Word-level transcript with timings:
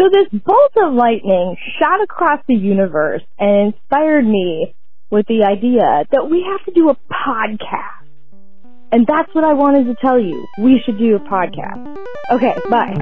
So 0.00 0.08
this 0.08 0.28
bolt 0.42 0.72
of 0.82 0.94
lightning 0.94 1.58
shot 1.78 2.02
across 2.02 2.40
the 2.48 2.54
universe 2.54 3.20
and 3.38 3.74
inspired 3.74 4.24
me 4.26 4.74
with 5.10 5.26
the 5.26 5.44
idea 5.44 6.06
that 6.10 6.30
we 6.30 6.42
have 6.50 6.64
to 6.64 6.72
do 6.72 6.88
a 6.88 6.94
podcast. 7.12 8.08
And 8.92 9.06
that's 9.06 9.28
what 9.34 9.44
I 9.44 9.52
wanted 9.52 9.84
to 9.88 9.94
tell 10.00 10.18
you. 10.18 10.46
We 10.58 10.80
should 10.86 10.96
do 10.98 11.16
a 11.16 11.20
podcast. 11.20 11.98
Okay, 12.32 12.56
bye. 12.70 12.96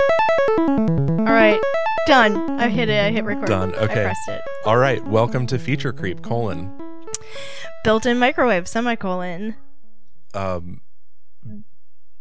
All 0.00 1.26
right, 1.36 1.60
done. 2.06 2.58
I 2.58 2.68
hit 2.68 2.88
it. 2.88 2.98
I 3.04 3.10
hit 3.10 3.24
record. 3.24 3.46
Done. 3.46 3.74
I 3.74 3.78
Okay. 3.84 4.02
pressed 4.04 4.28
it. 4.28 4.40
All 4.64 4.78
right. 4.78 5.04
Welcome 5.04 5.46
to 5.48 5.58
Feature 5.58 5.92
Creep, 5.92 6.22
colon. 6.22 6.72
Built-in 7.82 8.18
microwave 8.18 8.68
semicolon. 8.68 9.56
Um, 10.34 10.82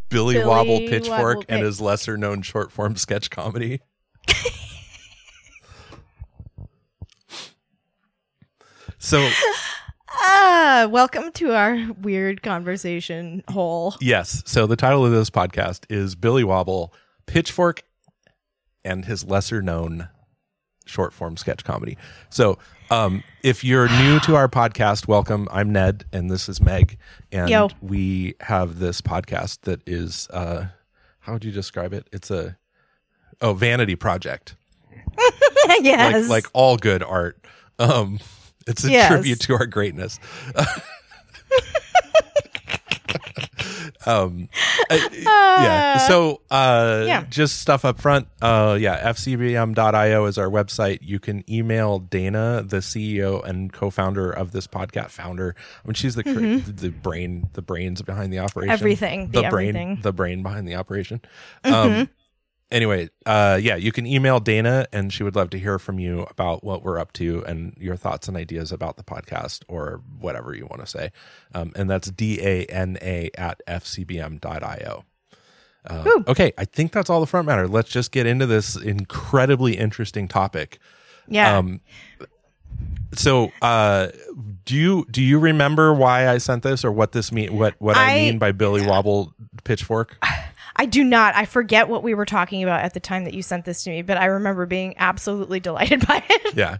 Billy, 0.09 0.35
Billy 0.35 0.45
Wobble 0.45 0.79
Pitchfork 0.79 1.37
Wobble 1.37 1.45
and 1.49 1.61
his 1.63 1.81
lesser 1.81 2.17
known 2.17 2.41
short 2.41 2.71
form 2.71 2.95
sketch 2.95 3.29
comedy. 3.29 3.81
so, 8.97 9.29
Ah, 10.21 10.87
welcome 10.89 11.31
to 11.33 11.53
our 11.53 11.91
weird 12.01 12.41
conversation 12.41 13.43
hole. 13.49 13.95
yes. 14.01 14.41
So, 14.45 14.65
the 14.65 14.75
title 14.75 15.05
of 15.05 15.11
this 15.11 15.29
podcast 15.29 15.85
is 15.89 16.15
Billy 16.15 16.43
Wobble 16.43 16.93
Pitchfork 17.25 17.83
and 18.83 19.05
his 19.05 19.23
lesser 19.25 19.61
known 19.61 20.09
short 20.89 21.13
form 21.13 21.37
sketch 21.37 21.63
comedy. 21.63 21.97
So, 22.29 22.57
um, 22.91 23.23
if 23.43 23.63
you're 23.63 23.87
new 23.87 24.19
to 24.21 24.35
our 24.35 24.47
podcast, 24.49 25.07
welcome. 25.07 25.47
I'm 25.51 25.71
Ned, 25.71 26.05
and 26.11 26.29
this 26.29 26.49
is 26.49 26.59
Meg, 26.59 26.97
and 27.31 27.49
Yo. 27.49 27.69
we 27.81 28.33
have 28.41 28.79
this 28.79 28.99
podcast 28.99 29.61
that 29.61 29.81
is, 29.87 30.27
uh, 30.31 30.65
how 31.19 31.33
would 31.33 31.45
you 31.45 31.51
describe 31.51 31.93
it? 31.93 32.07
It's 32.11 32.31
a 32.31 32.57
oh 33.41 33.53
vanity 33.53 33.95
project, 33.95 34.55
yes. 35.81 36.23
like 36.27 36.45
like 36.45 36.45
all 36.53 36.77
good 36.77 37.03
art. 37.03 37.37
Um, 37.77 38.19
it's 38.67 38.83
a 38.83 38.89
Yes. 38.91 39.07
tribute 39.09 39.39
to 39.41 39.53
our 39.53 39.65
greatness. 39.67 40.19
um, 44.05 44.49
uh, 44.89 44.97
yeah. 45.13 45.97
So, 46.07 46.41
uh, 46.51 47.03
Yeah. 47.07 47.25
just 47.29 47.59
stuff 47.59 47.85
up 47.85 47.99
front. 47.99 48.27
Uh, 48.41 48.77
yeah. 48.79 49.09
FCBM.io 49.11 50.25
is 50.25 50.37
our 50.37 50.49
website. 50.49 50.99
You 51.01 51.19
can 51.19 51.43
email 51.49 51.99
Dana, 51.99 52.63
the 52.65 52.77
CEO 52.77 53.43
and 53.43 53.71
co-founder 53.73 54.31
of 54.31 54.51
this 54.51 54.67
podcast. 54.67 55.11
Founder. 55.11 55.55
I 55.83 55.87
mean, 55.87 55.93
she's 55.95 56.15
the 56.15 56.23
cra- 56.23 56.59
the 56.59 56.89
brain, 56.89 57.49
the 57.53 57.61
brains 57.61 58.01
behind 58.01 58.31
the 58.33 58.39
operation. 58.39 58.69
Mm-hmm. 58.69 58.81
Everything, 58.83 59.31
The, 59.31 59.41
the 59.43 59.49
brain. 59.49 59.69
everything. 59.69 59.87
Mm-hmm. 59.93 60.01
The 60.01 60.13
brain 60.13 60.43
behind 60.43 60.67
the 60.67 60.75
operation. 60.75 61.21
Um. 61.63 62.09
Anyway, 62.71 63.09
uh, 63.25 63.57
yeah, 63.59 63.75
you 63.75 63.91
can 63.91 64.05
email 64.05 64.39
Dana, 64.39 64.85
and 64.93 65.11
she 65.11 65.23
would 65.23 65.35
love 65.35 65.49
to 65.49 65.57
hear 65.59 65.79
from 65.79 65.97
you 65.99 66.27
about 66.29 66.63
what 66.63 66.83
we're 66.83 66.99
up 66.99 67.11
to 67.13 67.43
and 67.45 67.75
your 67.79 67.95
thoughts 67.95 68.27
and 68.27 68.37
ideas 68.37 68.71
about 68.71 68.95
the 68.95 69.03
podcast 69.03 69.63
or 69.67 70.01
whatever 70.19 70.53
you 70.53 70.67
want 70.67 70.79
to 70.81 70.85
say. 70.87 71.11
Um, 71.55 71.71
and 71.75 71.89
that's 71.89 72.11
D 72.11 72.39
A 72.41 72.65
N 72.65 72.97
A 73.01 73.31
at 73.35 73.61
fcbm.io. 73.67 75.03
Uh, 75.87 76.05
okay, 76.27 76.51
I 76.59 76.65
think 76.65 76.91
that's 76.91 77.09
all 77.09 77.19
the 77.21 77.25
front 77.25 77.47
matter. 77.47 77.67
Let's 77.67 77.89
just 77.89 78.11
get 78.11 78.27
into 78.27 78.45
this 78.45 78.75
incredibly 78.75 79.75
interesting 79.77 80.27
topic. 80.27 80.77
yeah. 81.27 81.57
Um, 81.57 81.79
so, 83.15 83.51
uh, 83.63 84.09
do 84.65 84.75
you 84.75 85.07
do 85.09 85.23
you 85.23 85.39
remember 85.39 85.91
why 85.93 86.27
I 86.29 86.37
sent 86.37 86.61
this 86.61 86.85
or 86.85 86.91
what 86.91 87.13
this 87.13 87.31
mean? 87.31 87.57
What 87.57 87.73
what 87.79 87.97
I, 87.97 88.11
I- 88.11 88.15
mean 88.15 88.37
by 88.37 88.51
Billy 88.51 88.85
Wobble 88.85 89.33
Pitchfork? 89.63 90.17
I 90.75 90.85
do 90.85 91.03
not. 91.03 91.35
I 91.35 91.45
forget 91.45 91.89
what 91.89 92.03
we 92.03 92.13
were 92.13 92.25
talking 92.25 92.63
about 92.63 92.81
at 92.81 92.93
the 92.93 92.99
time 92.99 93.23
that 93.25 93.33
you 93.33 93.41
sent 93.41 93.65
this 93.65 93.83
to 93.83 93.89
me, 93.89 94.01
but 94.01 94.17
I 94.17 94.25
remember 94.25 94.65
being 94.65 94.93
absolutely 94.97 95.59
delighted 95.59 96.05
by 96.07 96.23
it. 96.29 96.55
yeah. 96.55 96.77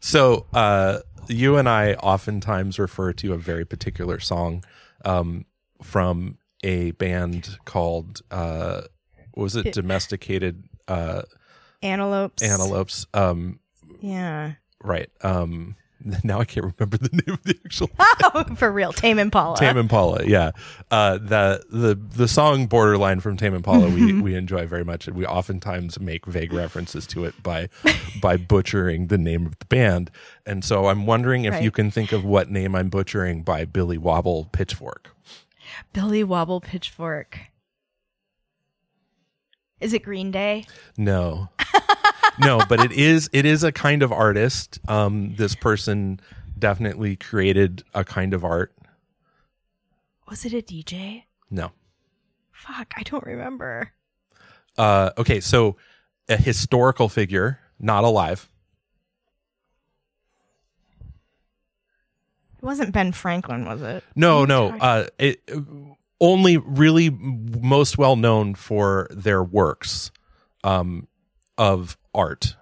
So 0.00 0.46
uh, 0.52 1.00
you 1.28 1.56
and 1.56 1.68
I 1.68 1.94
oftentimes 1.94 2.78
refer 2.78 3.12
to 3.14 3.32
a 3.34 3.38
very 3.38 3.64
particular 3.64 4.20
song 4.20 4.64
um, 5.04 5.44
from 5.82 6.38
a 6.64 6.90
band 6.92 7.56
called 7.64 8.22
uh, 8.30 8.82
was 9.34 9.54
it? 9.54 9.72
Domesticated 9.72 10.64
uh, 10.88 11.22
Antelopes. 11.82 12.42
Antelopes. 12.42 13.06
Um, 13.14 13.60
Yeah. 14.00 14.54
right. 14.82 15.08
Um, 15.22 15.76
now 16.24 16.40
I 16.40 16.44
can't 16.44 16.64
remember 16.78 16.96
the 16.96 17.08
name 17.10 17.34
of 17.34 17.42
the 17.42 17.58
actual 17.64 17.90
Oh, 17.98 18.44
for 18.56 18.70
real. 18.70 18.92
Tame 18.92 19.18
Impala. 19.18 19.56
Tame 19.56 19.76
Impala. 19.76 20.24
Yeah. 20.24 20.52
Uh, 20.90 21.18
the 21.18 21.64
the 21.70 21.94
the 21.94 22.28
song 22.28 22.66
Borderline 22.66 23.20
from 23.20 23.36
Tame 23.36 23.54
Impala 23.54 23.88
we 23.88 24.12
we 24.20 24.34
enjoy 24.34 24.66
very 24.66 24.84
much, 24.84 25.06
and 25.08 25.16
we 25.16 25.24
oftentimes 25.26 25.98
make 25.98 26.26
vague 26.26 26.52
references 26.52 27.06
to 27.08 27.24
it 27.24 27.42
by 27.42 27.68
by 28.20 28.36
butchering 28.36 29.06
the 29.08 29.18
name 29.18 29.46
of 29.46 29.58
the 29.58 29.66
band. 29.66 30.10
And 30.46 30.64
so 30.64 30.86
I'm 30.86 31.06
wondering 31.06 31.44
if 31.44 31.54
Right. 31.54 31.62
you 31.62 31.70
can 31.70 31.90
think 31.90 32.12
of 32.12 32.24
what 32.24 32.50
name 32.50 32.74
I'm 32.74 32.88
butchering 32.88 33.42
by 33.42 33.64
Billy 33.64 33.98
Wobble 33.98 34.48
Pitchfork. 34.52 35.10
Billy 35.92 36.22
Wobble 36.24 36.60
Pitchfork. 36.60 37.38
Is 39.80 39.92
it 39.92 40.02
Green 40.02 40.30
Day? 40.30 40.64
No. 40.96 41.48
No, 42.40 42.60
but 42.68 42.80
it 42.80 42.92
is 42.92 43.28
it 43.32 43.44
is 43.44 43.64
a 43.64 43.72
kind 43.72 44.02
of 44.02 44.12
artist. 44.12 44.78
Um, 44.88 45.34
this 45.36 45.54
person 45.54 46.20
definitely 46.58 47.16
created 47.16 47.82
a 47.94 48.04
kind 48.04 48.34
of 48.34 48.44
art. 48.44 48.72
Was 50.28 50.44
it 50.44 50.52
a 50.52 50.62
DJ? 50.62 51.24
No. 51.50 51.72
Fuck, 52.52 52.92
I 52.96 53.02
don't 53.02 53.24
remember. 53.24 53.92
Uh, 54.76 55.10
okay, 55.16 55.40
so 55.40 55.76
a 56.28 56.36
historical 56.36 57.08
figure, 57.08 57.60
not 57.80 58.04
alive. 58.04 58.48
It 62.58 62.64
wasn't 62.64 62.92
Ben 62.92 63.12
Franklin, 63.12 63.64
was 63.64 63.80
it? 63.82 64.04
No, 64.16 64.44
no. 64.44 64.70
Uh, 64.70 65.06
it, 65.18 65.40
only 66.20 66.56
really 66.56 67.10
most 67.10 67.96
well 67.96 68.16
known 68.16 68.54
for 68.54 69.06
their 69.10 69.42
works 69.42 70.10
um, 70.64 71.06
of 71.58 71.98
art, 72.14 72.56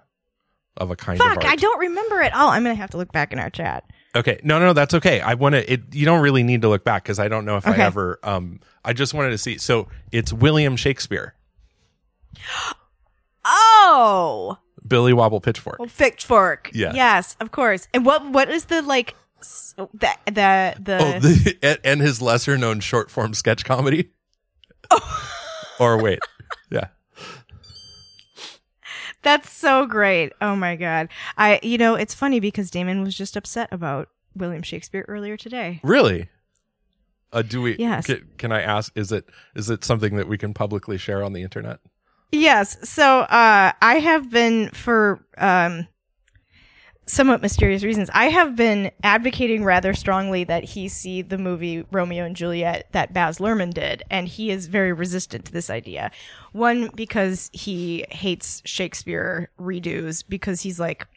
of 0.75 0.91
a 0.91 0.95
kind 0.97 1.19
of 1.21 1.25
Fuck, 1.25 1.37
art. 1.37 1.45
I 1.45 1.55
don't 1.55 1.79
remember 1.79 2.21
it. 2.21 2.33
all. 2.33 2.49
I'm 2.49 2.63
gonna 2.63 2.75
have 2.75 2.89
to 2.91 2.97
look 2.97 3.11
back 3.13 3.31
in 3.31 3.39
our 3.39 3.49
chat. 3.49 3.83
Okay, 4.15 4.39
no, 4.43 4.57
no, 4.59 4.73
that's 4.73 4.95
okay. 4.95 5.21
I 5.21 5.35
want 5.35 5.53
to. 5.53 5.71
It 5.71 5.93
you 5.93 6.05
don't 6.05 6.21
really 6.21 6.41
need 6.43 6.63
to 6.63 6.69
look 6.69 6.83
back 6.83 7.03
because 7.03 7.19
I 7.19 7.27
don't 7.27 7.45
know 7.45 7.57
if 7.57 7.67
Okay. 7.67 7.81
I 7.81 7.85
ever. 7.85 8.19
Um, 8.23 8.59
I 8.83 8.93
just 8.93 9.13
wanted 9.13 9.29
to 9.29 9.37
see. 9.37 9.57
So 9.59 9.87
it's 10.11 10.33
William 10.33 10.75
Shakespeare, 10.75 11.35
Oh, 13.45 14.57
Billy 14.87 15.13
Wobble 15.13 15.39
Pitchfork. 15.41 15.79
well, 15.79 15.89
Pitchfork. 15.95 16.71
Yeah. 16.73 16.93
Yes, 16.93 17.35
of 17.39 17.51
course. 17.51 17.87
And 17.93 18.05
what 18.05 18.25
what 18.31 18.49
is 18.49 18.65
the 18.65 18.81
like 18.81 19.15
s- 19.39 19.73
the 19.77 19.87
the 20.25 20.75
the, 20.79 20.97
Oh, 20.99 21.19
the, 21.19 21.57
and- 21.63 21.79
and 21.83 22.01
his 22.01 22.21
lesser 22.21 22.57
known 22.57 22.79
short 22.79 23.09
form 23.11 23.33
sketch 23.33 23.63
comedy. 23.65 24.11
or 25.79 26.01
wait. 26.01 26.19
That's 29.27 29.51
so 29.51 29.85
great. 29.85 30.31
Oh 30.39 30.55
my 30.55 30.77
god. 30.77 31.09
I 31.37 31.59
you 31.61 31.77
know, 31.77 31.95
it's 31.95 32.13
funny 32.13 32.39
because 32.39 32.71
Damon 32.71 33.03
was 33.03 33.13
just 33.13 33.35
upset 33.35 33.67
about 33.73 34.07
William 34.33 34.61
Shakespeare 34.61 35.03
earlier 35.09 35.35
today. 35.35 35.81
Really? 35.83 36.29
Uh, 37.33 37.41
do 37.41 37.61
we? 37.61 37.75
Yes. 37.75 38.05
Can, 38.05 38.25
can 38.37 38.53
I 38.53 38.61
ask? 38.61 38.89
Is 38.95 39.11
it 39.11 39.25
is 39.53 39.69
it 39.69 39.83
something 39.83 40.15
that 40.15 40.29
we 40.29 40.37
can 40.37 40.53
publicly 40.53 40.97
share 40.97 41.25
on 41.25 41.33
the 41.33 41.41
internet? 41.41 41.81
Yes. 42.31 42.89
So 42.89 43.19
uh 43.19 43.73
I 43.81 43.95
have 43.99 44.29
been 44.29 44.69
for 44.69 45.19
um 45.37 45.89
somewhat 47.07 47.41
mysterious 47.41 47.83
reasons. 47.83 48.09
I 48.13 48.25
have 48.25 48.55
been 48.55 48.91
advocating 49.01 49.63
rather 49.63 49.93
strongly 49.93 50.43
that 50.43 50.63
he 50.63 50.87
see 50.87 51.21
the 51.21 51.37
movie 51.37 51.85
Romeo 51.91 52.25
and 52.25 52.35
Juliet 52.35 52.87
that 52.91 53.13
Baz 53.13 53.39
Luhrmann 53.39 53.73
did, 53.73 54.03
and 54.09 54.27
he 54.27 54.51
is 54.51 54.67
very 54.67 54.93
resistant 54.93 55.45
to 55.45 55.51
this 55.51 55.69
idea. 55.69 56.11
One 56.51 56.89
because 56.93 57.49
he 57.53 58.05
hates 58.09 58.61
Shakespeare 58.65 59.49
redos 59.59 60.23
because 60.27 60.61
he's 60.61 60.79
like 60.79 61.07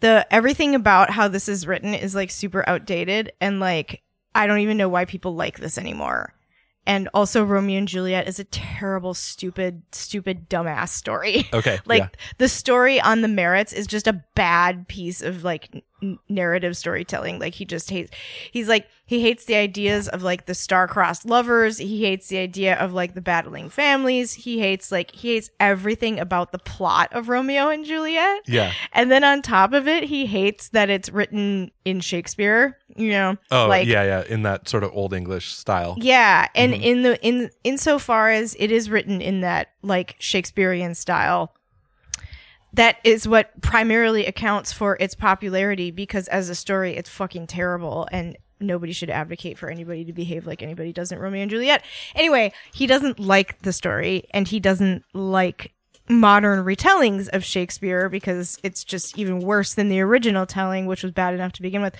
the 0.00 0.26
everything 0.30 0.74
about 0.74 1.10
how 1.10 1.28
this 1.28 1.48
is 1.48 1.66
written 1.66 1.94
is 1.94 2.14
like 2.14 2.30
super 2.30 2.68
outdated 2.68 3.32
and 3.40 3.60
like 3.60 4.02
I 4.34 4.46
don't 4.46 4.60
even 4.60 4.76
know 4.76 4.88
why 4.88 5.04
people 5.04 5.34
like 5.34 5.58
this 5.58 5.78
anymore. 5.78 6.32
And 6.88 7.06
also 7.12 7.44
Romeo 7.44 7.76
and 7.76 7.86
Juliet 7.86 8.26
is 8.26 8.40
a 8.40 8.44
terrible, 8.44 9.12
stupid, 9.12 9.82
stupid, 9.92 10.48
dumbass 10.48 10.88
story. 10.88 11.46
Okay. 11.52 11.78
like 11.86 12.00
yeah. 12.00 12.08
the 12.38 12.48
story 12.48 12.98
on 12.98 13.20
the 13.20 13.28
merits 13.28 13.74
is 13.74 13.86
just 13.86 14.06
a 14.06 14.24
bad 14.34 14.88
piece 14.88 15.20
of 15.20 15.44
like 15.44 15.84
narrative 16.28 16.76
storytelling. 16.76 17.38
Like 17.38 17.54
he 17.54 17.64
just 17.64 17.90
hates. 17.90 18.10
He's 18.50 18.68
like 18.68 18.86
he 19.06 19.22
hates 19.22 19.46
the 19.46 19.54
ideas 19.54 20.06
of 20.08 20.22
like 20.22 20.44
the 20.46 20.54
star-crossed 20.54 21.24
lovers. 21.24 21.78
He 21.78 22.04
hates 22.04 22.28
the 22.28 22.38
idea 22.38 22.76
of 22.76 22.92
like 22.92 23.14
the 23.14 23.22
battling 23.22 23.70
families. 23.70 24.34
He 24.34 24.58
hates 24.58 24.92
like 24.92 25.10
he 25.12 25.34
hates 25.34 25.50
everything 25.58 26.18
about 26.20 26.52
the 26.52 26.58
plot 26.58 27.08
of 27.12 27.28
Romeo 27.30 27.68
and 27.68 27.84
Juliet. 27.86 28.42
Yeah. 28.46 28.72
And 28.92 29.10
then 29.10 29.24
on 29.24 29.40
top 29.42 29.72
of 29.72 29.88
it, 29.88 30.04
he 30.04 30.26
hates 30.26 30.68
that 30.70 30.90
it's 30.90 31.08
written 31.10 31.70
in 31.84 32.00
Shakespeare. 32.00 32.76
You 32.96 33.10
know, 33.10 33.36
Oh, 33.52 33.68
like 33.68 33.86
yeah, 33.86 34.02
yeah, 34.02 34.24
in 34.28 34.42
that 34.42 34.68
sort 34.68 34.82
of 34.82 34.90
old 34.92 35.12
English 35.14 35.52
style. 35.54 35.96
yeah, 36.00 36.48
and 36.54 36.74
Mhm. 36.74 36.82
in 36.82 37.02
the 37.02 37.22
in 37.24 37.50
insofar 37.62 38.30
as 38.30 38.56
it 38.58 38.72
is 38.72 38.90
written 38.90 39.20
in 39.20 39.40
that 39.42 39.68
like 39.82 40.16
Shakespearean 40.18 40.94
style, 40.96 41.54
that 42.78 42.98
is 43.02 43.26
what 43.26 43.60
primarily 43.60 44.24
accounts 44.24 44.72
for 44.72 44.96
its 45.00 45.16
popularity 45.16 45.90
because 45.90 46.28
as 46.28 46.48
a 46.48 46.54
story 46.54 46.96
it's 46.96 47.10
fucking 47.10 47.44
terrible 47.44 48.06
and 48.12 48.38
nobody 48.60 48.92
should 48.92 49.10
advocate 49.10 49.58
for 49.58 49.68
anybody 49.68 50.04
to 50.04 50.12
behave 50.12 50.46
like 50.46 50.62
anybody 50.62 50.92
does 50.92 51.10
in 51.10 51.18
Romeo 51.18 51.42
and 51.42 51.50
Juliet. 51.50 51.84
Anyway, 52.14 52.52
he 52.72 52.86
doesn't 52.86 53.18
like 53.18 53.60
the 53.62 53.72
story 53.72 54.28
and 54.30 54.46
he 54.46 54.60
doesn't 54.60 55.02
like 55.12 55.72
modern 56.08 56.64
retellings 56.64 57.28
of 57.30 57.44
Shakespeare 57.44 58.08
because 58.08 58.58
it's 58.62 58.84
just 58.84 59.18
even 59.18 59.40
worse 59.40 59.74
than 59.74 59.88
the 59.88 60.00
original 60.00 60.46
telling 60.46 60.86
which 60.86 61.02
was 61.02 61.10
bad 61.10 61.34
enough 61.34 61.52
to 61.54 61.62
begin 61.62 61.82
with. 61.82 61.96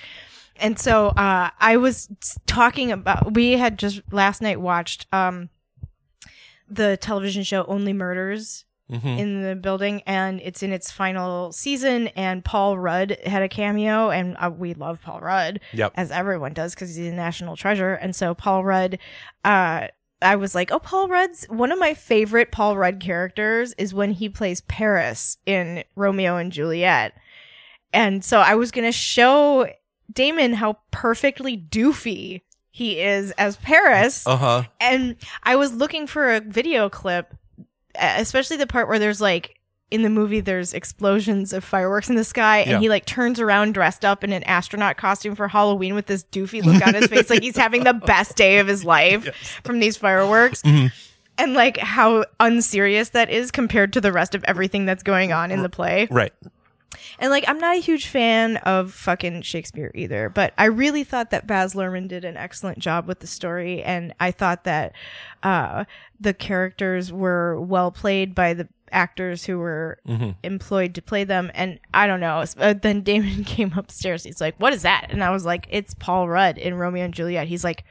And 0.61 0.79
so 0.79 1.09
uh, 1.09 1.51
I 1.59 1.77
was 1.77 2.09
talking 2.47 2.93
about. 2.93 3.35
We 3.35 3.53
had 3.53 3.79
just 3.79 4.01
last 4.13 4.41
night 4.41 4.61
watched 4.61 5.07
um, 5.13 5.51
the 6.69 6.97
television 6.97 7.43
show 7.43 7.65
Only 7.65 7.93
Murders 7.93 8.65
Mhm. 8.91 9.19
in 9.19 9.43
the 9.43 9.55
building, 9.55 10.03
and 10.07 10.41
it's 10.43 10.63
in 10.63 10.73
its 10.73 10.91
final 10.91 11.53
season. 11.53 12.09
And 12.09 12.45
Paul 12.45 12.79
Rudd 12.79 13.19
had 13.27 13.43
a 13.43 13.49
cameo, 13.49 14.11
and 14.11 14.37
uh, 14.39 14.51
we 14.51 14.73
love 14.75 15.01
Paul 15.03 15.21
Rudd 15.21 15.61
Yep. 15.75 15.93
as 15.97 16.11
everyone 16.11 16.55
does 16.55 16.75
because 16.75 16.97
he's 16.97 17.09
a 17.09 17.13
national 17.13 17.57
treasure. 17.57 17.95
And 17.95 18.17
so 18.17 18.35
Paul 18.35 18.65
Rudd, 18.65 18.99
uh, 19.45 19.89
I 20.23 20.37
was 20.37 20.55
like, 20.55 20.73
oh, 20.73 20.79
Paul 20.81 21.09
Rudd's 21.09 21.45
one 21.51 21.71
of 21.71 21.79
my 21.79 21.95
favorite 21.95 22.51
Paul 22.51 22.77
Rudd 22.77 22.99
characters 22.99 23.73
is 23.79 23.93
when 23.95 24.11
he 24.13 24.29
plays 24.29 24.63
Paris 24.63 25.37
in 25.47 25.85
Romeo 25.95 26.37
and 26.37 26.51
Juliet. 26.51 27.13
And 27.93 28.25
so 28.25 28.41
I 28.41 28.55
was 28.55 28.71
gonna 28.71 28.91
show 28.93 29.69
Damon 30.13 30.55
how 30.55 30.79
perfectly 30.91 31.57
doofy 31.57 32.41
he 32.71 33.01
is 33.01 33.31
as 33.33 33.57
Paris. 33.57 34.27
Uh 34.27 34.37
huh. 34.37 34.63
And 34.81 35.17
I 35.43 35.57
was 35.57 35.73
looking 35.73 36.07
for 36.07 36.35
a 36.35 36.41
video 36.41 36.89
clip, 36.89 37.35
especially 37.95 38.57
the 38.57 38.67
part 38.67 38.89
where 38.89 38.99
there's 38.99 39.21
like 39.21 39.55
in 39.91 40.03
the 40.03 40.11
movie 40.11 40.41
there's 40.41 40.75
explosions 40.75 41.53
of 41.55 41.65
fireworks 41.65 42.11
in 42.11 42.15
the 42.17 42.25
sky 42.25 42.59
and 42.59 42.71
Yeah. 42.73 42.79
he 42.81 42.89
like 42.91 43.07
turns 43.07 43.41
around 43.41 43.73
dressed 43.73 44.05
up 44.05 44.23
in 44.23 44.33
an 44.33 44.43
astronaut 44.45 44.99
costume 44.99 45.35
for 45.35 45.49
Halloween 45.49 45.95
with 45.95 46.07
this 46.07 46.25
doofy 46.25 46.63
look 46.63 46.87
on 46.87 46.93
his 46.95 47.07
face 47.11 47.31
like 47.31 47.43
he's 47.43 47.57
having 47.57 47.85
the 47.85 47.95
best 47.95 48.37
day 48.37 48.59
of 48.59 48.67
his 48.67 48.85
life 48.85 49.35
from 49.65 49.81
these 49.81 49.97
fireworks. 49.97 50.61
Mhm. 50.63 50.93
And 51.39 51.55
like 51.55 51.77
how 51.79 52.25
unserious 52.41 53.11
that 53.11 53.31
is 53.31 53.51
compared 53.51 53.93
to 53.95 54.01
the 54.01 54.13
rest 54.13 54.35
of 54.35 54.45
everything 54.45 54.85
that's 54.87 55.03
going 55.05 55.33
on 55.33 55.51
in 55.53 55.63
the 55.63 55.69
play. 55.69 56.09
Right. 56.11 56.33
And 57.19 57.31
like, 57.31 57.45
I'm 57.47 57.59
not 57.59 57.77
a 57.77 57.81
huge 57.81 58.07
fan 58.07 58.57
of 58.59 58.93
fucking 58.93 59.43
Shakespeare 59.43 59.91
either, 59.95 60.29
but 60.29 60.55
I 60.57 60.67
really 60.67 61.05
thought 61.05 61.31
that 61.31 61.47
Baz 61.47 61.75
Luhrmann 61.75 62.09
did 62.09 62.25
an 62.25 62.37
excellent 62.37 62.79
job 62.79 63.07
with 63.07 63.21
the 63.21 63.27
story, 63.27 63.83
and 63.83 64.15
I 64.19 64.31
thought 64.31 64.65
that 64.65 64.93
uh, 65.43 65.85
the 66.19 66.35
characters 66.35 67.13
were 67.13 67.61
well 67.61 67.91
played 67.91 68.35
by 68.35 68.55
the 68.55 68.69
actors 68.93 69.45
who 69.45 69.59
were 69.59 69.99
Mhm. 70.09 70.35
employed 70.43 70.95
to 70.95 71.03
play 71.03 71.25
them. 71.25 71.51
And 71.55 71.79
I 71.95 72.07
don't 72.07 72.21
know. 72.21 72.45
Uh, 72.59 72.75
then 72.75 73.03
Damon 73.03 73.45
came 73.45 73.73
upstairs. 73.77 74.25
He's 74.25 74.41
like, 74.41 74.55
"What 74.59 74.73
is 74.73 74.83
that?" 74.83 75.07
And 75.11 75.23
I 75.23 75.31
was 75.31 75.45
like, 75.45 75.67
"It's 75.71 75.95
Paul 75.95 76.29
Rudd 76.29 76.59
in 76.59 76.75
Romeo 76.75 77.05
and 77.05 77.15
Juliet." 77.15 77.49
He's 77.49 77.65
like, 77.65 77.85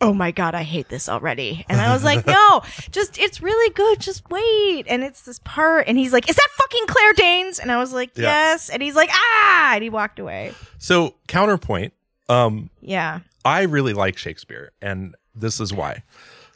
"Oh 0.00 0.12
my 0.14 0.30
god, 0.30 0.54
I 0.54 0.62
hate 0.62 0.88
this 0.88 1.08
already." 1.08 1.64
And 1.68 1.80
I 1.80 1.92
was 1.92 2.04
like, 2.04 2.26
"No, 2.26 2.62
just 2.90 3.18
it's 3.18 3.40
really 3.42 3.72
good. 3.74 4.00
Just 4.00 4.28
wait." 4.30 4.86
And 4.88 5.02
it's 5.04 5.22
this 5.22 5.38
part, 5.44 5.86
and 5.88 5.98
he's 5.98 6.12
like, 6.12 6.28
"Is 6.28 6.36
that 6.36 6.48
fucking 6.56 6.86
Claire 6.86 7.12
Danes?" 7.14 7.58
And 7.58 7.70
I 7.72 7.78
was 7.78 7.92
like, 7.92 8.10
Yeah. 8.16 8.22
"Yes." 8.24 8.68
And 8.68 8.82
he's 8.82 8.94
like, 8.96 9.10
"Ah!" 9.12 9.72
And 9.74 9.82
he 9.82 9.90
walked 9.90 10.18
away. 10.18 10.52
So 10.78 11.14
counterpoint. 11.28 11.92
Um, 12.28 12.70
Yeah. 12.80 13.20
I 13.44 13.62
really 13.64 13.92
like 13.92 14.16
Shakespeare, 14.16 14.72
and 14.80 15.14
this 15.34 15.60
is 15.60 15.72
why. 15.74 16.02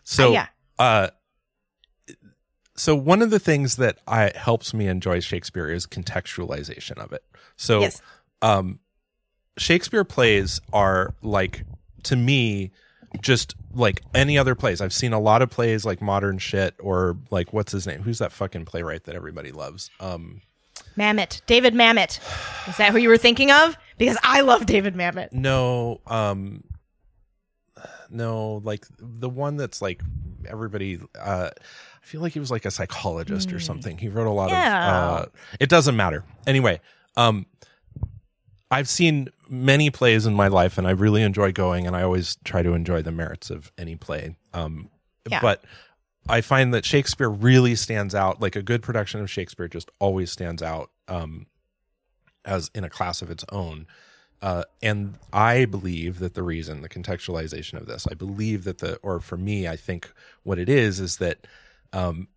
So, 0.05 0.29
Uh, 0.29 0.33
yeah. 0.33 0.47
uh, 0.79 1.09
so 2.78 2.94
one 2.96 3.20
of 3.22 3.30
the 3.30 3.38
things 3.38 3.76
that 3.76 3.98
I 4.06 4.32
helps 4.34 4.72
me 4.72 4.86
enjoy 4.86 5.20
Shakespeare 5.20 5.69
is 5.69 5.86
contextualization 5.86 6.96
of 6.98 7.12
it. 7.12 7.22
So, 7.56 7.80
Yes. 7.80 8.00
um, 8.40 8.78
Shakespeare 9.58 10.04
plays 10.04 10.60
are 10.72 11.14
like 11.22 11.64
to 12.04 12.16
me 12.16 12.70
just 13.20 13.54
like 13.75 14.02
any 14.14 14.38
other 14.38 14.54
plays. 14.54 14.80
I've 14.80 14.92
seen 14.92 15.12
a 15.12 15.19
lot 15.19 15.42
of 15.42 15.50
plays 15.50 15.84
like 15.84 16.00
modern 16.00 16.38
shit 16.38 16.75
or 16.78 17.16
like 17.30 17.52
what's 17.52 17.72
his 17.72 17.86
name? 17.86 18.02
Who's 18.02 18.19
that 18.19 18.32
fucking 18.32 18.64
playwright 18.66 19.04
that 19.04 19.14
everybody 19.16 19.50
loves? 19.50 19.90
Um, 19.98 20.42
Mamet. 20.96 21.40
David 21.46 21.75
Mamet. 21.75 22.20
Is 22.69 22.76
that 22.76 22.92
who 22.92 22.98
you 22.98 23.08
were 23.08 23.19
thinking 23.19 23.50
of? 23.50 23.76
Because 23.98 24.19
I 24.22 24.42
love 24.42 24.66
David 24.66 24.94
Mamet. 24.94 25.32
No, 25.32 26.00
um 26.06 26.62
no, 28.10 28.60
like 28.64 28.86
the 28.98 29.28
one 29.28 29.56
that's 29.56 29.82
like 29.82 30.02
everybody 30.46 31.00
uh 31.19 31.50
feel 32.08 32.20
like 32.20 32.32
he 32.32 32.40
was 32.40 32.50
like 32.50 32.64
a 32.64 32.70
psychologist 32.70 33.52
or 33.52 33.60
something. 33.60 33.99
He 33.99 34.08
wrote 34.08 34.26
a 34.26 34.31
lot 34.31 34.50
Hmm. 34.50 34.56
Yeah. 34.56 34.88
of 34.88 35.22
uh 35.22 35.26
it 35.60 35.69
doesn't 35.69 35.96
matter. 35.96 36.25
Anyway, 36.46 36.81
um 37.16 37.46
I've 38.70 38.88
seen 38.88 39.28
many 39.49 39.90
plays 39.90 40.26
in 40.26 40.34
my 40.34 40.49
life 40.49 40.76
and 40.78 40.87
I 40.87 40.90
really 40.90 41.22
enjoy 41.22 41.52
going 41.52 41.87
and 41.87 41.96
I 41.96 42.02
always 42.02 42.37
try 42.44 42.62
to 42.62 42.72
enjoy 42.75 43.00
the 43.02 43.12
merits 43.12 43.50
of 43.50 43.70
any 43.78 43.96
play. 43.96 44.37
Um 44.52 44.90
Yeah. 45.31 45.40
but 45.40 45.64
I 46.28 46.40
find 46.43 46.75
that 46.75 46.84
Shakespeare 46.84 47.31
really 47.31 47.75
stands 47.75 48.14
out 48.14 48.40
like 48.43 48.56
a 48.56 48.62
good 48.62 48.82
production 48.82 49.20
of 49.20 49.31
Shakespeare 49.31 49.69
just 49.69 49.90
always 49.99 50.31
stands 50.31 50.62
out 50.62 50.90
um 51.08 51.46
as 52.44 52.70
in 52.75 52.84
a 52.84 52.90
class 52.90 53.20
of 53.22 53.31
its 53.31 53.44
own. 53.52 53.87
Uh, 54.40 54.62
and 54.82 55.14
I 55.32 55.64
believe 55.64 56.20
that 56.20 56.34
the 56.34 56.44
reason, 56.44 56.81
the 56.81 56.88
contextualization 56.88 57.75
of 57.81 57.87
this, 57.87 58.06
I 58.08 58.14
believe 58.14 58.62
that 58.64 58.78
the, 58.78 58.94
or 59.02 59.19
for 59.19 59.37
me, 59.37 59.66
I 59.66 59.75
think 59.75 60.08
what 60.44 60.61
it 60.61 60.69
is, 60.69 61.00
is 61.00 61.16
that 61.16 61.44
um, 61.93 62.29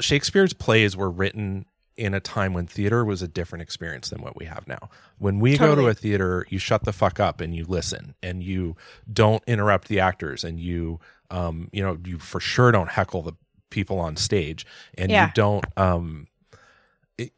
Shakespeare's 0.00 0.52
plays 0.52 0.96
were 0.96 1.10
written 1.10 1.66
in 1.96 2.14
a 2.14 2.20
time 2.20 2.52
when 2.52 2.66
theater 2.66 3.04
was 3.04 3.22
a 3.22 3.28
different 3.28 3.62
experience 3.62 4.10
than 4.10 4.22
what 4.22 4.36
we 4.38 4.44
have 4.44 4.68
now. 4.68 4.88
When 5.18 5.40
we 5.40 5.58
go 5.58 5.74
to 5.74 5.88
a 5.88 5.94
theater, 5.94 6.46
you 6.48 6.60
shut 6.60 6.84
the 6.84 6.92
fuck 6.92 7.18
up 7.18 7.40
and 7.40 7.54
you 7.56 7.64
listen 7.64 8.14
and 8.22 8.40
you 8.42 8.76
don't 9.12 9.42
interrupt 9.48 9.88
the 9.88 9.98
actors 9.98 10.44
and 10.44 10.60
you, 10.60 11.00
um, 11.32 11.68
you 11.72 11.82
know, 11.82 11.98
you 12.04 12.18
for 12.18 12.38
sure 12.38 12.70
don't 12.70 12.90
heckle 12.90 13.22
the 13.22 13.32
people 13.70 13.98
on 13.98 14.16
stage 14.16 14.64
and 14.96 15.10
Yeah. 15.10 15.26
you 15.26 15.32
don't, 15.34 15.66
um, 15.76 16.28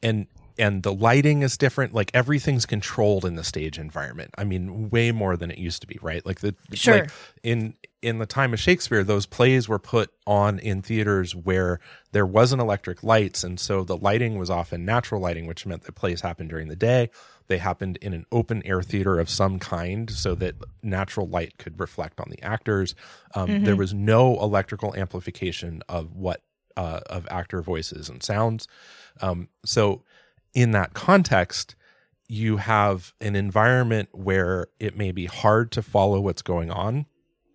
and 0.02 0.26
and 0.58 0.82
the 0.82 0.92
lighting 0.92 1.40
is 1.40 1.56
different 1.56 1.94
like 1.94 2.10
everything's 2.12 2.66
controlled 2.66 3.25
in 3.25 3.34
the 3.37 3.44
stage 3.44 3.78
environment 3.78 4.31
i 4.37 4.44
mean 4.44 4.90
way 4.90 5.10
more 5.10 5.34
than 5.37 5.50
it 5.50 5.56
used 5.56 5.81
to 5.81 5.87
be 5.87 5.99
right 6.02 6.26
like 6.26 6.40
the 6.40 6.54
Sure. 6.75 6.97
like 7.00 7.11
in 7.42 7.73
in 8.02 8.19
the 8.19 8.26
time 8.26 8.52
of 8.52 8.61
shakespeare 8.61 9.04
those 9.04 9.26
plays 9.26 9.69
were 9.69 9.78
put 9.78 10.11
on 10.26 10.59
in 10.59 10.83
theaters 10.83 11.35
where 11.35 11.80
there 12.12 12.26
wasn't 12.26 12.61
electric 12.61 13.02
lights. 13.02 13.45
And 13.45 13.61
so 13.61 13.85
the 13.85 13.97
lighting 13.97 14.38
was 14.38 14.50
often 14.50 14.85
natural 14.85 15.21
lighting 15.21 15.47
which 15.47 15.66
meant 15.66 15.83
that 15.85 15.95
plays 15.95 16.21
happened 16.21 16.50
during 16.50 16.69
the 16.69 16.76
day. 16.76 17.11
They 17.49 17.59
happened 17.59 17.99
in 18.00 18.14
an 18.14 18.26
open 18.30 18.62
air 18.64 18.80
theater 18.80 19.19
of 19.19 19.28
some 19.28 19.59
kind 19.59 20.09
so 20.11 20.35
that 20.37 20.54
natural 20.83 21.28
light 21.28 21.59
could 21.59 21.80
reflect 21.80 22.21
on 22.21 22.30
the 22.30 22.42
actors. 22.42 22.95
Um, 23.35 23.64
there 23.64 23.76
was 23.76 23.92
no 23.92 24.40
electrical 24.40 24.95
amplification 24.97 25.83
of 25.88 26.14
what 26.14 26.42
uh, 26.76 27.00
of 27.07 27.26
actor 27.30 27.61
voices 27.61 28.09
and 28.09 28.23
sounds. 28.23 28.69
Um, 29.21 29.49
so 29.64 30.04
in 30.54 30.71
that 30.71 30.95
context, 30.95 31.75
you 32.28 32.59
have 32.59 33.12
an 33.21 33.35
environment 33.35 34.09
where 34.12 34.69
it 34.78 34.97
may 34.97 35.11
be 35.11 35.26
hard 35.26 35.73
to 35.73 35.83
follow 35.83 36.21
what's 36.21 36.42
going 36.42 36.71
on. 36.71 37.07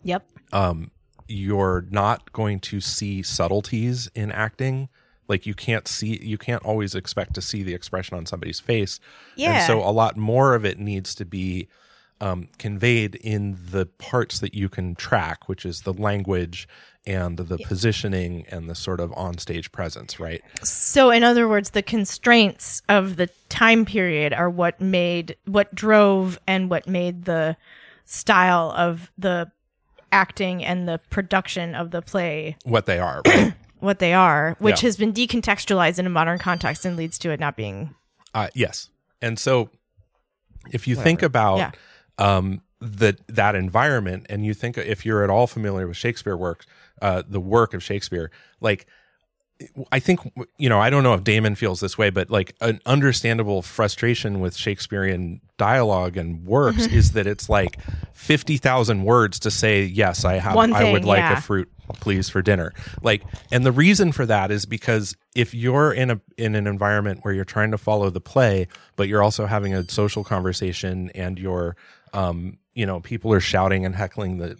Yep. 0.03 0.29
Um, 0.55 0.91
you're 1.27 1.85
not 1.89 2.31
going 2.33 2.59
to 2.61 2.79
see 2.79 3.23
subtleties 3.23 4.09
in 4.15 4.31
acting. 4.31 4.89
Like 5.27 5.45
you 5.45 5.53
can't 5.53 5.87
see, 5.87 6.19
you 6.21 6.37
can't 6.37 6.63
always 6.63 6.95
expect 6.95 7.33
to 7.35 7.41
see 7.41 7.63
the 7.63 7.73
expression 7.73 8.15
on 8.15 8.25
somebody's 8.25 8.59
face. 8.59 8.99
Yeah. 9.35 9.57
And 9.57 9.63
so 9.65 9.79
a 9.79 9.91
lot 9.91 10.17
more 10.17 10.53
of 10.53 10.65
it 10.65 10.79
needs 10.79 11.15
to 11.15 11.25
be 11.25 11.67
um, 12.21 12.47
conveyed 12.57 13.15
in 13.15 13.57
the 13.71 13.85
parts 13.85 14.39
that 14.39 14.53
you 14.53 14.69
can 14.69 14.95
track, 14.95 15.49
which 15.49 15.65
is 15.65 15.81
the 15.81 15.93
language 15.93 16.67
and 17.05 17.37
the 17.37 17.57
positioning 17.57 18.45
and 18.49 18.69
the 18.69 18.75
sort 18.75 18.99
of 18.99 19.11
onstage 19.11 19.71
presence, 19.71 20.19
right? 20.19 20.41
So, 20.63 21.11
in 21.11 21.23
other 21.23 21.47
words, 21.47 21.71
the 21.71 21.83
constraints 21.83 22.81
of 22.89 23.17
the 23.17 23.29
time 23.49 23.85
period 23.85 24.33
are 24.33 24.49
what 24.49 24.81
made, 24.81 25.35
what 25.45 25.73
drove, 25.75 26.39
and 26.47 26.69
what 26.69 26.87
made 26.87 27.25
the 27.25 27.57
style 28.05 28.73
of 28.75 29.11
the 29.17 29.51
acting 30.15 30.63
and 30.63 30.87
the 30.87 30.99
production 31.09 31.75
of 31.75 31.91
the 31.91 32.01
play 32.01 32.55
What 32.63 32.85
they 32.85 32.99
are, 32.99 33.21
right? 33.27 33.53
what 33.79 33.99
they 33.99 34.13
are, 34.13 34.55
which 34.59 34.81
Yeah. 34.81 34.87
has 34.87 34.97
been 34.97 35.11
decontextualized 35.13 35.99
in 35.99 36.07
a 36.07 36.09
modern 36.09 36.39
context 36.39 36.85
and 36.85 36.95
leads 36.95 37.19
to 37.19 37.31
it 37.31 37.39
not 37.39 37.57
being. 37.57 37.93
Uh, 38.33 38.47
yes. 38.55 38.89
And 39.21 39.37
so 39.37 39.69
if 40.71 40.87
you 40.87 40.95
think 40.95 41.21
about 41.21 41.57
Yeah. 41.57 41.71
um, 42.17 42.61
that 42.79 43.19
that 43.27 43.55
environment, 43.55 44.25
and 44.29 44.45
you 44.45 44.53
think 44.53 44.77
if 44.77 45.05
you're 45.05 45.23
at 45.23 45.29
all 45.29 45.47
familiar 45.47 45.85
with 45.87 45.97
Shakespeare 45.97 46.37
works, 46.37 46.65
uh, 47.01 47.23
the 47.27 47.39
work 47.41 47.73
of 47.73 47.83
Shakespeare, 47.83 48.31
like 48.61 48.85
I 49.91 49.99
think 49.99 50.19
you 50.57 50.67
know 50.67 50.79
I 50.79 50.89
don't 50.89 51.03
know 51.03 51.13
if 51.13 51.23
Damon 51.23 51.55
feels 51.55 51.79
this 51.79 51.97
way, 51.97 52.09
but 52.09 52.29
like 52.29 52.55
an 52.59 52.81
understandable 52.85 53.61
frustration 53.61 54.39
with 54.41 54.55
Shakespearean 54.55 55.39
dialogue 55.57 56.17
and 56.17 56.45
works 56.45 56.87
Mm-hmm. 56.87 56.95
is 56.97 57.11
that 57.13 57.25
it's 57.25 57.47
like 57.47 57.79
fifty 58.13 58.57
thousand 58.57 59.03
words 59.03 59.39
to 59.39 59.51
say 59.51 59.83
yes, 59.83 60.25
I 60.25 60.35
have, 60.35 60.55
One 60.55 60.73
I 60.73 60.91
would 60.91 61.05
like 61.05 61.19
yeah. 61.19 61.37
a 61.37 61.41
fruit, 61.41 61.71
please, 62.01 62.27
for 62.27 62.41
dinner. 62.41 62.73
Like, 63.01 63.23
and 63.51 63.65
the 63.65 63.71
reason 63.71 64.11
for 64.11 64.25
that 64.25 64.51
is 64.51 64.65
because 64.65 65.15
if 65.35 65.53
you're 65.53 65.93
in 65.93 66.11
a 66.11 66.19
in 66.37 66.55
an 66.55 66.67
environment 66.67 67.19
where 67.23 67.33
you're 67.33 67.45
trying 67.45 67.71
to 67.71 67.77
follow 67.77 68.09
the 68.09 68.21
play, 68.21 68.67
but 68.97 69.07
you're 69.07 69.23
also 69.23 69.45
having 69.45 69.73
a 69.73 69.89
social 69.89 70.25
conversation 70.25 71.11
and 71.15 71.39
you're, 71.39 71.77
um, 72.13 72.57
you 72.73 72.85
know, 72.85 72.99
people 72.99 73.31
are 73.31 73.39
shouting 73.39 73.85
and 73.85 73.95
heckling 73.95 74.37
the 74.37 74.57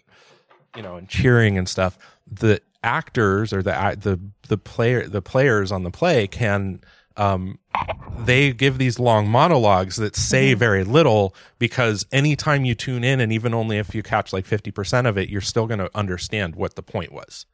you 0.75 0.81
know, 0.81 0.95
and 0.95 1.07
cheering 1.07 1.57
and 1.57 1.67
stuff, 1.69 1.97
the 2.29 2.61
actors 2.85 3.51
or 3.51 3.63
the 3.63 3.71
the 3.99 4.19
the 4.47 4.57
player 4.57 5.07
the 5.07 5.21
players 5.21 5.71
on 5.71 5.83
the 5.83 5.89
play 5.91 6.27
can 6.27 6.79
um 7.17 7.57
they 8.19 8.53
give 8.53 8.77
these 8.77 8.99
long 8.99 9.27
monologues 9.27 9.95
that 9.95 10.15
say 10.15 10.53
very 10.53 10.83
little 10.83 11.33
because 11.59 12.05
anytime 12.11 12.63
you 12.63 12.75
tune 12.75 13.03
in 13.03 13.19
and 13.19 13.31
even 13.33 13.53
only 13.53 13.77
if 13.77 13.95
you 13.95 14.03
catch 14.03 14.31
like 14.31 14.45
50% 14.45 15.07
of 15.07 15.17
it 15.17 15.29
you're 15.29 15.41
still 15.41 15.65
going 15.65 15.79
to 15.79 15.89
understand 15.95 16.55
what 16.55 16.75
the 16.75 16.83
point 16.83 17.11
was 17.11 17.45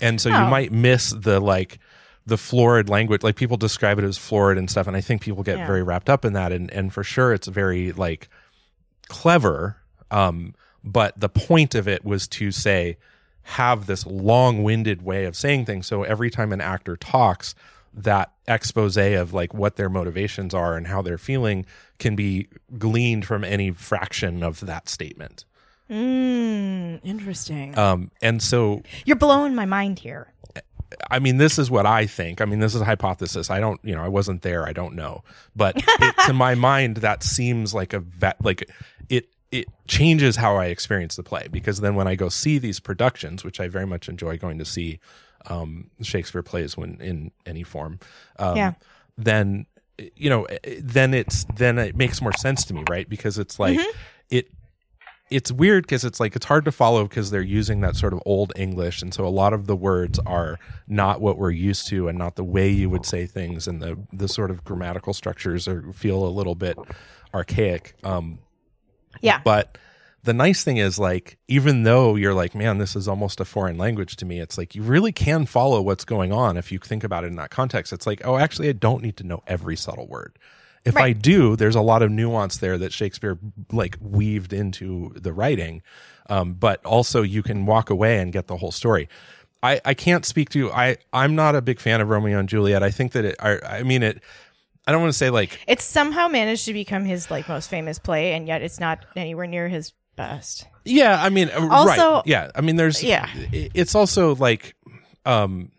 and 0.00 0.20
so 0.20 0.28
you 0.30 0.34
Oh. 0.36 0.46
might 0.46 0.72
miss 0.72 1.10
the 1.10 1.38
like 1.40 1.78
the 2.24 2.38
florid 2.38 2.88
language 2.88 3.22
like 3.22 3.36
people 3.36 3.56
describe 3.56 3.98
it 3.98 4.04
as 4.04 4.16
florid 4.18 4.56
and 4.58 4.70
stuff 4.70 4.86
and 4.86 4.96
i 4.96 5.00
think 5.00 5.20
people 5.22 5.42
get 5.42 5.58
Yeah. 5.58 5.66
very 5.66 5.82
wrapped 5.82 6.08
up 6.08 6.24
in 6.24 6.32
that 6.32 6.52
and 6.52 6.70
and 6.72 6.92
for 6.92 7.04
sure 7.04 7.32
it's 7.34 7.46
very 7.48 7.92
like 7.92 8.28
clever 9.08 9.76
um 10.10 10.54
but 10.82 11.18
the 11.18 11.28
point 11.28 11.74
of 11.74 11.86
it 11.88 12.04
was 12.04 12.26
to 12.28 12.50
say 12.50 12.96
have 13.50 13.86
this 13.86 14.04
long-winded 14.06 15.02
way 15.02 15.24
of 15.24 15.36
saying 15.36 15.64
things 15.64 15.86
so 15.86 16.02
every 16.02 16.30
time 16.30 16.52
an 16.52 16.60
actor 16.60 16.96
talks 16.96 17.54
that 17.94 18.32
expose 18.46 18.96
of 18.96 19.32
like 19.32 19.54
what 19.54 19.76
their 19.76 19.88
motivations 19.88 20.52
are 20.52 20.76
and 20.76 20.86
how 20.86 21.00
they're 21.00 21.16
feeling 21.18 21.64
can 21.98 22.14
be 22.14 22.48
gleaned 22.78 23.24
from 23.24 23.42
any 23.44 23.70
fraction 23.70 24.42
of 24.42 24.60
that 24.60 24.88
statement 24.88 25.44
Mm, 25.88 27.00
interesting. 27.04 27.78
um 27.78 28.10
and 28.20 28.42
so 28.42 28.82
You're 29.04 29.16
blowing 29.16 29.54
my 29.54 29.66
mind 29.66 30.00
here. 30.00 30.32
I 31.10 31.18
mean, 31.18 31.36
this 31.38 31.58
is 31.58 31.70
what 31.70 31.84
I 31.86 32.06
think. 32.06 32.40
I 32.40 32.44
mean, 32.44 32.60
this 32.60 32.74
is 32.74 32.80
a 32.80 32.84
hypothesis. 32.84 33.50
I 33.50 33.58
don't, 33.60 33.80
you 33.82 33.94
know, 33.94 34.02
I 34.02 34.08
wasn't 34.08 34.42
there. 34.42 34.66
I 34.66 34.72
don't 34.72 34.94
know. 34.94 35.22
But 35.54 35.76
it, 35.76 36.14
to 36.26 36.32
my 36.32 36.54
mind, 36.70 36.98
that 36.98 37.22
seems 37.24 37.74
like 37.74 37.92
a 37.92 37.98
vet, 38.00 38.36
like 38.44 38.70
it, 39.08 39.28
it 39.60 39.68
changes 39.86 40.36
how 40.36 40.56
I 40.56 40.66
experience 40.66 41.16
the 41.16 41.22
play 41.22 41.48
because 41.50 41.80
then 41.80 41.94
when 41.94 42.08
I 42.08 42.14
go 42.14 42.28
see 42.28 42.58
these 42.58 42.80
productions, 42.80 43.44
which 43.44 43.60
I 43.60 43.68
very 43.68 43.86
much 43.86 44.08
enjoy 44.08 44.38
going 44.38 44.58
to 44.58 44.64
see, 44.64 44.98
um, 45.46 45.90
Shakespeare 46.02 46.42
plays 46.42 46.76
when 46.76 47.00
in 47.00 47.30
any 47.44 47.62
form, 47.62 48.00
um, 48.38 48.56
Yeah. 48.56 48.72
then, 49.16 49.66
you 50.16 50.28
know, 50.28 50.46
then 50.80 51.14
it's, 51.14 51.44
then 51.56 51.78
it 51.78 51.96
makes 51.96 52.20
more 52.20 52.32
sense 52.34 52.64
to 52.66 52.74
me, 52.74 52.84
right? 52.90 53.08
Because 53.08 53.38
it's 53.38 53.58
like, 53.58 53.78
it, 54.30 54.48
it's 55.30 55.50
weird 55.50 55.84
because 55.84 56.04
it's 56.04 56.20
like 56.20 56.36
it's 56.36 56.46
hard 56.46 56.64
to 56.64 56.72
follow 56.72 57.02
because 57.04 57.30
they're 57.32 57.40
using 57.42 57.80
that 57.80 57.96
sort 57.96 58.12
of 58.12 58.20
old 58.24 58.52
English, 58.54 59.02
and 59.02 59.12
so 59.12 59.26
a 59.26 59.28
lot 59.28 59.52
of 59.52 59.66
the 59.66 59.74
words 59.74 60.20
are 60.20 60.56
not 60.86 61.20
what 61.20 61.36
we're 61.36 61.50
used 61.50 61.88
to, 61.88 62.06
and 62.06 62.16
not 62.16 62.36
the 62.36 62.44
way 62.44 62.68
you 62.68 62.88
would 62.88 63.04
say 63.04 63.26
things, 63.26 63.66
and 63.66 63.82
the 63.82 63.98
the 64.12 64.28
sort 64.28 64.52
of 64.52 64.62
grammatical 64.62 65.12
structures 65.12 65.66
are 65.66 65.82
feel 65.92 66.24
a 66.24 66.30
little 66.30 66.54
bit 66.54 66.78
archaic. 67.34 67.94
Um, 68.04 68.38
Yeah. 69.20 69.40
but 69.44 69.78
the 70.26 70.34
nice 70.34 70.64
thing 70.64 70.76
is 70.76 70.98
like 70.98 71.38
even 71.46 71.84
though 71.84 72.16
you're 72.16 72.34
like 72.34 72.54
man 72.54 72.78
this 72.78 72.96
is 72.96 73.06
almost 73.06 73.40
a 73.40 73.44
foreign 73.44 73.78
language 73.78 74.16
to 74.16 74.26
me 74.26 74.40
it's 74.40 74.58
like 74.58 74.74
you 74.74 74.82
really 74.82 75.12
can 75.12 75.46
follow 75.46 75.80
what's 75.80 76.04
going 76.04 76.32
on 76.32 76.56
if 76.56 76.72
you 76.72 76.78
think 76.78 77.04
about 77.04 77.24
it 77.24 77.28
in 77.28 77.36
that 77.36 77.50
context 77.50 77.92
it's 77.92 78.06
like 78.06 78.20
oh 78.26 78.36
actually 78.36 78.68
i 78.68 78.72
don't 78.72 79.02
need 79.02 79.16
to 79.16 79.24
know 79.24 79.42
every 79.46 79.76
subtle 79.76 80.06
word 80.08 80.36
if 80.84 80.96
i 80.96 81.12
do 81.12 81.56
there's 81.56 81.76
a 81.76 81.80
lot 81.80 82.02
of 82.02 82.10
nuance 82.10 82.58
there 82.58 82.76
that 82.76 82.92
shakespeare 82.92 83.38
like 83.72 83.96
weaved 84.00 84.52
into 84.52 85.12
the 85.14 85.32
writing 85.32 85.80
um, 86.28 86.54
but 86.54 86.84
also 86.84 87.22
you 87.22 87.42
can 87.42 87.64
walk 87.64 87.88
away 87.88 88.18
and 88.18 88.32
get 88.32 88.48
the 88.48 88.56
whole 88.56 88.72
story 88.72 89.08
I, 89.62 89.80
I 89.84 89.94
can't 89.94 90.24
speak 90.24 90.50
to 90.50 90.58
you. 90.58 90.70
I 90.70 90.98
I'm 91.12 91.34
not 91.34 91.56
a 91.56 91.62
big 91.62 91.80
fan 91.80 92.00
of 92.00 92.08
Romeo 92.08 92.38
and 92.38 92.48
Juliet. 92.48 92.82
I 92.82 92.90
think 92.90 93.12
that 93.12 93.24
it 93.24 93.36
I, 93.40 93.58
I 93.64 93.82
mean 93.82 94.02
it 94.02 94.22
I 94.86 94.92
don't 94.92 95.00
want 95.00 95.12
to 95.12 95.18
say 95.18 95.30
like 95.30 95.58
It's 95.66 95.84
somehow 95.84 96.28
managed 96.28 96.64
to 96.66 96.72
become 96.72 97.04
his 97.04 97.30
like 97.30 97.48
most 97.48 97.68
famous 97.68 97.98
play, 97.98 98.32
and 98.34 98.46
yet 98.46 98.62
it's 98.62 98.78
not 98.80 99.04
anywhere 99.16 99.46
near 99.46 99.68
his 99.68 99.92
best. 100.16 100.66
Yeah, 100.84 101.22
I 101.22 101.28
mean, 101.28 101.50
uh, 101.50 101.68
Also- 101.70 102.14
right. 102.14 102.22
Yeah, 102.26 102.50
I 102.54 102.60
mean, 102.60 102.76
there's. 102.76 103.02
Yeah. 103.02 103.28
it's 103.52 103.94
also 103.94 104.34
like, 104.36 104.74
um, 105.24 105.70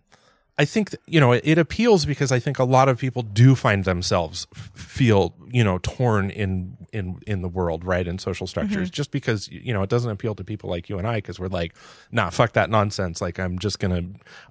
I 0.59 0.65
think 0.65 0.95
you 1.05 1.19
know 1.19 1.33
it, 1.33 1.59
appeals 1.59 2.05
because 2.05 2.31
I 2.31 2.39
think 2.39 2.57
a 2.57 2.63
lot 2.63 2.89
of 2.89 2.97
people 2.97 3.21
do 3.21 3.53
find 3.53 3.85
themselves 3.85 4.47
feel 4.53 5.35
you 5.51 5.63
know 5.63 5.77
torn 5.83 6.31
in 6.31 6.75
in 6.91 7.19
in 7.27 7.43
the 7.43 7.47
world, 7.47 7.83
right, 7.83 8.07
in 8.07 8.17
social 8.17 8.47
structures. 8.47 8.87
Mm-hmm. 8.89 8.93
Just 8.93 9.11
because 9.11 9.47
you 9.49 9.71
know 9.71 9.83
it 9.83 9.89
doesn't 9.89 10.09
appeal 10.09 10.33
to 10.33 10.43
people 10.43 10.67
like 10.67 10.89
you 10.89 10.97
and 10.97 11.07
I 11.07 11.17
because 11.17 11.39
we're 11.39 11.47
like, 11.47 11.75
nah, 12.11 12.31
fuck 12.31 12.53
that 12.53 12.71
nonsense. 12.71 13.21
Like 13.21 13.39
I'm 13.39 13.59
just 13.59 13.77
gonna, 13.77 14.01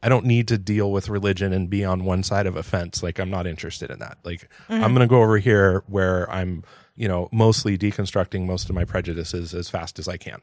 I 0.01 0.09
don't 0.09 0.27
need 0.27 0.47
to 0.49 0.59
deal 0.59 0.93
with 0.93 1.09
religion 1.09 1.53
and 1.53 1.69
be 1.69 1.85
on 1.85 2.05
one 2.05 2.23
side 2.23 2.47
of 2.47 2.57
a 2.57 2.63
fence. 2.63 3.03
Like 3.03 3.19
I'm 3.19 3.31
not 3.31 3.49
interested 3.49 3.91
in 3.91 3.99
that. 3.99 4.19
Like 4.23 4.49
I'm 4.69 4.81
mm-hmm. 4.81 4.95
gonna 4.95 5.07
go 5.09 5.23
over 5.23 5.39
here 5.39 5.83
where 5.89 6.31
I'm 6.31 6.63
you 6.95 7.09
know 7.09 7.29
mostly 7.33 7.77
deconstructing 7.77 8.47
most 8.47 8.69
of 8.69 8.77
my 8.77 8.85
prejudices 8.85 9.55
as 9.55 9.69
fast 9.69 9.99
as 9.99 10.07
I 10.07 10.19
can 10.19 10.41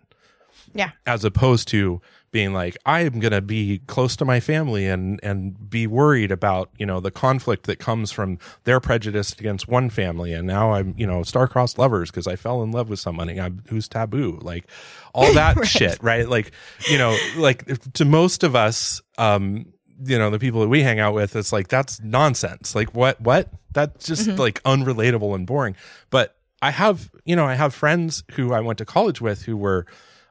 Yeah. 0.73 0.91
as 1.05 1.23
opposed 1.23 1.67
to 1.69 2.01
being 2.31 2.51
like 2.51 2.75
i'm 2.85 3.19
going 3.19 3.31
to 3.31 3.41
be 3.41 3.79
close 3.85 4.15
to 4.15 4.25
my 4.25 4.39
family 4.39 4.87
and 4.87 5.19
and 5.21 5.69
be 5.69 5.85
worried 5.85 6.31
about 6.31 6.71
you 6.77 6.85
know 6.85 6.99
the 6.99 7.11
conflict 7.11 7.67
that 7.67 7.77
comes 7.77 8.11
from 8.11 8.39
their 8.63 8.79
prejudice 8.79 9.33
against 9.33 9.67
one 9.67 9.89
family. 9.89 10.33
And 10.33 10.47
now 10.47 10.73
i'm 10.73 10.95
you 10.97 11.05
know 11.05 11.23
star-crossed 11.23 11.77
lovers 11.77 12.09
because 12.09 12.27
i 12.27 12.35
fell 12.35 12.63
in 12.63 12.71
love 12.71 12.89
with 12.89 12.99
somebody 12.99 13.39
I'm, 13.39 13.63
who's 13.69 13.87
taboo. 13.87 14.39
Like 14.41 14.65
all 15.13 15.31
that 15.41 15.65
shit 15.65 16.01
right? 16.01 16.27
Like 16.27 16.51
you 16.89 16.97
know 16.97 17.15
like 17.37 17.65
to 17.93 18.03
most 18.05 18.43
of 18.43 18.55
us 18.55 19.01
um 19.17 19.67
you 20.03 20.17
know 20.17 20.31
the 20.31 20.39
people 20.39 20.61
that 20.61 20.69
we 20.69 20.81
hang 20.81 20.99
out 20.99 21.13
with 21.13 21.35
it's 21.35 21.53
like 21.53 21.67
that's 21.67 22.01
nonsense. 22.01 22.73
Like 22.75 22.93
what 22.95 23.21
what? 23.21 23.49
That's 23.73 24.05
just 24.05 24.27
like 24.39 24.61
unrelatable 24.63 25.35
and 25.35 25.45
boring. 25.45 25.75
But 26.09 26.35
i 26.63 26.71
have 26.71 27.11
you 27.25 27.35
know 27.35 27.45
i 27.45 27.55
have 27.55 27.73
friends 27.75 28.23
who 28.31 28.53
i 28.53 28.59
went 28.61 28.77
to 28.77 28.85
college 28.85 29.19
with 29.19 29.43
who 29.43 29.57
were 29.57 29.85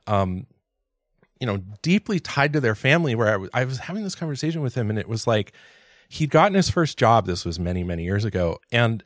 um 0.06 0.46
you 1.40 1.46
know 1.46 1.58
deeply 1.82 2.20
tied 2.20 2.52
to 2.52 2.60
their 2.60 2.76
family 2.76 3.14
where 3.14 3.28
I 3.28 3.36
was, 3.36 3.50
I 3.52 3.64
was 3.64 3.78
having 3.78 4.04
this 4.04 4.14
conversation 4.14 4.62
with 4.62 4.76
him 4.76 4.90
and 4.90 4.98
it 4.98 5.08
was 5.08 5.26
like 5.26 5.52
he'd 6.08 6.30
gotten 6.30 6.54
his 6.54 6.70
first 6.70 6.98
job. 6.98 7.26
This 7.26 7.44
was 7.44 7.58
many 7.58 7.82
many 7.82 8.04
years 8.04 8.24
ago. 8.24 8.58
And 8.70 9.02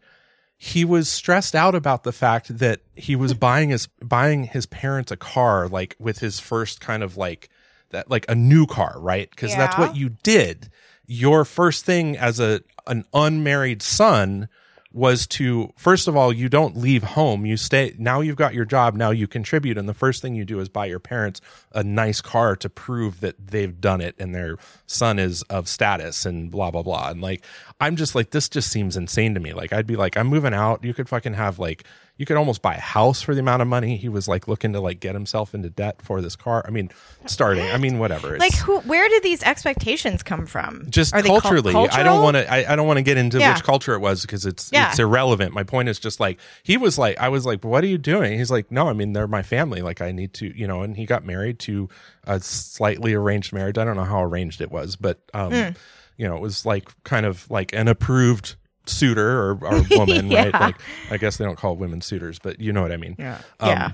he 0.58 0.84
was 0.84 1.08
stressed 1.08 1.54
out 1.54 1.74
about 1.74 2.02
the 2.02 2.12
fact 2.12 2.58
that 2.58 2.80
he 2.94 3.14
was 3.16 3.32
buying 3.32 3.70
his 3.70 3.86
buying 4.02 4.44
his 4.44 4.66
parents 4.66 5.12
a 5.12 5.16
car 5.16 5.68
like 5.68 5.96
with 5.98 6.18
his 6.18 6.40
first 6.40 6.80
kind 6.80 7.02
of 7.02 7.16
like 7.16 7.48
that 7.90 8.10
like 8.10 8.26
a 8.28 8.34
new 8.34 8.66
car 8.66 8.96
right? 8.98 9.30
Because 9.30 9.54
that's 9.54 9.78
what 9.78 9.96
you 9.96 10.10
did. 10.22 10.70
Your 11.06 11.44
first 11.44 11.84
thing 11.84 12.16
as 12.18 12.40
a 12.40 12.60
an 12.86 13.04
unmarried 13.14 13.82
son 13.82 14.48
was 14.96 15.26
to 15.26 15.70
first 15.76 16.08
of 16.08 16.16
all 16.16 16.32
you 16.32 16.48
don't 16.48 16.76
leave 16.76 17.02
home. 17.02 17.44
You 17.44 17.58
stay 17.58 17.94
now 17.98 18.22
you've 18.22 18.36
got 18.36 18.54
your 18.54 18.64
job 18.64 18.94
now 18.94 19.10
you 19.10 19.28
contribute. 19.28 19.76
And 19.76 19.86
the 19.86 19.94
first 19.94 20.22
thing 20.22 20.34
you 20.34 20.44
do 20.44 20.58
is 20.58 20.70
buy 20.70 20.86
your 20.86 20.98
parents 20.98 21.40
a 21.72 21.84
nice 21.84 22.22
car 22.22 22.56
to 22.56 22.70
prove 22.70 23.20
that 23.20 23.34
they've 23.48 23.78
done 23.78 24.00
it 24.00 24.14
and 24.18 24.34
their 24.34 24.56
son 24.86 25.18
is 25.18 25.42
of 25.42 25.68
status 25.68 26.24
and 26.24 26.50
blah 26.50 26.70
blah 26.70 26.82
blah. 26.82 27.10
And 27.10 27.20
like 27.20 27.44
i'm 27.78 27.96
just 27.96 28.14
like 28.14 28.30
this 28.30 28.48
just 28.48 28.70
seems 28.70 28.96
insane 28.96 29.34
to 29.34 29.40
me. 29.40 29.52
Like 29.52 29.72
i'd 29.72 29.86
be 29.86 29.96
like 29.96 30.16
i'm 30.16 30.28
moving 30.28 30.54
out. 30.54 30.82
You 30.82 30.94
could 30.94 31.10
fucking 31.10 31.34
have 31.34 31.58
like 31.58 31.84
you 32.18 32.24
could 32.24 32.36
almost 32.38 32.62
buy 32.62 32.74
a 32.74 32.80
house 32.80 33.20
for 33.20 33.34
the 33.34 33.40
amount 33.40 33.60
of 33.62 33.68
money 33.68 33.96
he 33.96 34.08
was 34.08 34.26
like 34.26 34.48
looking 34.48 34.72
to 34.72 34.80
like 34.80 35.00
get 35.00 35.14
himself 35.14 35.54
into 35.54 35.68
debt 35.68 36.00
for 36.02 36.20
this 36.22 36.34
car 36.36 36.64
i 36.66 36.70
mean 36.70 36.90
starting 37.26 37.64
i 37.70 37.76
mean 37.76 37.98
whatever 37.98 38.38
Like 38.38 38.54
who? 38.56 38.78
Where 38.80 39.08
did 39.08 39.22
these 39.22 39.42
expectations 39.42 40.22
come 40.22 40.46
from? 40.46 40.86
just 40.90 41.14
Are 41.14 41.22
cul- 41.22 41.40
culturally 41.40 41.74
i 41.74 42.02
don't 42.02 42.22
want 42.22 42.36
to 42.36 42.50
I, 42.50 42.72
I 42.72 42.76
don't 42.76 42.86
want 42.86 42.96
to 42.98 43.02
get 43.02 43.16
into 43.18 43.38
Yeah. 43.38 43.52
which 43.54 43.62
culture 43.64 43.94
it 43.94 44.00
was 44.00 44.22
because 44.22 44.46
it's 44.46 44.70
Yeah. 44.72 44.90
it's 44.90 44.98
irrelevant 44.98 45.52
my 45.52 45.62
point 45.62 45.88
is 45.88 45.98
just 45.98 46.18
like 46.20 46.38
he 46.62 46.76
was 46.76 46.96
like 46.98 47.18
i 47.18 47.28
was 47.28 47.44
like 47.44 47.64
what 47.64 47.84
are 47.84 47.88
you 47.88 47.98
doing 47.98 48.38
he's 48.38 48.50
like 48.50 48.70
no 48.72 48.88
i 48.88 48.92
mean 48.92 49.12
they're 49.12 49.26
my 49.28 49.42
family 49.42 49.82
like 49.82 50.00
i 50.00 50.10
need 50.12 50.32
to 50.34 50.56
you 50.58 50.66
know 50.66 50.82
and 50.82 50.96
he 50.96 51.04
got 51.06 51.24
married 51.24 51.58
to 51.60 51.88
a 52.24 52.40
slightly 52.40 53.12
arranged 53.14 53.52
marriage 53.52 53.76
i 53.78 53.84
don't 53.84 53.96
know 53.96 54.04
how 54.04 54.22
arranged 54.22 54.60
it 54.60 54.70
was 54.70 54.96
but 54.96 55.18
um 55.34 55.52
Hmm. 55.52 55.70
you 56.16 56.26
know 56.26 56.34
it 56.36 56.40
was 56.40 56.64
like 56.64 56.88
kind 57.04 57.26
of 57.26 57.48
like 57.50 57.72
an 57.74 57.88
approved 57.88 58.56
suitor 58.86 59.40
or, 59.50 59.58
or 59.64 59.82
woman 59.90 60.28
right 60.30 60.52
like 60.54 60.76
i 61.10 61.16
guess 61.16 61.36
they 61.36 61.44
don't 61.44 61.56
call 61.58 61.76
women 61.76 62.00
suitors 62.00 62.38
but 62.38 62.60
you 62.60 62.72
know 62.72 62.82
what 62.82 62.92
i 62.92 62.96
mean 62.96 63.16
Yeah. 63.18 63.38
um, 63.60 63.68
yeah. 63.70 63.90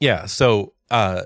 yeah 0.00 0.26
so 0.26 0.72
uh 0.90 1.22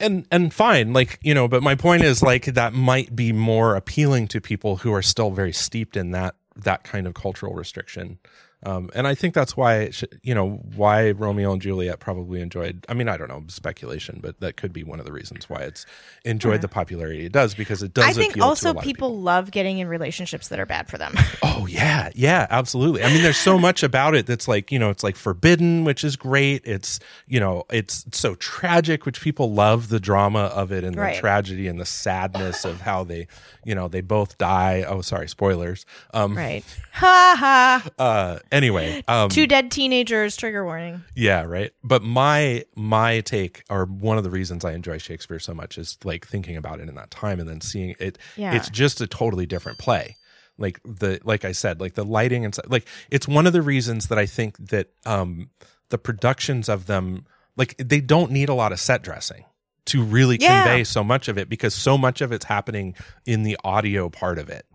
and 0.00 0.26
and 0.30 0.52
fine 0.52 0.92
like 0.92 1.18
you 1.22 1.32
know 1.34 1.48
but 1.48 1.62
my 1.62 1.74
point 1.74 2.02
is 2.04 2.22
like 2.22 2.44
that 2.46 2.72
might 2.72 3.14
be 3.16 3.32
more 3.32 3.74
appealing 3.76 4.28
to 4.28 4.40
people 4.40 4.76
who 4.76 4.92
are 4.92 5.02
still 5.02 5.30
very 5.30 5.52
steeped 5.52 5.96
in 5.96 6.10
that 6.10 6.34
that 6.56 6.84
kind 6.84 7.06
of 7.06 7.14
cultural 7.14 7.54
restriction 7.54 8.18
Um, 8.66 8.90
and 8.96 9.06
I 9.06 9.14
think 9.14 9.32
that's 9.32 9.56
why, 9.56 9.90
should, 9.90 10.18
you 10.24 10.34
know, 10.34 10.60
why 10.74 11.12
Romeo 11.12 11.52
and 11.52 11.62
Juliet 11.62 12.00
probably 12.00 12.40
enjoyed. 12.40 12.84
I 12.88 12.94
mean, 12.94 13.08
I 13.08 13.16
don't 13.16 13.28
know, 13.28 13.44
speculation, 13.46 14.18
but 14.20 14.40
that 14.40 14.56
could 14.56 14.72
be 14.72 14.82
one 14.82 14.98
of 14.98 15.06
the 15.06 15.12
reasons 15.12 15.48
why 15.48 15.60
it's 15.60 15.86
enjoyed 16.24 16.62
the 16.62 16.68
popularity 16.68 17.24
it 17.26 17.32
does 17.32 17.54
because 17.54 17.80
it 17.84 17.94
does. 17.94 18.04
I 18.04 18.12
think 18.12 18.32
appeal 18.32 18.42
to 18.42 18.44
a 18.44 18.48
also 18.48 18.70
of 18.74 18.80
people, 18.80 19.20
love 19.20 19.52
getting 19.52 19.78
in 19.78 19.86
relationships 19.86 20.48
that 20.48 20.58
are 20.58 20.66
bad 20.66 20.88
for 20.88 20.98
them. 20.98 21.14
Oh 21.58 21.66
yeah, 21.66 22.10
yeah, 22.14 22.46
absolutely. 22.50 23.02
I 23.02 23.08
mean, 23.08 23.22
there's 23.22 23.38
so 23.38 23.58
much 23.58 23.82
about 23.82 24.14
it 24.14 24.26
that's 24.26 24.46
like 24.46 24.70
you 24.70 24.78
know, 24.78 24.90
it's 24.90 25.02
like 25.02 25.16
forbidden, 25.16 25.84
which 25.84 26.04
is 26.04 26.14
great. 26.14 26.62
It's 26.66 27.00
you 27.26 27.40
know, 27.40 27.64
it's 27.70 28.04
so 28.12 28.34
tragic, 28.34 29.06
which 29.06 29.20
people 29.22 29.52
love 29.54 29.88
the 29.88 29.98
drama 30.00 30.50
of 30.54 30.70
it 30.70 30.84
and 30.84 30.96
Right. 30.96 31.14
the 31.14 31.20
tragedy 31.20 31.66
and 31.66 31.80
the 31.80 31.86
sadness 31.86 32.64
of 32.66 32.82
how 32.82 33.04
they, 33.04 33.26
you 33.64 33.74
know, 33.74 33.88
they 33.88 34.02
both 34.02 34.36
die. 34.36 34.84
Oh, 34.86 35.00
sorry, 35.00 35.28
spoilers. 35.28 35.86
Um, 36.12 36.36
right. 36.36 36.64
Ha 36.92 37.36
ha. 37.38 37.90
uh, 37.98 38.38
anyway, 38.56 39.02
um, 39.06 39.28
Two 39.28 39.46
dead 39.46 39.70
teenagers, 39.70 40.36
trigger 40.36 40.64
warning. 40.64 41.04
yeah, 41.14 41.42
right. 41.42 41.70
But 41.84 42.02
my 42.02 42.64
my 42.74 43.20
take, 43.20 43.62
or 43.70 43.84
one 43.84 44.18
of 44.18 44.24
the 44.24 44.30
reasons 44.30 44.64
I 44.64 44.72
enjoy 44.72 44.98
Shakespeare 44.98 45.38
so 45.38 45.54
much, 45.54 45.78
is 45.78 45.96
like 46.04 46.26
thinking 46.26 46.56
about 46.56 46.80
it 46.80 46.88
in 46.88 46.94
that 46.96 47.10
time 47.10 47.38
and 47.40 47.48
then 47.48 47.60
seeing 47.60 47.94
it. 48.00 48.18
Yeah. 48.36 48.54
It's 48.54 48.68
just 48.70 49.00
a 49.00 49.06
totally 49.06 49.46
different 49.46 49.78
play. 49.78 50.16
Like 50.58 50.80
the 50.84 51.20
like 51.22 51.44
I 51.44 51.52
said, 51.52 51.80
like 51.80 51.94
the 51.94 52.04
lighting 52.04 52.44
and 52.44 52.54
stuff. 52.54 52.66
Like 52.68 52.88
it's 53.10 53.28
one 53.28 53.46
of 53.46 53.52
the 53.52 53.62
reasons 53.62 54.08
that 54.08 54.18
I 54.18 54.26
think 54.26 54.56
that 54.70 54.88
um 55.04 55.50
the 55.90 55.98
productions 55.98 56.68
of 56.68 56.86
them 56.86 57.26
like 57.56 57.76
they 57.78 58.00
don't 58.00 58.30
need 58.32 58.48
a 58.48 58.54
lot 58.54 58.72
of 58.72 58.80
set 58.80 59.02
dressing 59.02 59.44
to 59.86 60.02
really 60.02 60.36
Yeah. 60.40 60.64
convey 60.64 60.82
so 60.84 61.04
much 61.04 61.28
of 61.28 61.38
it 61.38 61.48
because 61.48 61.74
so 61.74 61.96
much 61.96 62.20
of 62.20 62.32
it's 62.32 62.44
happening 62.46 62.94
in 63.24 63.42
the 63.44 63.56
audio 63.64 64.08
part 64.08 64.38
of 64.38 64.48
it 64.48 64.66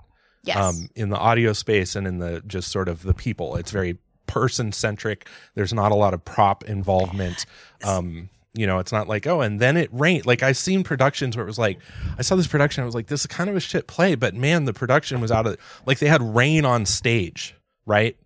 Yes. 0.43 0.57
um, 0.57 0.89
in 0.95 1.09
the 1.09 1.17
audio 1.17 1.53
space 1.53 1.95
and 1.95 2.07
in 2.07 2.17
the 2.19 2.41
just 2.47 2.71
sort 2.71 2.87
of 2.89 3.03
the 3.03 3.13
people. 3.13 3.55
It's 3.57 3.71
very 3.71 3.97
person 4.27 4.71
centric. 4.71 5.27
There's 5.55 5.73
not 5.73 5.91
a 5.91 5.95
lot 5.95 6.13
of 6.13 6.23
prop 6.25 6.63
involvement. 6.63 7.45
Um, 7.83 8.29
you 8.53 8.65
know, 8.67 8.79
it's 8.79 8.91
not 8.91 9.07
like, 9.07 9.27
oh, 9.27 9.41
and 9.41 9.59
then 9.59 9.77
it 9.77 9.89
rained. 9.91 10.25
Like 10.25 10.41
I've 10.43 10.57
seen 10.57 10.83
productions 10.83 11.37
where 11.37 11.43
it 11.45 11.47
was 11.47 11.59
like, 11.59 11.79
I 12.17 12.21
saw 12.21 12.35
this 12.35 12.47
production, 12.47 12.81
I 12.81 12.85
was 12.85 12.95
like, 12.95 13.07
this 13.07 13.21
is 13.21 13.27
kind 13.27 13.49
of 13.49 13.55
a 13.55 13.59
shit 13.59 13.87
play, 13.87 14.15
but 14.15 14.33
man, 14.35 14.65
the 14.65 14.73
production 14.73 15.21
was 15.21 15.31
out 15.31 15.45
of 15.47 15.57
like 15.85 15.99
they 15.99 16.07
had 16.07 16.21
rain 16.35 16.65
on 16.65 16.85
stage, 16.85 17.55
right? 17.85 18.17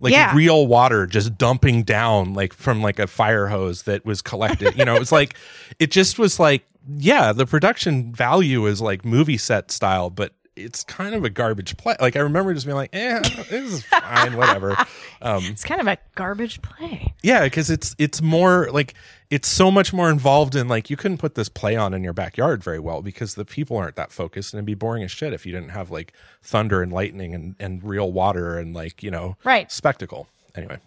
Like 0.00 0.12
Yeah. 0.12 0.34
real 0.34 0.66
water 0.66 1.06
just 1.06 1.36
dumping 1.38 1.82
down 1.82 2.34
like 2.34 2.52
from 2.52 2.80
like 2.82 2.98
a 2.98 3.06
fire 3.06 3.46
hose 3.48 3.82
that 3.82 4.04
was 4.04 4.22
collected. 4.22 4.76
you 4.78 4.84
know, 4.84 4.94
it 4.96 5.00
was 5.00 5.12
like 5.12 5.36
it 5.78 5.90
just 5.90 6.18
was 6.18 6.40
like, 6.40 6.64
yeah, 6.96 7.32
the 7.32 7.46
production 7.46 8.12
value 8.14 8.66
is 8.66 8.80
like 8.80 9.04
movie 9.04 9.36
set 9.38 9.70
style, 9.70 10.08
but 10.10 10.32
it's 10.58 10.84
kind 10.84 11.14
of 11.14 11.24
a 11.24 11.30
garbage 11.30 11.76
play. 11.76 11.96
Like 12.00 12.16
I 12.16 12.20
remember 12.20 12.52
just 12.54 12.66
being 12.66 12.76
like, 12.76 12.90
eh, 12.92 13.20
this 13.20 13.50
is 13.52 13.84
fine, 13.84 14.36
whatever. 14.36 14.76
Um, 15.20 15.42
it's 15.46 15.64
kind 15.64 15.80
of 15.80 15.88
a 15.88 15.98
garbage 16.14 16.62
play. 16.62 17.12
yeah, 17.24 17.42
because 17.42 17.70
it's 17.70 17.92
it's 17.98 18.22
more 18.22 18.68
like 18.70 18.94
it's 19.30 19.48
so 19.48 19.68
much 19.68 19.92
more 19.92 20.10
involved 20.10 20.54
in 20.54 20.68
like 20.68 20.90
you 20.90 20.96
couldn't 20.96 21.18
put 21.18 21.34
this 21.34 21.48
play 21.48 21.74
on 21.74 21.92
in 21.92 22.04
your 22.04 22.12
backyard 22.12 22.62
very 22.62 22.78
well 22.78 23.02
because 23.02 23.34
the 23.34 23.44
people 23.44 23.76
aren't 23.76 23.96
that 23.96 24.12
focused 24.12 24.54
and 24.54 24.58
it'd 24.58 24.66
be 24.66 24.74
boring 24.74 25.02
as 25.02 25.10
shit 25.10 25.32
if 25.32 25.44
you 25.44 25.50
didn't 25.50 25.70
have 25.70 25.90
like 25.90 26.12
thunder 26.40 26.82
and 26.82 26.92
lightning 26.92 27.34
and, 27.34 27.56
and 27.58 27.82
real 27.82 28.12
water 28.12 28.58
and 28.60 28.74
like 28.74 29.02
you 29.02 29.10
know 29.10 29.36
Right. 29.42 29.72
spectacle. 29.72 30.28
Anyway, 30.54 30.78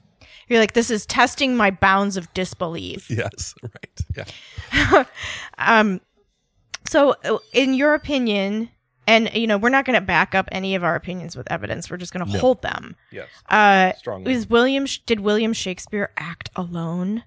You're 0.47 0.59
like, 0.61 0.75
this 0.75 0.89
is 0.89 1.05
testing 1.05 1.57
my 1.57 1.69
bounds 1.69 2.15
of 2.15 2.33
disbelief. 2.33 3.09
yes, 3.11 3.53
right, 3.61 4.25
yeah, 4.73 5.03
um. 5.57 5.99
So, 6.87 7.15
in 7.51 7.73
your 7.73 7.93
opinion, 7.95 8.69
and 9.07 9.33
you 9.33 9.47
know, 9.47 9.57
we're 9.57 9.69
not 9.69 9.85
going 9.85 9.99
to 9.99 10.05
back 10.05 10.35
up 10.35 10.47
any 10.51 10.75
of 10.75 10.83
our 10.83 10.95
opinions 10.95 11.35
with 11.35 11.51
evidence. 11.51 11.89
We're 11.89 11.97
just 11.97 12.13
going 12.13 12.25
to 12.25 12.31
No. 12.31 12.39
hold 12.39 12.61
them. 12.61 12.95
yes, 13.11 13.27
Uh, 13.49 13.93
strongly. 13.93 14.31
is 14.33 14.49
William 14.49 14.85
did 15.05 15.19
William 15.21 15.53
Shakespeare 15.53 16.11
act 16.17 16.49
alone, 16.55 17.23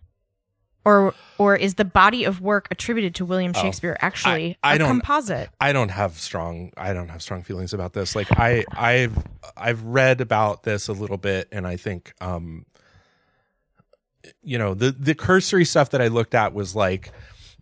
or 0.85 1.15
or 1.39 1.57
is 1.57 1.75
the 1.75 1.85
body 1.85 2.25
of 2.25 2.41
work 2.41 2.69
attributed 2.71 3.15
to 3.17 3.25
William 3.25 3.53
Shakespeare 3.55 3.97
actually 4.01 4.57
Oh, 4.63 4.69
I 4.69 4.75
a 4.75 4.79
don't- 4.79 4.89
composite? 4.89 5.51
I 5.61 5.73
don't 5.73 5.89
have 5.91 6.13
strong 6.21 6.73
I 6.77 6.93
don't 6.93 7.09
have 7.09 7.23
strong 7.23 7.43
feelings 7.43 7.73
about 7.73 7.93
this. 7.95 8.15
Like 8.15 8.29
I 8.39 8.65
I've 8.73 9.17
I've 9.57 9.83
read 9.83 10.21
about 10.21 10.63
this 10.63 10.89
a 10.89 10.93
little 10.93 11.17
bit 11.17 11.49
and 11.53 11.67
I 11.67 11.77
think 11.77 12.13
um 12.21 12.67
you 14.43 14.57
know 14.59 14.75
the 14.75 14.91
the 14.93 15.15
cursory 15.15 15.65
stuff 15.65 15.91
that 15.91 16.01
I 16.01 16.09
looked 16.09 16.35
at 16.35 16.55
was 16.55 16.75
like 16.75 17.13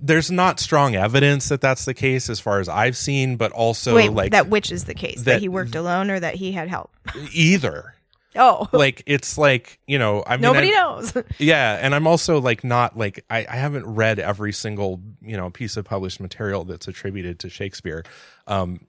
there's 0.02 0.30
not 0.30 0.58
strong 0.60 0.94
evidence 0.96 1.48
that 1.48 1.60
that's 1.60 1.84
the 1.84 1.94
case 1.94 2.28
as 2.28 2.40
far 2.40 2.58
as 2.60 2.68
I've 2.68 2.96
seen 2.96 3.36
but 3.36 3.52
also 3.52 3.94
Wait, 3.94 4.10
like 4.10 4.32
that 4.32 4.48
which 4.48 4.72
is 4.72 4.84
the 4.84 4.94
case? 4.94 5.18
That, 5.18 5.24
that- 5.24 5.40
he 5.40 5.48
worked 5.48 5.74
alone 5.76 6.10
or 6.10 6.18
that 6.20 6.34
he 6.34 6.52
had 6.52 6.68
help? 6.68 6.90
either. 7.32 7.94
Oh, 8.34 8.66
like 8.72 9.02
it's 9.06 9.36
like 9.36 9.78
you 9.86 9.98
know 9.98 10.24
I 10.26 10.36
mean 10.36 10.42
nobody 10.42 10.68
I- 10.68 10.78
knows. 10.80 11.12
yeah 11.38 11.78
and 11.80 11.94
i'm 11.94 12.06
also 12.06 12.40
like 12.40 12.64
not 12.64 12.96
like 12.96 13.24
I, 13.28 13.46
I 13.46 13.56
haven't 13.56 13.86
read 13.86 14.18
every 14.18 14.52
single 14.52 15.00
you 15.20 15.36
know 15.36 15.50
piece 15.50 15.76
of 15.76 15.84
published 15.84 16.18
material 16.18 16.64
that's 16.64 16.88
attributed 16.88 17.38
to 17.40 17.50
shakespeare. 17.50 18.04
Um 18.46 18.86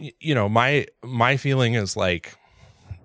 y- 0.00 0.12
you 0.20 0.34
know 0.34 0.48
my 0.48 0.86
my 1.04 1.36
feeling 1.36 1.74
is 1.74 1.96
like 1.96 2.36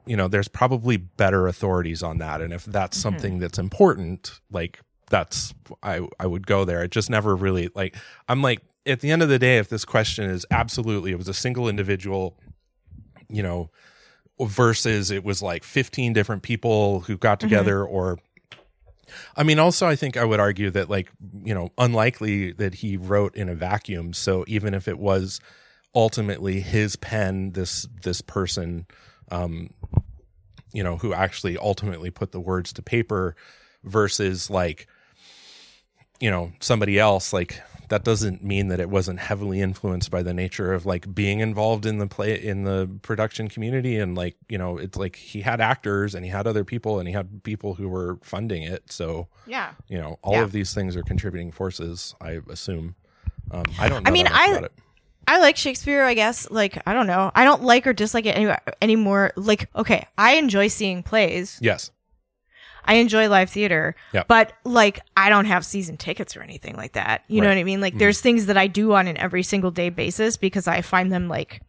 you 0.07 0.17
know 0.17 0.27
there's 0.27 0.47
probably 0.47 0.97
better 0.97 1.47
authorities 1.47 2.01
on 2.03 2.17
that. 2.17 2.41
And 2.41 2.51
if 2.51 2.65
that's 2.65 2.97
something 2.97 3.38
that's 3.39 3.59
important 3.59 4.39
like 4.51 4.79
that's 5.13 5.54
i 5.84 6.02
i 6.19 6.26
would 6.26 6.47
go 6.47 6.65
there. 6.65 6.84
It 6.84 6.89
just 6.91 7.10
never 7.10 7.36
really 7.36 7.69
like 7.76 7.95
i'm 8.28 8.41
like 8.41 8.62
at 8.88 8.99
the 8.99 9.12
end 9.12 9.21
of 9.21 9.30
the 9.30 9.38
day 9.38 9.60
if 9.60 9.69
this 9.69 9.86
question 9.86 10.28
is 10.28 10.43
absolutely 10.49 11.12
it 11.12 11.17
was 11.17 11.28
a 11.28 11.36
single 11.36 11.69
individual 11.69 12.36
you 13.30 13.43
know 13.43 13.69
versus 14.41 15.12
it 15.12 15.23
was 15.23 15.43
like 15.43 15.63
15 15.63 16.13
different 16.13 16.41
people 16.41 17.02
who 17.02 17.15
got 17.15 17.39
together 17.39 17.86
or 17.86 18.17
I 19.38 19.43
mean 19.43 19.60
also 19.60 19.88
I 19.88 19.95
think 19.95 20.17
I 20.17 20.26
would 20.26 20.39
argue 20.39 20.71
that 20.71 20.89
like 20.89 21.12
you 21.43 21.54
know 21.54 21.69
unlikely 21.78 22.54
that 22.54 22.73
he 22.73 22.97
wrote 22.97 23.36
in 23.36 23.49
a 23.49 23.54
vacuum. 23.54 24.13
So 24.13 24.43
even 24.47 24.73
if 24.73 24.88
it 24.88 24.97
was 24.97 25.39
ultimately 25.93 26.60
his 26.60 26.95
pen 26.95 27.52
this 27.52 27.88
this 28.02 28.21
person 28.21 28.88
um 29.30 29.69
you 30.73 30.84
know 30.84 30.97
who 30.97 31.13
actually 31.13 31.56
ultimately 31.60 32.10
put 32.10 32.32
the 32.32 32.39
words 32.39 32.73
to 32.73 32.82
paper 32.82 33.36
versus 33.84 34.49
like 34.49 34.88
you 36.19 36.30
know 36.32 36.52
somebody 36.60 36.99
else 36.99 37.34
like 37.34 37.62
that 37.89 38.04
doesn't 38.04 38.43
mean 38.43 38.69
that 38.69 38.80
it 38.80 38.89
wasn't 38.89 39.19
heavily 39.19 39.62
influenced 39.62 40.10
by 40.10 40.23
the 40.23 40.34
nature 40.34 40.73
of 40.73 40.86
like 40.86 41.13
being 41.13 41.41
involved 41.41 41.86
in 41.86 41.99
the 41.99 42.08
play 42.08 42.41
in 42.41 42.63
the 42.63 42.89
production 43.04 43.47
community 43.47 43.97
and 43.97 44.15
like 44.15 44.36
you 44.49 44.58
know 44.58 44.78
it's 44.78 44.97
like 44.97 45.15
he 45.15 45.41
had 45.41 45.60
actors 45.62 46.15
and 46.15 46.23
he 46.26 46.32
had 46.32 46.47
other 46.47 46.63
people 46.63 46.97
and 46.99 47.08
he 47.08 47.13
had 47.13 47.43
people 47.43 47.76
who 47.76 47.88
were 47.89 48.17
funding 48.23 48.63
it 48.63 48.91
so 48.91 49.28
yeah. 49.45 49.71
you 49.89 49.97
know 49.97 50.17
all 50.23 50.34
Yeah. 50.34 50.43
of 50.43 50.52
these 50.54 50.73
things 50.73 50.95
are 50.95 51.04
contributing 51.04 51.52
forces 51.52 52.15
i 52.21 52.39
assume 52.49 52.95
um 53.52 53.63
i 53.78 53.88
don't 53.89 54.04
know 54.04 54.10
I 54.10 54.12
mean, 54.12 54.28
I-. 54.32 54.67
I 55.26 55.39
like 55.39 55.56
Shakespeare, 55.56 56.04
I 56.04 56.15
guess. 56.15 56.52
Like, 56.52 56.82
I 56.86 56.91
don't 56.91 57.08
know. 57.08 57.32
I 57.34 57.45
don't 57.45 57.63
like 57.63 57.88
or 57.88 57.93
dislike 57.93 58.26
it 58.26 58.36
any, 58.36 58.54
anymore. 58.82 59.32
Like, 59.38 59.69
okay, 59.73 60.06
I 60.17 60.34
enjoy 60.34 60.67
seeing 60.67 61.02
plays. 61.02 61.58
yes 61.62 61.91
I 62.86 62.96
enjoy 62.96 63.30
live 63.30 63.50
theater. 63.50 63.96
But, 64.28 64.54
like, 64.63 65.00
I 65.15 65.30
don't 65.30 65.46
have 65.46 65.65
season 65.65 65.98
tickets 65.98 66.36
or 66.36 66.41
anything 66.41 66.76
like 66.76 66.93
that. 66.93 67.24
You 67.28 67.41
know 67.41 67.48
what 67.50 67.58
I 67.58 67.63
mean? 67.63 67.82
Like, 67.82 67.98
there's 67.98 68.19
things 68.22 68.48
that 68.48 68.58
I 68.58 68.67
do 68.67 68.93
on 68.93 69.08
an 69.08 69.17
every 69.17 69.43
single 69.43 69.72
day 69.72 69.89
basis 69.89 70.38
because 70.38 70.67
I 70.67 70.82
find 70.82 71.12
them, 71.12 71.28
like, 71.28 71.62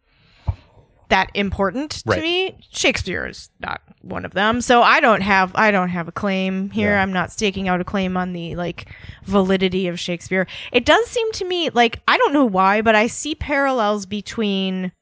that 1.09 1.29
important 1.35 2.01
Right. 2.05 2.15
to 2.15 2.21
me. 2.21 2.57
Shakespeare 2.71 3.27
is 3.27 3.49
not 3.59 3.79
one 4.01 4.25
of 4.25 4.33
them. 4.33 4.59
So 4.59 4.81
I 4.81 4.99
don't 4.99 5.21
have 5.21 5.51
I 5.55 5.69
don't 5.69 5.89
have 5.89 6.07
a 6.07 6.11
claim 6.11 6.71
here. 6.71 6.93
Yeah. 6.93 7.01
I'm 7.03 7.13
not 7.13 7.31
staking 7.31 7.67
out 7.67 7.79
a 7.79 7.83
claim 7.83 8.17
on 8.17 8.33
the 8.33 8.55
like 8.55 8.87
validity 9.23 9.87
of 9.87 9.99
Shakespeare. 9.99 10.47
It 10.71 10.83
does 10.83 11.05
seem 11.05 11.31
to 11.33 11.45
me 11.45 11.69
like 11.69 12.01
I 12.07 12.17
don't 12.17 12.33
know 12.33 12.45
why, 12.45 12.81
but 12.81 12.95
I 12.95 13.05
see 13.05 13.35
parallels 13.35 14.07
between 14.07 14.93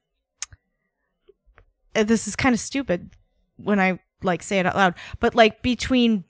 uh, 1.96 2.04
this 2.04 2.28
is 2.28 2.36
kind 2.36 2.54
of 2.54 2.60
stupid 2.60 3.12
when 3.56 3.80
I 3.80 4.00
like 4.24 4.44
say 4.44 4.60
it 4.60 4.66
out 4.66 4.76
loud, 4.76 4.96
but 5.20 5.36
like 5.36 5.62
between 5.62 6.24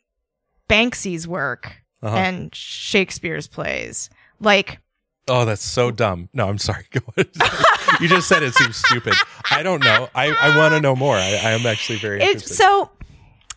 Banksy's 0.70 1.28
work 1.28 1.84
Uh-huh. 2.02 2.16
and 2.16 2.54
Shakespeare's 2.56 3.48
plays. 3.48 4.10
Like 4.40 4.80
oh 5.28 5.46
that's 5.46 5.64
so 5.64 5.90
dumb. 5.92 6.30
No 6.34 6.48
i'm 6.50 6.58
sorry. 6.58 6.86
You 8.02 8.08
just 8.10 8.28
said 8.28 8.42
it 8.44 8.56
seems 8.56 8.76
stupid. 8.78 9.14
I 9.52 9.62
don't 9.64 9.84
know. 9.84 10.10
I 10.16 10.32
i 10.32 10.58
want 10.58 10.74
to 10.74 10.82
know 10.82 10.96
more. 10.96 11.16
I 11.16 11.40
i 11.44 11.52
am 11.52 11.66
actually 11.66 12.00
very 12.00 12.20
It's 12.22 12.44
interested. 12.44 12.56
so 12.56 12.92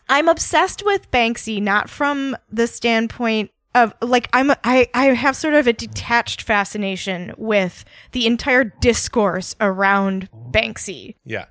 I'm 0.09 0.29
obsessed 0.29 0.85
with 0.85 1.11
Banksy, 1.11 1.61
not 1.61 1.89
from 1.89 2.37
the 2.49 2.67
standpoint 2.67 3.51
of 3.75 3.93
like 4.01 4.29
I'm 4.31 4.51
I 4.63 4.87
I 4.93 5.05
have 5.07 5.35
sort 5.35 5.53
of 5.55 5.67
a 5.67 5.73
detached 5.73 6.43
fascination 6.43 7.33
with 7.37 7.83
the 8.11 8.25
entire 8.27 8.63
discourse 8.63 9.55
around 9.59 10.29
Banksy. 10.51 11.15
Yeah 11.25 11.45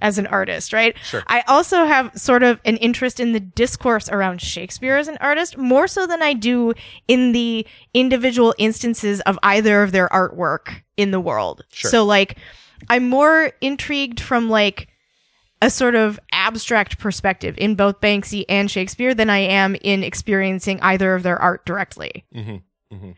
as 0.00 0.18
an 0.18 0.26
artist, 0.28 0.72
right? 0.72 0.96
Sure. 1.04 1.22
I 1.26 1.42
also 1.48 1.84
have 1.84 2.16
sort 2.16 2.42
of 2.42 2.60
an 2.64 2.76
interest 2.76 3.20
in 3.20 3.32
the 3.32 3.40
discourse 3.40 4.08
around 4.08 4.40
Shakespeare 4.40 4.96
as 4.96 5.08
an 5.08 5.18
artist, 5.20 5.56
more 5.56 5.88
so 5.88 6.06
than 6.06 6.22
I 6.22 6.34
do 6.34 6.74
in 7.08 7.32
the 7.32 7.66
individual 7.94 8.54
instances 8.58 9.20
of 9.22 9.38
either 9.42 9.82
of 9.82 9.92
their 9.92 10.08
artwork 10.08 10.82
in 10.96 11.10
the 11.10 11.20
world. 11.20 11.64
Sure. 11.72 11.90
So 11.90 12.04
like 12.04 12.38
I'm 12.88 13.08
more 13.08 13.52
intrigued 13.60 14.20
from 14.20 14.48
like 14.48 14.88
a 15.60 15.70
sort 15.70 15.96
of 15.96 16.20
abstract 16.30 16.98
perspective 16.98 17.56
in 17.58 17.74
both 17.74 18.00
Banksy 18.00 18.44
and 18.48 18.70
Shakespeare 18.70 19.14
than 19.14 19.28
I 19.28 19.38
am 19.38 19.74
in 19.80 20.04
experiencing 20.04 20.80
either 20.80 21.14
of 21.14 21.24
their 21.24 21.36
art 21.36 21.66
directly. 21.66 22.24
Mm-hmm. 22.34 23.10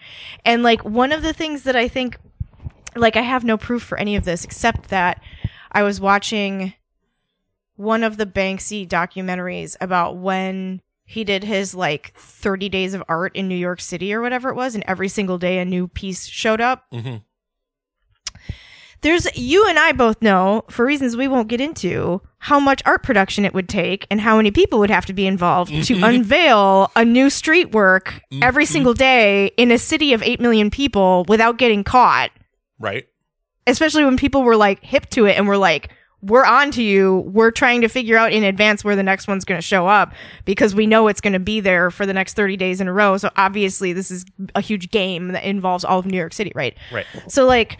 And 0.44 0.62
like 0.62 0.82
one 0.84 1.12
of 1.12 1.22
the 1.22 1.32
things 1.32 1.64
that 1.64 1.76
I 1.76 1.86
think, 1.86 2.18
like, 2.96 3.16
I 3.16 3.20
have 3.20 3.44
no 3.44 3.56
proof 3.56 3.82
for 3.82 3.98
any 3.98 4.16
of 4.16 4.24
this 4.24 4.42
except 4.42 4.88
that 4.88 5.22
I 5.72 5.82
was 5.82 6.00
watching 6.00 6.74
one 7.76 8.02
of 8.02 8.16
the 8.16 8.26
Banksy 8.26 8.86
documentaries 8.86 9.76
about 9.80 10.16
when 10.16 10.82
he 11.04 11.24
did 11.24 11.42
his 11.44 11.74
like 11.74 12.12
30 12.14 12.68
days 12.68 12.94
of 12.94 13.02
art 13.08 13.34
in 13.34 13.48
New 13.48 13.56
York 13.56 13.80
City 13.80 14.12
or 14.12 14.20
whatever 14.20 14.48
it 14.50 14.54
was, 14.54 14.74
and 14.74 14.84
every 14.86 15.08
single 15.08 15.38
day 15.38 15.58
a 15.58 15.64
new 15.64 15.88
piece 15.88 16.26
showed 16.26 16.60
up. 16.60 16.84
Mhm. 16.92 17.22
There's 19.02 19.26
you 19.34 19.66
and 19.66 19.78
I 19.78 19.92
both 19.92 20.20
know, 20.20 20.64
for 20.68 20.84
reasons 20.84 21.16
we 21.16 21.26
won't 21.26 21.48
get 21.48 21.60
into, 21.60 22.20
how 22.38 22.60
much 22.60 22.82
art 22.84 23.02
production 23.02 23.46
it 23.46 23.54
would 23.54 23.68
take 23.68 24.06
and 24.10 24.20
how 24.20 24.36
many 24.36 24.50
people 24.50 24.78
would 24.80 24.90
have 24.90 25.06
to 25.06 25.14
be 25.14 25.26
involved 25.26 25.72
to 25.86 26.02
unveil 26.04 26.92
a 26.94 27.02
new 27.04 27.30
street 27.30 27.72
work 27.72 28.20
every 28.42 28.66
single 28.66 28.92
day 28.92 29.46
in 29.56 29.70
a 29.70 29.78
city 29.78 30.12
of 30.12 30.22
8 30.22 30.38
million 30.38 30.70
people 30.70 31.24
without 31.28 31.56
getting 31.58 31.82
caught 31.82 32.30
Right. 32.78 33.06
Especially 33.70 34.04
when 34.04 34.16
people 34.16 34.42
were 34.42 34.56
like 34.56 34.82
hip 34.82 35.08
to 35.10 35.26
it 35.26 35.36
and 35.36 35.46
were 35.48 35.56
like 35.56 35.90
we're 36.22 36.44
on 36.44 36.70
to 36.72 36.82
you. 36.82 37.20
We're 37.32 37.50
trying 37.50 37.80
to 37.80 37.88
figure 37.88 38.16
out 38.16 38.32
in 38.32 38.44
advance 38.44 38.84
where 38.84 38.94
the 38.94 39.02
next 39.02 39.26
one's 39.26 39.44
going 39.44 39.58
to 39.58 39.66
show 39.66 39.86
up 39.86 40.12
because 40.44 40.74
we 40.74 40.86
know 40.86 41.08
it's 41.08 41.20
going 41.20 41.32
to 41.32 41.38
be 41.38 41.60
there 41.60 41.90
for 41.90 42.04
the 42.04 42.12
next 42.12 42.34
30 42.34 42.58
days 42.58 42.80
in 42.80 42.88
a 42.88 42.92
row. 42.92 43.16
So 43.16 43.30
obviously 43.36 43.92
this 43.92 44.10
is 44.10 44.26
a 44.54 44.60
huge 44.60 44.90
game 44.90 45.28
that 45.28 45.44
involves 45.44 45.84
all 45.84 45.98
of 45.98 46.06
new 46.06 46.18
york 46.18 46.32
city 46.32 46.52
right? 46.54 46.76
Right. 46.92 47.06
so 47.28 47.46
like 47.46 47.78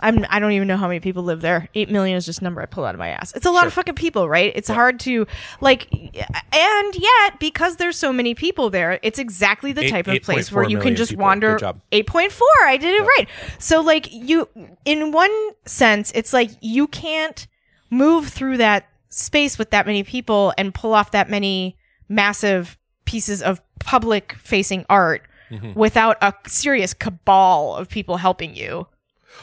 I'm 0.00 0.24
I 0.28 0.38
don't 0.38 0.52
even 0.52 0.68
know 0.68 0.76
how 0.76 0.86
many 0.88 1.00
people 1.00 1.22
live 1.22 1.40
there. 1.40 1.68
Eight 1.74 1.90
million 1.90 2.16
is 2.16 2.24
just 2.26 2.40
a 2.40 2.44
number 2.44 2.60
I 2.62 2.66
pull 2.66 2.84
out 2.84 2.94
of 2.94 2.98
my 2.98 3.08
ass. 3.08 3.32
It's 3.34 3.46
a 3.46 3.50
lot 3.50 3.66
of 3.66 3.72
fucking 3.72 3.94
people, 3.96 4.28
right? 4.28 4.52
It's 4.54 4.68
hard 4.68 5.00
to 5.00 5.26
like, 5.60 5.88
and 5.92 6.94
yet 6.96 7.40
because 7.40 7.76
there's 7.76 7.96
so 7.96 8.12
many 8.12 8.34
people 8.34 8.70
there, 8.70 8.98
it's 9.02 9.18
exactly 9.18 9.72
the 9.72 9.84
Eight- 9.84 9.90
type 9.90 10.08
of 10.08 10.22
place 10.22 10.52
where 10.52 10.68
you 10.68 10.78
can 10.78 10.94
just 10.96 11.10
people. 11.12 11.24
wander. 11.24 11.58
Eight 11.92 12.06
point 12.06 12.32
four, 12.32 12.46
I 12.64 12.76
did 12.76 12.94
it 12.94 13.04
right. 13.04 13.28
So 13.58 13.80
like 13.80 14.12
you, 14.12 14.48
in 14.84 15.12
one 15.12 15.30
sense, 15.66 16.12
it's 16.14 16.32
like 16.32 16.50
you 16.60 16.86
can't 16.86 17.46
move 17.90 18.28
through 18.28 18.58
that 18.58 18.86
space 19.08 19.58
with 19.58 19.70
that 19.70 19.86
many 19.86 20.02
people 20.04 20.52
and 20.58 20.74
pull 20.74 20.92
off 20.94 21.10
that 21.12 21.28
many 21.30 21.76
massive 22.08 22.76
pieces 23.04 23.42
of 23.42 23.60
public 23.80 24.34
facing 24.42 24.84
art 24.88 25.22
Mm-hmm. 25.50 25.72
without 25.80 26.18
a 26.20 26.34
serious 26.46 26.92
cabal 26.92 27.74
of 27.74 27.88
people 27.88 28.18
helping 28.18 28.54
you. 28.54 28.86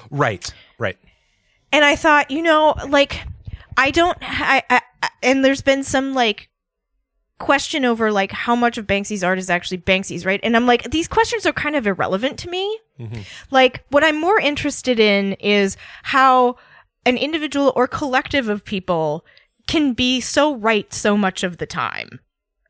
Right. 0.10 0.52
Right. 0.78 0.98
And 1.72 1.84
I 1.84 1.96
thought, 1.96 2.32
you 2.32 2.42
know, 2.42 2.76
like 2.88 3.22
I 3.78 3.92
don't 3.92 4.18
I, 4.22 4.64
I 4.70 4.82
and 5.22 5.44
there's 5.44 5.62
been 5.62 5.84
some 5.84 6.14
like 6.14 6.50
question 7.38 7.84
over 7.84 8.12
like 8.12 8.32
how 8.32 8.56
much 8.56 8.78
of 8.78 8.88
Banksy's 8.88 9.24
art 9.24 9.38
is 9.38 9.50
actually 9.50 9.80
Banksy's, 9.80 10.26
right? 10.26 10.40
And 10.44 10.56
I'm 10.56 10.66
like 10.66 10.90
these 10.92 11.08
questions 11.08 11.46
are 11.46 11.54
kind 11.54 11.76
of 11.76 11.88
irrelevant 11.88 12.40
to 12.40 12.50
me. 12.50 12.80
Mm-hmm. 13.00 13.22
Like 13.52 13.84
what 13.90 14.04
I'm 14.04 14.20
more 14.20 14.40
interested 14.40 15.00
in 15.00 15.34
is 15.34 15.76
how 16.04 16.56
an 17.06 17.18
individual 17.18 17.74
or 17.76 17.88
collective 17.88 18.50
of 18.50 18.64
people 18.64 19.26
can 19.68 19.94
be 19.94 20.22
so 20.22 20.56
right 20.56 20.94
so 20.94 21.18
much 21.18 21.44
of 21.44 21.58
the 21.58 21.66
time 21.66 22.20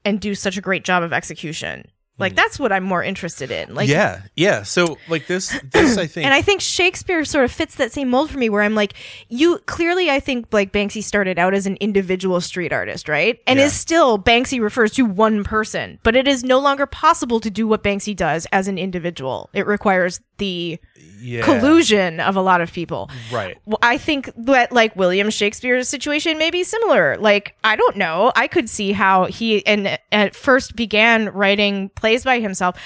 and 0.04 0.20
do 0.20 0.36
such 0.36 0.58
a 0.58 0.62
great 0.62 0.84
job 0.84 1.04
of 1.04 1.14
execution. 1.14 1.86
Like 2.18 2.32
hmm. 2.32 2.36
that's 2.38 2.58
what 2.60 2.72
I'm 2.72 2.84
more 2.84 3.04
interested 3.04 3.52
in. 3.52 3.76
Like 3.76 3.90
yeah. 3.90 4.22
Yeah. 4.36 4.64
So 4.64 4.98
like 5.10 5.28
this 5.28 5.58
this 5.72 5.98
I 5.98 6.08
think 6.08 6.26
and 6.26 6.34
I 6.34 6.42
think 6.42 6.62
Shakespeare 6.62 7.26
sort 7.26 7.46
of 7.46 7.52
fits 7.52 7.76
that 7.76 7.92
same 7.92 8.10
mold 8.10 8.32
for 8.32 8.38
me 8.38 8.50
where 8.50 8.62
I'm 8.62 8.76
like, 8.76 8.94
you 9.30 9.60
clearly, 9.66 10.10
I 10.10 10.20
think 10.20 10.48
like 10.52 10.72
Banksy 10.72 11.04
started 11.04 11.38
out 11.38 11.54
as 11.54 11.66
an 11.66 11.76
individual 11.78 12.40
street 12.42 12.72
artist, 12.72 13.10
right? 13.10 13.40
And 13.48 13.60
Yeah. 13.60 13.66
is 13.66 13.74
still, 13.74 14.18
Banksy 14.18 14.62
refers 14.62 14.94
to 14.94 15.04
one 15.04 15.44
person, 15.44 16.00
but 16.04 16.16
it 16.16 16.28
is 16.28 16.44
no 16.44 16.60
longer 16.60 16.86
possible 16.86 17.40
to 17.42 17.50
do 17.50 17.68
what 17.68 17.84
Banksy 17.84 18.16
does 18.16 18.48
as 18.52 18.68
an 18.68 18.78
individual. 18.78 19.50
It 19.54 19.68
requires 19.68 20.22
the 20.38 20.80
yeah. 21.20 21.42
collusion 21.44 22.20
of 22.20 22.36
a 22.36 22.42
lot 22.42 22.62
of 22.62 22.72
people. 22.72 23.10
Right. 23.32 23.58
I 23.82 23.98
think 23.98 24.30
that 24.38 24.72
like 24.72 24.96
William 24.96 25.30
Shakespeare's 25.30 25.90
situation 25.90 26.38
may 26.38 26.52
be 26.52 26.64
similar. 26.64 27.18
Like 27.18 27.56
I 27.64 27.76
don't 27.76 27.98
know. 27.98 28.32
I 28.36 28.48
could 28.48 28.70
see 28.70 28.92
how 28.92 29.26
he 29.26 29.66
and 29.66 29.98
at 30.12 30.36
first 30.36 30.76
began 30.76 31.30
writing 31.30 31.90
plays 31.90 32.24
by 32.24 32.40
himself, 32.40 32.78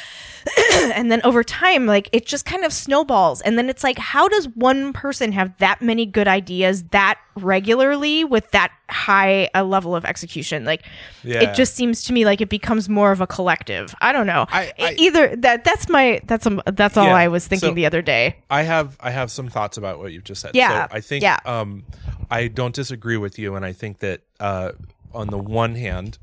and 0.95 1.12
then 1.12 1.22
over 1.24 1.43
time, 1.43 1.86
like 1.86 2.10
it 2.12 2.26
just 2.26 2.45
kind 2.45 2.63
of 2.63 2.74
snowballs. 2.74 3.41
And 3.41 3.58
then 3.58 3.69
it's 3.69 3.84
like, 3.84 3.98
how 4.00 4.28
does 4.28 4.48
one 4.50 4.93
person 4.93 5.32
have 5.34 5.56
that 5.58 5.82
many 5.82 6.06
good 6.06 6.28
ideas 6.28 6.84
that 6.91 7.19
regularly 7.36 8.24
with 8.24 8.50
that 8.52 8.72
high 8.89 9.50
a 9.54 9.63
level 9.63 9.95
of 9.95 10.06
execution? 10.06 10.65
Like 10.65 10.84
Yeah. 11.24 11.41
it 11.43 11.56
just 11.56 11.76
seems 11.76 12.04
to 12.06 12.13
me 12.13 12.26
like 12.26 12.41
it 12.41 12.50
becomes 12.50 12.89
more 12.89 13.12
of 13.12 13.22
a 13.22 13.28
collective. 13.28 13.93
I 14.02 14.12
don't 14.12 14.28
know. 14.28 14.45
I- 14.50 14.74
I- 14.80 14.95
Either 14.98 15.36
that 15.38 15.63
that's 15.63 15.88
my 15.89 16.22
that's 16.26 16.45
um, 16.48 16.62
that's 16.65 16.98
all 16.98 17.06
Yeah. 17.08 17.15
I 17.15 17.28
was 17.28 17.45
thinking 17.48 17.69
So- 17.69 17.76
the 17.76 17.86
other 17.86 17.98
day. 18.01 18.38
I 18.49 18.63
have 18.63 18.97
I 18.99 19.12
have 19.12 19.31
some 19.31 19.49
thoughts 19.49 19.77
about 19.77 19.99
what 19.99 20.12
you've 20.12 20.23
just 20.23 20.41
said. 20.41 20.51
Yeah, 20.55 20.88
So 20.88 20.95
I 20.95 21.01
think 21.01 21.23
yeah. 21.23 21.38
um 21.45 21.83
I 22.31 22.47
don't 22.47 22.73
disagree 22.75 23.17
with 23.17 23.39
you 23.39 23.55
and 23.55 23.65
I 23.65 23.73
think 23.73 23.99
that 23.99 24.21
uh 24.39 24.71
on 25.13 25.27
the 25.27 25.38
one 25.39 25.75
hand 25.75 26.17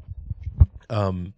um 0.91 1.35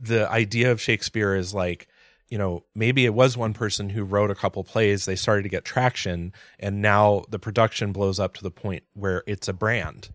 the 0.00 0.30
idea 0.30 0.70
of 0.70 0.80
Shakespeare 0.80 1.34
is 1.34 1.52
like 1.54 1.88
you 2.28 2.38
know 2.38 2.64
maybe 2.74 3.04
it 3.04 3.14
was 3.14 3.36
one 3.36 3.52
person 3.54 3.90
who 3.90 4.04
wrote 4.04 4.30
a 4.30 4.34
couple 4.34 4.62
plays 4.64 5.04
they 5.04 5.16
started 5.16 5.42
to 5.42 5.48
get 5.48 5.64
traction 5.64 6.32
and 6.58 6.80
now 6.80 7.24
the 7.30 7.38
production 7.38 7.92
blows 7.92 8.20
up 8.20 8.34
to 8.34 8.42
the 8.42 8.50
point 8.50 8.82
where 8.94 9.22
it's 9.26 9.48
a 9.48 9.52
brand 9.52 10.10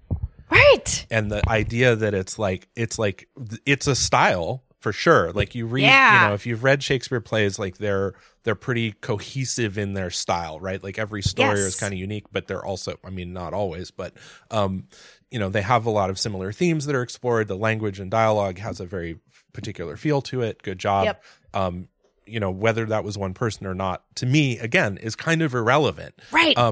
Right. 0.49 1.05
and 1.11 1.31
the 1.31 1.47
idea 1.49 1.95
that 1.95 2.13
it's 2.13 2.37
like 2.39 2.67
it's 2.75 2.97
like 2.99 3.27
it's 3.65 3.87
a 3.87 3.95
style 3.95 4.63
for 4.79 4.93
sure 4.93 5.31
like 5.33 5.55
you 5.55 5.65
read 5.65 5.83
Yeah. 5.83 6.21
you 6.23 6.27
know 6.29 6.33
if 6.35 6.45
you've 6.45 6.63
read 6.63 6.83
shakespeare 6.83 7.19
plays 7.19 7.57
like 7.59 7.77
they're 7.77 8.13
they're 8.45 8.55
pretty 8.55 8.93
cohesive 8.93 9.77
in 9.77 9.93
their 9.93 10.09
style 10.09 10.59
right 10.61 10.81
like 10.81 10.97
every 10.97 11.21
story 11.21 11.57
Yes. 11.57 11.59
is 11.59 11.75
kind 11.75 11.91
of 11.93 11.99
unique 11.99 12.25
but 12.31 12.47
they're 12.47 12.63
also 12.63 12.95
i 13.03 13.09
mean 13.09 13.33
not 13.33 13.53
always 13.53 13.91
but 13.91 14.13
um 14.51 14.87
you 15.29 15.37
know 15.39 15.49
they 15.49 15.61
have 15.63 15.85
a 15.85 15.89
lot 15.89 16.09
of 16.09 16.17
similar 16.17 16.53
themes 16.53 16.85
that 16.85 16.95
are 16.95 17.01
explored 17.01 17.47
the 17.49 17.57
language 17.57 17.99
and 17.99 18.09
dialogue 18.09 18.57
has 18.59 18.79
a 18.79 18.85
very 18.85 19.19
particular 19.51 19.97
feel 19.97 20.21
to 20.21 20.41
it 20.41 20.61
good 20.63 20.79
job 20.79 21.05
Yep. 21.05 21.23
um 21.53 21.87
you 22.25 22.39
know 22.39 22.51
whether 22.51 22.85
that 22.85 23.03
was 23.03 23.17
one 23.17 23.33
person 23.33 23.67
or 23.67 23.73
not 23.75 24.03
to 24.15 24.25
me 24.25 24.57
again 24.59 24.97
is 24.97 25.15
kind 25.15 25.41
of 25.41 25.53
irrelevant 25.53 26.13
Right. 26.31 26.57
um 26.57 26.71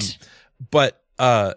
but 0.71 1.01
uh 1.19 1.53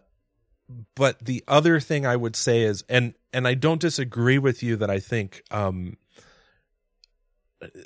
but 0.95 1.25
the 1.25 1.45
other 1.47 1.79
thing 1.81 2.05
i 2.07 2.17
would 2.17 2.35
say 2.37 2.63
is 2.63 2.85
and 2.89 3.15
and 3.33 3.47
i 3.47 3.55
don't 3.55 3.81
disagree 3.81 4.39
with 4.39 4.63
you 4.63 4.77
that 4.77 4.91
i 4.91 4.99
think 4.99 5.43
um 5.51 5.97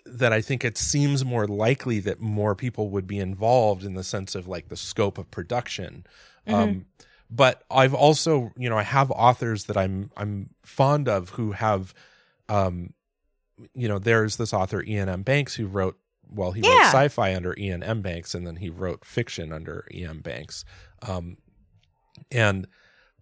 that 0.05 0.33
i 0.33 0.41
think 0.41 0.65
it 0.65 0.77
seems 0.77 1.25
more 1.25 1.47
likely 1.47 2.01
that 2.01 2.21
more 2.21 2.55
people 2.55 2.91
would 2.91 3.07
be 3.07 3.19
involved 3.19 3.85
in 3.85 3.95
the 3.95 4.03
sense 4.03 4.35
of 4.35 4.49
like 4.49 4.69
the 4.69 4.77
scope 4.77 5.17
of 5.19 5.31
production. 5.31 6.05
Um 6.47 6.87
but 7.31 7.63
i've 7.71 7.95
also 7.95 8.51
you 8.57 8.69
know 8.69 8.77
i 8.77 8.83
have 8.83 9.11
authors 9.13 9.67
that 9.67 9.77
i'm 9.77 10.11
i'm 10.17 10.51
fond 10.65 11.09
of 11.09 11.31
who 11.31 11.53
have 11.53 11.95
um 12.49 12.93
you 13.75 13.87
know 13.87 13.99
there's 13.99 14.37
this 14.37 14.53
author 14.53 14.83
Iain 14.87 15.09
m. 15.09 15.23
Banks 15.23 15.55
who 15.55 15.67
wrote 15.67 15.97
well 16.29 16.51
he 16.53 16.63
wrote 16.63 16.87
sci-fi 16.87 17.35
under 17.35 17.55
Iain 17.59 17.83
m. 17.83 18.03
Banks 18.03 18.35
and 18.35 18.47
then 18.47 18.57
he 18.57 18.71
wrote 18.71 19.05
fiction 19.05 19.53
under 19.53 19.87
Iain 19.95 20.21
banks. 20.21 20.65
Um 21.03 21.37
and 22.33 22.67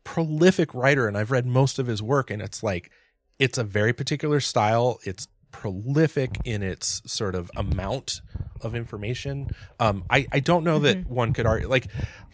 prolific 0.05 0.73
writer 0.75 1.07
and 1.07 1.19
I've 1.19 1.31
read 1.31 1.45
most 1.45 1.79
of 1.79 1.87
his 1.87 2.03
work 2.03 2.31
and 2.31 2.41
it's 2.41 2.63
like 2.63 2.91
it's 3.39 3.59
a 3.59 3.65
very 3.65 3.93
particular 3.93 4.41
style. 4.41 4.99
It's 5.05 5.29
prolific 5.51 6.39
in 6.45 6.63
its 6.63 7.03
sort 7.07 7.35
of 7.35 7.51
amount 7.57 8.21
of 8.61 8.75
information 8.75 9.51
um 9.81 10.05
I 10.11 10.27
I 10.33 10.41
don't 10.41 10.65
know 10.65 10.79
that 10.81 10.99
Mm-hmm. 10.99 11.15
one 11.15 11.33
could 11.33 11.47
argue 11.47 11.69
like 11.69 11.87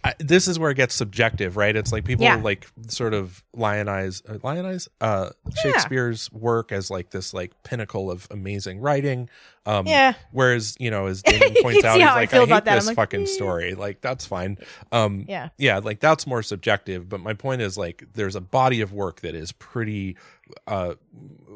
I, 0.06 0.14
this 0.18 0.48
is 0.48 0.58
where 0.58 0.70
it 0.70 0.74
gets 0.74 0.94
subjective 0.94 1.56
right 1.56 1.74
it's 1.74 1.90
like 1.90 2.04
people 2.04 2.24
Yeah. 2.24 2.36
like 2.36 2.66
sort 2.88 3.14
of 3.14 3.42
lionize 3.56 4.22
uh, 4.28 4.34
lionize 4.38 4.86
uh 5.00 5.30
Shakespeare's 5.62 6.30
work 6.30 6.72
as 6.72 6.90
like 6.90 7.10
this 7.10 7.32
like 7.32 7.52
pinnacle 7.62 8.10
of 8.10 8.28
amazing 8.30 8.80
writing 8.80 9.30
um 9.64 9.86
Yeah. 9.86 10.12
whereas 10.30 10.76
you 10.78 10.90
know 10.90 11.06
as 11.06 11.22
Damon 11.26 11.54
points 11.62 11.84
out 11.84 11.94
he's 11.96 12.04
how 12.04 12.12
I 12.12 12.20
like 12.20 12.34
I 12.34 12.44
hate. 12.44 12.64
This 12.66 12.86
like, 12.86 12.96
fucking 12.96 13.22
"Eh." 13.22 13.26
story 13.26 13.74
like 13.74 14.02
that's 14.02 14.26
fine 14.26 14.58
um 14.92 15.24
Yeah. 15.26 15.48
yeah 15.56 15.78
like 15.78 16.00
that's 16.00 16.26
more 16.26 16.42
subjective 16.42 17.08
but 17.08 17.20
my 17.20 17.32
point 17.32 17.62
is 17.62 17.78
like 17.78 18.04
there's 18.12 18.36
a 18.36 18.42
body 18.42 18.82
of 18.82 18.92
work 18.92 19.22
that 19.22 19.34
is 19.34 19.52
pretty 19.52 20.18
uh 20.66 20.94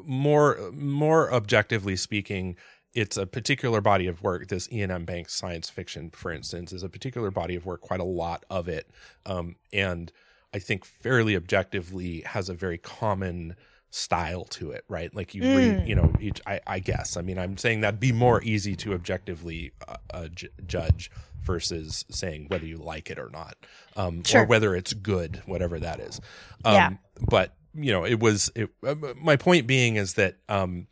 more 0.07 0.71
more 0.73 1.31
objectively 1.35 1.97
speaking 1.97 2.57
it's 2.94 3.16
a 3.16 3.27
particular 3.27 3.81
body 3.81 4.07
of 4.07 4.22
work 4.22 4.48
this 4.48 4.68
Iain 4.72 4.90
m 4.90 5.05
banks 5.05 5.35
science 5.35 5.68
fiction 5.68 6.11
for 6.11 6.31
instance 6.33 6.72
is 6.72 6.83
a 6.83 6.88
particular 6.88 7.31
body 7.31 7.55
of 7.55 7.66
work 7.66 7.81
quite 7.81 8.01
a 8.01 8.05
lot 8.05 8.44
of 8.51 8.68
it 8.68 8.88
um 9.27 9.57
and 9.72 10.11
i 10.55 10.59
think 10.59 10.85
fairly 10.85 11.37
objectively 11.37 12.22
has 12.22 12.48
a 12.48 12.55
very 12.55 12.79
common 12.79 13.55
style 13.90 14.44
to 14.44 14.70
it, 14.70 14.85
right? 14.90 15.14
Like 15.14 15.35
you 15.35 15.40
Mm. 15.42 15.57
read, 15.57 15.88
you 15.88 15.94
know, 15.94 16.12
each. 16.20 16.42
I, 16.46 16.61
I 16.66 16.79
guess. 16.79 17.16
I 17.16 17.22
mean, 17.22 17.38
I'm 17.38 17.57
saying 17.57 17.81
that'd 17.81 17.98
be 17.98 18.12
more 18.12 18.42
easy 18.42 18.77
to 18.77 18.92
objectively 18.92 19.72
uh, 19.88 19.96
uh, 20.12 20.29
ju- 20.29 20.51
judge 20.66 21.11
versus 21.42 22.05
saying 22.11 22.48
whether 22.48 22.66
you 22.66 22.77
like 22.77 23.11
it 23.11 23.18
or 23.18 23.31
not, 23.31 23.57
um, 23.96 24.22
Sure. 24.24 24.42
or 24.42 24.44
whether 24.44 24.74
it's 24.74 24.92
good, 24.92 25.40
whatever 25.46 25.79
that 25.81 26.01
is. 26.01 26.20
Um, 26.66 26.74
Yeah. 26.74 26.90
But 27.31 27.55
you 27.72 27.90
know, 27.90 28.05
it 28.05 28.20
was. 28.20 28.53
It, 28.55 28.68
uh, 28.87 28.94
my 29.16 29.37
point 29.37 29.66
being 29.66 29.96
is 29.96 30.12
that 30.14 30.37
um, 30.51 30.87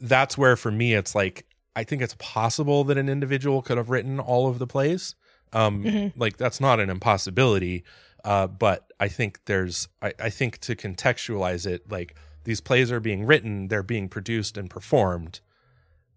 that's 0.00 0.36
where 0.38 0.56
for 0.56 0.70
me 0.70 0.94
it's 0.94 1.14
like 1.14 1.46
I 1.76 1.84
think 1.84 2.02
it's 2.02 2.16
possible 2.18 2.84
that 2.84 2.98
an 2.98 3.08
individual 3.08 3.62
could 3.62 3.76
have 3.76 3.90
written 3.90 4.18
all 4.18 4.48
of 4.48 4.58
the 4.58 4.66
plays. 4.66 5.14
Um, 5.52 5.84
Mhm. 5.84 6.12
Like 6.16 6.36
that's 6.36 6.60
not 6.60 6.80
an 6.80 6.90
impossibility, 6.90 7.84
uh, 8.24 8.46
but 8.46 8.92
I 8.98 9.08
think 9.08 9.40
there's 9.46 9.88
I, 10.02 10.12
I 10.18 10.30
think 10.30 10.58
to 10.60 10.74
contextualize 10.76 11.66
it, 11.66 11.90
like 11.90 12.16
these 12.44 12.60
plays 12.60 12.90
are 12.90 13.00
being 13.00 13.24
written, 13.26 13.68
they're 13.68 13.82
being 13.82 14.08
produced 14.08 14.56
and 14.56 14.68
performed, 14.70 15.40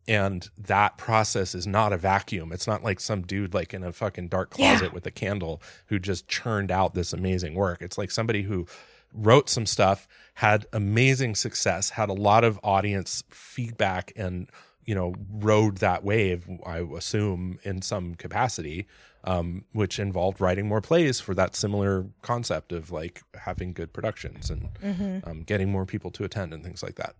and 0.07 0.49
that 0.57 0.97
process 0.97 1.55
is 1.55 1.65
not 1.65 1.93
a 1.93 1.97
vacuum. 1.97 2.51
It's 2.51 2.67
not 2.67 2.83
like 2.83 2.99
some 2.99 3.21
dude 3.21 3.53
like 3.53 3.73
in 3.73 3.83
a 3.83 3.91
fucking 3.93 4.27
dark 4.29 4.53
Yeah. 4.57 4.71
closet 4.77 4.93
with 4.93 5.05
a 5.05 5.11
candle 5.11 5.61
who 5.87 5.99
just 5.99 6.27
churned 6.27 6.71
out 6.71 6.93
this 6.93 7.13
amazing 7.13 7.55
work. 7.55 7.81
It's 7.81 7.97
like 7.97 8.11
somebody 8.11 8.43
who 8.43 8.65
wrote 9.13 9.49
some 9.49 9.65
stuff, 9.65 10.07
had 10.35 10.65
amazing 10.73 11.35
success, 11.35 11.91
had 11.91 12.09
a 12.09 12.13
lot 12.13 12.43
of 12.43 12.59
audience 12.63 13.23
feedback 13.29 14.11
and 14.15 14.49
you 14.85 14.93
know 14.93 15.15
rode 15.31 15.77
that 15.77 16.03
wave 16.03 16.45
i 16.65 16.79
assume 16.79 17.57
in 17.63 17.81
some 17.81 18.15
capacity 18.15 18.85
um, 19.23 19.63
which 19.71 19.97
involved 19.97 20.41
writing 20.41 20.67
more 20.67 20.81
plays 20.81 21.21
for 21.21 21.33
that 21.33 21.55
similar 21.55 22.05
concept 22.21 22.73
of 22.73 22.91
like 22.91 23.21
having 23.35 23.71
good 23.71 23.93
productions 23.93 24.49
and 24.49 24.67
Mm-hmm. 24.83 25.19
um, 25.29 25.43
getting 25.43 25.71
more 25.71 25.85
people 25.85 26.11
to 26.11 26.25
attend 26.25 26.53
and 26.53 26.65
things 26.65 26.83
like 26.83 26.95
that 26.95 27.15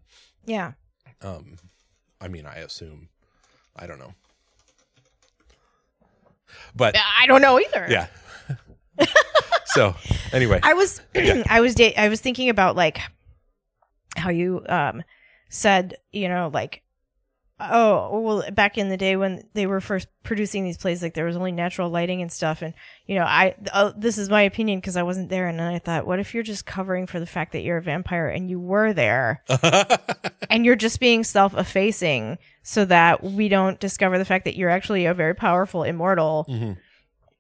Yeah. 0.46 0.74
um, 1.22 1.56
i 2.20 2.28
mean 2.28 2.46
i 2.46 2.56
assume 2.58 3.08
i 3.78 3.88
don't 3.88 4.00
know 4.00 4.14
but 6.76 6.96
I 6.98 7.26
don't 7.28 7.42
know 7.42 7.60
either. 7.62 7.88
yeah 7.90 8.08
so 9.74 9.96
anyway. 10.32 10.60
I 10.64 10.74
was 10.74 11.02
I 11.50 11.60
was 11.62 11.76
da- 11.76 11.96
I 11.96 12.10
was 12.10 12.22
thinking 12.22 12.50
about 12.50 12.76
like 12.76 13.00
how 14.16 14.30
you 14.30 14.64
um 14.70 15.04
said, 15.50 15.96
you 16.12 16.28
know, 16.30 16.50
like 16.54 16.82
oh, 17.66 18.20
well 18.20 18.52
back 18.52 18.78
in 18.78 18.90
the 18.90 18.98
day 18.98 19.16
when 19.16 19.42
they 19.54 19.66
were 19.68 19.80
first 19.80 20.08
producing 20.24 20.66
these 20.66 20.78
plays 20.78 21.02
like 21.02 21.14
there 21.14 21.24
was 21.24 21.38
only 21.38 21.52
natural 21.52 21.90
lighting 21.90 22.22
and 22.22 22.32
stuff. 22.32 22.62
And 22.62 22.74
you 23.06 23.16
know, 23.16 23.24
I 23.24 23.56
uh, 23.72 23.94
this 23.96 24.18
is 24.18 24.30
my 24.30 24.42
opinion 24.42 24.80
because 24.80 24.98
I 24.98 25.04
wasn't 25.04 25.30
there 25.30 25.48
and 25.48 25.58
then 25.60 25.68
I 25.74 25.80
thought 25.80 26.06
what 26.06 26.20
if 26.20 26.34
you're 26.34 26.44
just 26.44 26.66
covering 26.66 27.08
for 27.08 27.20
the 27.20 27.26
fact 27.26 27.54
that 27.54 27.62
you're 27.62 27.78
a 27.78 27.82
vampire 27.82 28.28
and 28.28 28.50
you 28.50 28.60
were 28.60 28.92
there 28.92 29.44
and 30.50 30.66
you're 30.66 30.76
just 30.76 31.00
being 31.00 31.24
self-effacing 31.24 32.38
so 32.64 32.84
that 32.86 33.24
we 33.24 33.48
don't 33.50 33.80
discover 33.80 34.18
the 34.18 34.26
fact 34.26 34.46
that 34.46 34.56
you're 34.58 34.70
actually 34.70 35.06
a 35.06 35.14
very 35.14 35.36
powerful 35.36 35.84
immortal 35.84 36.46
Mhm. 36.50 36.78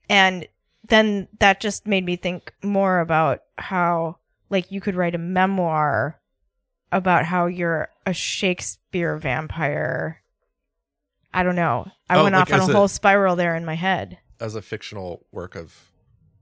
and 0.09 0.47
then 0.89 1.27
that 1.39 1.59
just 1.59 1.87
made 1.87 2.05
me 2.05 2.15
think 2.15 2.53
more 2.63 2.99
about 2.99 3.41
how 3.57 4.17
like 4.49 4.71
you 4.71 4.81
could 4.81 4.95
write 4.95 5.15
a 5.15 5.19
memoir 5.19 6.19
about 6.91 7.25
how 7.25 7.45
you're 7.47 7.89
a 8.05 8.13
Shakespeare 8.13 9.17
vampire. 9.17 10.21
I 11.33 11.41
don't 11.43 11.55
know. 11.55 11.87
I 12.09 12.17
Oh, 12.17 12.23
went 12.23 12.35
like 12.35 12.41
off 12.43 12.53
on 12.53 12.59
a 12.69 12.71
a- 12.71 12.75
whole 12.75 12.87
spiral 12.87 13.35
there 13.35 13.55
in 13.55 13.65
my 13.65 13.75
head. 13.75 14.19
as 14.39 14.55
a 14.55 14.61
fictional 14.61 15.25
work 15.31 15.55
of 15.55 15.89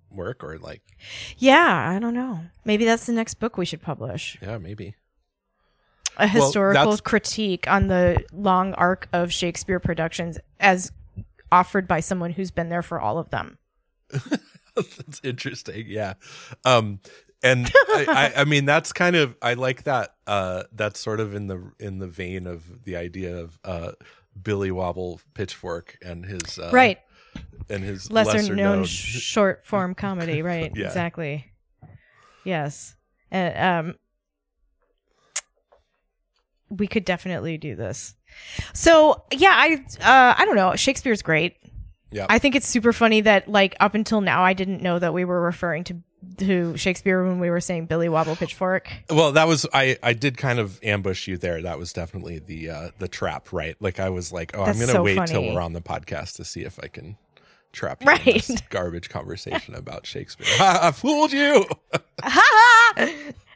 work 0.09 0.43
or 0.43 0.57
like 0.57 0.81
Yeah, 1.37 1.89
I 1.95 1.99
don't 1.99 2.13
know. 2.15 2.41
Maybe 2.65 2.83
that's 2.83 3.05
the 3.05 3.13
next 3.13 3.35
book 3.35 3.57
we 3.57 3.65
should 3.65 3.81
publish. 3.81 4.37
yeah 4.41 4.57
maybe 4.57 4.95
A 6.17 6.27
historical 6.27 6.83
that's- 6.91 7.01
critique 7.01 7.67
on 7.69 7.87
the 7.87 8.25
long 8.33 8.73
arc 8.73 9.07
of 9.13 9.31
Shakespeare 9.31 9.79
productions 9.79 10.37
as 10.59 10.91
offered 11.51 11.87
by 11.87 11.99
someone 12.01 12.31
who's 12.31 12.51
been 12.51 12.67
there 12.69 12.81
for 12.81 12.99
all 12.99 13.17
of 13.17 13.29
them. 13.29 13.57
that's 14.75 15.21
interesting 15.23 15.85
yeah. 15.87 16.13
Um 16.65 16.99
and 17.43 17.71
I, 17.89 18.05
I 18.35 18.41
i 18.41 18.43
mean 18.43 18.65
that's 18.65 18.93
kind 18.93 19.15
of 19.15 19.35
i 19.41 19.55
like 19.55 19.83
that 19.83 20.15
uh 20.27 20.63
that's 20.73 20.99
sort 20.99 21.19
of 21.19 21.33
in 21.33 21.47
the 21.47 21.71
in 21.79 21.99
the 21.99 22.07
vein 22.07 22.45
of 22.45 22.83
the 22.83 22.95
idea 22.95 23.35
of 23.35 23.59
uh 23.63 23.93
billy 24.41 24.71
wobble 24.71 25.19
pitchfork 25.33 25.97
and 26.05 26.25
his 26.25 26.59
uh 26.59 26.69
right. 26.71 26.99
and 27.69 27.83
his 27.83 28.11
lesser, 28.11 28.37
lesser, 28.37 28.55
known, 28.55 28.77
known, 28.77 28.85
short 28.85 29.65
form 29.65 29.95
comedy 29.95 30.41
right 30.43 30.71
Yeah. 30.75 30.87
exactly. 30.87 31.45
Yes. 32.43 32.95
And 33.29 33.89
um 33.89 33.95
we 36.69 36.87
could 36.87 37.03
definitely 37.03 37.57
do 37.57 37.75
this. 37.75 38.15
So 38.73 39.23
yeah 39.31 39.53
i 39.53 39.73
uh 39.99 40.35
i 40.37 40.45
don't 40.45 40.55
know 40.55 40.75
shakespeare's 40.75 41.21
great 41.21 41.57
yeah 42.11 42.25
i 42.29 42.37
think 42.39 42.55
it's 42.55 42.67
super 42.67 42.93
funny 42.93 43.21
that 43.21 43.47
like 43.47 43.75
up 43.79 43.95
until 43.95 44.21
now 44.21 44.43
i 44.43 44.53
didn't 44.53 44.81
know 44.81 44.99
that 44.99 45.13
we 45.13 45.25
were 45.25 45.41
referring 45.41 45.83
to 45.83 45.95
to 46.37 46.77
shakespeare 46.77 47.23
when 47.25 47.39
we 47.39 47.49
were 47.49 47.59
saying 47.59 47.87
billy 47.87 48.07
wobble 48.07 48.35
pitchfork. 48.35 48.87
Well 49.09 49.31
that 49.31 49.47
was 49.47 49.65
i 49.73 49.97
i 50.03 50.13
did 50.13 50.37
kind 50.37 50.59
of 50.59 50.79
ambush 50.83 51.27
you 51.27 51.35
there. 51.35 51.63
That 51.63 51.79
was 51.79 51.93
definitely 51.93 52.37
the 52.37 52.69
uh 52.69 52.89
the 52.99 53.07
trap 53.07 53.51
right? 53.51 53.75
Like 53.79 53.99
i 53.99 54.09
was 54.09 54.31
like 54.31 54.55
oh 54.55 54.63
That's 54.63 54.77
i'm 54.79 54.85
gonna 54.85 54.91
so 54.97 55.01
wait 55.03 55.25
till 55.25 55.41
we're 55.41 55.59
on 55.61 55.73
the 55.73 55.81
podcast 55.81 56.35
to 56.35 56.45
see 56.45 56.61
if 56.61 56.79
i 56.83 56.87
can 56.87 57.17
trap 57.71 58.03
you 58.03 58.11
in 58.11 58.17
Right. 58.17 58.43
this 58.45 58.61
garbage 58.69 59.09
conversation 59.09 59.73
about 59.73 60.05
shakespeare. 60.05 60.45
I 60.59 60.91
fooled 60.91 61.31
you! 61.31 61.65
Ha 62.21 62.93
Ha. 62.97 63.11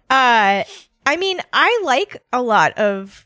uh 0.10 0.64
i 1.06 1.18
mean 1.18 1.40
i 1.54 1.82
like 1.84 2.24
a 2.34 2.42
lot 2.42 2.74
of 2.80 3.25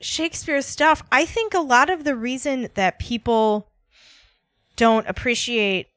shakespeare's 0.00 0.66
stuff 0.66 1.02
i 1.12 1.24
think 1.24 1.54
a 1.54 1.60
lot 1.60 1.90
of 1.90 2.04
the 2.04 2.16
reason 2.16 2.68
that 2.74 2.98
people 2.98 3.70
don't 4.76 5.06
appreciate 5.08 5.88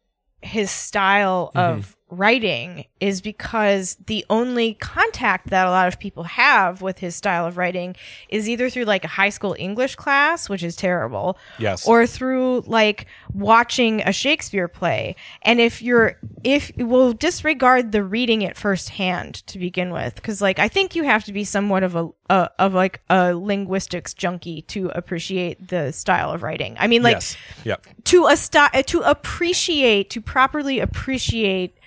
his 0.41 0.69
style 0.69 1.51
of 1.55 1.79
mm-hmm. 1.79 2.02
Writing 2.13 2.85
is 2.99 3.21
because 3.21 3.97
the 4.07 4.25
only 4.29 4.75
contact 4.75 5.49
that 5.49 5.67
a 5.67 5.69
lot 5.69 5.87
of 5.87 5.99
people 5.99 6.23
have 6.23 6.81
with 6.81 6.99
his 6.99 7.15
style 7.15 7.45
of 7.45 7.57
writing 7.57 7.95
is 8.29 8.47
either 8.47 8.69
through 8.69 8.85
like 8.85 9.03
a 9.03 9.09
high 9.09 9.29
school 9.29 9.55
english 9.59 9.95
class 9.95 10.49
which 10.49 10.63
is 10.63 10.75
terrible 10.75 11.37
yes 11.59 11.87
or 11.87 12.07
through 12.07 12.61
like 12.67 13.07
watching 13.33 14.01
a 14.01 14.11
Shakespeare 14.11 14.67
play. 14.67 15.15
And 15.41 15.59
if 15.59 15.81
you're, 15.81 16.19
if 16.43 16.71
we'll 16.77 17.13
disregard 17.13 17.91
the 17.91 18.03
reading 18.03 18.41
it 18.41 18.55
firsthand 18.57 19.45
to 19.47 19.59
begin 19.59 19.91
with, 19.91 20.15
because 20.15 20.41
like 20.41 20.59
I 20.59 20.67
think 20.67 20.95
you 20.95 21.03
have 21.03 21.23
to 21.25 21.33
be 21.33 21.43
somewhat 21.43 21.83
of 21.83 21.95
a, 21.95 22.09
a 22.29 22.49
of 22.59 22.73
like 22.73 23.01
a 23.09 23.33
linguistics 23.33 24.13
junkie 24.13 24.61
to 24.63 24.89
appreciate 24.89 25.67
the 25.67 25.91
style 25.91 26.31
of 26.31 26.43
writing. 26.43 26.75
I 26.79 26.87
mean, 26.87 27.03
like 27.03 27.15
yes 27.15 27.37
yep 27.63 27.85
to 28.05 28.27
a 28.27 28.37
sti- 28.37 28.81
to 28.83 29.01
appreciate 29.01 30.09
to 30.11 30.21
properly 30.21 30.79
appreciate 30.79 31.77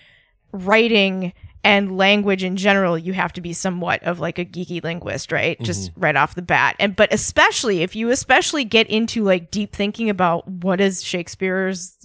writing 0.52 1.32
and 1.64 1.96
language 1.96 2.44
in 2.44 2.56
general 2.56 2.96
you 2.96 3.12
have 3.12 3.32
to 3.32 3.40
be 3.40 3.52
somewhat 3.52 4.02
of 4.04 4.20
like 4.20 4.38
a 4.38 4.44
geeky 4.44 4.82
linguist 4.82 5.32
right? 5.32 5.60
Just 5.60 5.90
right 5.96 6.16
off 6.16 6.34
the 6.34 6.42
bat. 6.42 6.76
And 6.78 6.94
but 6.94 7.12
especially 7.12 7.82
if 7.82 7.96
you 7.96 8.10
especially 8.10 8.64
get 8.64 8.86
into 8.88 9.24
like 9.24 9.50
deep 9.50 9.74
thinking 9.74 10.08
about 10.08 10.46
what 10.48 10.76
does 10.76 11.02
shakespeare's 11.02 11.96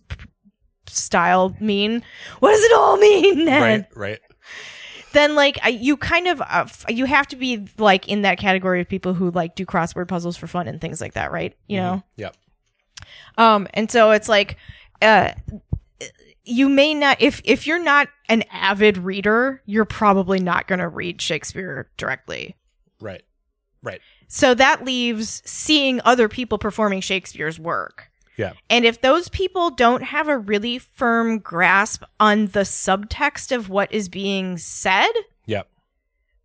style 0.87 1.55
mean 1.59 2.03
what 2.39 2.51
does 2.51 2.63
it 2.63 2.73
all 2.73 2.97
mean? 2.97 3.45
Right 3.47 3.85
right. 3.95 4.19
then 5.13 5.35
like 5.35 5.59
you 5.69 5.95
kind 5.95 6.27
of 6.27 6.41
uh, 6.41 6.65
you 6.89 7.05
have 7.05 7.27
to 7.27 7.35
be 7.35 7.67
like 7.77 8.07
in 8.07 8.23
that 8.23 8.39
category 8.39 8.81
of 8.81 8.89
people 8.89 9.13
who 9.13 9.29
like 9.31 9.55
do 9.55 9.65
crossword 9.65 10.07
puzzles 10.07 10.37
for 10.37 10.47
fun 10.47 10.67
and 10.67 10.81
things 10.81 10.99
like 10.99 11.13
that 11.13 11.31
right? 11.31 11.55
You 11.67 11.77
know? 11.77 12.03
Yep. 12.17 12.35
Um, 13.37 13.67
and 13.73 13.89
so 13.91 14.11
it's 14.11 14.29
like, 14.29 14.57
uh, 15.01 15.31
you 16.43 16.69
may 16.69 16.93
not 16.93 17.21
if 17.21 17.41
if 17.43 17.67
you're 17.67 17.83
not 17.83 18.07
an 18.29 18.43
avid 18.51 18.97
reader, 18.97 19.61
you're 19.65 19.85
probably 19.85 20.39
not 20.39 20.67
going 20.67 20.79
to 20.79 20.87
read 20.87 21.21
Shakespeare 21.21 21.89
directly. 21.97 22.55
right 22.99 23.23
right 23.83 24.01
So 24.27 24.53
that 24.55 24.85
leaves 24.85 25.41
seeing 25.45 26.01
other 26.05 26.29
people 26.29 26.57
performing 26.57 27.01
Shakespeare's 27.01 27.59
work. 27.59 28.09
Yeah. 28.37 28.53
And 28.69 28.85
if 28.85 29.01
those 29.01 29.29
people 29.29 29.71
don't 29.71 30.03
have 30.03 30.27
a 30.27 30.37
really 30.37 30.79
firm 30.79 31.39
grasp 31.39 32.03
on 32.19 32.47
the 32.47 32.61
subtext 32.61 33.55
of 33.55 33.69
what 33.69 33.91
is 33.91 34.09
being 34.09 34.57
said, 34.57 35.11
yep 35.45 35.67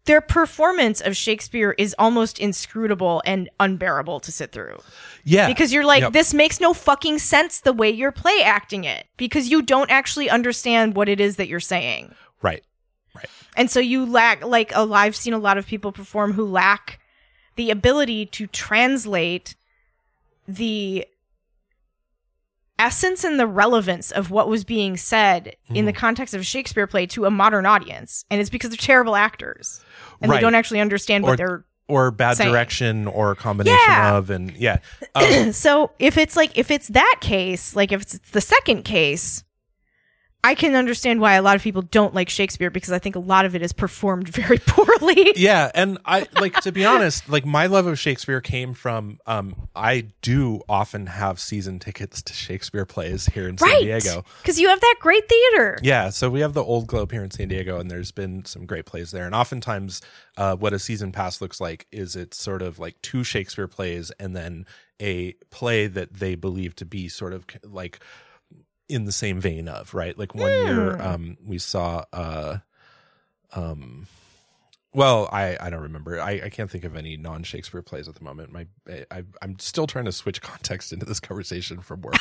their 0.06 0.20
performance 0.20 1.00
of 1.00 1.16
Shakespeare 1.16 1.74
is 1.78 1.94
almost 1.98 2.38
inscrutable 2.38 3.22
and 3.26 3.48
unbearable 3.60 4.20
to 4.20 4.32
sit 4.32 4.50
through. 4.52 4.78
yeah 5.24 5.46
because 5.48 5.72
you're 5.72 5.84
like 5.84 6.02
Yep. 6.02 6.12
this 6.12 6.32
makes 6.32 6.60
no 6.60 6.72
fucking 6.72 7.18
sense 7.18 7.60
the 7.60 7.72
way 7.72 7.90
you're 7.90 8.12
play 8.12 8.40
acting 8.42 8.84
it 8.84 9.06
because 9.16 9.48
you 9.50 9.60
don't 9.62 9.90
actually 9.90 10.30
understand 10.30 10.94
what 10.94 11.08
it 11.08 11.20
is 11.20 11.36
that 11.36 11.48
you're 11.48 11.60
saying 11.60 12.14
right 12.42 12.62
Right. 13.14 13.28
and 13.56 13.70
so 13.70 13.80
you 13.80 14.04
lack 14.06 14.44
like 14.44 14.72
a 14.74 14.80
i've 14.92 15.16
seen 15.16 15.32
a 15.34 15.38
lot 15.38 15.58
of 15.58 15.66
people 15.66 15.90
perform 15.92 16.32
who 16.34 16.44
lack 16.44 17.00
the 17.56 17.70
ability 17.70 18.26
to 18.26 18.46
translate 18.46 19.54
the 20.46 21.06
essence 22.78 23.24
and 23.24 23.38
the 23.40 23.46
relevance 23.46 24.10
of 24.10 24.30
what 24.30 24.48
was 24.48 24.64
being 24.64 24.96
said 24.96 25.56
in 25.68 25.76
Hmm. 25.84 25.86
the 25.86 25.92
context 25.92 26.34
of 26.34 26.40
a 26.40 26.44
Shakespeare 26.44 26.86
play 26.86 27.06
to 27.06 27.24
a 27.24 27.30
modern 27.30 27.66
audience. 27.66 28.24
And 28.30 28.40
it's 28.40 28.50
because 28.50 28.70
they're 28.70 28.76
terrible 28.76 29.16
actors. 29.16 29.80
And 30.20 30.30
Right. 30.30 30.36
they 30.38 30.40
don't 30.42 30.54
actually 30.54 30.80
understand 30.80 31.24
what 31.24 31.32
Or- 31.32 31.36
they're 31.36 31.64
or 31.88 32.10
bad 32.10 32.36
Saying. 32.36 32.50
direction 32.50 33.06
or 33.06 33.30
a 33.30 33.36
combination 33.36 33.78
Yeah. 33.86 34.16
of 34.16 34.28
and 34.28 34.50
yeah 34.56 34.78
um, 35.14 35.52
so 35.52 35.92
if 36.00 36.18
it's 36.18 36.34
like 36.34 36.50
if 36.58 36.70
it's 36.72 36.88
that 36.88 37.16
case, 37.20 37.76
like 37.76 37.92
if 37.92 38.02
it's 38.02 38.18
the 38.32 38.40
second 38.40 38.82
case, 38.82 39.44
I 40.46 40.54
can 40.54 40.76
understand 40.76 41.20
why 41.20 41.35
a 41.35 41.42
lot 41.42 41.56
of 41.56 41.62
people 41.62 41.82
don't 41.82 42.14
like 42.14 42.28
Shakespeare 42.28 42.70
because 42.70 42.92
I 42.92 43.00
think 43.00 43.16
a 43.16 43.18
lot 43.18 43.44
of 43.46 43.56
it 43.56 43.62
is 43.62 43.72
performed 43.72 44.28
very 44.42 44.59
poorly. 44.59 45.32
yeah 45.37 45.70
and 45.74 45.98
i 46.06 46.26
like 46.40 46.54
to 46.61 46.70
be 46.72 46.85
honest 46.85 47.28
like 47.28 47.44
my 47.44 47.66
love 47.66 47.87
of 47.87 47.98
shakespeare 47.98 48.40
came 48.40 48.72
from 48.74 49.18
um 49.26 49.54
i 49.74 50.06
do 50.22 50.61
often 50.68 51.06
have 51.06 51.38
season 51.40 51.78
tickets 51.78 52.22
to 52.22 52.32
shakespeare 52.32 52.85
plays 52.87 53.26
here 53.26 53.48
in 53.48 53.59
san 53.59 53.68
right. 53.68 53.82
diego 53.82 54.24
Because 54.42 54.59
you 54.61 54.68
have 54.68 54.80
that 54.80 54.96
great 55.00 55.28
theater. 55.28 55.78
yeah 55.82 56.11
so 56.11 56.30
we 56.30 56.40
have 56.40 56.54
the 56.54 56.62
old 56.62 56.87
globe 56.87 57.11
here 57.12 57.22
in 57.24 57.30
san 57.30 57.48
diego 57.48 57.78
and 57.78 57.90
there's 57.90 58.11
been 58.12 58.44
some 58.44 58.64
great 58.66 58.87
plays 58.87 59.11
there 59.11 59.26
and 59.26 59.35
oftentimes 59.35 60.00
uh 60.37 60.54
what 60.56 60.72
a 60.72 60.78
season 60.78 61.12
pass 61.12 61.40
looks 61.40 61.61
like 61.61 61.87
is 61.92 62.16
it's 62.16 62.37
sort 62.38 62.62
of 62.62 62.78
like 62.78 63.00
two 63.02 63.22
shakespeare 63.24 63.68
plays 63.68 64.11
and 64.18 64.35
then 64.37 64.64
a 65.00 65.32
play 65.50 65.87
that 65.87 66.14
they 66.14 66.35
believe 66.35 66.74
to 66.76 66.85
be 66.87 67.09
sort 67.09 67.32
of 67.32 67.44
like 67.64 68.00
in 68.88 69.05
the 69.05 69.12
same 69.12 69.40
vein 69.40 69.68
of 69.68 69.94
right? 69.94 70.16
Like 70.18 70.35
one 70.35 70.53
year 70.55 70.96
um 71.01 71.37
we 71.44 71.59
saw 71.59 72.05
uh 72.12 72.59
um 73.53 74.07
well 74.92 75.29
i 75.31 75.57
i 75.61 75.68
don't 75.70 75.83
remember. 75.83 76.20
I 76.20 76.40
i 76.44 76.49
can't 76.49 76.70
think 76.70 76.85
of 76.85 76.96
any 76.96 77.16
non-shakespeare 77.16 77.83
plays 77.83 78.09
at 78.09 78.14
the 78.14 78.25
moment. 78.25 78.53
My 78.53 78.66
I, 79.11 79.25
i'm 79.42 79.59
still 79.59 79.87
trying 79.87 80.07
to 80.07 80.12
switch 80.12 80.40
context 80.53 80.92
into 80.92 81.05
this 81.07 81.20
conversation 81.20 81.81
from 81.81 82.01
work. 82.03 82.14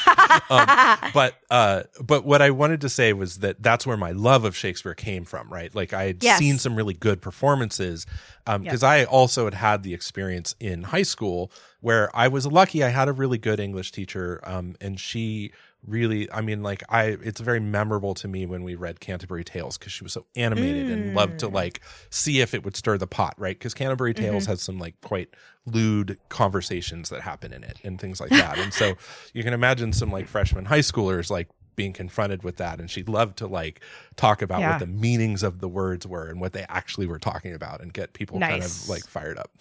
Um, 0.51 0.67
but 1.13 1.35
uh 1.49 1.83
but 2.03 2.25
what 2.25 2.41
i 2.41 2.49
wanted 2.51 2.81
to 2.81 2.89
say 2.89 3.13
was 3.13 3.39
that 3.39 3.61
that's 3.63 3.87
where 3.87 3.97
my 3.97 4.11
love 4.11 4.43
of 4.43 4.55
shakespeare 4.55 4.93
came 4.93 5.23
from 5.25 5.51
right? 5.51 5.73
Like 5.73 5.93
i 5.93 6.05
had 6.05 6.23
Yes. 6.23 6.39
seen 6.39 6.57
some 6.57 6.75
really 6.75 6.93
good 6.93 7.21
performances 7.21 8.05
um 8.47 8.63
because 8.63 8.83
i 8.83 9.03
also 9.05 9.45
had 9.45 9.53
had 9.53 9.83
the 9.83 9.93
experience 9.93 10.55
in 10.59 10.83
high 10.83 11.03
school 11.03 11.51
where 11.81 12.13
i 12.15 12.27
was 12.27 12.45
lucky 12.47 12.83
i 12.83 12.89
had 12.89 13.07
a 13.07 13.13
really 13.13 13.37
good 13.37 13.59
english 13.59 13.91
teacher 13.91 14.39
um 14.43 14.75
and 14.81 14.99
she 14.99 15.51
really 15.87 16.31
i 16.31 16.41
mean 16.41 16.63
like 16.63 16.81
i 16.89 17.17
it's 17.21 17.39
very 17.41 17.59
memorable 17.59 18.13
to 18.13 18.27
me 18.27 18.45
when 18.45 18.63
we 18.63 18.75
read 18.75 18.99
canterbury 18.99 19.43
tales 19.43 19.77
because 19.77 19.91
she 19.91 20.03
was 20.03 20.13
so 20.13 20.25
animated 20.35 20.89
and 20.89 21.13
loved 21.13 21.39
to 21.39 21.47
like 21.47 21.79
see 22.09 22.41
if 22.41 22.53
it 22.53 22.63
would 22.65 22.75
stir 22.75 22.97
the 22.97 23.07
pot 23.07 23.33
right 23.37 23.57
because 23.59 23.73
canterbury 23.73 24.13
tales 24.13 24.45
has 24.47 24.61
some 24.61 24.79
like 24.79 24.99
quite 25.01 25.29
lewd 25.65 26.17
conversations 26.29 27.09
that 27.09 27.21
happen 27.21 27.51
in 27.53 27.63
it 27.63 27.77
and 27.83 27.99
things 27.99 28.19
like 28.19 28.29
that 28.41 28.57
and 28.57 28.73
so 28.73 28.93
you 29.33 29.43
can 29.43 29.53
imagine 29.53 29.93
some 29.93 30.11
like 30.11 30.27
freshman 30.27 30.65
high 30.65 30.79
schoolers 30.79 31.29
like 31.29 31.47
being 31.75 31.91
confronted 31.91 32.41
with 32.41 32.55
that 32.55 32.79
and 32.79 32.89
she'd 32.89 33.09
love 33.09 33.35
to 33.35 33.45
like 33.47 33.81
talk 34.15 34.41
about 34.41 34.61
Yeah. 34.61 34.71
what 34.71 34.79
the 34.79 34.87
meanings 34.87 35.43
of 35.43 35.59
the 35.59 35.67
words 35.67 36.07
were 36.07 36.27
and 36.29 36.39
what 36.39 36.53
they 36.53 36.65
actually 36.69 37.05
were 37.05 37.19
talking 37.19 37.53
about 37.53 37.81
and 37.81 37.91
get 37.91 38.13
people 38.13 38.39
kind 38.39 38.63
of 38.63 38.87
like 38.89 39.05
fired 39.05 39.37
up 39.37 39.51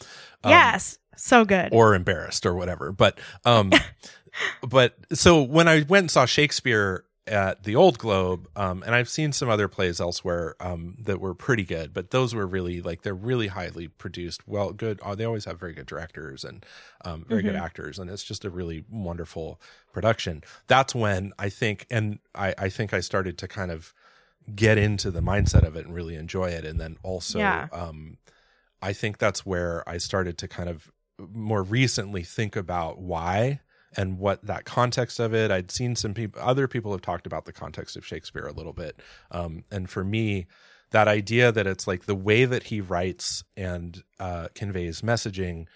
Um, 0.44 0.52
yes. 0.52 0.96
So 1.16 1.44
good. 1.44 1.70
or 1.72 1.94
embarrassed 1.94 2.44
or 2.46 2.54
whatever. 2.54 2.92
But 2.92 3.18
um 3.44 3.72
but 4.66 4.94
so 5.12 5.42
when 5.42 5.68
I 5.68 5.85
went 5.88 6.05
and 6.05 6.11
saw 6.11 6.27
Shakespeare 6.27 7.05
at 7.27 7.62
the 7.62 7.75
Old 7.75 7.99
Globe, 7.99 8.49
um, 8.55 8.83
and 8.83 8.94
I've 8.94 9.09
seen 9.09 9.33
some 9.33 9.49
other 9.49 9.66
plays 9.66 9.99
elsewhere 9.99 10.57
um, 10.61 10.97
that 11.05 11.20
were 11.20 11.35
pretty 11.35 11.64
good, 11.64 11.94
but 11.94 12.11
those 12.11 12.35
were 12.35 12.47
really 12.47 12.83
like 12.83 13.01
they're 13.01 13.14
really 13.14 13.47
highly 13.47 13.88
produced, 13.88 14.47
well, 14.47 14.73
good. 14.73 15.01
Uh, 15.01 15.14
they 15.14 15.25
always 15.25 15.47
have 15.47 15.59
very 15.59 15.73
good 15.73 15.87
directors 15.87 16.44
and 16.44 16.66
um, 17.05 17.25
very 17.27 17.42
good 17.42 17.57
actors, 17.57 17.99
and 17.99 18.11
it's 18.11 18.25
just 18.25 18.44
a 18.44 18.51
really 18.51 18.85
wonderful 18.90 19.59
production. 19.92 20.42
That's 20.66 20.94
when 20.94 21.33
I 21.38 21.49
think, 21.49 21.87
and 21.90 22.18
I, 22.35 22.55
I 22.59 22.68
think 22.68 22.92
I 22.92 23.01
started 23.01 23.38
to 23.38 23.49
kind 23.49 23.70
of 23.70 23.94
get 24.55 24.77
into 24.77 25.11
the 25.11 25.23
mindset 25.23 25.66
of 25.66 25.77
it 25.77 25.87
and 25.87 25.94
really 25.94 26.16
enjoy 26.16 26.51
it, 26.51 26.66
and 26.66 26.79
then 26.79 26.99
also, 27.03 27.38
Yeah. 27.38 27.68
um, 27.73 28.18
I 28.83 28.92
think 28.92 29.16
that's 29.16 29.47
where 29.47 29.83
I 29.88 29.97
started 29.97 30.37
to 30.38 30.49
kind 30.49 30.68
of 30.68 30.92
more 31.18 31.62
recently 31.62 32.23
think 32.23 32.55
about 32.55 32.99
why 32.99 33.61
and 33.96 34.18
what 34.18 34.44
that 34.44 34.64
context 34.64 35.20
of 35.20 35.35
it. 35.35 35.50
I'd 35.50 35.70
seen 35.70 35.96
some 35.96 36.14
people, 36.14 36.40
other 36.42 36.68
people 36.68 36.92
have 36.92 37.02
talked 37.02 37.26
about 37.26 37.44
the 37.44 37.52
context 37.52 37.96
of 37.96 38.07
Shakespeare 38.07 38.46
a 38.46 38.52
little 38.52 38.72
bit. 38.72 39.00
Um, 39.30 39.64
and 39.70 39.88
for 39.88 40.04
me, 40.04 40.46
that 40.90 41.09
idea 41.09 41.50
that 41.50 41.66
it's 41.66 41.87
like 41.87 42.07
the 42.07 42.14
way 42.14 42.44
that 42.44 42.64
he 42.64 42.80
writes 42.80 43.44
and 43.57 44.02
uh, 44.20 44.48
conveys 44.54 45.00
messaging 45.00 45.66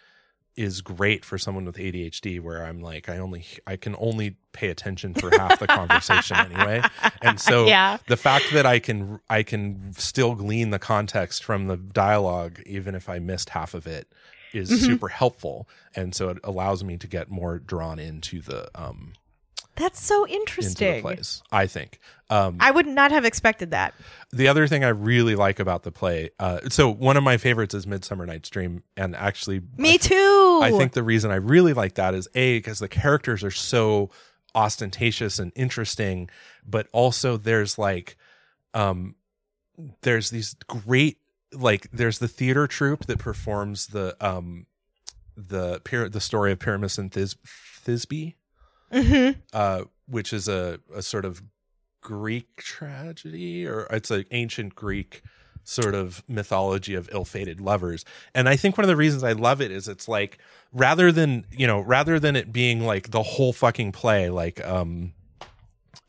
is 0.56 0.80
great 0.80 1.24
for 1.24 1.38
someone 1.38 1.64
with 1.64 1.76
ADHD 1.76 2.40
where 2.40 2.64
I'm 2.64 2.80
like 2.80 3.08
I 3.08 3.18
only 3.18 3.46
I 3.64 3.76
can 3.76 3.94
only 3.96 4.36
pay 4.52 4.70
attention 4.70 5.14
for 5.14 5.30
half 5.30 5.60
the 5.60 5.68
conversation 5.68 6.36
anyway. 6.52 6.82
And 7.22 7.40
so 7.40 7.66
Yeah. 7.68 7.98
the 8.08 8.16
fact 8.16 8.50
that 8.52 8.66
I 8.66 8.80
can 8.80 9.20
I 9.30 9.44
can 9.44 9.92
still 9.92 10.34
glean 10.34 10.70
the 10.70 10.80
context 10.80 11.44
from 11.44 11.68
the 11.68 11.76
dialogue 11.76 12.60
even 12.66 12.96
if 12.96 13.08
I 13.08 13.20
missed 13.20 13.50
half 13.50 13.72
of 13.72 13.86
it 13.86 14.12
is 14.52 14.70
Mm-hmm. 14.70 14.84
super 14.86 15.08
helpful 15.08 15.68
and 15.94 16.14
so 16.14 16.28
it 16.30 16.38
allows 16.44 16.82
me 16.84 16.96
to 16.96 17.06
get 17.06 17.30
more 17.30 17.58
drawn 17.58 17.98
into 17.98 18.40
the 18.40 18.68
um 18.74 19.12
That's 19.76 20.00
so 20.02 20.24
into 20.24 20.34
the 20.34 20.36
interesting. 20.40 21.02
plays 21.02 21.42
I 21.52 21.66
think 21.66 21.98
um 22.30 22.56
I 22.60 22.70
would 22.70 22.86
not 22.86 23.10
have 23.12 23.24
expected 23.24 23.70
that. 23.72 23.94
the 24.32 24.48
other 24.48 24.66
thing 24.66 24.84
I 24.84 24.88
really 24.88 25.34
like 25.36 25.60
about 25.60 25.82
the 25.82 25.92
play 25.92 26.30
uh 26.38 26.60
so 26.68 26.88
one 26.92 27.16
of 27.16 27.22
my 27.22 27.36
favorites 27.36 27.74
is 27.74 27.86
Midsummer 27.86 28.26
Night's 28.26 28.50
Dream 28.50 28.82
and 28.96 29.14
actually 29.16 29.60
Me 29.76 29.94
I 29.94 29.96
too. 29.96 30.60
I 30.62 30.70
think 30.72 30.92
the 30.92 31.02
reason 31.02 31.30
I 31.30 31.36
really 31.36 31.72
like 31.74 31.94
that 31.94 32.14
is 32.14 32.28
a 32.34 32.58
because 32.58 32.78
the 32.80 32.88
characters 32.88 33.44
are 33.44 33.50
so 33.50 34.10
ostentatious 34.54 35.38
and 35.38 35.52
interesting, 35.54 36.28
but 36.66 36.88
also 36.92 37.36
there's 37.36 37.78
like, 37.78 38.16
um, 38.74 39.14
there's 40.00 40.30
these 40.30 40.54
great 40.66 41.18
like 41.52 41.90
there's 41.92 42.18
the 42.18 42.28
theater 42.28 42.66
troupe 42.66 43.06
that 43.06 43.18
performs 43.18 43.88
the 43.88 44.16
um 44.20 44.66
the 45.36 45.80
the 46.10 46.20
story 46.20 46.52
of 46.52 46.58
Pyramus 46.58 46.98
and 46.98 47.10
This- 47.10 47.36
Thisbe, 47.84 48.34
hmm 48.92 49.30
uh, 49.52 49.84
which 50.06 50.32
is 50.32 50.48
a 50.48 50.80
a 50.94 51.02
sort 51.02 51.24
of 51.24 51.42
Greek 52.00 52.56
tragedy 52.56 53.66
or 53.66 53.86
it's 53.90 54.10
an 54.10 54.24
ancient 54.30 54.74
Greek 54.74 55.22
sort 55.64 55.94
of 55.94 56.24
mythology 56.26 56.94
of 56.94 57.10
ill-fated 57.12 57.60
lovers. 57.60 58.02
And 58.34 58.48
I 58.48 58.56
think 58.56 58.78
one 58.78 58.84
of 58.84 58.88
the 58.88 58.96
reasons 58.96 59.22
I 59.22 59.32
love 59.32 59.60
it 59.60 59.70
is 59.70 59.86
it's 59.86 60.08
like 60.08 60.38
rather 60.72 61.12
than, 61.12 61.44
you 61.50 61.66
know, 61.66 61.80
rather 61.80 62.18
than 62.18 62.36
it 62.36 62.52
being 62.52 62.86
like 62.86 63.10
the 63.10 63.22
whole 63.22 63.52
fucking 63.52 63.92
play 63.92 64.30
like 64.30 64.64
um 64.66 65.12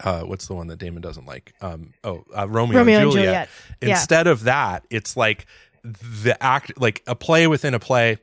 uh 0.02 0.22
what's 0.22 0.48
the 0.48 0.54
one 0.54 0.68
that 0.68 0.78
Damon 0.80 1.02
doesn't 1.02 1.26
like? 1.26 1.54
Um 1.62 1.94
oh, 2.04 2.24
uh, 2.38 2.48
Romeo, 2.48 2.80
Romeo 2.80 2.96
and 2.98 3.04
and 3.06 3.12
Juliet. 3.12 3.26
Juliet. 3.26 3.50
Yeah. 3.82 3.90
Instead 3.90 4.28
of 4.28 4.44
that, 4.44 4.86
it's 4.90 5.16
like 5.18 5.46
the 5.84 6.38
act 6.42 6.80
like 6.80 7.04
a 7.08 7.16
play 7.16 7.48
within 7.48 7.74
a 7.74 7.80
play 7.80 8.18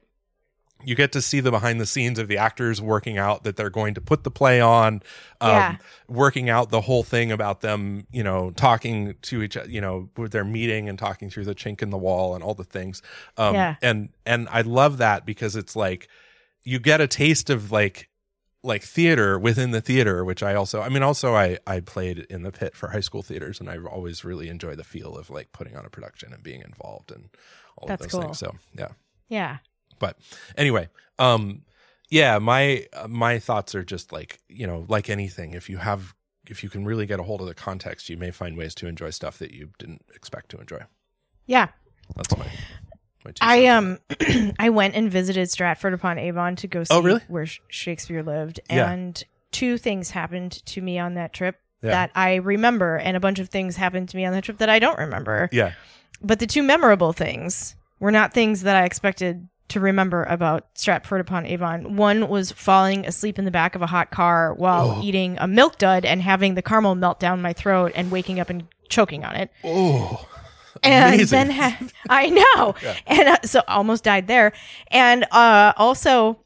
you 0.84 0.94
get 0.94 1.10
to 1.12 1.22
see 1.22 1.40
the 1.40 1.50
behind 1.50 1.80
the 1.80 1.86
scenes 1.86 2.18
of 2.18 2.28
the 2.28 2.36
actors 2.36 2.80
working 2.82 3.16
out 3.18 3.44
that 3.44 3.56
they're 3.56 3.70
going 3.70 3.94
to 3.94 4.00
put 4.00 4.22
the 4.24 4.30
play 4.30 4.60
on 4.60 5.02
um, 5.40 5.50
Yeah. 5.50 5.76
working 6.06 6.50
out 6.50 6.68
the 6.68 6.82
whole 6.82 7.02
thing 7.02 7.32
about 7.32 7.62
them 7.62 8.06
you 8.12 8.22
know 8.22 8.50
talking 8.50 9.14
to 9.22 9.42
each 9.42 9.56
you 9.66 9.80
know 9.80 10.10
with 10.18 10.32
their 10.32 10.44
meeting 10.44 10.88
and 10.88 10.98
talking 10.98 11.30
through 11.30 11.46
the 11.46 11.54
chink 11.54 11.80
in 11.82 11.88
the 11.90 11.96
wall 11.98 12.34
and 12.34 12.44
all 12.44 12.54
the 12.54 12.62
things 12.62 13.00
um 13.38 13.54
Yeah. 13.54 13.76
and 13.80 14.10
and 14.26 14.48
i 14.50 14.60
love 14.60 14.98
that 14.98 15.24
because 15.24 15.56
it's 15.56 15.74
like 15.74 16.08
you 16.62 16.78
get 16.78 17.00
a 17.00 17.06
taste 17.08 17.48
of 17.48 17.72
like 17.72 18.08
like 18.66 18.82
theater 18.82 19.38
within 19.38 19.70
the 19.70 19.80
theater 19.80 20.24
which 20.24 20.42
i 20.42 20.54
also 20.54 20.80
i 20.82 20.88
mean 20.88 21.02
also 21.02 21.34
i 21.34 21.56
i 21.66 21.80
played 21.80 22.18
in 22.30 22.42
the 22.42 22.50
pit 22.52 22.74
for 22.76 22.90
high 22.90 23.00
school 23.00 23.22
theaters 23.22 23.60
and 23.60 23.70
I've 23.70 23.86
always 23.86 24.24
really 24.24 24.48
enjoy 24.48 24.74
the 24.74 24.84
feel 24.84 25.16
of 25.16 25.30
like 25.30 25.52
putting 25.52 25.76
on 25.76 25.84
a 25.86 25.90
production 25.90 26.32
and 26.32 26.42
being 26.42 26.62
involved 26.62 27.10
and 27.12 27.28
all 27.78 27.88
That's 27.88 28.04
of 28.04 28.10
those 28.10 28.18
cool. 28.18 28.22
things 28.22 28.38
so 28.38 28.54
yeah 28.76 28.88
Yeah. 29.28 29.58
but 29.98 30.18
anyway 30.56 30.88
um 31.18 31.62
yeah 32.10 32.38
my 32.38 32.86
my 33.08 33.38
thoughts 33.38 33.74
are 33.74 33.84
just 33.84 34.12
like 34.12 34.40
you 34.48 34.66
know 34.66 34.84
like 34.88 35.08
anything 35.10 35.54
if 35.54 35.70
you 35.70 35.78
have 35.78 36.14
if 36.48 36.62
you 36.62 36.68
can 36.70 36.84
really 36.84 37.06
get 37.06 37.18
a 37.20 37.22
hold 37.24 37.40
of 37.40 37.46
the 37.48 37.54
context 37.54 38.08
you 38.08 38.16
may 38.16 38.30
find 38.30 38.56
ways 38.56 38.74
to 38.76 38.86
enjoy 38.86 39.10
stuff 39.10 39.38
that 39.38 39.52
you 39.52 39.70
didn't 39.78 40.04
expect 40.14 40.48
to 40.50 40.58
enjoy 40.58 40.80
Yeah. 41.46 41.68
that's 42.16 42.36
my 42.36 42.46
I 43.40 43.66
um 43.66 43.98
I 44.58 44.70
went 44.70 44.94
and 44.94 45.10
visited 45.10 45.50
Stratford 45.50 45.92
upon 45.94 46.18
Avon 46.18 46.56
to 46.56 46.66
go 46.66 46.84
see 46.84 46.94
Oh, 46.94 47.02
really? 47.02 47.20
where 47.28 47.46
Shakespeare 47.68 48.22
lived 48.22 48.60
Yeah. 48.70 48.90
and 48.90 49.22
two 49.52 49.78
things 49.78 50.10
happened 50.10 50.52
to 50.66 50.80
me 50.80 50.98
on 50.98 51.14
that 51.14 51.32
trip 51.32 51.56
Yeah. 51.82 51.90
that 51.90 52.10
I 52.14 52.36
remember 52.36 52.96
and 52.96 53.16
a 53.16 53.20
bunch 53.20 53.38
of 53.38 53.48
things 53.48 53.76
happened 53.76 54.08
to 54.10 54.16
me 54.16 54.24
on 54.24 54.32
that 54.32 54.44
trip 54.44 54.58
that 54.58 54.68
I 54.68 54.78
don't 54.78 54.98
remember. 54.98 55.48
yeah 55.52 55.72
But 56.22 56.38
the 56.40 56.46
two 56.46 56.62
memorable 56.62 57.12
things 57.12 57.76
were 58.00 58.10
not 58.12 58.32
things 58.34 58.62
that 58.62 58.76
I 58.76 58.84
expected 58.84 59.48
to 59.68 59.80
remember 59.80 60.22
about 60.24 60.66
Stratford 60.74 61.20
upon 61.20 61.44
Avon. 61.46 61.96
One 61.96 62.28
was 62.28 62.52
falling 62.52 63.04
asleep 63.04 63.36
in 63.38 63.44
the 63.44 63.50
back 63.50 63.74
of 63.74 63.82
a 63.82 63.86
hot 63.86 64.10
car 64.12 64.54
while 64.54 64.98
Oh. 64.98 65.02
eating 65.02 65.36
a 65.40 65.48
milk 65.48 65.78
dud 65.78 66.04
and 66.04 66.22
having 66.22 66.54
the 66.54 66.62
caramel 66.62 66.94
melt 66.94 67.18
down 67.18 67.42
my 67.42 67.52
throat 67.52 67.90
and 67.96 68.12
waking 68.12 68.38
up 68.38 68.48
and 68.48 68.64
choking 68.88 69.24
on 69.24 69.34
it. 69.34 69.50
oh 69.64 70.24
and 70.82 71.14
Amazing. 71.14 71.36
then 71.38 71.50
ha- 71.50 71.78
I 72.10 72.28
know, 72.30 72.74
and 73.06 73.28
uh, 73.28 73.36
so 73.44 73.62
almost 73.68 74.04
died 74.04 74.26
there. 74.28 74.52
And 74.88 75.24
uh, 75.32 75.72
also, 75.76 76.38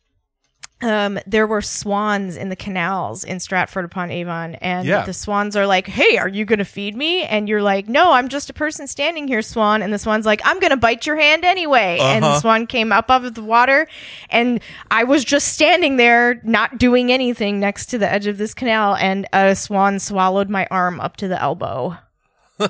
um, 0.83 1.19
there 1.27 1.47
were 1.47 1.61
swans 1.61 2.37
in 2.37 2.49
the 2.49 2.57
canals 2.57 3.23
in 3.23 3.39
Stratford 3.39 3.85
upon 3.85 4.11
Avon, 4.11 4.55
and 4.57 4.87
Yeah. 4.89 5.05
the 5.05 5.13
swans 5.13 5.55
are 5.55 5.67
like, 5.67 5.87
"Hey, 5.87 6.17
are 6.17 6.27
you 6.29 6.47
gonna 6.47 6.65
feed 6.65 6.97
me?" 6.97 7.23
And 7.25 7.51
you're 7.51 7.61
like, 7.61 7.87
"No, 7.87 8.13
I'm 8.13 8.29
just 8.31 8.49
a 8.49 8.55
person 8.55 8.87
standing 8.87 9.29
here, 9.29 9.43
swan." 9.43 9.83
And 9.83 9.93
the 9.93 9.99
swan's 9.99 10.25
like, 10.25 10.41
"I'm 10.43 10.59
gonna 10.59 10.79
bite 10.79 11.05
your 11.05 11.17
hand 11.17 11.45
anyway." 11.45 11.99
And 12.01 12.25
the 12.25 12.29
Uh-huh. 12.29 12.41
swan 12.41 12.67
came 12.67 12.93
up 12.93 13.11
out 13.11 13.27
of 13.27 13.35
the 13.35 13.43
water, 13.43 13.87
and 14.31 14.61
I 14.91 15.05
was 15.05 15.23
just 15.23 15.49
standing 15.49 15.99
there, 15.99 16.41
not 16.45 16.79
doing 16.79 17.13
anything, 17.13 17.61
next 17.61 17.87
to 17.87 17.99
the 17.99 18.11
edge 18.11 18.27
of 18.27 18.39
this 18.39 18.55
canal, 18.55 18.97
and 18.97 19.27
a 19.35 19.55
swan 19.55 19.99
swallowed 19.99 20.49
my 20.49 20.67
arm 20.71 20.99
up 20.99 21.17
to 21.19 21.29
the 21.29 21.39
elbow 21.39 21.99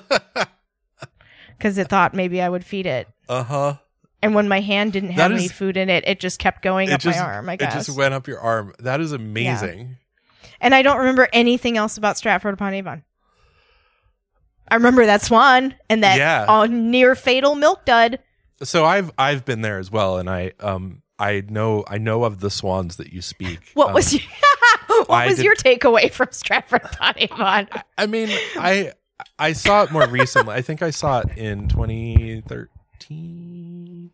because 1.61 1.77
it 1.79 1.89
thought 1.89 2.15
maybe 2.15 2.41
I 2.41 2.49
would 2.49 2.65
feed 2.65 2.87
it. 2.87 3.07
Uh 3.29 3.43
huh. 3.45 3.75
And 4.23 4.35
when 4.35 4.49
my 4.49 4.61
hand 4.61 4.93
didn't 4.93 5.11
have 5.11 5.31
That 5.31 5.33
any 5.33 5.45
is- 5.47 5.53
food 5.53 5.77
in 5.77 5.89
it, 5.91 6.05
it 6.07 6.19
just 6.21 6.39
kept 6.39 6.63
going 6.63 6.91
up 6.91 7.01
just 7.01 7.19
my 7.19 7.25
arm. 7.25 7.49
I 7.49 7.57
guess 7.57 7.75
it 7.75 7.79
just 7.87 7.97
went 7.99 8.13
up 8.15 8.27
your 8.27 8.41
arm. 8.41 8.73
That 8.79 9.01
is 9.01 9.13
amazing. 9.13 9.97
and 10.61 10.75
I 10.75 10.83
don't 10.83 10.99
remember 10.99 11.29
anything 11.33 11.77
else 11.77 11.97
about 11.97 12.17
Stratford 12.19 12.55
upon 12.55 12.75
Avon. 12.75 13.03
I 14.69 14.77
remember 14.77 15.05
that 15.07 15.23
swan 15.23 15.75
and 15.89 16.03
that 16.05 16.19
Yeah. 16.19 16.45
uh, 16.49 16.67
near 16.67 17.15
fatal 17.15 17.55
milk 17.55 17.85
dud. 17.85 18.19
So 18.63 18.85
I've 18.85 19.11
I've 19.19 19.45
been 19.45 19.63
there 19.63 19.79
as 19.79 19.91
well, 19.91 20.19
and 20.19 20.29
I 20.31 20.53
um 20.61 21.03
I 21.19 21.43
know 21.49 21.85
I 21.89 21.99
know 21.99 22.25
of 22.25 22.41
the 22.41 22.51
swans 22.51 22.97
that 22.97 23.13
you 23.13 23.23
speak. 23.23 23.59
What 23.75 23.89
Um, 23.89 23.95
was 23.95 24.13
your, 24.13 24.23
what 24.87 25.11
I 25.11 25.27
was 25.29 25.37
did- 25.37 25.45
your 25.47 25.57
takeaway 25.57 26.11
from 26.13 26.29
Stratford 26.31 26.83
upon 26.85 27.15
Avon? 27.19 27.69
I 27.99 28.07
mean, 28.07 28.29
I 28.57 28.93
I 29.39 29.53
saw 29.53 29.83
it 29.83 29.91
more 29.91 30.07
recently. 30.09 30.55
I 30.55 30.63
think 30.63 30.83
I 30.83 30.91
saw 30.91 31.21
it 31.21 31.37
in 31.39 31.69
2013. 31.69 34.11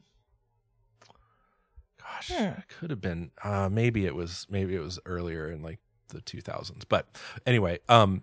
Gosh, 1.99 2.29
Hmm. 2.29 2.45
it 2.45 2.69
could 2.69 2.91
have 2.91 3.01
been. 3.01 3.31
Uh, 3.43 3.69
maybe 3.71 4.07
it 4.07 4.15
was. 4.15 4.47
Maybe 4.51 4.75
it 4.75 4.81
was 4.81 4.99
earlier 5.07 5.51
in 5.51 5.63
like 5.63 5.79
the 6.09 6.21
2000s. 6.21 6.85
But 6.89 7.07
anyway, 7.47 7.79
um, 7.89 8.23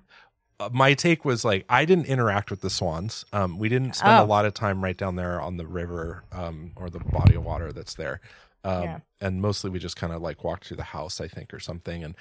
uh, 0.60 0.70
my 0.72 0.94
take 0.94 1.26
was 1.26 1.44
like 1.44 1.66
I 1.70 1.86
didn't 1.86 2.06
interact 2.06 2.52
with 2.52 2.62
the 2.62 2.70
swans. 2.70 3.26
Um, 3.34 3.58
we 3.58 3.70
didn't 3.70 3.96
spend 3.96 4.20
Oh. 4.20 4.24
a 4.24 4.28
lot 4.28 4.46
of 4.46 4.54
time 4.54 4.84
right 4.84 4.98
down 4.98 5.16
there 5.16 5.42
on 5.42 5.58
the 5.58 5.66
river, 5.68 6.24
um, 6.32 6.72
or 6.76 6.90
the 6.90 7.00
body 7.00 7.36
of 7.36 7.44
water 7.44 7.74
that's 7.74 7.96
there. 7.96 8.22
Um, 8.64 8.84
Yeah. 8.84 9.00
and 9.20 9.42
mostly 9.42 9.70
we 9.70 9.80
just 9.80 9.98
kind 9.98 10.14
of 10.14 10.22
like 10.22 10.44
walked 10.44 10.68
through 10.68 10.78
the 10.78 10.84
house, 10.84 11.20
I 11.20 11.28
think, 11.28 11.54
or 11.54 11.60
something. 11.60 12.04
And 12.04 12.16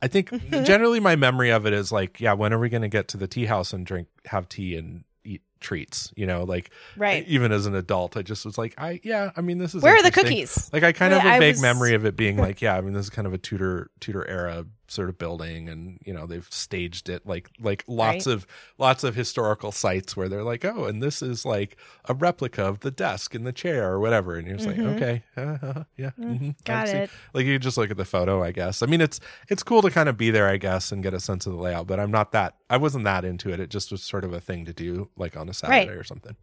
I 0.00 0.08
think 0.08 0.30
generally 0.64 1.00
my 1.00 1.16
memory 1.16 1.50
of 1.50 1.66
it 1.66 1.72
is 1.72 1.90
like, 1.90 2.20
yeah, 2.20 2.32
when 2.34 2.52
are 2.52 2.58
we 2.58 2.68
going 2.68 2.82
to 2.82 2.88
get 2.88 3.08
to 3.08 3.16
the 3.16 3.26
tea 3.26 3.46
house 3.46 3.72
and 3.72 3.84
drink, 3.84 4.08
have 4.26 4.48
tea 4.48 4.76
and 4.76 5.04
eat 5.24 5.42
treats? 5.60 6.12
You 6.16 6.26
know, 6.26 6.44
like 6.44 6.70
Right. 6.96 7.26
even 7.26 7.50
as 7.52 7.66
an 7.66 7.74
adult, 7.74 8.16
I 8.16 8.22
just 8.22 8.44
was 8.44 8.56
like, 8.56 8.74
I, 8.78 9.00
yeah, 9.02 9.32
I 9.36 9.40
mean, 9.40 9.58
this 9.58 9.74
is 9.74 9.82
Where 9.82 9.96
are 9.96 10.02
the 10.02 10.10
cookies? 10.12 10.70
Like 10.72 10.82
I 10.84 10.92
kind 10.92 11.12
of 11.12 11.20
have 11.20 11.26
Yeah, 11.28 11.32
a 11.34 11.36
I 11.36 11.40
vague 11.40 11.54
was- 11.54 11.62
memory 11.62 11.94
of 11.94 12.04
it 12.04 12.16
being 12.16 12.36
like, 12.46 12.62
yeah, 12.62 12.76
I 12.76 12.80
mean, 12.80 12.92
this 12.92 13.06
is 13.06 13.10
kind 13.10 13.26
of 13.26 13.32
a 13.34 13.38
Tudor 13.38 13.90
Tudor 14.00 14.26
era 14.28 14.66
sort 14.90 15.08
of 15.08 15.18
building, 15.18 15.68
and 15.68 15.98
you 16.04 16.12
know 16.12 16.26
they've 16.26 16.46
staged 16.50 17.08
it 17.08 17.26
like 17.26 17.50
like 17.60 17.84
lots 17.86 18.26
Right. 18.26 18.34
of 18.34 18.46
lots 18.78 19.04
of 19.04 19.14
historical 19.14 19.70
sites 19.72 20.16
where 20.16 20.28
they're 20.28 20.42
like, 20.42 20.64
oh, 20.64 20.84
and 20.86 21.02
this 21.02 21.22
is 21.22 21.44
like 21.44 21.76
a 22.06 22.14
replica 22.14 22.64
of 22.64 22.80
the 22.80 22.90
desk 22.90 23.34
and 23.34 23.46
the 23.46 23.52
chair 23.52 23.90
or 23.90 24.00
whatever, 24.00 24.36
and 24.36 24.46
you're 24.48 24.56
just 24.56 24.68
Mhm. 24.68 24.84
like, 24.84 24.96
okay, 25.02 25.22
uh, 25.36 25.84
yeah, 25.96 26.10
mhm, 26.18 26.54
Got 26.64 26.88
I've 26.88 26.94
it. 26.94 27.10
Like 27.34 27.46
you 27.46 27.58
just 27.58 27.76
look 27.76 27.90
at 27.90 27.96
the 27.96 28.04
photo, 28.04 28.42
I 28.42 28.52
guess. 28.52 28.82
I 28.82 28.86
mean, 28.86 29.00
it's 29.00 29.20
it's 29.48 29.62
cool 29.62 29.82
to 29.82 29.90
kind 29.90 30.08
of 30.08 30.16
be 30.16 30.30
there, 30.30 30.48
I 30.48 30.56
guess, 30.56 30.90
and 30.92 31.02
get 31.02 31.14
a 31.14 31.20
sense 31.20 31.46
of 31.46 31.52
the 31.52 31.58
layout. 31.58 31.86
But 31.86 32.00
I'm 32.00 32.10
not 32.10 32.32
that. 32.32 32.54
I 32.70 32.76
wasn't 32.78 33.04
that 33.04 33.24
into 33.24 33.50
it. 33.52 33.60
It 33.60 33.70
just 33.70 33.90
was 33.92 34.02
sort 34.02 34.24
of 34.24 34.32
a 34.32 34.40
thing 34.40 34.64
to 34.66 34.72
do, 34.72 35.10
like 35.16 35.36
on 35.36 35.48
a 35.48 35.54
Saturday 35.54 35.92
or 35.92 36.04
something. 36.04 36.36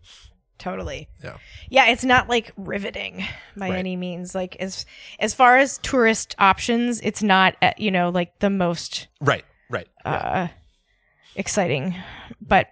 Totally. 0.57 1.09
Yeah. 1.23 1.37
Yeah, 1.69 1.87
it's 1.87 2.03
not 2.05 2.29
like 2.29 2.51
riveting 2.57 3.25
by 3.57 3.69
Right. 3.69 3.77
any 3.79 3.95
means. 3.97 4.33
Like 4.33 4.55
as 4.57 4.85
as 5.19 5.33
far 5.33 5.57
as 5.57 5.77
tourist 5.79 6.35
options, 6.39 7.01
it's 7.01 7.21
not 7.21 7.55
uh, 7.61 7.73
you 7.77 7.91
know 7.91 8.09
like 8.09 8.39
the 8.39 8.49
most 8.49 9.07
Right. 9.19 9.43
Right. 9.69 9.87
Yeah. 10.05 10.11
uh, 10.13 10.47
exciting. 11.35 11.95
But 12.41 12.67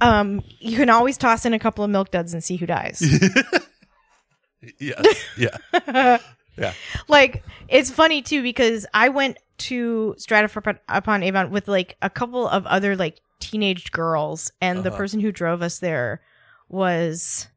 um, 0.00 0.42
you 0.58 0.76
can 0.76 0.90
always 0.90 1.16
toss 1.16 1.46
in 1.46 1.54
a 1.54 1.58
couple 1.60 1.84
of 1.84 1.90
milk 1.90 2.10
duds 2.10 2.32
and 2.34 2.42
see 2.42 2.56
who 2.56 2.66
dies. 2.66 3.00
yes. 4.78 5.24
Yeah. 5.38 6.18
Yeah. 6.58 6.72
like 7.06 7.44
it's 7.68 7.90
funny 7.90 8.22
too 8.22 8.42
because 8.42 8.86
I 8.94 9.10
went 9.10 9.36
to 9.58 10.14
Stratford 10.16 10.80
upon 10.88 11.22
Avon 11.22 11.50
with 11.50 11.68
like 11.68 11.98
a 12.00 12.08
couple 12.08 12.48
of 12.48 12.64
other 12.64 12.96
like 12.96 13.20
teenage 13.40 13.92
girls, 13.92 14.50
and 14.62 14.82
the 14.82 14.88
Uh-huh. 14.88 14.96
person 14.96 15.20
who 15.20 15.30
drove 15.32 15.60
us 15.60 15.80
there 15.80 16.22
was 16.68 17.48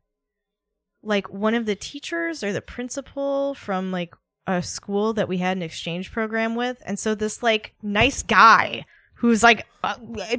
like 1.02 1.30
one 1.30 1.56
of 1.56 1.66
the 1.66 1.76
teachers 1.76 2.44
or 2.44 2.52
the 2.52 2.62
principal 2.62 3.54
from 3.54 3.92
like 3.92 4.14
a 4.48 4.62
school 4.62 5.14
that 5.14 5.28
we 5.28 5.38
had 5.38 5.56
an 5.58 5.64
exchange 5.64 6.12
program 6.12 6.56
with, 6.56 6.82
and 6.86 6.98
so 7.00 7.16
this 7.16 7.42
like 7.44 7.74
nice 7.82 8.24
guy 8.24 8.86
who's 9.16 9.44
like 9.44 9.68
uh, 9.84 9.96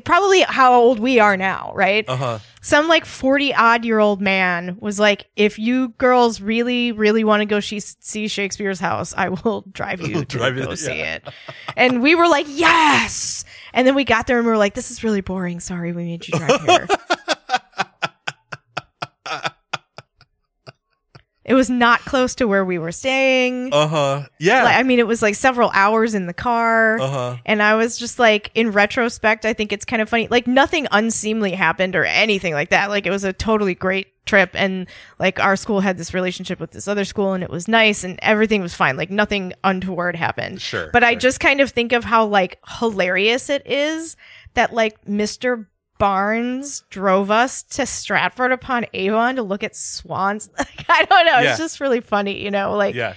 probably 0.06 0.40
how 0.40 0.72
old 0.74 0.98
we 0.98 1.18
are 1.20 1.36
now, 1.36 1.70
right? 1.74 2.08
Uh 2.08 2.16
huh. 2.16 2.38
some 2.62 2.88
like 2.88 3.04
40 3.04 3.54
odd 3.54 3.84
year 3.84 3.98
old 3.98 4.20
man 4.22 4.78
was 4.80 4.98
like 4.98 5.26
if 5.36 5.58
you 5.58 5.88
girls 5.98 6.40
really 6.40 6.90
really 6.92 7.22
want 7.22 7.40
to 7.42 7.46
go 7.46 7.60
she- 7.60 7.80
see 7.80 8.26
shakespeare's 8.28 8.80
house 8.80 9.14
i 9.16 9.28
will 9.30 9.62
drive 9.72 10.00
you 10.00 10.24
to 10.24 10.38
Drive 10.38 10.56
you 10.56 10.62
go 10.62 10.68
there, 10.68 10.76
see 10.76 10.98
yeah. 10.98 11.16
it 11.16 11.28
and 11.76 12.02
we 12.02 12.14
were 12.14 12.26
like 12.28 12.46
yes 12.48 13.44
and 13.72 13.86
then 13.86 13.94
we 13.94 14.04
got 14.04 14.26
there 14.26 14.38
and 14.38 14.46
we 14.46 14.50
were 14.52 14.58
like 14.58 14.74
this 14.74 14.90
is 14.90 15.02
really 15.04 15.20
boring 15.22 15.60
sorry 15.60 15.92
we 15.92 16.04
made 16.04 16.26
you 16.28 16.38
drive 16.38 16.60
here 16.62 16.88
it 21.50 21.54
was 21.54 21.68
not 21.68 22.00
close 22.06 22.34
to 22.36 22.46
where 22.46 22.64
we 22.64 22.78
were 22.78 22.92
staying 22.92 23.74
Uh 23.74 23.86
huh. 23.88 24.22
Yeah. 24.38 24.62
like, 24.64 24.76
i 24.76 24.82
mean 24.84 24.98
it 25.00 25.06
was 25.06 25.20
like 25.20 25.34
several 25.34 25.70
hours 25.74 26.14
in 26.14 26.26
the 26.26 26.32
car 26.32 26.98
Uh 27.00 27.08
huh. 27.10 27.36
and 27.44 27.60
I 27.62 27.74
was 27.74 27.98
just 27.98 28.18
like, 28.18 28.50
in 28.54 28.70
retrospect, 28.70 29.44
I 29.44 29.52
think 29.52 29.72
it's 29.72 29.84
kind 29.84 30.00
of 30.00 30.08
funny. 30.08 30.28
Like, 30.30 30.46
nothing 30.46 30.86
unseemly 30.92 31.52
happened 31.52 31.96
or 31.96 32.04
anything 32.04 32.54
like 32.54 32.70
that. 32.70 32.88
Like, 32.90 33.06
it 33.06 33.10
was 33.10 33.24
a 33.24 33.32
totally 33.32 33.74
great 33.74 34.06
trip. 34.26 34.50
And 34.54 34.86
like, 35.18 35.40
our 35.40 35.56
school 35.56 35.80
had 35.80 35.98
this 35.98 36.14
relationship 36.14 36.60
with 36.60 36.70
this 36.70 36.86
other 36.88 37.04
school 37.04 37.32
and 37.32 37.42
it 37.42 37.50
was 37.50 37.66
nice 37.68 38.04
and 38.04 38.18
everything 38.22 38.62
was 38.62 38.74
fine. 38.74 38.96
Like, 38.96 39.10
nothing 39.10 39.52
untoward 39.64 40.14
happened. 40.16 40.60
Sure. 40.60 40.88
But 40.92 41.02
I 41.04 41.12
sure. 41.12 41.20
just 41.20 41.40
kind 41.40 41.60
of 41.60 41.70
think 41.70 41.92
of 41.92 42.04
how 42.04 42.26
like 42.26 42.58
hilarious 42.78 43.50
it 43.50 43.66
is 43.66 44.16
that 44.54 44.72
like 44.72 45.04
Mr. 45.04 45.66
Barnes 46.00 46.82
drove 46.90 47.30
us 47.30 47.62
to 47.62 47.86
Stratford 47.86 48.50
upon 48.50 48.86
Avon 48.94 49.36
to 49.36 49.42
look 49.44 49.62
at 49.62 49.76
swans. 49.76 50.50
Like, 50.58 50.86
I 50.88 51.04
don't 51.04 51.26
know. 51.26 51.38
Yeah. 51.40 51.50
It's 51.50 51.58
just 51.58 51.78
really 51.78 52.00
funny, 52.00 52.42
you 52.42 52.50
know, 52.50 52.74
like, 52.76 52.94
yeah. 52.94 53.14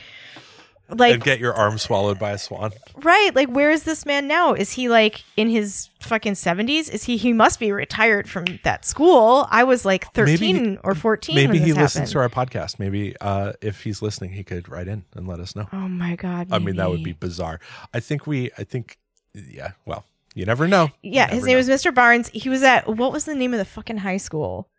like 0.89 1.15
and 1.15 1.23
get 1.23 1.39
your 1.39 1.53
arm 1.53 1.77
swallowed 1.77 2.19
by 2.19 2.31
a 2.31 2.37
swan. 2.37 2.71
Right. 2.97 3.33
Like, 3.33 3.49
where 3.49 3.71
is 3.71 3.83
this 3.83 4.05
man 4.05 4.27
now? 4.27 4.53
Is 4.53 4.71
he 4.73 4.89
like 4.89 5.23
in 5.37 5.49
his 5.49 5.89
fucking 6.01 6.33
70s? 6.33 6.91
Is 6.91 7.03
he, 7.05 7.17
he 7.17 7.33
must 7.33 7.59
be 7.59 7.71
retired 7.71 8.29
from 8.29 8.45
that 8.63 8.85
school. 8.85 9.47
I 9.49 9.63
was 9.63 9.85
like 9.85 10.11
13 10.13 10.55
Maybe- 10.55 10.77
or 10.83 10.93
14 10.93 11.35
Maybe 11.35 11.47
when 11.47 11.57
this 11.59 11.65
he 11.65 11.73
listens 11.73 11.93
happened. 11.93 12.11
to 12.11 12.19
our 12.19 12.45
podcast. 12.45 12.79
Maybe 12.79 13.15
uh, 13.21 13.53
if 13.61 13.81
he's 13.83 14.01
listening, 14.01 14.31
he 14.33 14.43
could 14.43 14.67
write 14.69 14.87
in 14.87 15.05
and 15.15 15.27
let 15.27 15.39
us 15.39 15.55
know. 15.55 15.67
oh 15.73 15.87
my 15.87 16.15
God. 16.15 16.49
I 16.51 16.59
mean, 16.59 16.75
that 16.75 16.89
would 16.89 17.03
be 17.03 17.13
bizarre. 17.13 17.59
I 17.93 17.99
think 18.01 18.27
we. 18.27 18.51
I 18.57 18.63
think. 18.65 18.97
Yeah. 19.33 19.71
Well, 19.85 20.05
you 20.33 20.45
never 20.45 20.67
know. 20.67 20.89
Yeah. 21.01 21.29
You 21.29 21.35
His 21.35 21.45
name 21.45 21.53
know. 21.53 21.57
was 21.57 21.69
Mr. 21.69 21.93
Barnes. 21.93 22.29
He 22.29 22.49
was 22.49 22.63
at, 22.63 22.87
what 22.87 23.11
was 23.11 23.25
the 23.25 23.35
name 23.35 23.53
of 23.53 23.59
the 23.59 23.65
fucking 23.65 23.97
high 23.97 24.17
school? 24.17 24.69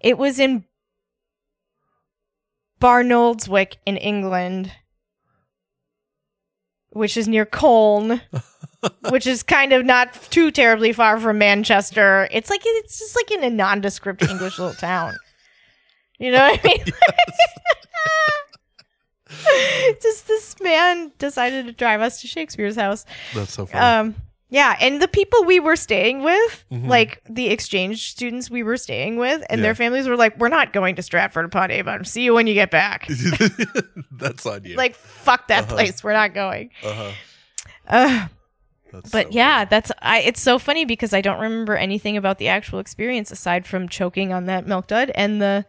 It 0.00 0.18
was 0.18 0.38
in 0.38 0.64
Barnoldswick 2.80 3.76
in 3.86 3.96
England, 3.96 4.72
which 6.90 7.16
is 7.16 7.28
near 7.28 7.46
Colne. 7.46 8.20
which 9.10 9.28
is 9.28 9.44
kind 9.44 9.72
of 9.72 9.84
not 9.84 10.12
too 10.30 10.50
terribly 10.50 10.92
far 10.92 11.18
from 11.20 11.38
Manchester. 11.38 12.26
It's 12.32 12.50
like 12.50 12.62
it's 12.64 12.98
just 12.98 13.14
like 13.14 13.30
in 13.30 13.44
a 13.44 13.50
nondescript 13.50 14.22
English 14.22 14.58
little 14.58 14.74
town. 14.74 15.14
You 16.18 16.32
know 16.32 16.48
what 16.48 16.60
I 16.64 16.66
mean? 16.66 16.84
just 20.02 20.26
this 20.26 20.56
man 20.60 21.12
decided 21.18 21.66
to 21.66 21.72
drive 21.72 22.00
us 22.00 22.20
to 22.20 22.26
Shakespeare's 22.26 22.76
house. 22.76 23.04
That's 23.34 23.52
so 23.52 23.66
funny. 23.66 24.10
Um, 24.10 24.14
yeah, 24.52 24.76
and 24.82 25.00
the 25.00 25.08
people 25.08 25.44
we 25.44 25.58
were 25.58 25.76
staying 25.76 26.22
with, 26.22 26.64
Mhm. 26.70 26.86
like 26.86 27.22
the 27.28 27.48
exchange 27.48 28.10
students 28.10 28.50
we 28.50 28.62
were 28.62 28.76
staying 28.76 29.16
with, 29.16 29.42
and 29.48 29.58
Yeah. 29.58 29.62
their 29.62 29.74
families 29.74 30.06
were 30.06 30.16
like, 30.16 30.36
"We're 30.38 30.48
not 30.50 30.74
going 30.74 30.94
to 30.96 31.02
Stratford 31.02 31.46
upon 31.46 31.70
Avon. 31.70 32.04
See 32.04 32.22
you 32.22 32.34
when 32.34 32.46
you 32.46 32.52
get 32.54 32.70
back." 32.70 33.08
That's 34.12 34.44
on 34.44 34.64
you. 34.64 34.76
Like, 34.76 34.94
fuck 34.94 35.48
that 35.48 35.64
Uh-huh. 35.64 35.74
place. 35.74 36.04
We're 36.04 36.12
not 36.12 36.34
going. 36.34 36.68
uh-huh. 36.84 37.10
Uh, 37.88 38.26
That's 38.92 39.10
but 39.10 39.26
so 39.28 39.30
yeah, 39.32 39.64
that's 39.64 39.90
I. 40.02 40.18
It's 40.20 40.40
so 40.42 40.58
funny 40.58 40.84
because 40.84 41.14
I 41.14 41.22
don't 41.22 41.40
remember 41.40 41.76
anything 41.76 42.18
about 42.18 42.36
the 42.38 42.48
actual 42.48 42.78
experience 42.78 43.30
aside 43.30 43.66
from 43.66 43.88
choking 43.88 44.34
on 44.34 44.44
that 44.46 44.66
milk 44.66 44.86
dud 44.88 45.10
and 45.14 45.40
the 45.40 45.64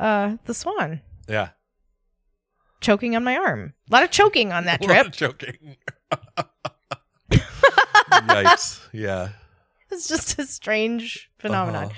uh 0.00 0.36
the 0.46 0.54
swan. 0.54 1.02
Yeah. 1.28 1.50
choking 2.80 3.14
on 3.16 3.24
my 3.24 3.36
arm. 3.36 3.74
A 3.90 3.94
lot 3.94 4.04
of 4.04 4.10
choking 4.10 4.52
on 4.52 4.64
that 4.64 4.80
A 4.84 4.86
lot 4.86 4.94
trip. 4.94 5.06
of 5.06 5.12
joking. 5.12 5.76
Yikes. 8.10 8.80
Yeah. 8.92 9.30
It's 9.90 10.08
just 10.08 10.38
a 10.38 10.46
strange 10.46 11.30
phenomenon. 11.38 11.90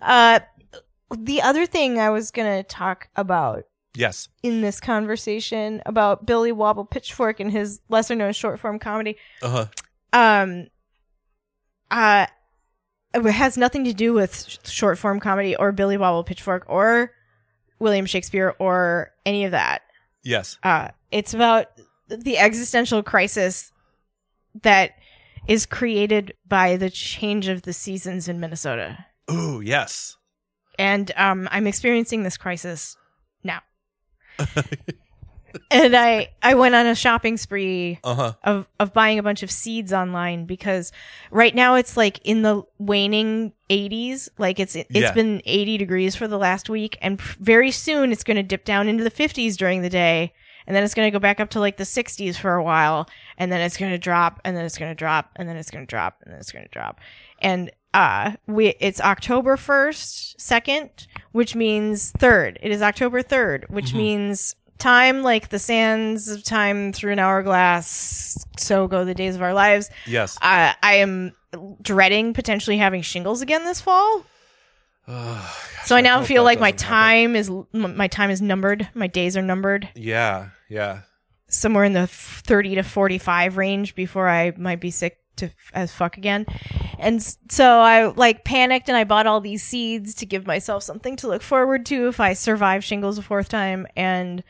Uh-huh. 0.00 0.40
Uh, 0.72 0.76
the 1.16 1.42
other 1.42 1.66
thing 1.66 1.98
I 1.98 2.10
was 2.10 2.30
gonna 2.30 2.62
talk 2.62 3.08
about 3.16 3.64
Yes. 3.94 4.28
in 4.42 4.60
this 4.60 4.80
conversation 4.80 5.82
about 5.86 6.26
Billy 6.26 6.52
Wobble 6.52 6.84
Pitchfork 6.84 7.40
and 7.40 7.50
his 7.52 7.80
lesser 7.88 8.14
known 8.14 8.32
short 8.32 8.58
form 8.60 8.78
comedy. 8.78 9.16
Uh 9.42 9.48
huh. 9.50 9.66
Um, 10.12 10.66
uh, 11.90 12.26
it 13.14 13.24
has 13.30 13.56
nothing 13.56 13.84
to 13.84 13.92
do 13.92 14.12
with 14.12 14.58
short 14.68 14.98
form 14.98 15.20
comedy 15.20 15.54
or 15.56 15.70
Billy 15.72 15.96
Wobble 15.96 16.24
Pitchfork 16.24 16.64
or 16.68 17.12
William 17.78 18.06
Shakespeare 18.06 18.54
or 18.58 19.12
any 19.24 19.44
of 19.44 19.52
that. 19.52 19.82
Yes. 20.22 20.58
Uh, 20.62 20.88
it's 21.10 21.34
about 21.34 21.66
the 22.08 22.38
existential 22.38 23.02
crisis 23.02 23.72
that 24.62 24.92
is 25.48 25.66
created 25.66 26.34
by 26.46 26.76
the 26.76 26.90
change 26.90 27.48
of 27.48 27.62
the 27.62 27.72
seasons 27.72 28.28
in 28.28 28.40
Minnesota. 28.40 29.06
Ooh, 29.30 29.60
yes. 29.64 30.16
And 30.78 31.12
um, 31.16 31.48
I'm 31.52 31.66
experiencing 31.66 32.22
this 32.22 32.36
crisis 32.36 32.96
now. 33.42 33.60
and 35.70 35.94
I 35.96 36.30
I 36.42 36.54
went 36.54 36.74
on 36.74 36.86
a 36.86 36.94
shopping 36.96 37.36
spree 37.36 38.00
Uh 38.02 38.14
huh. 38.14 38.32
of 38.42 38.66
of 38.80 38.92
buying 38.92 39.18
a 39.20 39.22
bunch 39.22 39.44
of 39.44 39.50
seeds 39.50 39.92
online 39.92 40.46
because 40.46 40.90
right 41.30 41.54
now 41.54 41.76
it's 41.76 41.96
like 41.96 42.18
in 42.24 42.42
the 42.42 42.62
waning 42.78 43.52
80s 43.70 44.28
like 44.36 44.58
it's 44.58 44.74
it's 44.74 44.88
Yeah. 44.90 45.12
been 45.12 45.40
80 45.44 45.78
degrees 45.78 46.16
for 46.16 46.26
the 46.26 46.38
last 46.38 46.68
week 46.68 46.98
and 47.00 47.20
very 47.20 47.70
soon 47.70 48.10
it's 48.10 48.24
going 48.24 48.36
to 48.36 48.42
dip 48.42 48.64
down 48.64 48.88
into 48.88 49.04
the 49.04 49.10
50s 49.12 49.56
during 49.56 49.82
the 49.82 49.88
day 49.90 50.32
and 50.66 50.74
then 50.74 50.82
it's 50.84 50.94
going 50.94 51.06
to 51.06 51.10
go 51.10 51.18
back 51.18 51.40
up 51.40 51.50
to 51.50 51.60
like 51.60 51.76
the 51.76 51.84
60s 51.84 52.36
for 52.36 52.54
a 52.54 52.62
while 52.62 53.08
and 53.38 53.50
then 53.52 53.60
it's 53.60 53.76
going 53.76 53.92
to 53.92 53.98
drop 53.98 54.40
and 54.44 54.56
then 54.56 54.64
it's 54.64 54.78
going 54.78 54.90
to 54.90 54.94
drop 54.94 55.30
and 55.36 55.48
then 55.48 55.56
it's 55.56 55.70
going 55.70 55.84
to 55.84 55.90
drop 55.90 56.18
and 56.22 56.32
then 56.32 56.40
it's 56.40 56.52
going 56.52 56.64
to 56.64 56.70
drop 56.70 57.00
and 57.40 57.70
uh 57.92 58.32
we 58.46 58.74
it's 58.80 59.00
October 59.00 59.56
1st 59.56 60.36
2nd 60.36 61.06
which 61.32 61.54
means 61.54 62.12
3rd 62.14 62.56
it 62.62 62.72
is 62.72 62.82
October 62.82 63.22
3rd 63.22 63.68
which 63.70 63.92
Mhm. 63.92 63.96
means 63.96 64.56
time 64.78 65.22
like 65.22 65.50
the 65.50 65.58
sands 65.58 66.28
of 66.28 66.42
time 66.42 66.92
through 66.92 67.12
an 67.12 67.18
hourglass 67.20 68.44
so 68.58 68.88
go 68.88 69.04
the 69.04 69.14
days 69.14 69.36
of 69.36 69.42
our 69.42 69.54
lives 69.54 69.88
Yes. 70.06 70.36
uh, 70.42 70.72
i 70.82 70.94
am 70.96 71.32
dreading 71.80 72.34
potentially 72.34 72.76
having 72.78 73.00
shingles 73.02 73.40
again 73.40 73.64
this 73.64 73.80
fall 73.80 74.24
Oh, 75.06 75.56
so 75.84 75.96
i 75.96 76.00
now 76.00 76.18
hope 76.18 76.26
feel 76.28 76.42
like 76.44 76.60
my 76.60 76.70
doesn't 76.72 76.86
happen. 76.88 77.34
time 77.34 77.36
is 77.36 77.50
my 77.72 78.08
time 78.08 78.30
is 78.30 78.40
numbered 78.42 78.88
my 78.94 79.06
days 79.06 79.36
are 79.36 79.42
numbered 79.42 79.88
Yeah. 79.94 80.48
Yeah. 80.68 81.00
somewhere 81.48 81.84
in 81.84 81.92
the 81.92 82.06
30 82.06 82.76
to 82.76 82.82
45 82.82 83.56
range 83.56 83.94
before 83.94 84.28
i 84.28 84.52
might 84.56 84.80
be 84.80 84.90
sick 84.90 85.18
to 85.36 85.50
as 85.72 85.92
fuck 85.92 86.16
again 86.16 86.46
and 86.98 87.20
so 87.50 87.80
i 87.80 88.06
like 88.06 88.44
panicked 88.44 88.88
and 88.88 88.96
i 88.96 89.02
bought 89.04 89.26
all 89.26 89.40
these 89.40 89.62
seeds 89.64 90.14
to 90.14 90.26
give 90.26 90.46
myself 90.46 90.82
something 90.84 91.16
to 91.16 91.26
look 91.28 91.42
forward 91.42 91.84
to 91.86 92.06
if 92.08 92.20
i 92.20 92.32
survive 92.32 92.84
shingles 92.84 93.18
a 93.18 93.22
fourth 93.22 93.48
time 93.48 93.86
and 93.96 94.42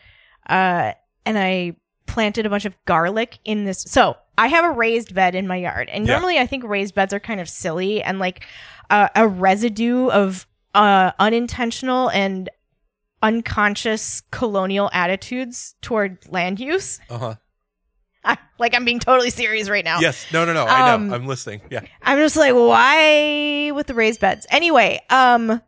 uh 0.48 0.92
and 1.24 1.38
i 1.38 1.74
planted 2.06 2.44
a 2.44 2.50
bunch 2.50 2.66
of 2.66 2.76
garlic 2.84 3.38
in 3.46 3.64
this 3.64 3.80
so 3.88 4.14
i 4.36 4.46
have 4.46 4.62
a 4.64 4.70
raised 4.70 5.14
bed 5.14 5.34
in 5.34 5.46
my 5.46 5.56
yard 5.56 5.88
and 5.88 6.06
Yeah. 6.06 6.12
normally 6.12 6.38
i 6.38 6.46
think 6.46 6.62
raised 6.64 6.94
beds 6.94 7.14
are 7.14 7.20
kind 7.20 7.40
of 7.40 7.48
silly 7.48 8.02
and 8.02 8.18
like 8.18 8.44
uh, 8.90 9.08
a 9.14 9.26
residue 9.28 10.08
of 10.08 10.46
uh 10.74 11.12
unintentional 11.18 12.08
and 12.10 12.50
unconscious 13.22 14.22
colonial 14.30 14.90
attitudes 14.92 15.74
toward 15.80 16.18
land 16.28 16.60
use 16.60 17.00
Uh 17.08 17.18
huh. 17.18 17.34
I, 18.26 18.38
like 18.58 18.74
I'm 18.74 18.86
being 18.86 19.00
totally 19.00 19.28
serious 19.28 19.68
right 19.68 19.84
now. 19.84 20.00
Yes. 20.00 20.26
No. 20.32 20.46
No. 20.46 20.54
No. 20.54 20.64
I 20.64 20.92
Um, 20.92 21.08
know. 21.08 21.14
I'm 21.14 21.26
listening. 21.26 21.60
Yeah. 21.70 21.80
I'm 22.02 22.16
just 22.18 22.36
like, 22.36 22.54
why 22.54 23.70
with 23.74 23.86
the 23.86 23.92
raised 23.92 24.18
beds? 24.18 24.46
Anyway, 24.48 25.02
um, 25.10 25.60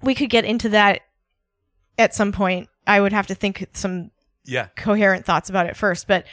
we 0.00 0.14
could 0.14 0.30
get 0.30 0.46
into 0.46 0.70
that 0.70 1.02
at 1.98 2.14
some 2.14 2.32
point. 2.32 2.70
I 2.86 2.98
would 2.98 3.12
have 3.12 3.26
to 3.26 3.34
think 3.34 3.66
some 3.74 4.10
Yeah. 4.46 4.68
coherent 4.74 5.26
thoughts 5.26 5.50
about 5.50 5.66
it 5.66 5.76
first, 5.76 6.08
but 6.08 6.24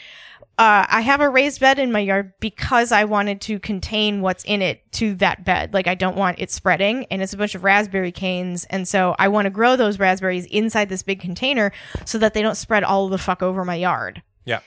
uh, 0.60 0.86
I 0.89 0.99
have 0.99 1.22
a 1.22 1.30
raised 1.30 1.62
bed 1.62 1.80
in 1.80 1.89
my 1.89 2.01
yard 2.01 2.34
because 2.41 2.91
I 2.91 3.05
wanted 3.05 3.39
to 3.41 3.60
contain 3.60 4.20
what's 4.20 4.43
in 4.43 4.62
it 4.62 4.91
to 4.91 5.16
that 5.16 5.45
bed. 5.45 5.74
Like 5.74 5.88
I 5.88 5.95
don't 5.95 6.18
want 6.18 6.39
it 6.39 6.51
spreading, 6.51 7.05
and 7.05 7.22
it's 7.22 7.32
a 7.32 7.38
bunch 7.38 7.55
of 7.55 7.64
raspberry 7.64 8.12
canes, 8.12 8.66
and 8.66 8.86
so 8.86 9.16
I 9.18 9.30
want 9.30 9.45
to 9.45 9.51
grow 9.51 9.78
those 9.78 9.99
raspberries 9.99 10.45
inside 10.47 10.89
this 10.89 11.01
big 11.01 11.22
container 11.22 11.72
so 12.03 12.18
that 12.18 12.34
they 12.34 12.41
don't 12.41 12.57
spread 12.57 12.84
all 12.84 13.07
the 13.07 13.18
fuck 13.18 13.41
over 13.41 13.64
my 13.64 13.76
yard. 13.76 14.22
Yeah. 14.43 14.60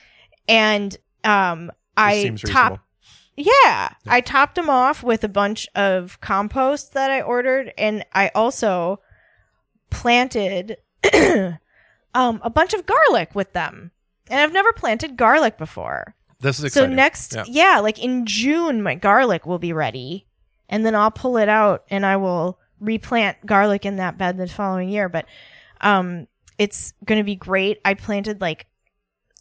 And 0.47 0.97
um, 1.23 1.71
I 1.95 2.35
top 2.43 2.71
reasonable. 2.71 2.79
yeah, 3.37 3.93
I 4.07 4.21
topped 4.21 4.55
them 4.55 4.71
off 4.71 5.03
with 5.03 5.23
a 5.23 5.29
bunch 5.29 5.67
of 5.75 6.19
compost 6.21 6.93
that 6.93 7.11
I 7.11 7.21
ordered, 7.21 7.71
and 7.77 8.03
I 8.13 8.31
also 8.33 8.99
planted 9.91 10.77
um, 12.15 12.39
a 12.41 12.49
bunch 12.49 12.73
of 12.73 12.87
garlic 12.87 13.35
with 13.35 13.53
them. 13.53 13.91
And 14.29 14.39
I've 14.39 14.53
never 14.53 14.71
planted 14.73 15.17
garlic 15.17 15.57
before. 15.57 16.15
This 16.39 16.61
is 16.63 16.73
So 16.73 16.85
next, 16.85 17.35
Yeah. 17.35 17.43
yeah. 17.47 17.79
like 17.79 17.99
in 17.99 18.25
June, 18.25 18.81
my 18.81 18.95
garlic 18.95 19.45
will 19.45 19.59
be 19.59 19.73
ready, 19.73 20.27
and 20.69 20.85
then 20.85 20.95
I'll 20.95 21.11
pull 21.11 21.37
it 21.37 21.49
out 21.49 21.83
and 21.89 22.05
I 22.05 22.17
will 22.17 22.59
replant 22.79 23.45
garlic 23.45 23.85
in 23.85 23.95
that 23.97 24.17
bed 24.17 24.37
the 24.37 24.47
following 24.47 24.89
year. 24.89 25.07
But 25.09 25.25
um, 25.81 26.27
it's 26.57 26.93
going 27.05 27.19
to 27.19 27.23
be 27.23 27.35
great. 27.35 27.79
I 27.85 27.93
planted 27.93 28.41
like 28.41 28.67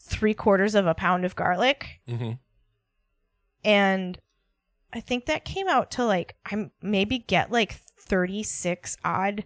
three 0.00 0.34
quarters 0.34 0.74
of 0.74 0.86
a 0.86 0.94
pound 0.94 1.24
of 1.24 1.34
garlic 1.36 2.00
Mhm. 2.08 2.38
and 3.64 4.18
I 4.92 5.00
think 5.00 5.26
that 5.26 5.44
came 5.44 5.68
out 5.68 5.90
to 5.92 6.04
like 6.04 6.36
I 6.44 6.70
maybe 6.82 7.18
get 7.18 7.50
like 7.50 7.72
36 7.72 8.96
odd 9.04 9.44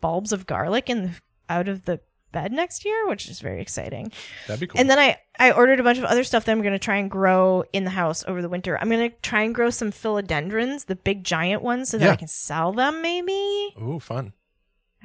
bulbs 0.00 0.32
of 0.32 0.46
garlic 0.46 0.90
in 0.90 1.02
the, 1.04 1.10
out 1.48 1.68
of 1.68 1.84
the 1.84 2.00
bed 2.32 2.50
next 2.52 2.84
year, 2.84 3.06
which 3.06 3.28
is 3.28 3.40
very 3.40 3.60
exciting. 3.60 4.10
That'd 4.48 4.60
be 4.60 4.66
cool. 4.66 4.80
And 4.80 4.88
then 4.90 4.98
I 4.98 5.18
I 5.38 5.52
ordered 5.52 5.78
a 5.80 5.82
bunch 5.82 5.98
of 5.98 6.04
other 6.04 6.24
stuff 6.24 6.44
that 6.44 6.52
I'm 6.52 6.60
going 6.62 6.72
to 6.72 6.78
try 6.78 6.96
and 6.96 7.10
grow 7.10 7.64
in 7.72 7.84
the 7.84 7.90
house 7.90 8.24
over 8.26 8.42
the 8.42 8.48
winter. 8.48 8.78
I'm 8.80 8.88
going 8.88 9.10
to 9.10 9.16
try 9.22 9.42
and 9.42 9.54
grow 9.54 9.70
some 9.70 9.90
philodendrons, 9.92 10.86
the 10.86 10.96
big 10.96 11.24
giant 11.24 11.62
ones 11.62 11.90
so 11.90 11.98
that 11.98 12.04
Yeah. 12.06 12.12
I 12.12 12.16
can 12.16 12.28
sell 12.28 12.72
them 12.72 13.00
maybe. 13.02 13.74
Ooh, 13.80 14.00
fun. 14.00 14.32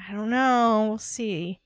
I 0.10 0.14
don't 0.14 0.30
know. 0.30 0.86
We'll 0.90 0.98
see. 0.98 1.60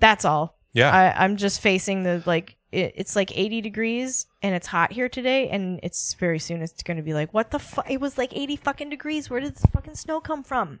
That's 0.00 0.24
all. 0.24 0.58
Yeah. 0.72 0.90
I, 0.90 1.24
I'm 1.24 1.36
just 1.36 1.60
facing 1.60 2.02
the 2.02 2.22
like 2.26 2.56
it, 2.72 2.92
it's 2.96 3.14
like 3.14 3.36
80 3.36 3.60
degrees 3.60 4.26
and 4.42 4.54
it's 4.54 4.66
hot 4.66 4.92
here 4.92 5.08
today 5.08 5.48
and 5.48 5.78
it's 5.82 6.14
very 6.14 6.38
soon 6.38 6.62
it's 6.62 6.82
going 6.82 6.96
to 6.96 7.02
be 7.02 7.14
like 7.14 7.32
what 7.32 7.50
the 7.52 7.58
fuck 7.60 7.88
it 7.88 8.00
was 8.00 8.18
like 8.18 8.36
80 8.36 8.56
fucking 8.56 8.90
degrees 8.90 9.30
where 9.30 9.38
did 9.40 9.54
this 9.54 9.64
fucking 9.72 9.94
snow 9.94 10.20
come 10.20 10.42
from 10.42 10.80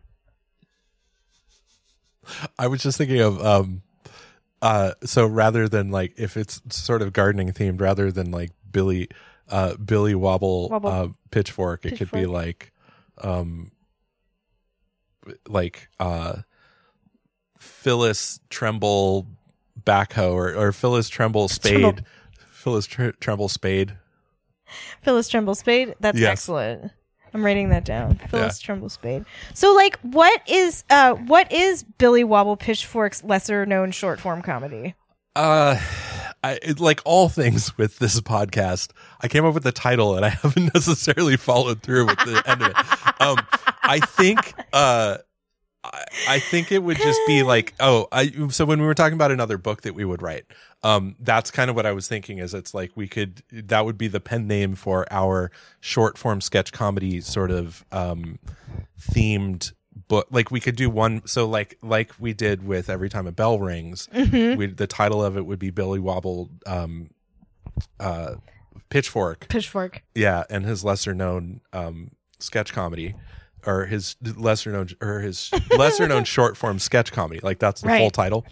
I 2.58 2.66
was 2.68 2.82
just 2.82 2.98
thinking 2.98 3.20
of 3.20 3.44
um 3.44 3.82
uh 4.62 4.92
so 5.04 5.26
rather 5.26 5.68
than 5.68 5.90
like 5.90 6.14
if 6.16 6.36
it's 6.36 6.60
sort 6.74 7.02
of 7.02 7.12
gardening 7.12 7.52
themed 7.52 7.80
rather 7.80 8.10
than 8.12 8.30
like 8.30 8.50
Billy 8.70 9.08
uh 9.48 9.76
Billy 9.76 10.14
Wobble, 10.14 10.68
Wobble. 10.70 10.88
uh 10.90 11.08
pitchfork, 11.30 11.84
it 11.84 11.96
could 11.98 12.10
be 12.10 12.26
like 12.26 12.72
um 13.18 13.70
like 15.48 15.88
uh 16.00 16.36
Phyllis 17.58 18.40
Tremble 18.50 19.26
backhoe 19.82 20.32
or, 20.32 20.54
or 20.54 20.72
Phyllis 20.72 21.08
Tremble 21.08 21.48
spade. 21.48 21.80
Tremble. 21.80 22.02
Phyllis 22.50 22.86
Tr- 22.86 23.10
Tremble 23.20 23.48
spade. 23.48 23.96
phyllis 25.02 25.28
tremble 25.28 25.54
spade 25.54 25.94
that's 26.00 26.18
Yes. 26.18 26.30
excellent 26.32 26.90
i'm 27.34 27.44
writing 27.44 27.68
that 27.68 27.84
down 27.84 28.14
phyllis 28.28 28.58
tremble 28.58 28.88
spade 28.88 29.24
so 29.52 29.74
like 29.74 29.98
what 30.00 30.40
is 30.48 30.84
uh 30.90 31.12
what 31.14 31.50
is 31.52 31.82
billy 31.98 32.24
wobble 32.24 32.56
pitchfork's 32.56 33.22
lesser 33.24 33.66
known 33.66 33.90
short 33.90 34.20
form 34.20 34.40
comedy 34.42 34.94
Uh, 35.36 35.76
I 36.44 36.58
it, 36.62 36.78
like 36.78 37.00
all 37.04 37.28
things 37.28 37.76
with 37.76 37.98
this 37.98 38.20
podcast. 38.20 38.92
I 39.20 39.26
came 39.26 39.44
up 39.44 39.52
with 39.54 39.64
the 39.64 39.72
title 39.72 40.14
and 40.14 40.24
I 40.24 40.28
haven't 40.42 40.72
necessarily 40.72 41.36
followed 41.36 41.82
through 41.82 42.06
with 42.06 42.18
the 42.18 42.40
end 42.46 42.62
of 42.62 42.68
it. 42.68 42.76
Um, 43.20 43.38
I 43.82 43.98
think 43.98 44.54
uh, 44.72 45.18
I, 45.84 46.04
I 46.28 46.38
think 46.38 46.72
it 46.72 46.82
would 46.82 46.96
just 46.96 47.20
be 47.26 47.42
like 47.42 47.74
oh, 47.80 48.08
I 48.10 48.32
so 48.48 48.64
when 48.64 48.80
we 48.80 48.86
were 48.86 48.94
talking 48.94 49.14
about 49.14 49.30
another 49.30 49.58
book 49.58 49.82
that 49.82 49.94
we 49.94 50.04
would 50.04 50.22
write, 50.22 50.46
um, 50.82 51.16
that's 51.20 51.50
kind 51.50 51.70
of 51.70 51.76
what 51.76 51.86
I 51.86 51.92
was 51.92 52.08
thinking. 52.08 52.38
Is 52.38 52.54
it's 52.54 52.74
like 52.74 52.92
we 52.94 53.06
could 53.06 53.42
that 53.52 53.84
would 53.84 53.98
be 53.98 54.08
the 54.08 54.20
pen 54.20 54.46
name 54.46 54.74
for 54.74 55.06
our 55.10 55.50
short 55.80 56.16
form 56.18 56.40
sketch 56.40 56.72
comedy 56.72 57.20
sort 57.20 57.50
of 57.50 57.84
um 57.92 58.38
themed 59.00 59.72
book 60.08 60.26
like 60.30 60.50
we 60.50 60.60
could 60.60 60.76
do 60.76 60.90
one 60.90 61.22
so 61.26 61.46
like 61.46 61.78
like 61.82 62.10
we 62.18 62.32
did 62.32 62.66
with 62.66 62.90
every 62.90 63.08
time 63.08 63.26
a 63.26 63.32
bell 63.32 63.58
rings 63.58 64.08
mm-hmm. 64.12 64.58
we 64.58 64.66
the 64.66 64.86
title 64.86 65.22
of 65.24 65.36
it 65.36 65.46
would 65.46 65.58
be 65.58 65.70
Billy 65.70 66.00
Wobble 66.00 66.50
um 66.66 67.10
uh 68.00 68.34
pitchfork 68.90 69.46
pitchfork 69.48 70.02
yeah 70.14 70.44
and 70.50 70.64
his 70.64 70.84
lesser 70.84 71.14
known 71.14 71.60
um 71.72 72.10
sketch 72.38 72.72
comedy 72.72 73.14
or 73.66 73.86
his 73.86 74.16
lesser 74.36 74.72
known 74.72 74.88
or 75.00 75.20
his 75.20 75.50
lesser 75.76 76.06
known 76.06 76.24
short 76.24 76.56
form 76.56 76.78
sketch 76.78 77.12
comedy 77.12 77.40
like 77.42 77.58
that's 77.58 77.80
the 77.80 77.88
full 77.88 78.10
title 78.10 78.44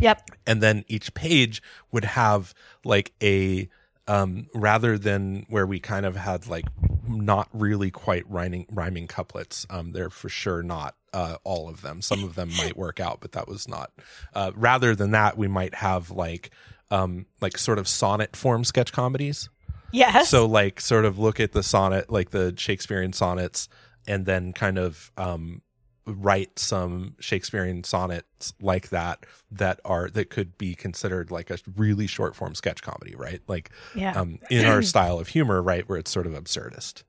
yep 0.00 0.22
and 0.46 0.62
then 0.62 0.84
each 0.88 1.12
page 1.14 1.62
would 1.92 2.04
have 2.04 2.54
like 2.84 3.12
a 3.22 3.68
um 4.08 4.46
rather 4.54 4.98
than 4.98 5.46
where 5.48 5.66
we 5.66 5.80
kind 5.80 6.06
of 6.06 6.16
had 6.16 6.46
like 6.46 6.66
not 7.08 7.48
really 7.52 7.90
quite 7.90 8.28
rhyming 8.30 8.66
rhyming 8.70 9.06
couplets 9.06 9.66
um 9.70 9.92
they're 9.92 10.10
for 10.10 10.28
sure 10.28 10.62
not 10.62 10.94
uh, 11.16 11.38
all 11.44 11.70
of 11.70 11.80
them. 11.80 12.02
Some 12.02 12.24
of 12.24 12.34
them 12.34 12.50
might 12.58 12.76
work 12.76 13.00
out, 13.00 13.20
but 13.22 13.32
that 13.32 13.48
was 13.48 13.66
not. 13.66 13.90
Uh, 14.34 14.52
rather 14.54 14.94
than 14.94 15.12
that, 15.12 15.38
we 15.38 15.48
might 15.48 15.74
have 15.74 16.10
like 16.10 16.50
um 16.90 17.24
like 17.40 17.56
sort 17.56 17.78
of 17.78 17.88
sonnet 17.88 18.36
form 18.36 18.64
sketch 18.64 18.92
comedies. 18.92 19.48
Yes. 19.92 20.28
So 20.28 20.44
like 20.44 20.78
sort 20.78 21.06
of 21.06 21.18
look 21.18 21.40
at 21.40 21.52
the 21.52 21.62
sonnet, 21.62 22.10
like 22.10 22.30
the 22.30 22.52
Shakespearean 22.58 23.14
sonnets, 23.14 23.68
and 24.06 24.26
then 24.26 24.52
kind 24.52 24.78
of 24.78 25.10
um 25.16 25.62
write 26.06 26.58
some 26.58 27.16
Shakespearean 27.18 27.82
sonnets 27.82 28.54
like 28.60 28.90
that 28.90 29.26
that 29.50 29.80
are 29.84 30.08
that 30.10 30.30
could 30.30 30.56
be 30.56 30.74
considered 30.74 31.30
like 31.30 31.50
a 31.50 31.58
really 31.76 32.06
short 32.06 32.36
form 32.36 32.54
sketch 32.54 32.82
comedy, 32.82 33.14
right? 33.16 33.40
Like 33.48 33.70
yeah. 33.94 34.18
um 34.18 34.38
in 34.50 34.66
our 34.66 34.82
style 34.92 35.18
of 35.18 35.28
humor, 35.28 35.60
right, 35.60 35.88
where 35.88 35.98
it's 35.98 36.10
sort 36.10 36.26
of 36.26 36.32
absurdist. 36.32 37.02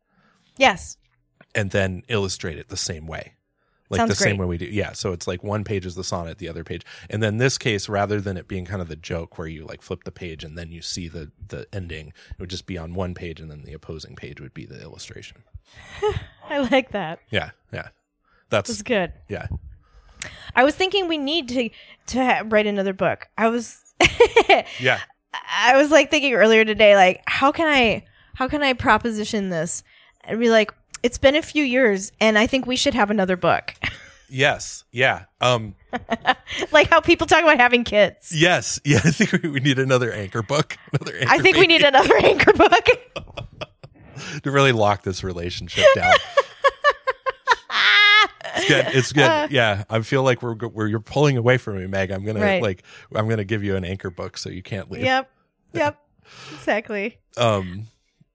yes. 0.58 0.98
And 1.56 1.72
then 1.72 2.04
illustrate 2.08 2.58
it 2.60 2.68
the 2.68 2.78
same 2.78 3.08
way. 3.08 3.34
Like 3.90 4.00
Sounds 4.00 4.10
the 4.10 4.16
same 4.16 4.38
way 4.38 4.46
we 4.46 4.58
do. 4.58 4.66
Yeah. 4.66 4.92
So 4.92 5.14
it's 5.14 5.28
like 5.28 5.44
one 5.44 5.64
page 5.64 5.86
is 5.86 5.96
the 5.96 6.04
sonnet, 6.04 6.40
the 6.40 6.50
other 6.50 6.64
page. 6.64 6.84
And 7.10 7.24
then 7.24 7.38
this 7.38 7.58
case, 7.58 7.88
rather 7.88 8.20
than 8.20 8.36
it 8.36 8.48
being 8.48 8.66
kind 8.66 8.82
of 8.82 8.90
the 8.90 8.98
joke 8.98 9.38
where 9.38 9.48
you 9.48 9.66
like 9.66 9.82
flip 9.82 10.04
the 10.04 10.12
page 10.12 10.44
and 10.44 10.58
then 10.58 10.72
you 10.72 10.82
see 10.82 11.08
the 11.08 11.32
the 11.48 11.68
ending, 11.72 12.08
it 12.08 12.40
would 12.40 12.50
just 12.50 12.66
be 12.66 12.78
on 12.78 12.94
one 12.94 13.14
page 13.14 13.40
and 13.40 13.50
then 13.50 13.64
the 13.64 13.74
opposing 13.74 14.16
page 14.16 14.42
would 14.42 14.54
be 14.54 14.66
the 14.66 14.82
illustration. 14.82 15.44
I 16.50 16.60
like 16.60 16.92
that. 16.92 17.20
Yeah. 17.30 17.52
Yeah. 17.72 17.90
That's 18.50 18.70
That's 18.70 18.82
good. 18.82 19.14
yeah. 19.30 19.48
I 20.56 20.64
was 20.64 20.76
thinking 20.76 21.08
we 21.08 21.18
need 21.18 21.48
to 21.50 21.70
to 22.08 22.26
ha- 22.26 22.44
write 22.46 22.68
another 22.68 22.94
book. 22.94 23.28
I 23.38 23.48
was 23.50 23.80
Yeah. 24.80 25.00
I 25.50 25.78
was 25.78 25.92
like 25.92 26.10
thinking 26.10 26.34
earlier 26.34 26.66
today, 26.66 26.96
like 26.96 27.22
how 27.28 27.52
can 27.52 27.68
I 27.68 28.06
how 28.36 28.48
can 28.48 28.64
I 28.64 28.74
proposition 28.74 29.50
this 29.50 29.84
and 30.24 30.40
be 30.40 30.50
like, 30.50 30.74
it's 31.04 31.18
been 31.18 31.36
a 31.36 31.42
few 31.42 31.64
years, 31.64 32.12
and 32.20 32.38
I 32.38 32.48
think 32.48 32.66
we 32.66 32.76
should 32.76 32.94
have 32.94 33.10
another 33.12 33.38
book. 33.38 33.74
Yes. 34.30 34.84
Yeah. 34.92 35.26
Um 35.40 35.76
like 36.72 36.90
how 36.90 37.00
people 37.00 37.28
talk 37.28 37.44
about 37.44 37.60
having 37.60 37.84
kids. 37.86 38.34
yes. 38.36 38.80
Yeah, 38.84 38.98
I 39.04 39.12
think 39.12 39.42
we, 39.44 39.50
we 39.50 39.60
need 39.62 39.80
another 39.80 40.12
anchor 40.12 40.44
book. 40.44 40.78
Another 40.92 41.16
anchor 41.18 41.32
I 41.34 41.38
think 41.40 41.58
we 41.58 41.66
need 41.68 41.82
another 41.82 42.16
anchor 42.18 42.52
book. 42.54 42.88
to 44.44 44.52
really 44.52 44.72
lock 44.74 45.04
this 45.04 45.24
relationship 45.24 45.86
down. 45.96 46.14
It's 48.56 48.68
good. 48.68 48.86
It's 48.88 49.14
good. 49.14 49.24
Uh. 49.24 49.48
yeah, 49.52 49.84
I 49.90 50.02
feel 50.02 50.24
like 50.24 50.42
we're 50.42 50.88
you're 50.88 51.00
pulling 51.00 51.38
away 51.38 51.58
from 51.58 51.78
me, 51.78 51.86
Meg. 51.88 52.12
I'm 52.12 52.26
gonna 52.26 52.42
Right. 52.42 52.62
like 52.62 52.84
I'm 53.14 53.30
gonna 53.30 53.44
give 53.44 53.64
you 53.64 53.76
an 53.76 53.86
anchor 53.86 54.10
book 54.10 54.38
so 54.38 54.50
you 54.50 54.64
can't 54.64 54.90
leave. 54.90 55.04
yep. 55.04 55.30
Yep. 55.74 55.98
Exactly. 56.56 57.18
Um. 57.38 57.86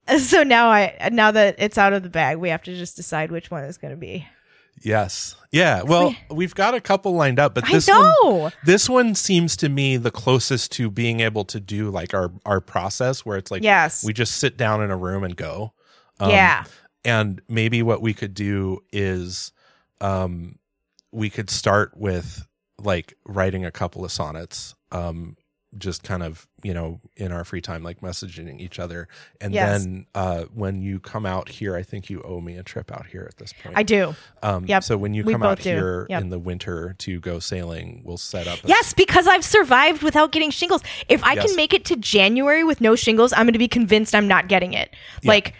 So 0.18 0.42
now 0.42 0.68
I 0.68 1.08
now 1.12 1.30
that 1.30 1.56
it's 1.58 1.78
out 1.78 1.92
of 1.92 2.02
the 2.02 2.08
bag, 2.08 2.38
we 2.38 2.48
have 2.48 2.62
to 2.64 2.74
just 2.74 2.96
decide 2.96 3.30
which 3.30 3.50
one 3.50 3.64
is 3.64 3.78
going 3.78 3.92
to 3.92 3.96
be. 3.96 4.26
Yes. 4.80 5.36
Yeah. 5.52 5.82
Well, 5.82 6.14
we've 6.30 6.54
got 6.54 6.74
a 6.74 6.80
couple 6.80 7.14
lined 7.14 7.38
up, 7.38 7.54
but 7.54 7.64
this 7.66 7.88
one 7.88 8.52
this 8.64 8.88
one 8.88 9.14
seems 9.14 9.56
to 9.58 9.68
me 9.68 9.96
the 9.96 10.10
closest 10.10 10.72
to 10.72 10.90
being 10.90 11.20
able 11.20 11.44
to 11.46 11.60
do 11.60 11.90
like 11.90 12.14
our 12.14 12.32
our 12.44 12.60
process 12.60 13.24
where 13.24 13.36
it's 13.36 13.50
like 13.50 13.62
yes. 13.62 14.04
we 14.04 14.12
just 14.12 14.36
sit 14.36 14.56
down 14.56 14.82
in 14.82 14.90
a 14.90 14.96
room 14.96 15.24
and 15.24 15.36
go. 15.36 15.72
Um, 16.20 16.30
yeah. 16.30 16.64
and 17.04 17.40
maybe 17.48 17.82
what 17.82 18.02
we 18.02 18.12
could 18.14 18.34
do 18.34 18.80
is 18.92 19.52
um 20.00 20.58
we 21.10 21.30
could 21.30 21.50
start 21.50 21.96
with 21.96 22.46
like 22.78 23.14
writing 23.26 23.64
a 23.64 23.70
couple 23.70 24.04
of 24.04 24.12
sonnets 24.12 24.74
um 24.92 25.36
just 25.78 26.02
kind 26.02 26.22
of 26.22 26.46
you 26.62 26.74
know 26.74 27.00
in 27.16 27.32
our 27.32 27.44
free 27.44 27.60
time 27.62 27.82
like 27.82 28.00
messaging 28.02 28.60
each 28.60 28.78
other 28.78 29.08
and 29.40 29.54
Yes. 29.54 29.82
then 29.84 30.06
uh 30.14 30.42
when 30.54 30.82
you 30.82 31.00
come 31.00 31.24
out 31.24 31.48
here 31.48 31.74
i 31.74 31.82
think 31.82 32.10
you 32.10 32.20
owe 32.22 32.40
me 32.42 32.56
a 32.58 32.62
trip 32.62 32.92
out 32.92 33.06
here 33.06 33.26
at 33.28 33.38
this 33.38 33.54
point 33.54 33.76
I 33.78 33.82
do. 33.82 34.14
um 34.42 34.66
yep, 34.66 34.84
so 34.84 34.98
when 34.98 35.14
you 35.14 35.24
we 35.24 35.32
come 35.32 35.42
out 35.42 35.58
do. 35.60 35.70
here 35.70 36.06
Yep. 36.10 36.20
in 36.20 36.28
the 36.28 36.38
winter 36.38 36.94
to 36.98 37.20
go 37.20 37.38
sailing 37.38 38.02
we'll 38.04 38.18
set 38.18 38.46
up 38.46 38.62
a- 38.64 38.68
Yes, 38.68 38.92
because 38.92 39.26
I've 39.26 39.44
survived 39.44 40.02
without 40.02 40.30
getting 40.30 40.50
shingles. 40.50 40.82
If 41.08 41.24
I 41.24 41.32
Yes. 41.34 41.46
can 41.46 41.56
make 41.56 41.72
it 41.72 41.84
to 41.86 41.96
January 41.96 42.64
with 42.64 42.80
no 42.82 42.94
shingles, 42.94 43.32
I'm 43.32 43.46
going 43.46 43.52
to 43.54 43.58
be 43.58 43.68
convinced 43.68 44.14
I'm 44.14 44.28
not 44.28 44.48
getting 44.48 44.74
it. 44.74 44.94
Yeah. 45.22 45.28
Like 45.30 45.54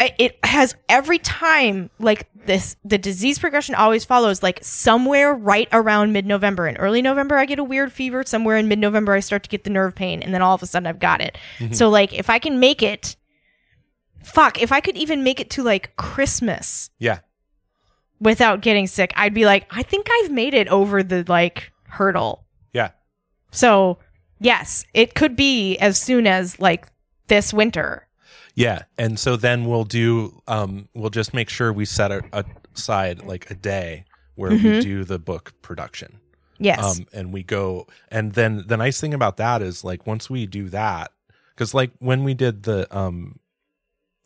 it 0.00 0.38
has 0.44 0.74
every 0.88 1.18
time 1.18 1.90
like 1.98 2.28
this 2.46 2.76
the 2.84 2.98
disease 2.98 3.38
progression 3.38 3.74
always 3.74 4.04
follows 4.04 4.42
like 4.42 4.62
somewhere 4.62 5.34
right 5.34 5.68
around 5.72 6.12
mid-November 6.12 6.66
and 6.66 6.76
early 6.78 7.02
November 7.02 7.36
I 7.36 7.46
get 7.46 7.58
a 7.58 7.64
weird 7.64 7.92
fever, 7.92 8.22
somewhere 8.24 8.56
in 8.56 8.68
mid-November 8.68 9.14
I 9.14 9.20
start 9.20 9.42
to 9.44 9.48
get 9.48 9.64
the 9.64 9.70
nerve 9.70 9.94
pain 9.94 10.22
and 10.22 10.34
then 10.34 10.42
all 10.42 10.54
of 10.54 10.62
a 10.62 10.66
sudden 10.66 10.86
I've 10.86 10.98
got 11.00 11.20
it. 11.20 11.38
Mm-hmm. 11.58 11.72
So 11.72 11.88
like 11.88 12.12
if 12.12 12.28
I 12.30 12.38
can 12.38 12.60
make 12.60 12.82
it 12.82 13.16
fuck, 14.22 14.60
if 14.60 14.70
I 14.72 14.80
could 14.80 14.96
even 14.96 15.22
make 15.22 15.40
it 15.40 15.50
to 15.50 15.62
like 15.62 15.96
Christmas 15.96 16.90
yeah 16.98 17.20
without 18.20 18.60
getting 18.60 18.86
sick, 18.86 19.12
I'd 19.16 19.34
be 19.34 19.46
like 19.46 19.66
I 19.70 19.82
think 19.82 20.08
I've 20.10 20.30
made 20.30 20.54
it 20.54 20.68
over 20.68 21.02
the 21.02 21.24
like 21.26 21.72
hurdle. 21.88 22.44
yeah 22.72 22.90
So, 23.50 23.98
yes, 24.40 24.84
it 24.92 25.14
could 25.14 25.36
be 25.36 25.78
as 25.78 25.98
soon 25.98 26.26
as 26.26 26.60
like 26.60 26.86
this 27.28 27.54
winter. 27.54 28.05
Yeah, 28.56 28.82
and 28.98 29.18
so 29.18 29.36
then 29.36 29.66
we'll 29.66 29.84
do 29.84 30.42
um 30.48 30.88
we'll 30.94 31.10
just 31.10 31.32
make 31.34 31.48
sure 31.50 31.72
we 31.72 31.84
set 31.84 32.10
a, 32.10 32.44
aside 32.74 33.22
like 33.24 33.50
a 33.50 33.54
day 33.54 34.04
where 34.34 34.50
we 34.50 34.56
Mhm. 34.58 34.80
do 34.82 35.04
the 35.04 35.18
book 35.18 35.52
production. 35.62 36.18
Yes. 36.58 36.82
Um 36.98 37.06
and 37.12 37.32
we 37.32 37.42
go 37.42 37.86
and 38.10 38.32
then 38.32 38.64
the 38.66 38.76
nice 38.78 38.98
thing 39.00 39.12
about 39.14 39.36
that 39.36 39.60
is 39.62 39.84
like 39.84 40.06
once 40.06 40.28
we 40.30 40.46
do 40.46 40.68
that 40.70 41.12
cuz 41.56 41.74
like 41.74 41.90
when 41.98 42.24
we 42.24 42.32
did 42.34 42.62
the 42.64 42.86
um 42.96 43.38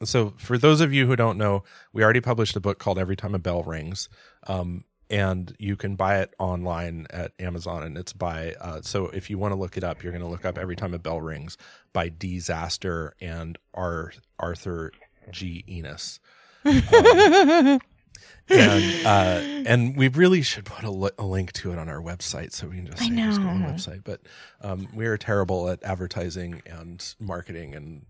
so 0.04 0.32
for 0.38 0.56
those 0.56 0.80
of 0.80 0.94
you 0.94 1.06
who 1.06 1.16
don't 1.16 1.36
know, 1.36 1.62
we 1.92 2.02
already 2.02 2.20
published 2.22 2.56
a 2.56 2.60
book 2.60 2.78
called 2.78 2.98
Every 2.98 3.16
Time 3.16 3.34
a 3.34 3.38
Bell 3.38 3.62
Rings. 3.64 4.08
Um 4.46 4.84
and 5.10 5.54
you 5.58 5.76
can 5.76 5.96
buy 5.96 6.20
it 6.20 6.34
online 6.38 7.06
at 7.10 7.32
Amazon 7.40 7.82
and 7.82 7.98
it's 7.98 8.12
by 8.12 8.54
uh 8.60 8.80
so 8.82 9.06
if 9.08 9.28
you 9.28 9.38
want 9.38 9.52
to 9.52 9.58
look 9.58 9.76
it 9.76 9.84
up, 9.84 10.02
you're 10.02 10.12
going 10.12 10.22
to 10.22 10.28
look 10.28 10.44
up 10.44 10.56
Every 10.56 10.76
Time 10.76 10.94
a 10.94 10.98
Bell 10.98 11.20
Rings 11.20 11.56
by 11.92 12.08
Disaster 12.08 13.14
and 13.20 13.58
R- 13.74 14.12
Arthur 14.38 14.92
G. 15.30 15.64
Enos. 15.68 16.20
Um, 16.64 17.80
and 18.50 19.06
uh, 19.06 19.40
and 19.66 19.96
we 19.96 20.08
really 20.08 20.42
should 20.42 20.64
put 20.64 20.84
a, 20.84 20.90
li- 20.90 21.10
a 21.18 21.24
link 21.24 21.52
to 21.52 21.72
it 21.72 21.78
on 21.78 21.88
our 21.88 22.00
website 22.00 22.52
so 22.52 22.66
we 22.66 22.76
can 22.76 22.86
just 22.86 22.98
say 22.98 23.10
just 23.10 23.40
go 23.40 23.48
on 23.48 23.62
the 23.62 23.68
website. 23.68 24.02
But 24.04 24.20
um, 24.60 24.88
we 24.94 25.06
are 25.06 25.16
terrible 25.16 25.68
at 25.68 25.82
advertising 25.84 26.62
and 26.66 27.14
marketing 27.20 27.74
and 27.74 28.04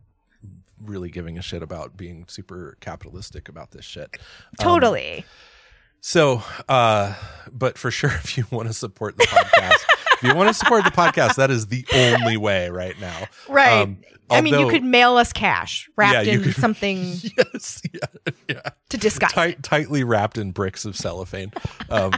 really 0.82 1.10
giving 1.10 1.36
a 1.36 1.42
shit 1.42 1.62
about 1.62 1.96
being 1.96 2.24
super 2.28 2.76
capitalistic 2.80 3.48
about 3.48 3.72
this 3.72 3.84
shit. 3.84 4.18
Um, 4.58 4.64
totally. 4.64 5.24
So, 6.00 6.42
uh, 6.68 7.14
but 7.52 7.78
for 7.78 7.90
sure, 7.90 8.10
if 8.24 8.36
you 8.38 8.44
want 8.50 8.68
to 8.68 8.74
support 8.74 9.16
the 9.16 9.24
podcast, 9.24 9.84
if 10.14 10.22
you 10.22 10.34
want 10.34 10.48
to 10.48 10.54
support 10.54 10.84
the 10.84 10.90
podcast, 10.90 11.36
that 11.36 11.50
is 11.50 11.66
the 11.68 11.84
only 11.92 12.36
way 12.36 12.68
right 12.70 12.98
now. 13.00 13.24
right. 13.48 13.82
um, 13.82 13.98
I 14.32 14.42
mean, 14.42 14.58
you 14.60 14.68
could 14.68 14.84
mail 14.84 15.16
us 15.16 15.32
cash 15.32 15.90
wrapped 15.96 16.26
Yeah, 16.26 16.34
in 16.34 16.42
could- 16.44 16.54
something 16.56 16.98
Yes, 17.36 17.82
yeah, 17.92 18.32
yeah. 18.48 18.60
to 18.90 18.96
disguise. 18.96 19.32
it. 19.32 19.34
tight, 19.34 19.62
tightly 19.64 20.04
wrapped 20.04 20.38
in 20.38 20.52
bricks 20.52 20.84
of 20.84 20.96
cellophane. 20.96 21.52
Um, 21.88 22.12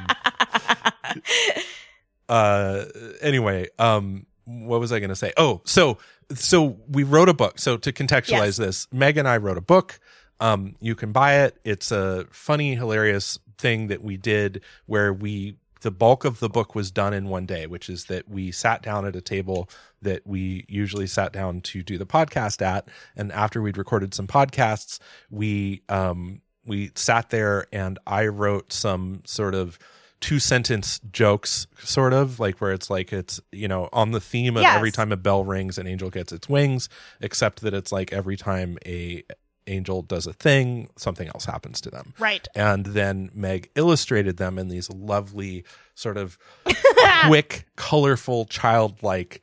uh, 2.29 2.85
anyway, 3.21 3.69
um, 3.79 4.27
what 4.45 4.81
was 4.81 4.93
I 4.93 4.99
going 5.01 5.09
to 5.11 5.17
say? 5.17 5.33
Oh, 5.37 5.63
so 5.65 5.99
so 6.35 6.77
we 6.89 7.03
wrote 7.03 7.29
a 7.29 7.35
book. 7.35 7.59
So 7.59 7.77
to 7.79 7.93
contextualize 7.93 8.29
Yes. 8.31 8.57
this, 8.59 8.89
Meg 8.93 9.17
and 9.17 9.27
I 9.29 9.37
wrote 9.39 9.57
a 9.59 9.63
book. 9.63 9.99
Um, 10.41 10.75
you 10.81 10.95
can 10.95 11.13
buy 11.13 11.45
it. 11.45 11.57
It's 11.65 11.93
a 11.93 12.27
funny, 12.31 12.75
hilarious 12.75 13.39
thing 13.59 13.89
that 13.89 14.03
we 14.03 14.17
did 14.17 14.63
where 14.87 15.13
we 15.13 15.57
the 15.83 15.91
bulk 15.91 16.25
of 16.25 16.39
the 16.39 16.49
book 16.49 16.77
was 16.77 16.93
done 16.93 17.13
in 17.13 17.29
one 17.29 17.45
day, 17.45 17.67
which 17.67 17.89
is 17.89 18.05
that 18.05 18.29
we 18.29 18.53
sat 18.53 18.83
down 18.83 19.05
at 19.05 19.17
a 19.17 19.21
table 19.21 19.69
that 20.01 20.25
we 20.25 20.65
usually 20.69 21.09
sat 21.09 21.33
down 21.33 21.61
to 21.61 21.83
do 21.83 21.99
the 21.99 22.07
podcast 22.07 22.63
at, 22.63 22.87
and 23.17 23.33
after 23.33 23.61
we'd 23.61 23.77
recorded 23.77 24.15
some 24.15 24.29
podcasts, 24.29 25.01
we 25.31 25.83
um 25.89 26.41
we 26.65 26.93
sat 26.95 27.31
there 27.31 27.67
and 27.73 27.99
I 28.07 28.27
wrote 28.27 28.73
some 28.73 29.23
sort 29.25 29.57
of 29.57 29.77
two 30.21 30.39
sentence 30.39 31.01
jokes 31.11 31.67
sort 31.83 32.13
of 32.13 32.39
like 32.39 32.61
where 32.61 32.71
it's 32.71 32.89
like 32.89 33.13
it's 33.13 33.41
you 33.51 33.67
know 33.67 33.89
on 33.93 34.13
the 34.13 34.21
theme 34.21 34.57
of 34.57 34.63
Yes. 34.63 34.77
every 34.77 34.93
time 34.93 35.11
a 35.11 35.17
bell 35.17 35.45
rings 35.45 35.79
an 35.79 35.89
angel 35.89 36.11
gets 36.11 36.31
its 36.31 36.49
wings 36.49 36.89
except 37.21 37.61
that 37.63 37.75
it's 37.75 37.91
like 37.91 38.13
every 38.13 38.37
time 38.37 38.79
a 38.87 39.25
angel 39.67 40.03
does 40.03 40.27
a 40.27 40.33
thing 40.33 40.89
something 40.97 41.29
else 41.29 41.45
happens 41.45 41.81
to 41.81 41.91
them 41.91 42.15
Right. 42.19 42.47
and 42.55 42.87
then 42.87 43.31
Meg 43.35 43.71
illustrated 43.75 44.37
them 44.37 44.59
in 44.59 44.69
these 44.69 44.91
lovely 44.91 45.65
sort 45.95 46.17
of 46.17 46.39
quick 47.27 47.67
colorful 47.77 48.45
childlike 48.47 49.41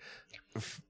f- 0.55 0.81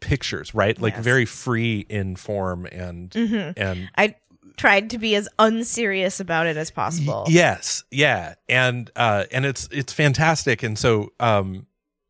pictures 0.00 0.54
right 0.54 0.80
like 0.80 0.94
Yes. 0.94 1.04
very 1.04 1.24
free 1.24 1.86
in 1.88 2.16
form 2.16 2.66
and 2.66 3.12
hmm 3.14 3.50
and 3.56 3.88
I 3.96 4.16
tried 4.56 4.90
to 4.90 4.98
be 4.98 5.14
as 5.14 5.28
unserious 5.38 6.20
about 6.20 6.46
it 6.46 6.56
as 6.58 6.70
possible. 6.70 7.24
Y- 7.26 7.32
yes, 7.32 7.84
yeah, 7.90 8.34
and 8.50 8.90
uh, 8.96 9.24
and 9.32 9.46
it's 9.46 9.66
it's 9.72 9.94
fantastic, 9.94 10.62
and 10.62 10.78
so 10.78 11.10
um, 11.20 11.66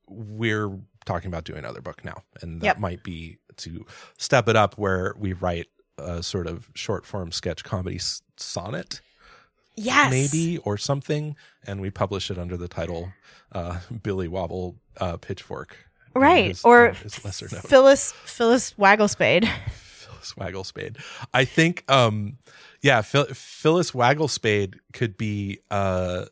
we're 0.09 0.77
talking 1.05 1.29
about 1.29 1.45
doing 1.45 1.61
another 1.61 1.81
book 1.81 2.05
now, 2.05 2.25
and 2.41 2.61
that 2.61 2.67
Yep. 2.67 2.79
might 2.81 3.03
be 3.05 3.39
to 3.59 3.87
step 4.19 4.49
it 4.49 4.57
up 4.57 4.75
where 4.77 5.15
we 5.17 5.35
write 5.35 5.69
a 5.99 6.23
sort 6.23 6.47
of 6.47 6.71
short 6.75 7.05
form 7.07 7.33
sketch 7.33 7.65
comedy 7.65 7.97
s- 7.97 8.23
sonnet 8.37 9.01
Yes. 9.75 10.11
maybe 10.11 10.59
or 10.59 10.77
something, 10.77 11.35
and 11.67 11.81
we 11.81 11.91
publish 11.91 12.31
it 12.31 12.39
under 12.39 12.57
the 12.57 12.69
title 12.69 13.13
uh, 13.53 13.81
Billy 14.03 14.29
Wobble 14.29 14.77
uh, 14.99 15.17
Pitchfork. 15.17 15.77
Right. 16.15 16.49
His- 16.49 16.65
or 16.65 16.91
his 16.93 17.25
lesser 17.25 17.49
known. 17.51 17.63
Phyllis 17.63 18.13
Phyllis 18.13 18.75
Wagglespade. 18.79 19.49
Phyllis 19.73 20.35
Wagglespade. 20.35 20.97
I 21.33 21.45
think, 21.47 21.85
um, 21.91 22.37
yeah, 22.83 23.01
Phil, 23.03 23.25
Phyllis 23.33 23.93
Wagglespade 23.93 24.75
could 24.93 25.17
be. 25.17 25.61
Uh, 25.71 26.27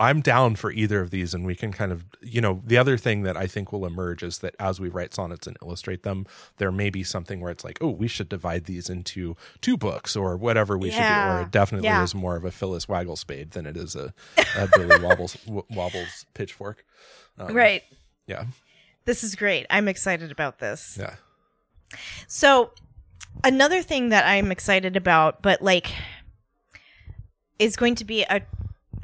I'm 0.00 0.20
down 0.20 0.54
for 0.54 0.70
either 0.70 1.00
of 1.00 1.10
these, 1.10 1.34
and 1.34 1.44
we 1.44 1.56
can 1.56 1.72
kind 1.72 1.90
of, 1.90 2.04
you 2.20 2.40
know, 2.40 2.62
the 2.64 2.76
other 2.76 2.96
thing 2.96 3.22
that 3.22 3.36
I 3.36 3.46
think 3.48 3.72
will 3.72 3.84
emerge 3.84 4.22
is 4.22 4.38
that 4.38 4.54
as 4.60 4.78
we 4.78 4.88
write 4.88 5.12
sonnets 5.12 5.46
and 5.48 5.56
illustrate 5.60 6.04
them, 6.04 6.24
there 6.58 6.70
may 6.70 6.88
be 6.88 7.02
something 7.02 7.40
where 7.40 7.50
it's 7.50 7.64
like, 7.64 7.78
oh, 7.80 7.90
we 7.90 8.06
should 8.06 8.28
divide 8.28 8.66
these 8.66 8.88
into 8.88 9.36
two 9.60 9.76
books 9.76 10.14
or 10.14 10.36
whatever 10.36 10.78
we 10.78 10.90
should 10.90 10.98
do. 11.00 11.04
Or 11.04 11.40
it 11.42 11.50
definitely 11.50 11.88
Yeah. 11.88 12.04
is 12.04 12.14
more 12.14 12.36
of 12.36 12.44
a 12.44 12.52
Phyllis 12.52 12.86
Wagglespade 12.86 13.50
than 13.50 13.66
it 13.66 13.76
is 13.76 13.96
a, 13.96 14.14
a 14.56 14.68
Billy 14.76 15.00
Wobbles 15.04 15.34
w- 15.46 15.64
Wobbles 15.70 16.26
pitchfork. 16.34 16.84
Um, 17.38 17.52
Right. 17.54 17.82
Yeah. 18.26 18.44
This 19.04 19.24
is 19.24 19.34
great. 19.34 19.66
I'm 19.68 19.88
excited 19.88 20.30
about 20.30 20.58
this. 20.60 20.96
Yeah. 21.00 21.14
So, 22.26 22.70
another 23.42 23.82
thing 23.82 24.10
that 24.10 24.26
I'm 24.26 24.52
excited 24.52 24.96
about, 24.96 25.42
but 25.42 25.60
like, 25.62 25.90
is 27.58 27.74
going 27.74 27.96
to 27.96 28.04
be 28.04 28.22
a 28.22 28.42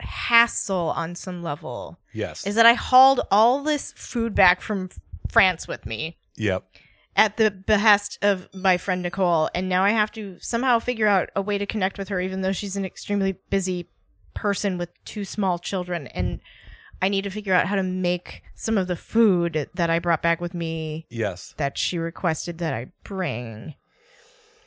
hassle 0.04 0.90
on 0.96 1.14
some 1.14 1.42
level, 1.42 1.98
Yes. 2.12 2.46
is 2.46 2.54
that 2.54 2.66
I 2.66 2.74
hauled 2.74 3.20
all 3.30 3.62
this 3.62 3.92
food 3.96 4.34
back 4.34 4.60
from 4.60 4.90
France 5.30 5.66
with 5.66 5.84
me 5.86 6.16
yep. 6.36 6.64
at 7.16 7.36
the 7.36 7.50
behest 7.50 8.18
of 8.22 8.48
my 8.54 8.76
friend 8.76 9.02
Nicole, 9.02 9.50
and 9.54 9.68
now 9.68 9.82
I 9.84 9.90
have 9.90 10.12
to 10.12 10.38
somehow 10.40 10.78
figure 10.78 11.06
out 11.08 11.30
a 11.34 11.42
way 11.42 11.58
to 11.58 11.66
connect 11.66 11.98
with 11.98 12.08
her, 12.08 12.20
even 12.20 12.42
though 12.42 12.52
she's 12.52 12.76
an 12.76 12.84
extremely 12.84 13.32
busy 13.50 13.88
person 14.34 14.78
with 14.78 14.90
two 15.04 15.24
small 15.24 15.58
children, 15.58 16.06
and 16.08 16.40
I 17.02 17.08
need 17.08 17.22
to 17.24 17.30
figure 17.30 17.54
out 17.54 17.66
how 17.66 17.76
to 17.76 17.82
make 17.82 18.42
some 18.54 18.78
of 18.78 18.86
the 18.86 18.96
food 18.96 19.68
that 19.74 19.90
I 19.90 19.98
brought 19.98 20.22
back 20.22 20.40
with 20.40 20.54
me 20.54 21.06
Yes. 21.10 21.54
that 21.56 21.76
she 21.76 21.98
requested 21.98 22.58
that 22.58 22.72
I 22.72 22.86
bring. 23.02 23.74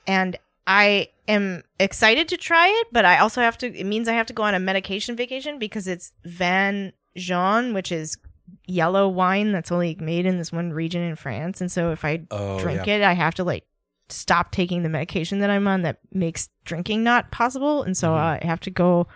And 0.06 0.38
I 0.68 1.08
am 1.28 1.64
excited 1.80 2.28
to 2.28 2.38
try 2.38 2.68
it, 2.68 2.88
but 2.92 3.06
I 3.06 3.20
also 3.20 3.42
have 3.42 3.58
to 3.60 3.68
it 3.74 3.86
means 3.86 4.08
I 4.08 4.14
have 4.14 4.28
to 4.28 4.34
go 4.34 4.44
on 4.44 4.54
a 4.54 4.60
medication 4.60 5.16
vacation 5.16 5.58
because 5.60 5.88
it's 5.88 6.12
Vin 6.26 6.92
Jaune, 7.16 7.74
which 7.74 7.92
is 7.92 8.18
yellow 8.66 9.08
wine 9.08 9.52
that's 9.54 9.72
only 9.72 9.96
made 10.00 10.26
in 10.26 10.38
this 10.38 10.52
one 10.52 10.72
region 10.74 11.02
in 11.02 11.16
France. 11.16 11.62
And 11.62 11.72
so 11.72 11.92
if 11.92 12.04
I 12.06 12.22
Oh, 12.32 12.60
drink 12.60 12.86
yeah. 12.86 12.98
it, 12.98 13.02
I 13.04 13.14
have 13.14 13.34
to 13.36 13.44
like 13.44 13.64
stop 14.10 14.52
taking 14.52 14.84
the 14.84 14.90
medication 14.90 15.40
that 15.40 15.50
I'm 15.50 15.68
on 15.68 15.82
that 15.82 16.00
makes 16.12 16.50
drinking 16.66 17.04
not 17.04 17.32
possible. 17.32 17.84
And 17.84 17.96
so 17.96 18.10
Mhm. 18.12 18.18
I 18.18 18.46
have 18.46 18.60
to 18.62 18.70
go 18.70 19.08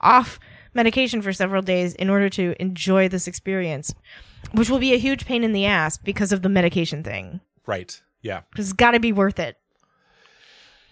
off 0.00 0.38
medication 0.74 1.22
for 1.22 1.32
several 1.32 1.62
days 1.62 1.94
in 1.94 2.10
order 2.10 2.28
to 2.30 2.54
enjoy 2.60 3.08
this 3.08 3.26
experience, 3.26 3.94
which 4.52 4.68
will 4.68 4.78
be 4.78 4.92
a 4.92 4.98
huge 4.98 5.24
pain 5.24 5.44
in 5.44 5.52
the 5.52 5.64
ass 5.66 5.96
because 5.96 6.32
of 6.32 6.42
the 6.42 6.48
medication 6.48 7.02
thing. 7.02 7.40
Right. 7.66 8.00
Yeah. 8.22 8.40
It's 8.56 8.72
got 8.72 8.90
to 8.92 9.00
be 9.00 9.12
worth 9.12 9.38
it. 9.38 9.56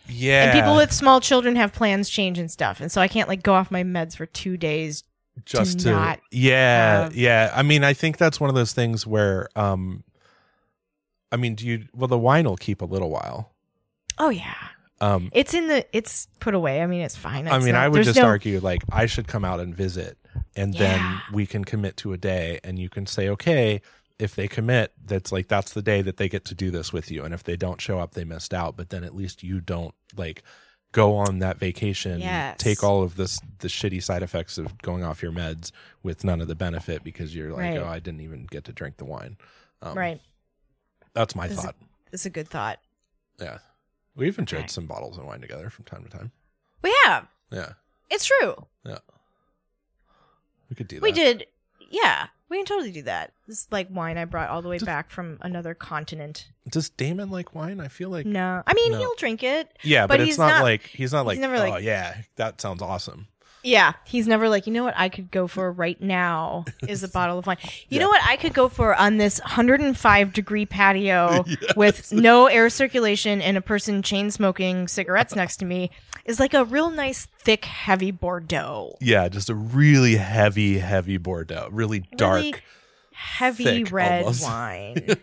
Yeah. 0.09 0.45
And 0.45 0.53
people 0.53 0.77
with 0.77 0.93
small 0.93 1.21
children 1.21 1.57
have 1.57 1.73
plans 1.73 2.09
change 2.09 2.39
and 2.39 2.51
stuff. 2.51 2.81
And 2.81 2.91
so 2.93 3.01
I 3.01 3.09
can't 3.09 3.29
like 3.29 3.43
go 3.43 3.55
off 3.55 3.71
my 3.71 3.83
meds 3.85 4.17
for 4.17 4.27
two 4.27 4.57
days. 4.57 5.05
just 5.47 5.79
to 5.79 5.85
to 5.85 5.91
not 5.93 6.21
yeah 6.31 7.05
have- 7.05 7.17
yeah 7.17 7.51
i 7.57 7.63
mean 7.63 7.83
i 7.83 7.95
think 7.95 8.19
that's 8.19 8.39
one 8.39 8.51
of 8.51 8.55
those 8.55 8.75
things 8.75 9.07
where 9.07 9.49
um 9.57 10.05
i 11.33 11.37
mean 11.39 11.55
do 11.55 11.67
you 11.67 11.87
well 11.95 12.07
the 12.07 12.19
wine 12.19 12.45
will 12.45 12.59
keep 12.59 12.83
a 12.83 12.85
little 12.85 13.09
while 13.09 13.51
Oh, 14.19 14.29
yeah. 14.29 14.53
um 15.01 15.31
It's 15.33 15.55
in 15.55 15.69
the, 15.69 15.87
it's 15.97 16.29
put 16.39 16.55
away. 16.55 16.83
I 16.83 16.87
mean, 16.87 17.01
it's 17.01 17.17
fine. 17.17 17.49
i 17.49 17.59
mean 17.59 17.73
not- 17.73 17.83
i 17.85 17.89
would 17.89 18.03
just 18.05 18.19
no- 18.19 18.27
argue 18.27 18.61
like 18.61 18.83
i 18.93 19.07
should 19.07 19.27
come 19.27 19.43
out 19.43 19.59
and 19.59 19.75
visit 19.75 20.19
and 20.55 20.75
then 20.75 21.01
we 21.33 21.47
can 21.47 21.65
commit 21.65 21.97
to 21.99 22.13
a 22.13 22.19
day 22.19 22.61
and 22.63 22.79
you 22.79 22.91
can 22.91 23.07
say 23.07 23.31
okay 23.31 23.81
if 24.23 24.35
they 24.35 24.47
commit 24.49 24.93
that's 25.05 25.33
like 25.33 25.49
that's 25.49 25.73
the 25.73 25.83
day 25.83 26.01
that 26.03 26.17
they 26.17 26.29
get 26.29 26.45
to 26.45 26.55
do 26.55 26.71
this 26.71 26.93
with 26.93 27.11
you 27.11 27.25
and 27.25 27.35
if 27.35 27.43
they 27.45 27.57
don't 27.57 27.81
show 27.81 27.99
up 27.99 28.13
they 28.13 28.25
missed 28.25 28.55
out 28.55 28.77
but 28.77 28.91
then 28.91 29.03
at 29.05 29.15
least 29.15 29.43
you 29.43 29.61
don't 29.61 29.95
like 30.17 30.43
go 30.93 31.17
on 31.17 31.39
that 31.41 31.59
vacation 31.59 32.21
Yes. 32.21 32.57
take 32.59 32.83
all 32.85 33.03
of 33.03 33.17
this 33.17 33.41
the 33.59 33.69
shitty 33.69 34.03
side 34.03 34.23
effects 34.23 34.59
of 34.59 34.77
going 34.83 35.03
off 35.03 35.23
your 35.23 35.33
meds 35.33 35.73
with 36.03 36.23
none 36.25 36.41
of 36.41 36.49
the 36.49 36.55
benefit 36.55 37.03
because 37.03 37.35
you're 37.35 37.51
like 37.51 37.61
Right. 37.61 37.79
oh 37.79 37.87
i 37.87 37.99
didn't 37.99 38.21
even 38.21 38.47
get 38.51 38.65
to 38.65 38.73
drink 38.73 38.97
the 38.99 39.05
wine 39.07 39.37
um, 39.83 39.97
Right. 39.99 40.21
that's 41.15 41.35
my 41.35 41.49
thought 41.49 41.75
It's 42.13 42.27
a 42.27 42.31
good 42.31 42.49
thought. 42.49 42.79
yeah 43.41 43.59
we've 44.15 44.39
enjoyed 44.39 44.61
Right. 44.61 44.71
some 44.71 44.87
bottles 44.87 45.19
of 45.19 45.25
wine 45.25 45.41
together 45.41 45.69
from 45.71 45.85
time 45.87 46.05
to 46.05 46.11
time 46.11 46.31
We 46.83 46.95
have. 47.05 47.27
yeah 47.51 47.73
It's 48.11 48.27
true. 48.27 48.55
Yeah. 48.85 48.99
We 50.69 50.77
could 50.77 50.89
do 50.89 50.97
that 50.97 51.03
We 51.03 51.13
did. 51.13 51.47
Yeah. 51.91 52.29
We 52.53 52.59
can 52.59 52.67
totally 52.67 52.93
do 52.93 53.01
that. 53.05 53.33
This 53.49 53.61
is 53.63 53.69
like 53.71 53.89
wine 53.91 54.19
I 54.19 54.27
brought 54.27 54.51
all 54.51 54.61
the 54.61 54.69
way 54.69 54.77
Does- 54.77 54.85
back 54.85 55.09
from 55.11 55.39
another 55.41 55.73
continent. 55.73 56.49
does 56.69 56.91
damon 56.91 57.31
like 57.31 57.55
wine 57.57 57.81
i 57.81 57.89
feel 57.89 58.09
like 58.11 58.25
No. 58.27 58.63
I 58.67 58.75
mean, 58.75 58.93
No. 58.93 58.99
he'll 58.99 59.15
drink 59.17 59.43
it. 59.43 59.69
yeah 59.83 60.03
but, 60.07 60.19
but 60.19 60.21
it's 60.21 60.29
he's 60.33 60.39
not, 60.39 60.49
not- 60.49 60.63
like 60.63 60.83
he's 60.83 61.13
not 61.13 61.25
like 61.27 61.39
never 61.39 61.57
oh 61.57 61.71
like- 61.71 61.83
yeah 61.83 62.19
that 62.37 62.61
sounds 62.61 62.81
awesome 62.83 63.27
Yeah. 63.65 63.93
He's 64.05 64.27
never 64.27 64.49
like, 64.49 64.67
you 64.67 64.73
know 64.73 64.85
what 64.85 64.95
I 64.97 65.09
could 65.09 65.31
go 65.31 65.47
for 65.47 65.71
right 65.71 66.01
now 66.01 66.65
is 66.89 67.03
a 67.03 67.09
bottle 67.13 67.39
of 67.39 67.47
wine. 67.47 67.59
You 67.63 67.69
Yeah. 67.91 68.01
know 68.01 68.09
what 68.09 68.21
I 68.25 68.37
could 68.37 68.55
go 68.55 68.69
for 68.69 68.95
on 68.95 69.19
this 69.19 69.39
105 69.41 70.33
degree 70.33 70.67
patio 70.67 71.45
with 71.77 72.13
no 72.13 72.47
air 72.47 72.69
circulation 72.71 73.41
and 73.41 73.57
a 73.57 73.61
person 73.61 74.03
chain 74.03 74.31
smoking 74.31 74.89
cigarettes 74.89 75.37
next 75.37 75.59
to 75.59 75.65
me 75.65 75.91
is 76.25 76.39
like 76.41 76.55
a 76.55 76.65
real 76.65 76.91
nice, 76.91 77.27
thick, 77.41 77.65
heavy 77.65 78.11
Bordeaux. 78.11 78.97
Yeah, 79.01 79.29
just 79.29 79.51
a 79.51 79.55
really 79.55 80.17
heavy, 80.17 80.79
heavy 80.79 81.17
Bordeaux, 81.17 81.69
really 81.71 82.01
dark, 82.17 82.43
Really 82.43 82.55
heavy 83.13 83.85
red 83.85 84.23
almost. 84.25 84.43
wine. 84.47 85.17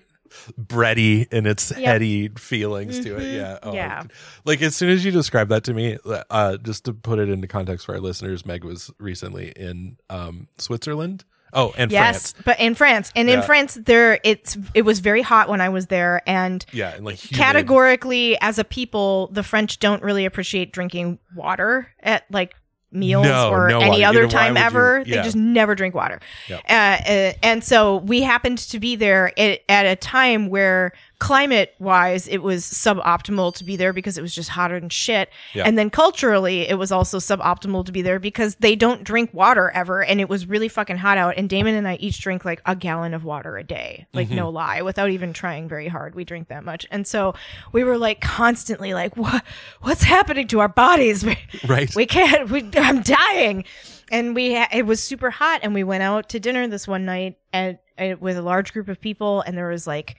Bready 0.60 1.32
in 1.32 1.46
its 1.46 1.72
Yep. 1.72 1.80
heady 1.86 2.30
feelings 2.30 3.00
to 3.02 3.16
it. 3.18 3.22
Mhm. 3.22 3.36
Yeah, 3.36 3.60
oh, 3.64 3.74
Yeah. 3.74 4.04
Like 4.46 4.62
as 4.62 4.76
soon 4.76 4.90
as 4.90 5.04
you 5.06 5.12
describe 5.12 5.50
that 5.50 5.64
to 5.66 5.74
me, 5.74 5.98
uh, 6.30 6.58
just 6.58 6.86
to 6.86 6.94
put 6.94 7.20
it 7.20 7.30
into 7.30 7.48
context 7.48 7.86
for 7.86 7.96
our 7.96 8.02
listeners, 8.02 8.46
Meg 8.46 8.64
was 8.64 8.92
recently 9.00 9.50
in 9.56 9.98
um, 10.10 10.48
Switzerland. 10.58 11.26
Oh, 11.52 11.74
and 11.76 11.92
yes, 11.92 12.34
France. 12.34 12.44
but 12.46 12.60
in 12.60 12.76
France, 12.76 13.12
and 13.16 13.28
in 13.28 13.42
France, 13.42 13.74
there 13.74 14.20
it's 14.24 14.56
it 14.76 14.84
was 14.84 15.00
very 15.00 15.24
hot 15.24 15.50
when 15.50 15.62
I 15.62 15.70
was 15.70 15.88
there, 15.88 16.22
and 16.28 16.64
Yeah, 16.72 16.94
and 16.94 17.04
like 17.04 17.16
humid. 17.18 17.40
categorically, 17.44 18.38
as 18.40 18.60
a 18.60 18.64
people, 18.64 19.30
the 19.34 19.42
French 19.42 19.80
don't 19.80 20.04
really 20.04 20.26
appreciate 20.26 20.72
drinking 20.72 21.18
water 21.36 21.88
at 22.04 22.26
like 22.30 22.54
meals 22.92 23.26
No, 23.26 23.50
or 23.52 23.70
no 23.70 23.80
any 23.80 23.90
water. 23.90 24.06
other 24.06 24.20
You 24.22 24.26
know, 24.26 24.30
time 24.30 24.56
you- 24.58 24.64
ever. 24.64 25.04
yeah. 25.06 25.18
They 25.18 25.24
just 25.24 25.36
never 25.36 25.76
drink 25.76 25.94
water. 25.96 26.20
Yep. 26.48 26.62
Uh, 26.68 26.74
uh, 26.74 27.34
and 27.44 27.64
so 27.64 27.98
we 27.98 28.22
happened 28.22 28.58
to 28.60 28.80
be 28.80 28.96
there 28.96 29.32
at, 29.40 29.60
at 29.70 29.86
a 29.86 29.96
time 29.96 30.50
where 30.50 30.94
climate 31.20 31.76
wise 31.80 32.28
it 32.30 32.38
was 32.42 32.64
suboptimal 32.64 33.54
to 33.54 33.66
be 33.66 33.76
there 33.76 33.92
because 33.92 34.18
it 34.18 34.22
was 34.22 34.34
just 34.34 34.48
hotter 34.50 34.80
than 34.80 34.88
shit 34.90 35.30
Yeah. 35.54 35.64
and 35.66 35.78
then 35.78 35.90
culturally 35.90 36.62
it 36.62 36.78
was 36.78 36.94
also 36.94 37.18
suboptimal 37.18 37.86
to 37.86 37.92
be 37.92 38.02
there 38.02 38.20
because 38.20 38.56
they 38.56 38.76
don't 38.76 39.04
drink 39.04 39.34
water 39.34 39.70
ever 39.72 40.02
and 40.02 40.22
it 40.22 40.30
was 40.30 40.46
really 40.48 40.70
fucking 40.70 40.96
hot 40.98 41.18
out 41.18 41.34
and 41.36 41.50
damon 41.50 41.76
and 41.76 41.88
i 41.90 41.96
each 41.96 42.22
drink 42.22 42.46
like 42.46 42.62
a 42.66 42.74
gallon 42.76 43.14
of 43.14 43.26
water 43.26 43.58
a 43.58 43.64
day 43.66 44.08
like 44.14 44.28
Mm-hmm. 44.28 44.38
no 44.38 44.50
lie 44.50 44.82
without 44.82 45.10
even 45.10 45.34
trying 45.34 45.68
very 45.68 45.90
hard 45.90 46.16
we 46.16 46.24
drink 46.24 46.48
that 46.48 46.64
much 46.64 46.86
and 46.90 47.06
so 47.06 47.34
we 47.74 47.84
were 47.84 47.98
like 47.98 48.22
constantly 48.22 48.94
like 48.94 49.18
what 49.18 49.44
what's 49.82 50.04
happening 50.04 50.48
to 50.48 50.60
our 50.62 50.70
bodies 50.70 51.26
we, 51.26 51.38
right? 51.68 51.94
we 51.96 52.06
can't 52.06 52.50
we, 52.50 52.70
i'm 52.78 53.02
dying 53.02 53.66
and 54.12 54.34
we 54.36 54.56
ha- 54.56 54.70
it 54.72 54.86
was 54.86 55.04
super 55.04 55.32
hot 55.32 55.60
and 55.64 55.74
we 55.74 55.84
went 55.84 56.02
out 56.02 56.30
to 56.30 56.40
dinner 56.40 56.66
this 56.68 56.88
one 56.88 57.04
night 57.06 57.38
at, 57.52 57.84
at 57.98 58.22
with 58.22 58.38
a 58.38 58.42
large 58.42 58.72
group 58.72 58.88
of 58.88 59.02
people 59.02 59.42
and 59.42 59.58
there 59.58 59.68
was 59.68 59.86
like 59.86 60.16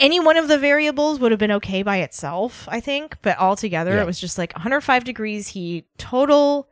any 0.00 0.18
one 0.20 0.36
of 0.36 0.48
the 0.48 0.58
variables 0.58 1.18
would 1.20 1.30
have 1.32 1.38
been 1.38 1.52
okay 1.52 1.82
by 1.82 1.98
itself 1.98 2.66
i 2.70 2.80
think 2.80 3.16
but 3.22 3.36
all 3.38 3.56
together 3.56 3.94
Yeah. 3.96 4.02
it 4.02 4.06
was 4.06 4.18
just 4.20 4.38
like 4.38 4.52
105 4.54 5.04
degrees 5.04 5.48
heat 5.48 5.86
total 5.98 6.68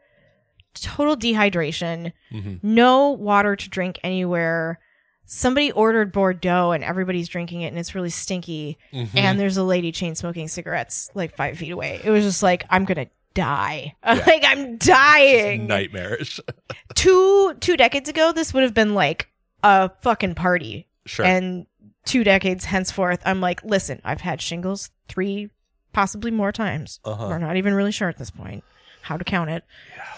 total 0.75 1.17
dehydration 1.17 2.13
Mhm. 2.33 2.59
no 2.63 3.11
water 3.11 3.57
to 3.57 3.69
drink 3.71 3.99
anywhere 4.05 4.79
somebody 5.25 5.73
ordered 5.73 6.13
bordeaux 6.13 6.71
and 6.73 6.85
everybody's 6.85 7.29
drinking 7.29 7.63
it 7.63 7.69
and 7.69 7.79
it's 7.79 7.95
really 7.95 8.11
stinky 8.11 8.79
Mhm. 8.93 9.09
and 9.15 9.41
there's 9.41 9.57
a 9.57 9.65
lady 9.65 9.91
chain 9.91 10.15
smoking 10.15 10.47
cigarettes 10.49 11.11
like 11.15 11.35
five 11.35 11.59
feet 11.59 11.73
away. 11.73 12.01
It 12.05 12.11
was 12.11 12.23
just 12.25 12.43
like 12.45 12.65
I'm 12.71 12.85
gonna 12.85 13.07
die. 13.35 13.95
like 14.07 14.45
I'm 14.47 14.77
dying. 14.77 15.67
nightmarish. 15.67 16.39
Two 16.95 17.55
two 17.61 17.77
decades 17.77 18.09
ago, 18.09 18.31
this 18.33 18.55
would 18.55 18.63
have 18.63 18.73
been 18.75 18.95
like 18.95 19.29
a 19.65 19.91
fucking 20.03 20.37
party. 20.37 20.87
sure. 21.07 21.25
And 21.27 21.67
two 22.07 22.25
decades 22.25 22.65
henceforth, 22.65 23.21
I'm 23.27 23.41
like, 23.43 23.63
listen, 23.65 24.01
I've 24.05 24.23
had 24.23 24.41
shingles 24.41 24.91
three, 25.09 25.51
possibly 25.93 26.31
more 26.31 26.53
times. 26.53 26.99
Uh-huh. 27.05 27.27
We're 27.29 27.39
not 27.39 27.57
even 27.57 27.75
really 27.75 27.93
sure 27.93 28.09
at 28.09 28.17
this 28.19 28.31
point 28.31 28.65
how 29.03 29.17
to 29.19 29.25
count 29.25 29.51
it. 29.51 29.63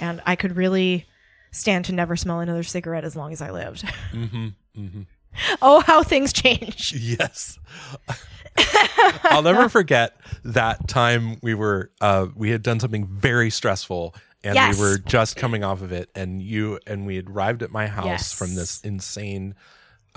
And 0.00 0.22
I 0.24 0.36
could 0.36 0.56
really 0.56 1.06
stand 1.50 1.84
to 1.86 1.92
never 1.92 2.14
smell 2.14 2.40
another 2.40 2.62
cigarette 2.62 3.04
as 3.04 3.16
long 3.16 3.32
as 3.32 3.42
I 3.42 3.50
lived. 3.50 3.88
hmm 4.12 4.48
hmm 4.76 5.02
oh, 5.60 5.80
how 5.80 6.02
things 6.02 6.32
change. 6.32 6.92
Yes. 6.98 7.58
I'll 9.24 9.42
never 9.42 9.68
forget 9.68 10.16
that 10.44 10.88
time 10.88 11.38
we 11.42 11.54
were 11.54 11.90
uh 12.00 12.26
we 12.34 12.50
had 12.50 12.62
done 12.62 12.80
something 12.80 13.06
very 13.06 13.50
stressful 13.50 14.14
and 14.42 14.54
Yes. 14.54 14.78
we 14.78 14.84
were 14.84 14.98
just 14.98 15.36
coming 15.36 15.64
off 15.64 15.82
of 15.82 15.90
it, 15.92 16.10
and 16.14 16.40
you 16.40 16.78
and 16.86 17.06
we 17.06 17.16
had 17.16 17.28
arrived 17.28 17.62
at 17.62 17.70
my 17.72 17.86
house 17.88 18.06
Yes. 18.06 18.32
from 18.32 18.54
this 18.54 18.80
insane 18.82 19.54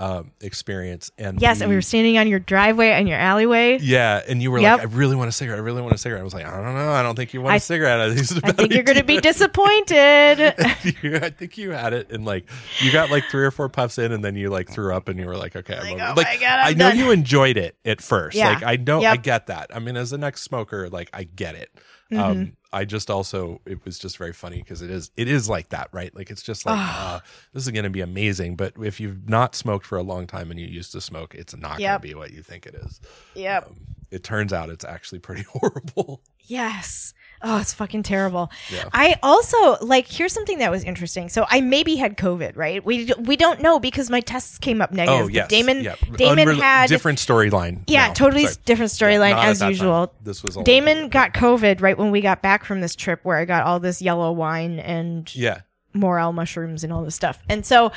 um, 0.02 0.32
experience, 0.40 1.12
and 1.16 1.40
Yes, 1.40 1.60
and 1.60 1.70
we 1.70 1.76
were 1.76 1.80
standing 1.82 2.18
on 2.18 2.26
your 2.26 2.40
driveway 2.40 2.88
and 2.88 3.08
your 3.08 3.18
alleyway. 3.18 3.78
yeah, 3.80 4.20
and 4.26 4.42
you 4.42 4.50
were 4.50 4.58
Yep. 4.58 4.78
like, 4.80 4.88
I 4.88 4.90
really 4.92 5.14
want 5.14 5.28
a 5.28 5.32
cigarette. 5.32 5.58
I 5.58 5.62
really 5.62 5.80
want 5.80 5.94
a 5.94 5.98
cigarette. 5.98 6.20
I 6.20 6.24
was 6.24 6.34
like, 6.34 6.44
I 6.44 6.50
don't 6.60 6.74
know. 6.74 6.90
I 6.92 7.02
don't 7.04 7.14
think 7.14 7.32
you 7.32 7.40
want 7.40 7.52
a 7.52 7.54
I- 7.54 7.58
cigarette. 7.58 8.00
I 8.00 8.06
think, 8.08 8.18
this 8.18 8.30
is 8.32 8.38
a 8.38 8.46
I 8.46 8.50
think 8.52 8.72
you're 8.74 8.82
going 8.82 8.98
to 8.98 9.04
be 9.04 9.20
disappointed. 9.30 10.54
You- 11.02 11.16
I 11.16 11.30
think 11.30 11.56
you 11.58 11.70
had 11.70 11.92
it, 11.92 12.10
and 12.10 12.24
like 12.24 12.48
you 12.80 12.90
got 12.92 13.10
like 13.10 13.24
three 13.30 13.44
or 13.44 13.50
four 13.50 13.68
puffs 13.68 13.98
in, 13.98 14.12
and 14.12 14.24
then 14.24 14.34
you 14.34 14.50
like 14.50 14.68
threw 14.68 14.92
up, 14.94 15.08
and 15.08 15.18
you 15.18 15.26
were 15.26 15.36
like, 15.36 15.54
"Okay, 15.54 15.74
I'm 15.76 15.82
Like, 15.84 15.92
over 15.94 16.02
oh 16.08 16.12
it." 16.12 16.16
like 16.24 16.40
God, 16.40 16.58
I'm 16.58 16.66
I 16.66 16.72
know 16.72 16.88
done. 16.90 16.98
you 16.98 17.10
enjoyed 17.12 17.56
it 17.56 17.76
at 17.84 18.00
first. 18.00 18.36
Yeah. 18.36 18.48
Like 18.54 18.62
I 18.64 18.76
know, 18.76 19.02
I 19.04 19.16
get 19.16 19.46
that. 19.46 19.70
I 19.74 19.78
mean, 19.78 19.96
as 19.96 20.12
an 20.12 20.24
ex 20.24 20.42
smoker, 20.42 20.88
like 20.90 21.08
I 21.12 21.24
get 21.24 21.54
it. 21.54 21.70
Mm-hmm. 22.12 22.20
Um, 22.20 22.56
I 22.74 22.84
just 22.84 23.10
also 23.10 23.60
it 23.66 23.84
was 23.84 23.98
just 23.98 24.16
very 24.16 24.32
funny 24.32 24.58
because 24.58 24.82
it 24.82 24.90
is 24.90 25.10
it 25.16 25.28
is 25.28 25.48
like 25.48 25.70
that, 25.70 25.88
right? 25.92 26.14
Like 26.14 26.30
it's 26.30 26.42
just 26.42 26.64
like 26.64 26.78
uh, 26.78 27.20
this 27.52 27.64
is 27.64 27.70
going 27.70 27.84
to 27.84 27.90
be 27.90 28.00
amazing, 28.00 28.56
but 28.56 28.74
if 28.82 29.00
you've 29.00 29.28
not 29.28 29.54
smoked 29.54 29.86
for 29.86 29.98
a 29.98 30.02
long 30.02 30.26
time 30.26 30.50
and 30.50 30.58
you 30.58 30.66
used 30.66 30.92
to 30.92 31.00
smoke, 31.00 31.34
it's 31.34 31.56
not 31.56 31.78
going 31.78 31.92
to 31.92 31.98
be 31.98 32.14
what 32.14 32.32
you 32.32 32.42
think 32.42 32.66
it 32.66 32.74
is. 32.74 33.00
yep. 33.34 33.66
Um, 33.66 33.76
it 34.10 34.22
turns 34.22 34.52
out 34.52 34.68
it's 34.68 34.84
actually 34.84 35.20
pretty 35.20 35.42
horrible. 35.48 36.22
Yes. 36.40 37.14
Oh, 37.42 37.58
it's 37.58 37.72
fucking 37.72 38.02
terrible. 38.04 38.50
Yeah. 38.70 38.88
I 38.92 39.16
also 39.22 39.76
like 39.84 40.06
here's 40.06 40.32
something 40.32 40.58
that 40.58 40.70
was 40.70 40.84
interesting. 40.84 41.28
So 41.28 41.44
I 41.48 41.60
maybe 41.60 41.96
had 41.96 42.16
COVID, 42.16 42.56
right? 42.56 42.84
We 42.84 43.12
we 43.18 43.36
don't 43.36 43.60
know 43.60 43.78
because 43.80 44.10
my 44.10 44.20
tests 44.20 44.58
came 44.58 44.80
up 44.80 44.92
negative. 44.92 45.26
Oh 45.26 45.28
yes, 45.28 45.48
Damon 45.48 45.82
yeah. 45.82 45.96
Damon 46.16 46.48
Unrela- 46.48 46.60
had 46.60 46.88
different 46.88 47.18
storyline. 47.18 47.82
yeah, 47.86 48.12
totally 48.12 48.44
Sorry. 48.44 48.56
different 48.64 48.92
storyline 48.92 49.32
at 49.32 49.48
as 49.48 49.58
that 49.58 49.64
time. 49.64 49.70
usual. 49.72 50.14
This 50.22 50.42
was 50.42 50.56
Damon 50.56 51.08
got 51.08 51.34
COVID 51.34 51.80
right 51.80 51.98
when 51.98 52.10
we 52.10 52.20
got 52.20 52.42
back 52.42 52.64
from 52.64 52.80
this 52.80 52.94
trip 52.94 53.20
where 53.24 53.36
I 53.36 53.44
got 53.44 53.64
all 53.64 53.80
this 53.80 54.00
yellow 54.00 54.32
wine 54.32 54.78
and 54.78 55.34
yeah. 55.34 55.60
morel 55.94 56.32
mushrooms 56.32 56.84
and 56.84 56.92
all 56.92 57.04
this 57.04 57.14
stuff. 57.14 57.42
And 57.48 57.66
so 57.66 57.92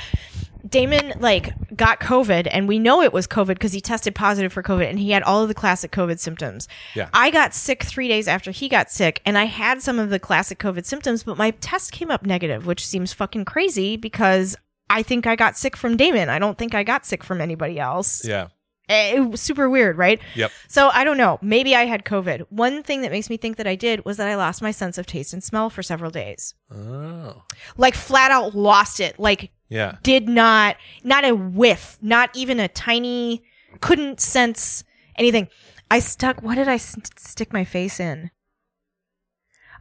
Damon 0.67 1.13
like 1.19 1.53
got 1.75 1.99
COVID 1.99 2.47
and 2.51 2.67
we 2.67 2.79
know 2.79 3.01
it 3.01 3.13
was 3.13 3.27
COVID 3.27 3.49
because 3.49 3.73
he 3.73 3.81
tested 3.81 4.15
positive 4.15 4.51
for 4.51 4.63
COVID 4.63 4.89
and 4.89 4.97
he 4.99 5.11
had 5.11 5.23
all 5.23 5.41
of 5.41 5.47
the 5.47 5.53
classic 5.53 5.91
COVID 5.91 6.19
symptoms. 6.19 6.67
Yeah. 6.95 7.09
I 7.13 7.29
got 7.31 7.53
sick 7.53 7.83
three 7.83 8.07
days 8.07 8.27
after 8.27 8.51
he 8.51 8.67
got 8.69 8.89
sick 8.89 9.21
and 9.25 9.37
I 9.37 9.45
had 9.45 9.81
some 9.81 9.99
of 9.99 10.09
the 10.09 10.19
classic 10.19 10.57
COVID 10.59 10.85
symptoms, 10.85 11.23
but 11.23 11.37
my 11.37 11.51
test 11.51 11.91
came 11.91 12.09
up 12.09 12.25
negative, 12.25 12.65
which 12.65 12.85
seems 12.85 13.13
fucking 13.13 13.45
crazy 13.45 13.95
because 13.97 14.55
I 14.89 15.03
think 15.03 15.27
I 15.27 15.35
got 15.35 15.57
sick 15.57 15.75
from 15.75 15.97
Damon. 15.97 16.29
I 16.29 16.39
don't 16.39 16.57
think 16.57 16.73
I 16.73 16.83
got 16.83 17.05
sick 17.05 17.23
from 17.23 17.41
anybody 17.41 17.79
else. 17.79 18.25
Yeah. 18.25 18.47
Eh, 18.87 19.15
It 19.15 19.19
was 19.31 19.41
super 19.41 19.67
weird, 19.67 19.97
right? 19.97 20.19
Yep. 20.35 20.51
So 20.67 20.89
I 20.93 21.03
don't 21.03 21.17
know. 21.17 21.39
Maybe 21.41 21.75
I 21.75 21.85
had 21.85 22.05
COVID. 22.05 22.45
One 22.49 22.83
thing 22.83 23.01
that 23.01 23.11
makes 23.11 23.29
me 23.31 23.37
think 23.37 23.57
that 23.57 23.65
I 23.65 23.75
did 23.75 24.05
was 24.05 24.17
that 24.17 24.27
I 24.27 24.35
lost 24.35 24.61
my 24.61 24.69
sense 24.71 24.97
of 24.99 25.07
taste 25.07 25.33
and 25.33 25.43
smell 25.43 25.69
for 25.71 25.81
several 25.81 26.11
days. 26.11 26.53
Oh. 26.71 27.43
Like 27.77 27.95
flat 27.95 28.29
out 28.29 28.53
lost 28.55 28.99
it. 28.99 29.19
Like 29.19 29.49
Yeah. 29.69 29.97
did 30.03 30.27
not 30.29 30.77
not 31.03 31.25
a 31.25 31.33
whiff 31.35 31.97
not 32.01 32.29
even 32.35 32.59
a 32.59 32.67
tiny 32.67 33.43
couldn't 33.81 34.19
sense 34.21 34.83
anything 35.17 35.47
i 35.89 35.99
stuck 35.99 36.41
what 36.43 36.55
did 36.55 36.67
i 36.67 36.75
s- 36.75 36.95
stick 37.17 37.51
my 37.51 37.63
face 37.65 37.99
in 37.99 38.29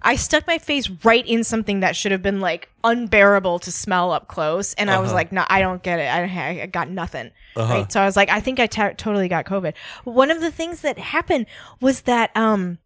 i 0.03 0.16
stuck 0.16 0.47
my 0.47 0.59
face 0.59 0.89
right 1.05 1.26
in 1.26 1.45
something 1.45 1.80
that 1.80 1.97
should 1.97 2.12
have 2.12 2.22
been 2.22 2.41
like 2.41 2.68
unbearable 2.82 3.59
to 3.59 3.70
smell 3.72 4.11
up 4.11 4.26
close 4.28 4.74
and 4.74 4.91
i 4.91 4.99
was 4.99 5.09
Uh-huh. 5.09 5.16
like 5.16 5.32
no 5.32 5.45
i 5.49 5.61
don't 5.61 5.82
get 5.82 5.99
it 5.99 6.05
i, 6.09 6.62
I 6.62 6.66
got 6.66 6.89
nothing 6.89 7.30
Uh-huh. 7.57 7.72
right 7.74 7.93
so 7.93 8.01
i 8.01 8.07
was 8.07 8.16
like 8.16 8.30
i 8.30 8.41
think 8.41 8.59
i 8.61 8.66
totally 8.66 9.28
got 9.28 9.45
covid 9.45 9.74
one 10.05 10.30
of 10.30 10.41
the 10.41 10.51
things 10.51 10.80
that 10.80 10.99
happened 10.99 11.47
was 11.80 12.03
that 12.03 12.35
um 12.37 12.78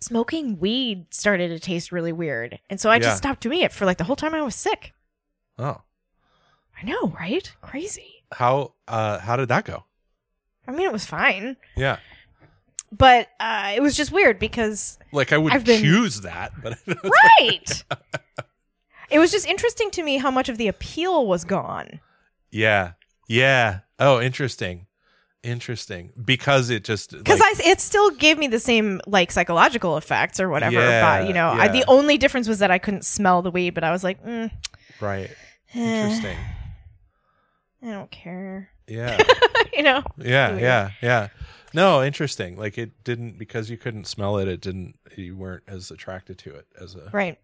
smoking 0.00 0.58
weed 0.58 1.06
started 1.10 1.48
to 1.48 1.60
taste 1.60 1.92
really 1.92 2.12
weird 2.12 2.58
and 2.68 2.80
so 2.80 2.90
i 2.90 2.94
Yeah. 2.96 3.00
just 3.02 3.18
stopped 3.18 3.40
doing 3.42 3.60
it 3.60 3.70
for 3.72 3.84
like 3.86 3.98
the 3.98 4.04
whole 4.04 4.16
time 4.16 4.34
i 4.34 4.42
was 4.42 4.54
sick 4.56 4.92
Oh. 5.58 5.82
I 6.82 6.84
know 6.84 7.08
right 7.18 7.52
crazy 7.62 8.24
How 8.32 8.74
uh 8.88 9.18
how 9.20 9.36
did 9.36 9.48
that 9.48 9.64
go? 9.64 9.84
I 10.66 10.70
mean, 10.70 10.86
it 10.86 10.92
was 10.92 11.04
fine, 11.04 11.56
Yeah. 11.76 11.96
but 12.92 13.28
uh, 13.40 13.72
it 13.74 13.80
was 13.82 13.96
just 13.96 14.12
weird 14.12 14.38
because 14.38 14.96
Like 15.12 15.32
I 15.32 15.38
would 15.38 15.52
I've 15.52 15.64
been- 15.64 15.82
choose 15.82 16.20
that, 16.20 16.52
but 16.62 16.78
right. 16.86 17.84
it 19.10 19.18
was 19.18 19.32
just 19.32 19.46
interesting 19.46 19.90
to 19.92 20.02
me 20.04 20.18
how 20.18 20.30
much 20.30 20.48
of 20.48 20.58
the 20.58 20.68
appeal 20.68 21.26
was 21.26 21.44
gone. 21.44 22.00
yeah. 22.50 22.92
Yeah. 23.28 23.80
Oh, 23.98 24.20
interesting. 24.20 24.86
Interesting. 25.42 26.12
Because 26.22 26.70
it 26.70 26.84
just 26.84 27.10
Because 27.10 27.40
like, 27.40 27.66
I, 27.66 27.70
it 27.70 27.80
still 27.80 28.10
gave 28.10 28.38
me 28.38 28.46
the 28.46 28.60
same 28.60 29.00
like 29.06 29.32
psychological 29.32 29.96
effects 29.96 30.38
or 30.38 30.48
whatever. 30.48 30.74
Yeah, 30.78 31.02
but 31.20 31.26
you 31.28 31.34
know, 31.34 31.48
I, 31.48 31.64
yeah. 31.66 31.72
the 31.72 31.84
only 31.88 32.18
difference 32.18 32.46
was 32.46 32.58
that 32.60 32.70
I 32.70 32.78
couldn't 32.78 33.04
smell 33.04 33.40
the 33.42 33.50
weed. 33.50 33.70
But 33.74 33.84
I 33.84 33.90
was 33.90 34.04
like, 34.04 34.22
mm, 34.24 34.50
right. 35.00 35.30
eh, 35.74 35.78
Interesting. 35.80 36.36
I 37.82 37.90
don't 37.90 38.10
care. 38.10 38.70
Yeah. 38.86 39.18
you 39.72 39.82
know, 39.82 40.02
Yeah, 40.18 40.50
Weird. 40.50 40.62
yeah, 40.62 40.90
yeah. 41.02 41.28
No, 41.74 42.02
interesting. 42.02 42.56
Like 42.56 42.76
it 42.78 43.02
didn't 43.04 43.38
because 43.38 43.70
you 43.70 43.76
couldn't 43.78 44.06
smell 44.06 44.38
it. 44.38 44.46
It 44.48 44.60
didn't. 44.60 44.96
You 45.16 45.36
weren't 45.36 45.62
as 45.66 45.90
attracted 45.90 46.38
to 46.38 46.54
it 46.54 46.66
as 46.80 46.94
a. 46.94 47.08
right? 47.12 47.38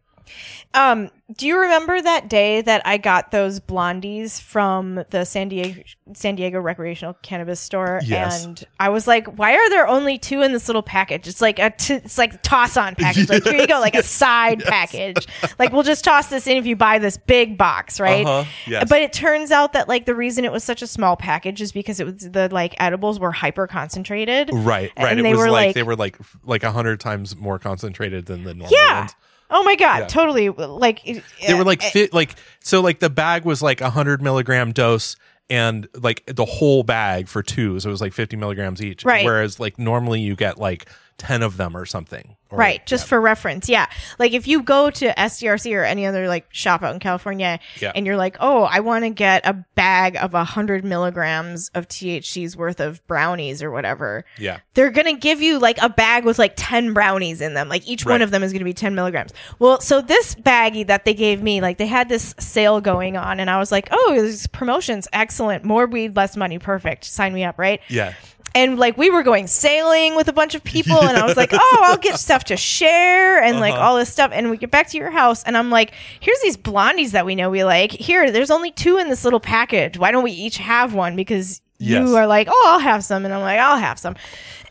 Um, 0.74 1.10
do 1.34 1.46
you 1.46 1.58
remember 1.58 2.00
that 2.00 2.28
day 2.28 2.60
that 2.60 2.82
I 2.86 2.98
got 2.98 3.30
those 3.30 3.58
blondies 3.58 4.40
from 4.40 5.02
the 5.10 5.24
San 5.24 5.48
Diego 5.48 5.80
San 6.12 6.34
Diego 6.36 6.60
recreational 6.60 7.14
cannabis 7.22 7.58
store? 7.58 8.00
Yes. 8.04 8.44
And 8.44 8.62
I 8.78 8.90
was 8.90 9.06
like, 9.06 9.26
why 9.38 9.54
are 9.54 9.70
there 9.70 9.88
only 9.88 10.18
two 10.18 10.42
in 10.42 10.52
this 10.52 10.68
little 10.68 10.82
package? 10.82 11.26
It's 11.26 11.40
like 11.40 11.58
a 11.58 11.70
t- 11.70 11.94
it's 11.94 12.18
like 12.18 12.42
toss 12.42 12.76
on 12.76 12.94
package. 12.96 13.30
Like 13.30 13.44
here 13.44 13.56
you 13.56 13.66
go, 13.66 13.80
like 13.80 13.94
a 13.94 14.02
side 14.02 14.60
package. 14.62 15.26
Like 15.58 15.72
we'll 15.72 15.82
just 15.84 16.04
toss 16.04 16.28
this 16.28 16.46
in 16.46 16.58
if 16.58 16.66
you 16.66 16.76
buy 16.76 16.98
this 16.98 17.16
big 17.16 17.56
box, 17.56 17.98
right? 17.98 18.26
Uh-huh, 18.26 18.48
yes. 18.66 18.86
But 18.88 19.00
it 19.00 19.12
turns 19.14 19.50
out 19.50 19.72
that 19.72 19.88
like 19.88 20.04
the 20.04 20.14
reason 20.14 20.44
it 20.44 20.52
was 20.52 20.64
such 20.64 20.82
a 20.82 20.86
small 20.86 21.16
package 21.16 21.62
is 21.62 21.72
because 21.72 21.98
it 21.98 22.04
was 22.04 22.16
the 22.30 22.48
like 22.52 22.74
edibles 22.78 23.18
were 23.18 23.32
hyper 23.32 23.66
concentrated. 23.66 24.50
Right, 24.52 24.92
right. 24.98 25.08
And 25.12 25.20
it 25.20 25.22
they 25.22 25.30
was 25.30 25.38
were 25.38 25.50
like, 25.50 25.68
like- 25.68 25.74
they 25.74 25.82
were 25.82 25.96
like 25.96 26.18
like 26.44 26.62
a 26.62 26.72
hundred 26.72 27.00
times 27.00 27.36
more 27.36 27.58
concentrated 27.58 28.26
than 28.26 28.44
the 28.44 28.52
normal 28.54 28.70
Yeah. 28.76 29.00
ones. 29.00 29.14
Oh 29.50 29.62
my 29.64 29.76
god, 29.76 30.00
Yeah. 30.00 30.06
totally. 30.06 30.48
Like 30.50 31.02
They 31.46 31.54
were 31.54 31.64
like 31.64 31.82
fit, 31.82 32.12
like 32.12 32.34
so 32.60 32.80
like 32.80 32.98
the 32.98 33.10
bag 33.10 33.44
was 33.44 33.62
like 33.62 33.80
a 33.80 33.90
hundred 33.90 34.20
milligram 34.22 34.72
dose 34.72 35.16
and 35.50 35.88
like 35.94 36.22
the 36.26 36.44
whole 36.44 36.82
bag 36.82 37.28
for 37.28 37.42
two, 37.42 37.80
so 37.80 37.88
it 37.88 37.92
was 37.92 38.00
like 38.02 38.12
fifty 38.12 38.36
milligrams 38.36 38.82
each. 38.82 39.04
Right. 39.04 39.24
Whereas 39.24 39.58
like 39.58 39.78
normally 39.78 40.20
you 40.20 40.36
get 40.36 40.58
like 40.58 40.88
ten 41.18 41.42
of 41.42 41.56
them 41.56 41.76
or 41.76 41.84
something. 41.84 42.36
Or- 42.50 42.58
Right, 42.58 42.86
just 42.86 43.04
yeah. 43.04 43.08
for 43.08 43.20
reference. 43.20 43.68
Yeah. 43.68 43.86
Like 44.18 44.32
if 44.32 44.48
you 44.48 44.62
go 44.62 44.88
to 44.88 45.12
SDRC 45.18 45.76
or 45.76 45.84
any 45.84 46.06
other 46.06 46.28
like 46.28 46.46
shop 46.50 46.82
out 46.82 46.94
in 46.94 46.98
California 47.00 47.58
Yeah. 47.78 47.92
and 47.94 48.06
you're 48.06 48.16
like, 48.16 48.38
oh, 48.40 48.62
I 48.62 48.80
want 48.80 49.04
to 49.04 49.10
get 49.10 49.46
a 49.46 49.52
bag 49.74 50.16
of 50.16 50.32
100 50.32 50.82
milligrams 50.82 51.70
of 51.74 51.86
THC's 51.88 52.56
worth 52.56 52.80
of 52.80 53.06
brownies 53.06 53.62
or 53.62 53.70
whatever, 53.70 54.24
yeah, 54.38 54.60
they're 54.72 54.90
going 54.90 55.14
to 55.14 55.20
give 55.20 55.42
you 55.42 55.58
like 55.58 55.76
a 55.82 55.90
bag 55.90 56.24
with 56.24 56.38
like 56.38 56.54
10 56.56 56.94
brownies 56.94 57.42
in 57.42 57.52
them. 57.52 57.68
Like 57.68 57.86
each 57.86 58.06
one 58.06 58.22
of 58.22 58.30
them 58.30 58.42
is 58.42 58.52
going 58.52 58.60
to 58.60 58.64
be 58.64 58.72
10 58.72 58.94
milligrams. 58.94 59.32
Well, 59.58 59.80
so 59.80 60.00
this 60.00 60.34
baggie 60.36 60.86
that 60.86 61.04
they 61.04 61.12
gave 61.14 61.42
me, 61.42 61.60
like 61.60 61.76
they 61.76 61.86
had 61.86 62.08
this 62.08 62.34
sale 62.38 62.80
going 62.80 63.18
on 63.18 63.40
and 63.40 63.50
I 63.50 63.58
was 63.58 63.70
like, 63.70 63.88
oh, 63.90 64.14
this 64.16 64.46
promotion's 64.46 65.06
excellent. 65.12 65.64
More 65.64 65.86
weed, 65.86 66.16
less 66.16 66.34
money. 66.36 66.58
Perfect. 66.58 67.04
Sign 67.04 67.34
me 67.34 67.44
up, 67.44 67.58
right? 67.58 67.80
yeah. 67.88 68.14
And 68.58 68.78
like 68.78 68.96
we 68.98 69.08
were 69.10 69.22
going 69.22 69.46
sailing 69.46 70.14
with 70.16 70.28
a 70.28 70.32
bunch 70.32 70.54
of 70.54 70.62
people 70.64 71.00
and 71.00 71.16
i 71.16 71.24
was 71.24 71.36
like 71.36 71.50
oh 71.52 71.78
i'll 71.86 71.96
get 72.08 72.18
stuff 72.18 72.44
to 72.44 72.56
share 72.56 73.42
and 73.42 73.60
like 73.60 73.74
Uh-huh. 73.74 73.82
all 73.84 73.96
this 73.96 74.10
stuff 74.12 74.30
and 74.34 74.50
we 74.50 74.56
get 74.56 74.70
back 74.70 74.88
to 74.90 74.96
your 74.98 75.10
house 75.10 75.42
and 75.44 75.56
i'm 75.56 75.70
like 75.70 75.92
here's 76.20 76.40
these 76.40 76.56
blondies 76.56 77.10
that 77.12 77.24
we 77.26 77.34
know 77.34 77.50
we 77.50 77.64
like 77.64 77.92
here 77.92 78.30
there's 78.30 78.50
only 78.50 78.70
two 78.70 78.98
in 78.98 79.08
this 79.08 79.24
little 79.24 79.40
package 79.40 79.98
why 79.98 80.10
don't 80.12 80.24
we 80.24 80.32
each 80.32 80.58
have 80.58 80.94
one 80.94 81.16
because 81.16 81.60
Yes. 81.80 82.08
you 82.08 82.16
are 82.16 82.26
like 82.26 82.48
oh 82.50 82.64
i'll 82.70 82.80
have 82.80 83.04
some 83.04 83.24
and 83.24 83.32
i'm 83.32 83.40
like 83.40 83.60
i'll 83.60 83.78
have 83.78 83.98
some 84.00 84.16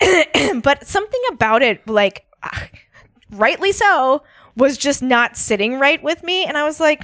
but 0.61 0.85
something 0.85 1.21
about 1.31 1.61
it 1.61 1.87
like 1.87 2.25
ah, 2.43 2.67
rightly 3.31 3.71
so 3.71 4.23
was 4.57 4.77
just 4.77 5.01
not 5.01 5.37
sitting 5.37 5.79
right 5.79 6.01
with 6.03 6.21
me 6.23 6.43
and 6.45 6.57
i 6.57 6.63
was 6.65 6.79
like 6.81 7.03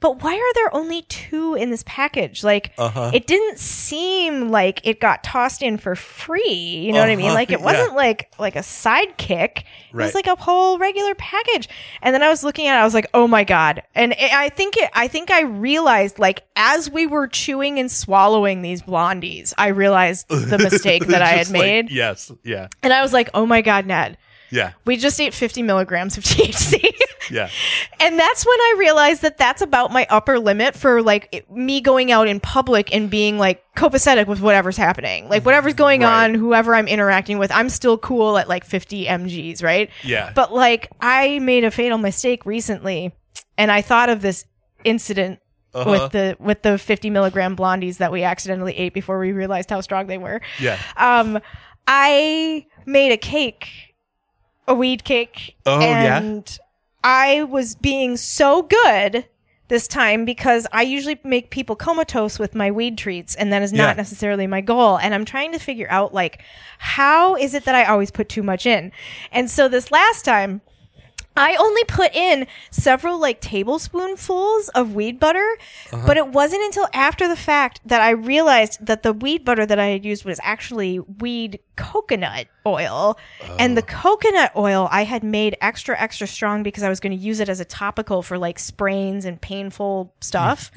but 0.00 0.22
why 0.22 0.34
are 0.34 0.54
there 0.54 0.74
only 0.74 1.02
two 1.02 1.54
in 1.54 1.70
this 1.70 1.82
package? 1.86 2.44
Like 2.44 2.72
Uh-huh. 2.78 3.10
it 3.14 3.26
didn't 3.26 3.58
seem 3.58 4.48
like 4.50 4.80
it 4.86 5.00
got 5.00 5.24
tossed 5.24 5.62
in 5.62 5.76
for 5.78 5.94
free 5.94 6.82
you 6.84 6.92
know 6.92 7.00
what 7.00 7.08
i 7.08 7.16
mean? 7.16 7.26
Uh-huh, 7.26 7.34
like 7.34 7.50
it 7.50 7.60
wasn't 7.70 7.94
like 7.94 8.30
like 8.38 8.56
a 8.56 8.60
sidekick. 8.60 9.58
It 9.58 9.64
was 9.94 10.14
like 10.14 10.26
a 10.26 10.36
whole 10.36 10.78
regular 10.78 11.14
package. 11.14 11.68
And 12.02 12.14
then 12.14 12.22
i 12.22 12.28
was 12.28 12.44
looking 12.44 12.66
at 12.66 12.76
it 12.78 12.80
i 12.80 12.84
was 12.84 12.94
like 12.94 13.06
oh 13.14 13.26
my 13.26 13.44
god. 13.44 13.82
And 13.94 14.12
it, 14.12 14.32
i 14.32 14.48
think 14.48 14.76
it 14.76 14.90
i 14.94 15.08
think 15.08 15.30
i 15.30 15.42
realized 15.42 16.18
like 16.18 16.44
as 16.56 16.90
we 16.90 17.06
were 17.06 17.26
chewing 17.28 17.78
and 17.78 17.90
swallowing 17.90 18.62
these 18.62 18.82
blondies 18.82 19.52
i 19.58 19.68
realized 19.68 20.28
the 20.28 20.58
mistake 20.70 21.06
that 21.06 21.22
i 21.22 21.28
had 21.28 21.48
like- 21.50 21.60
made. 21.62 21.90
yes, 21.90 22.30
yeah. 22.44 22.68
and 22.82 22.92
I 22.92 23.02
was 23.02 23.12
like, 23.12 23.30
"Oh 23.34 23.46
my 23.46 23.62
god, 23.62 23.86
Ned, 23.86 24.16
Yeah. 24.50 24.72
We 24.84 24.96
just 24.96 25.20
ate 25.20 25.34
50 25.34 25.62
milligrams 25.62 26.16
of 26.18 26.24
THC. 26.30 26.84
Yeah. 27.30 27.50
and 28.00 28.18
that's 28.18 28.46
when 28.46 28.58
I 28.58 28.76
realized 28.78 29.20
that 29.20 29.36
that's 29.36 29.60
about 29.60 29.92
my 29.92 30.06
upper 30.08 30.38
limit 30.38 30.74
for 30.74 31.02
like 31.02 31.28
it- 31.30 31.50
me 31.50 31.82
going 31.82 32.10
out 32.10 32.26
in 32.26 32.40
public 32.40 32.94
and 32.94 33.10
being 33.10 33.36
like 33.38 33.62
copacetic 33.76 34.26
with 34.26 34.40
whatever's 34.40 34.78
happening. 34.78 35.28
Like 35.28 35.44
whatever's 35.44 35.74
going 35.74 36.00
Right. 36.00 36.24
on, 36.24 36.34
whoever 36.34 36.74
I'm 36.74 36.88
interacting 36.88 37.38
with, 37.38 37.52
I'm 37.52 37.68
still 37.68 37.98
cool 37.98 38.38
at 38.38 38.48
like 38.48 38.64
50 38.64 39.04
mgs, 39.04 39.62
right? 39.62 39.90
Yeah. 40.02 40.32
But 40.34 40.54
like 40.54 40.88
I 41.02 41.38
made 41.40 41.64
a 41.64 41.70
fatal 41.70 41.98
mistake 41.98 42.46
recently 42.46 43.12
and 43.58 43.70
I 43.70 43.82
thought 43.82 44.08
of 44.08 44.22
this 44.22 44.46
incident 44.84 45.40
Uh-huh. 45.74 45.90
with 45.90 46.12
the 46.12 46.36
with 46.40 46.62
the 46.62 46.78
50 46.78 47.10
milligram 47.10 47.54
blondies 47.56 47.98
that 47.98 48.10
we 48.10 48.22
accidentally 48.22 48.74
ate 48.78 48.94
before 48.94 49.18
we 49.18 49.32
realized 49.32 49.68
how 49.68 49.82
strong 49.82 50.06
they 50.06 50.16
were. 50.16 50.40
yeah. 50.58 50.78
Um, 50.96 51.38
I 51.86 52.66
made 52.86 53.12
a 53.12 53.16
cake, 53.18 53.87
a 54.68 54.74
weed 54.74 55.02
cake. 55.04 55.56
Oh, 55.66 55.80
yeah? 55.80 56.18
and 56.18 56.58
I 57.02 57.42
was 57.44 57.74
being 57.74 58.16
so 58.16 58.62
good 58.62 59.26
this 59.68 59.86
time 59.88 60.24
because 60.24 60.66
I 60.72 60.82
usually 60.82 61.18
make 61.24 61.50
people 61.50 61.76
comatose 61.76 62.38
with 62.38 62.54
my 62.54 62.70
weed 62.70 62.96
treats, 62.96 63.34
and 63.34 63.52
that 63.52 63.62
is 63.62 63.72
not 63.72 63.90
Yeah. 63.96 64.00
necessarily 64.02 64.46
my 64.46 64.60
goal. 64.60 64.98
And 64.98 65.14
I'm 65.14 65.24
trying 65.24 65.52
to 65.52 65.58
figure 65.58 65.88
out 65.90 66.14
like 66.14 66.40
how 66.78 67.34
is 67.36 67.54
it 67.54 67.64
that 67.64 67.74
I 67.74 67.84
always 67.84 68.10
put 68.10 68.28
too 68.28 68.42
much 68.42 68.64
in? 68.66 68.92
And 69.32 69.50
so 69.50 69.68
this 69.68 69.90
last 69.90 70.24
time. 70.24 70.60
I 71.38 71.56
only 71.56 71.84
put 71.84 72.14
in 72.14 72.46
several 72.70 73.18
like 73.18 73.40
tablespoonfuls 73.40 74.68
of 74.70 74.94
weed 74.94 75.18
butter, 75.20 75.56
Uh-huh. 75.92 76.04
but 76.06 76.16
it 76.16 76.28
wasn't 76.28 76.62
until 76.64 76.86
after 76.92 77.28
the 77.28 77.36
fact 77.36 77.80
that 77.86 78.00
I 78.00 78.10
realized 78.10 78.84
that 78.84 79.02
the 79.02 79.12
weed 79.12 79.44
butter 79.44 79.64
that 79.66 79.78
I 79.78 79.86
had 79.86 80.04
used 80.04 80.24
was 80.24 80.40
actually 80.42 80.98
weed 80.98 81.60
coconut 81.76 82.48
oil. 82.66 83.18
And 83.58 83.72
Oh. 83.72 83.74
the 83.76 83.82
coconut 83.82 84.52
oil 84.56 84.88
I 84.90 85.04
had 85.04 85.22
made 85.22 85.56
extra, 85.60 85.98
extra 85.98 86.26
strong 86.26 86.62
because 86.62 86.82
I 86.82 86.88
was 86.88 87.00
going 87.00 87.16
to 87.16 87.22
use 87.24 87.40
it 87.40 87.48
as 87.48 87.60
a 87.60 87.64
topical 87.64 88.22
for 88.22 88.36
like 88.36 88.58
sprains 88.58 89.24
and 89.24 89.40
painful 89.40 90.12
stuff. 90.20 90.70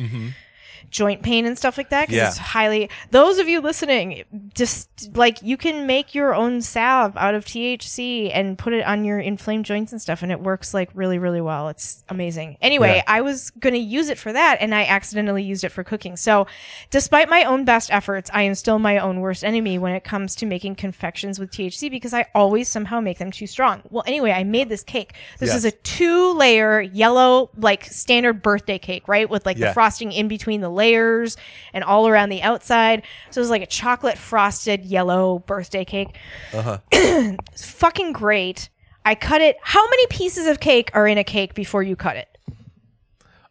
Joint 0.92 1.24
pain 1.24 1.46
and 1.46 1.58
stuff 1.58 1.78
like 1.78 1.90
that 1.90 2.08
because. 2.10 2.16
Yeah. 2.18 2.28
it's 2.28 2.38
highly. 2.38 2.90
Those 3.10 3.40
of 3.40 3.48
you 3.48 3.62
listening, 3.62 4.24
just 4.54 5.16
like 5.16 5.42
you 5.42 5.58
can 5.58 5.88
make 5.88 6.14
your 6.14 6.36
own 6.36 6.62
salve 6.62 7.18
out 7.18 7.34
of 7.34 7.46
THC 7.46 8.30
and 8.34 8.58
put 8.58 8.74
it 8.74 8.86
on 8.86 9.04
your 9.06 9.20
inflamed 9.20 9.66
joints 9.66 9.92
and 9.92 10.02
stuff, 10.02 10.22
and 10.22 10.32
it 10.32 10.42
works 10.42 10.74
like 10.74 10.90
really, 10.94 11.18
really 11.18 11.42
well. 11.42 11.70
It's 11.70 12.04
amazing. 12.10 12.58
Anyway, 12.62 12.98
Yeah. 12.98 13.04
I 13.08 13.22
was 13.22 13.52
going 13.52 13.74
to 13.74 13.80
use 13.80 14.10
it 14.10 14.18
for 14.18 14.32
that, 14.34 14.58
and 14.60 14.76
I 14.76 14.84
accidentally 14.86 15.44
used 15.44 15.64
it 15.64 15.70
for 15.70 15.84
cooking. 15.84 16.16
So, 16.18 16.46
despite 16.90 17.30
my 17.30 17.44
own 17.46 17.66
best 17.66 17.92
efforts, 17.92 18.30
I 18.34 18.44
am 18.44 18.56
still 18.56 18.78
my 18.78 18.98
own 19.00 19.22
worst 19.22 19.44
enemy 19.44 19.80
when 19.80 19.94
it 19.94 20.04
comes 20.04 20.36
to 20.36 20.46
making 20.46 20.76
confections 20.76 21.40
with 21.40 21.52
THC 21.52 21.90
because 21.90 22.14
I 22.14 22.26
always 22.36 22.68
somehow 22.68 23.00
make 23.00 23.18
them 23.18 23.32
too 23.32 23.48
strong. 23.48 23.82
Well, 23.90 24.04
anyway, 24.06 24.32
I 24.32 24.44
made 24.44 24.70
this 24.70 24.84
cake. 24.84 25.14
This 25.40 25.48
Yes. 25.50 25.58
is 25.60 25.66
a 25.66 25.72
two 25.72 26.34
layer 26.34 26.82
yellow, 26.82 27.50
like 27.58 27.86
standard 27.86 28.42
birthday 28.42 28.78
cake, 28.78 29.08
right? 29.08 29.30
With 29.30 29.46
like 29.46 29.58
Yeah. 29.58 29.68
the 29.68 29.74
frosting 29.74 30.12
in 30.12 30.28
between 30.28 30.62
the 30.62 30.70
layers 30.82 31.38
and 31.74 31.84
all 31.84 32.08
around 32.08 32.30
the 32.30 32.42
outside. 32.42 33.04
So 33.30 33.40
it 33.40 33.44
was 33.44 33.50
like 33.50 33.62
a 33.62 33.68
chocolate 33.68 34.18
frosted 34.18 34.84
yellow 34.86 35.40
birthday 35.46 35.86
cake. 35.86 36.10
Uh-huh. 36.54 36.80
it's 36.92 37.66
fucking 37.84 38.14
great. 38.14 38.70
I 39.06 39.16
cut 39.16 39.42
it. 39.42 39.58
How 39.62 39.84
many 39.90 40.08
pieces 40.08 40.48
of 40.48 40.60
cake 40.60 40.90
are 40.94 41.08
in 41.08 41.18
a 41.18 41.24
cake 41.24 41.54
before 41.54 41.84
you 41.84 41.96
cut 41.96 42.16
it? 42.18 42.28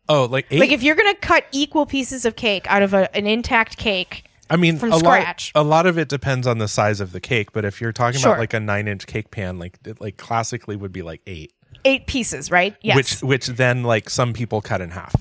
Oh, 0.09 0.24
like 0.24 0.47
eight. 0.51 0.59
Like 0.61 0.70
if 0.72 0.83
you're 0.83 0.97
gonna 0.97 1.14
cut 1.14 1.45
equal 1.53 1.87
pieces 1.87 2.24
of 2.24 2.35
cake 2.35 2.66
out 2.68 2.83
of 2.83 2.95
a, 2.95 3.14
an 3.16 3.26
intact 3.26 3.76
cake, 3.76 4.24
I 4.53 4.57
mean, 4.57 4.78
from 4.78 4.93
a 4.93 4.99
scratch. 4.99 5.53
lot. 5.55 5.61
A 5.61 5.64
lot 5.64 5.87
of 5.87 5.97
it 5.99 6.09
depends 6.09 6.47
on 6.49 6.59
the 6.59 6.66
size 6.66 7.01
of 7.01 7.12
the 7.12 7.20
cake, 7.20 7.53
but 7.53 7.64
if 7.64 7.81
you're 7.81 7.93
talking 7.93 8.18
Sure. 8.20 8.33
about 8.33 8.41
like 8.41 8.53
a 8.55 8.59
nine-inch 8.59 9.07
cake 9.07 9.31
pan, 9.31 9.61
like 9.61 9.78
it, 9.85 10.01
like 10.01 10.16
classically 10.16 10.74
would 10.74 10.91
be 10.93 11.03
like 11.03 11.20
eight, 11.28 11.53
eight 11.85 12.09
pieces, 12.09 12.51
right? 12.51 12.74
Yes. 12.83 12.97
which 12.97 13.22
which 13.22 13.47
then 13.47 13.85
like 13.85 14.11
some 14.11 14.33
people 14.33 14.61
cut 14.61 14.81
in 14.81 14.91
half. 14.91 15.14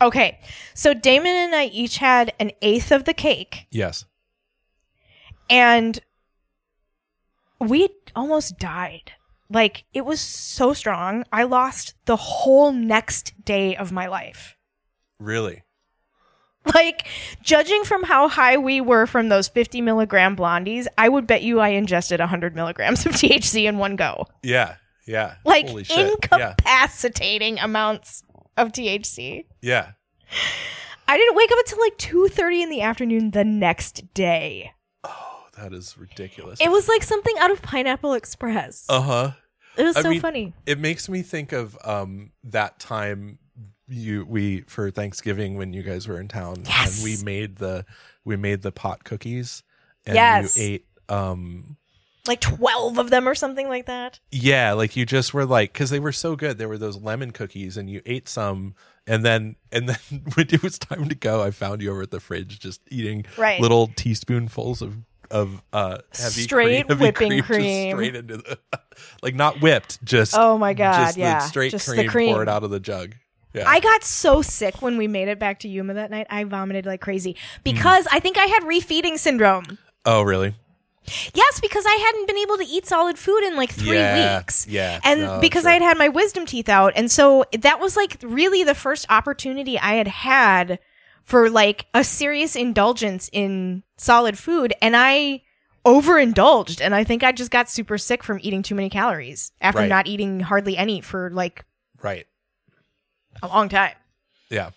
Okay. 0.00 0.38
So 0.74 0.94
Damon 0.94 1.34
and 1.36 1.54
I 1.54 1.66
each 1.66 1.98
had 1.98 2.32
an 2.40 2.52
eighth 2.62 2.90
of 2.92 3.04
the 3.04 3.14
cake, 3.14 3.66
Yes. 3.70 4.04
and 5.48 6.00
we 7.60 7.88
almost 8.16 8.58
died. 8.58 9.12
Like 9.52 9.84
it 9.92 10.04
was 10.04 10.20
so 10.20 10.72
strong. 10.72 11.24
I 11.32 11.42
lost 11.44 11.94
the 12.06 12.16
whole 12.16 12.72
next 12.72 13.44
day 13.44 13.76
of 13.76 13.90
my 13.92 14.06
life. 14.06 14.56
Really. 15.18 15.62
Like, 16.74 17.06
judging 17.42 17.84
from 17.84 18.02
how 18.02 18.28
high 18.28 18.58
we 18.58 18.82
were 18.82 19.06
from 19.06 19.30
those 19.30 19.48
50 19.48 19.80
milligram 19.80 20.36
blondies, 20.36 20.86
I 20.98 21.08
would 21.08 21.26
bet 21.26 21.42
you 21.42 21.58
I 21.58 21.68
ingested 21.70 22.20
100 22.20 22.54
milligrams 22.54 23.06
of 23.06 23.12
THC 23.16 23.64
in 23.66 23.78
one 23.78 23.96
go. 23.96 24.26
Yeah. 24.42 24.74
Yeah. 25.06 25.36
Like, 25.46 25.68
shit. 25.68 25.88
yeah. 25.96 26.08
incapacitating 26.10 27.58
amounts 27.60 28.22
of 28.56 28.72
THC. 28.72 29.44
Yeah. 29.62 29.92
I 31.08 31.16
didn't 31.16 31.34
wake 31.36 31.50
up 31.50 31.58
until 31.58 31.80
like 31.80 31.98
2.30 31.98 32.62
in 32.62 32.70
the 32.70 32.82
afternoon 32.82 33.30
the 33.32 33.44
next 33.44 34.14
day. 34.14 34.72
Oh, 35.02 35.44
that 35.58 35.72
is 35.72 35.98
ridiculous. 35.98 36.60
It 36.60 36.70
was 36.70 36.88
like 36.88 37.02
something 37.02 37.34
out 37.38 37.50
of 37.50 37.62
Pineapple 37.62 38.12
Express. 38.14 38.86
Uh 38.88 39.00
huh. 39.00 39.30
it 39.76 39.82
was 39.82 39.96
I 39.96 40.02
so 40.02 40.10
mean, 40.10 40.20
funny. 40.20 40.54
It 40.66 40.78
makes 40.78 41.08
me 41.08 41.22
think 41.22 41.52
of 41.52 41.76
um 41.84 42.30
that 42.44 42.78
time 42.78 43.38
you 43.88 44.24
we 44.24 44.60
for 44.62 44.90
Thanksgiving 44.92 45.56
when 45.56 45.72
you 45.72 45.82
guys 45.82 46.06
were 46.06 46.20
in 46.20 46.28
town 46.28 46.62
Yes. 46.64 46.98
and 46.98 47.04
we 47.04 47.24
made 47.24 47.56
the 47.56 47.84
we 48.24 48.36
made 48.36 48.62
the 48.62 48.70
pot 48.70 49.02
cookies 49.02 49.64
and 50.06 50.14
Yes. 50.14 50.56
you 50.56 50.62
ate 50.62 50.86
um 51.08 51.76
Like 52.30 52.40
12 52.40 52.96
of 52.98 53.10
them 53.10 53.26
or 53.28 53.34
something 53.34 53.68
like 53.68 53.86
that. 53.86 54.20
yeah 54.30 54.72
like 54.72 54.94
you 54.94 55.04
just 55.04 55.34
were 55.34 55.44
like 55.44 55.72
because 55.72 55.90
they 55.90 55.98
were 55.98 56.12
so 56.12 56.36
good 56.36 56.58
there 56.58 56.68
were 56.68 56.78
those 56.78 56.96
lemon 56.96 57.32
cookies 57.32 57.76
and 57.76 57.90
you 57.90 58.00
ate 58.06 58.28
some 58.28 58.76
and 59.04 59.24
then 59.24 59.56
and 59.72 59.88
then 59.88 59.98
when 60.34 60.46
it 60.48 60.62
was 60.62 60.78
time 60.78 61.08
to 61.08 61.16
go 61.16 61.42
I 61.42 61.50
found 61.50 61.82
you 61.82 61.90
over 61.90 62.02
at 62.02 62.12
the 62.12 62.20
fridge 62.20 62.60
just 62.60 62.80
eating 62.88 63.24
Right. 63.36 63.60
little 63.60 63.88
teaspoonfuls 63.96 64.80
of 64.80 64.96
of 65.28 65.60
uh 65.72 65.98
heavy 66.16 66.42
Straight 66.42 66.86
cream, 66.86 66.86
heavy 66.88 67.00
whipping 67.04 67.32
just 67.38 67.46
cream. 67.46 67.96
straight 67.96 68.14
into 68.14 68.36
the 68.36 68.58
like 69.22 69.34
not 69.34 69.60
whipped 69.60 70.04
just 70.04 70.34
Oh 70.36 70.56
my 70.56 70.72
God, 70.72 71.06
just 71.06 71.16
yeah. 71.18 71.38
straight 71.40 71.72
Just 71.72 71.88
cream, 71.88 72.08
cream. 72.08 72.32
pour 72.32 72.42
it 72.44 72.48
out 72.48 72.62
of 72.62 72.70
the 72.70 72.78
jug 72.80 73.16
yeah 73.54 73.68
I 73.68 73.80
got 73.80 74.04
so 74.04 74.40
sick 74.40 74.80
when 74.82 74.96
we 74.96 75.08
made 75.08 75.26
it 75.26 75.40
back 75.40 75.58
to 75.60 75.68
Yuma 75.68 75.94
that 75.94 76.12
night. 76.12 76.28
I 76.30 76.44
vomited 76.44 76.86
like 76.86 77.00
crazy 77.00 77.34
because 77.64 78.06
I 78.12 78.20
think 78.20 78.38
I 78.38 78.44
had 78.46 78.62
refeeding 78.62 79.18
syndrome. 79.18 79.78
oh 80.06 80.22
really 80.22 80.54
Yes, 81.34 81.60
because 81.60 81.84
I 81.86 81.94
hadn't 81.94 82.26
been 82.26 82.36
able 82.38 82.56
to 82.58 82.64
eat 82.64 82.86
solid 82.86 83.18
food 83.18 83.42
in 83.42 83.56
like 83.56 83.70
three 83.72 83.96
Yeah, 83.96 84.38
weeks. 84.38 84.66
yeah. 84.68 85.00
And 85.02 85.20
No, 85.22 85.40
because. 85.40 85.66
I 85.66 85.72
had 85.72 85.82
had 85.82 85.98
my 85.98 86.08
wisdom 86.08 86.46
teeth 86.46 86.68
out. 86.68 86.92
And 86.94 87.10
so 87.10 87.44
that 87.58 87.80
was 87.80 87.96
like 87.96 88.18
really 88.22 88.62
the 88.64 88.74
first 88.74 89.06
opportunity 89.10 89.78
I 89.78 89.94
had 89.94 90.06
had 90.08 90.78
for 91.24 91.48
like 91.50 91.86
a 91.94 92.04
serious 92.04 92.54
indulgence 92.54 93.28
in 93.32 93.82
solid 93.96 94.38
food. 94.38 94.72
And 94.80 94.94
I 94.96 95.42
overindulged. 95.84 96.80
And 96.80 96.94
I 96.94 97.02
think 97.04 97.24
I 97.24 97.32
just 97.32 97.50
got 97.50 97.68
super 97.70 97.98
sick 97.98 98.22
from 98.22 98.38
eating 98.42 98.62
too 98.62 98.74
many 98.74 98.90
calories 98.90 99.52
after 99.60 99.80
Right. 99.80 99.88
not 99.88 100.06
eating 100.06 100.40
hardly 100.40 100.76
any 100.76 101.00
for 101.00 101.30
like 101.30 101.64
right 102.02 102.26
a 103.42 103.48
long 103.48 103.68
time. 103.68 103.94
yeah 104.50 104.68
It 104.68 104.74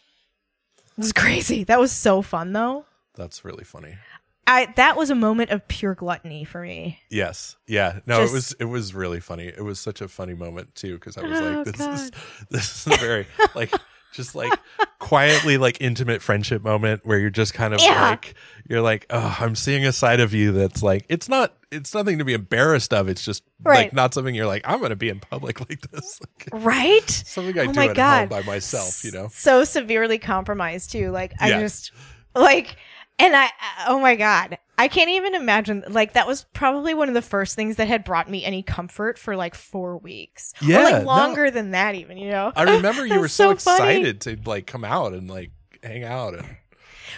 was 0.98 1.14
crazy. 1.14 1.64
That 1.66 1.80
was 1.80 1.92
so 1.92 2.22
fun 2.22 2.54
though. 2.54 2.86
that's 3.16 3.44
really 3.46 3.64
funny 3.66 3.98
I 4.46 4.72
that 4.76 4.98
was 4.98 5.10
a 5.10 5.16
moment 5.16 5.52
of 5.52 5.68
pure 5.68 5.96
gluttony 5.96 6.44
for 6.44 6.62
me. 6.62 7.00
Yes. 7.10 7.56
Yeah. 7.68 8.00
No, 8.06 8.22
Just- 8.22 8.32
it 8.32 8.36
was 8.36 8.52
it 8.60 8.66
was 8.66 8.94
really 8.94 9.20
funny. 9.20 9.48
It 9.48 9.64
was 9.64 9.80
such 9.80 10.02
a 10.02 10.08
funny 10.08 10.34
moment 10.34 10.76
too 10.76 10.96
because 10.96 11.18
I 11.18 11.22
was 11.24 11.40
Oh, 11.40 11.44
like, 11.66 11.66
this 11.76 12.02
is 12.02 12.12
this 12.50 12.88
is 12.88 12.94
a 12.94 12.98
very 12.98 13.28
like 13.56 13.74
just 14.12 14.36
like 14.36 14.54
quietly 15.00 15.58
like 15.58 15.82
intimate 15.82 16.22
friendship 16.22 16.64
moment 16.64 17.06
where 17.06 17.18
you're 17.18 17.30
just 17.30 17.54
kind 17.54 17.74
of 17.74 17.82
Yeah. 17.82 18.10
like 18.12 18.36
you're 18.70 18.82
like, 18.82 19.06
oh, 19.10 19.38
I'm 19.40 19.56
seeing 19.56 19.86
a 19.86 19.92
side 19.92 20.20
of 20.20 20.34
you 20.34 20.52
that's 20.52 20.84
like 20.84 21.06
it's 21.10 21.28
not 21.30 21.54
it's 21.72 21.94
nothing 21.96 22.20
to 22.20 22.26
be 22.26 22.34
embarrassed 22.34 22.94
of. 22.94 23.08
It's 23.10 23.24
just 23.24 23.44
Right. 23.64 23.86
like 23.86 23.94
not 23.94 24.14
something 24.14 24.36
you're 24.36 24.46
like 24.46 24.64
I'm 24.66 24.82
gonna 24.82 24.96
be 24.96 25.10
in 25.10 25.20
public 25.20 25.60
like 25.70 25.82
this. 25.92 26.20
Like, 26.22 26.64
Right? 26.64 27.10
something 27.10 27.58
I 27.58 27.64
Oh 27.66 27.72
do 27.72 27.80
at 27.80 27.98
home 27.98 28.30
by 28.30 28.42
myself. 28.44 29.04
You 29.04 29.12
know. 29.12 29.30
so 29.32 29.64
severely 29.64 30.20
compromised 30.20 30.92
too. 30.92 31.12
Like 31.12 31.34
I 31.40 31.50
Yeah. 31.50 31.62
just 31.62 31.92
like 32.36 32.76
and 33.20 33.36
I 33.36 33.46
uh, 33.46 33.50
oh 33.88 34.00
my 34.00 34.16
god. 34.16 34.58
I 34.78 34.88
can't 34.88 35.10
even 35.10 35.36
imagine 35.36 35.84
like 35.88 36.14
that 36.14 36.26
was 36.26 36.46
probably 36.54 36.94
one 36.94 37.08
of 37.08 37.14
the 37.14 37.22
first 37.22 37.56
things 37.56 37.76
that 37.76 37.88
had 37.88 38.04
brought 38.04 38.30
me 38.30 38.44
any 38.44 38.64
comfort 38.64 39.20
for 39.20 39.36
like 39.36 39.54
4 39.54 39.98
weeks. 39.98 40.54
Yeah, 40.62 40.80
or 40.80 40.84
like 40.84 41.02
no. 41.02 41.08
longer 41.08 41.52
than 41.52 41.72
that 41.72 41.96
even, 41.96 42.18
you 42.18 42.32
know. 42.32 42.52
I 42.56 42.64
remember 42.64 43.06
you 43.08 43.20
were 43.20 43.28
so, 43.28 43.46
so 43.46 43.52
excited 43.52 44.22
to 44.22 44.38
like 44.46 44.66
come 44.66 44.84
out 44.84 45.14
and 45.14 45.30
like 45.30 45.52
hang 45.84 46.04
out 46.04 46.34
and 46.34 46.58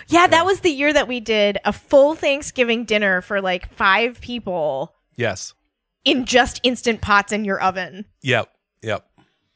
Yeah, 0.08 0.28
that 0.28 0.46
was 0.46 0.60
the 0.60 0.70
year 0.70 0.92
that 0.92 1.08
we 1.08 1.20
did 1.20 1.58
a 1.64 1.72
full 1.72 2.14
Thanksgiving 2.14 2.84
dinner 2.84 3.22
for 3.22 3.42
like 3.42 3.74
5 3.74 4.20
people 4.20 4.94
yes. 5.16 5.54
in 6.04 6.26
just 6.26 6.60
instant 6.64 7.02
pots 7.02 7.32
in 7.32 7.46
your 7.46 7.62
oven. 7.62 8.06
Yep. 8.22 8.50
Yep. 8.82 9.08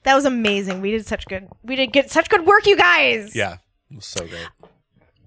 That 0.03 0.15
was 0.15 0.25
amazing. 0.25 0.81
We 0.81 0.91
did 0.91 1.05
such 1.05 1.25
good 1.27 1.49
we 1.63 1.75
did 1.75 1.91
get 1.91 2.09
such 2.09 2.29
good 2.29 2.45
work, 2.45 2.65
you 2.65 2.77
guys. 2.77 3.35
Yeah. 3.35 3.57
It 3.91 3.95
was 3.95 4.05
so 4.05 4.25
great. 4.25 4.47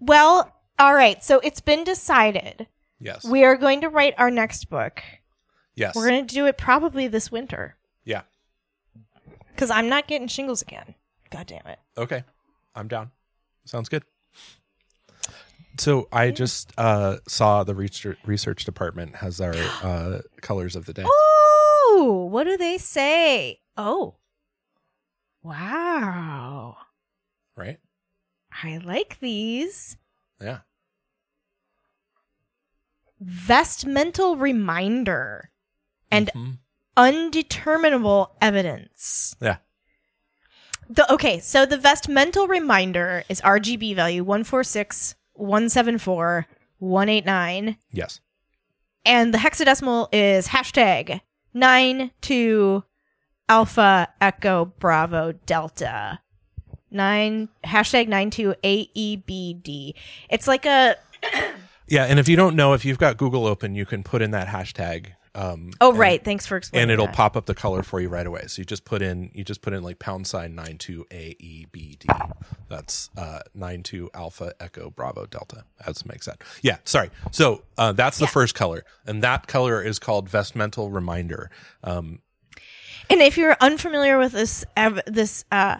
Well, 0.00 0.52
all 0.82 0.94
right. 0.94 1.22
So 1.22 1.40
it's 1.40 1.60
been 1.60 1.84
decided. 1.84 2.66
Yes. 3.00 3.24
We 3.24 3.44
are 3.44 3.56
going 3.56 3.80
to 3.80 3.88
write 3.88 4.14
our 4.18 4.30
next 4.30 4.70
book 4.70 5.02
Yes. 5.74 5.94
We're 5.94 6.06
gonna 6.06 6.22
do 6.22 6.46
it 6.46 6.58
probably 6.58 7.08
this 7.08 7.32
winter 7.32 7.76
yeah. 8.04 8.22
because 9.50 9.70
I'm 9.70 9.88
not 9.88 10.06
getting 10.06 10.28
shingles 10.28 10.62
again. 10.62 10.94
God 11.30 11.46
damn 11.46 11.66
it. 11.66 11.78
Okay. 11.96 12.24
I'm 12.74 12.88
down. 12.88 13.10
Sounds 13.64 13.88
good. 13.88 14.02
So 15.78 16.08
I 16.12 16.30
just 16.30 16.72
uh, 16.76 17.18
saw 17.26 17.64
the 17.64 17.74
research, 17.74 18.18
research 18.26 18.64
department 18.66 19.16
has 19.16 19.40
our 19.40 19.54
uh, 19.82 20.18
colors 20.42 20.76
of 20.76 20.84
the 20.84 20.92
day. 20.92 21.04
Oh, 21.06 22.28
what 22.30 22.44
do 22.44 22.58
they 22.58 22.76
say? 22.76 23.60
Oh, 23.76 24.16
wow. 25.42 26.76
Right? 27.56 27.78
I 28.62 28.78
like 28.78 29.18
these. 29.20 29.96
Yeah. 30.40 30.58
Vestmental 33.22 34.40
reminder 34.40 35.50
and 36.10 36.30
Mhm. 36.34 36.58
undeterminable 36.96 38.36
evidence. 38.40 39.36
Yeah. 39.40 39.56
The, 40.88 41.10
okay, 41.12 41.38
so 41.38 41.64
the 41.64 41.78
vestmental 41.78 42.48
reminder 42.48 43.24
is 43.28 43.40
RGB 43.42 43.94
value 43.94 44.24
146 44.24 45.14
174 45.34 46.46
189 46.78 47.76
Yes. 47.90 48.20
and 49.04 49.32
the 49.32 49.38
hexadecimal 49.38 50.08
is 50.12 50.48
hashtag 50.48 51.20
92 51.54 52.84
alpha 53.48 54.08
echo 54.20 54.66
bravo 54.78 55.32
delta 55.46 56.20
9 56.90 57.48
hashtag 57.64 58.08
92 58.08 58.54
aebd 58.62 59.94
it's 60.28 60.46
like 60.48 60.66
a 60.66 60.96
Yeah, 61.88 62.04
and 62.04 62.18
if 62.18 62.28
you 62.28 62.36
don't 62.36 62.56
know, 62.56 62.72
if 62.74 62.84
you've 62.84 62.98
got 62.98 63.16
Google 63.16 63.46
open, 63.46 63.74
you 63.74 63.84
can 63.86 64.02
put 64.02 64.22
in 64.22 64.30
that 64.32 64.48
hashtag. 64.48 65.12
Um, 65.34 65.70
oh 65.80 65.88
and- 65.90 65.98
right 65.98 66.22
thanks 66.22 66.46
for 66.46 66.58
explaining 66.58 66.82
and 66.82 66.90
it'll 66.90 67.06
that. 67.06 67.14
pop 67.14 67.38
up 67.38 67.46
the 67.46 67.54
color 67.54 67.82
for 67.82 67.98
you 68.02 68.10
right 68.10 68.26
away. 68.26 68.42
So 68.48 68.60
you 68.60 68.66
just 68.66 68.84
put 68.84 69.00
in 69.00 69.30
you 69.32 69.44
just 69.44 69.62
put 69.62 69.72
in 69.72 69.82
like 69.82 69.98
pound 69.98 70.26
sign 70.26 70.54
nine 70.54 70.76
two 70.76 71.06
A 71.10 71.34
E 71.38 71.66
B 71.72 71.96
D. 71.98 72.06
That's 72.68 73.08
uh 73.16 73.38
nine 73.54 73.82
two 73.82 74.10
alpha 74.12 74.52
echo 74.60 74.90
bravo 74.90 75.24
delta. 75.24 75.64
As 75.86 76.04
makes 76.04 76.26
sense. 76.26 76.36
Yeah, 76.60 76.76
sorry. 76.84 77.08
So 77.30 77.62
uh, 77.78 77.92
that's 77.92 78.18
the 78.18 78.26
Yeah. 78.26 78.30
first 78.30 78.54
color, 78.54 78.84
and 79.06 79.22
that 79.22 79.46
color 79.46 79.82
is 79.82 79.98
called 79.98 80.28
vestmental 80.28 80.92
reminder. 80.92 81.50
Um, 81.82 82.18
And 83.08 83.22
if 83.22 83.38
you're 83.38 83.56
unfamiliar 83.58 84.18
with 84.18 84.32
this 84.32 84.66
this 85.06 85.46
uh, 85.50 85.76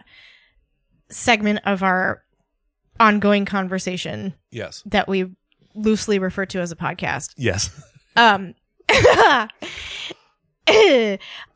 segment 1.11 1.61
of 1.66 1.82
our 1.82 2.22
ongoing 2.98 3.44
conversation 3.44 4.32
yes, 4.50 4.82
that 4.86 5.09
we 5.09 5.26
loosely 5.75 6.18
refer 6.18 6.47
to 6.47 6.61
as 6.61 6.73
a 6.73 6.77
podcast, 6.77 7.35
yes, 7.37 7.70
um, 8.16 8.55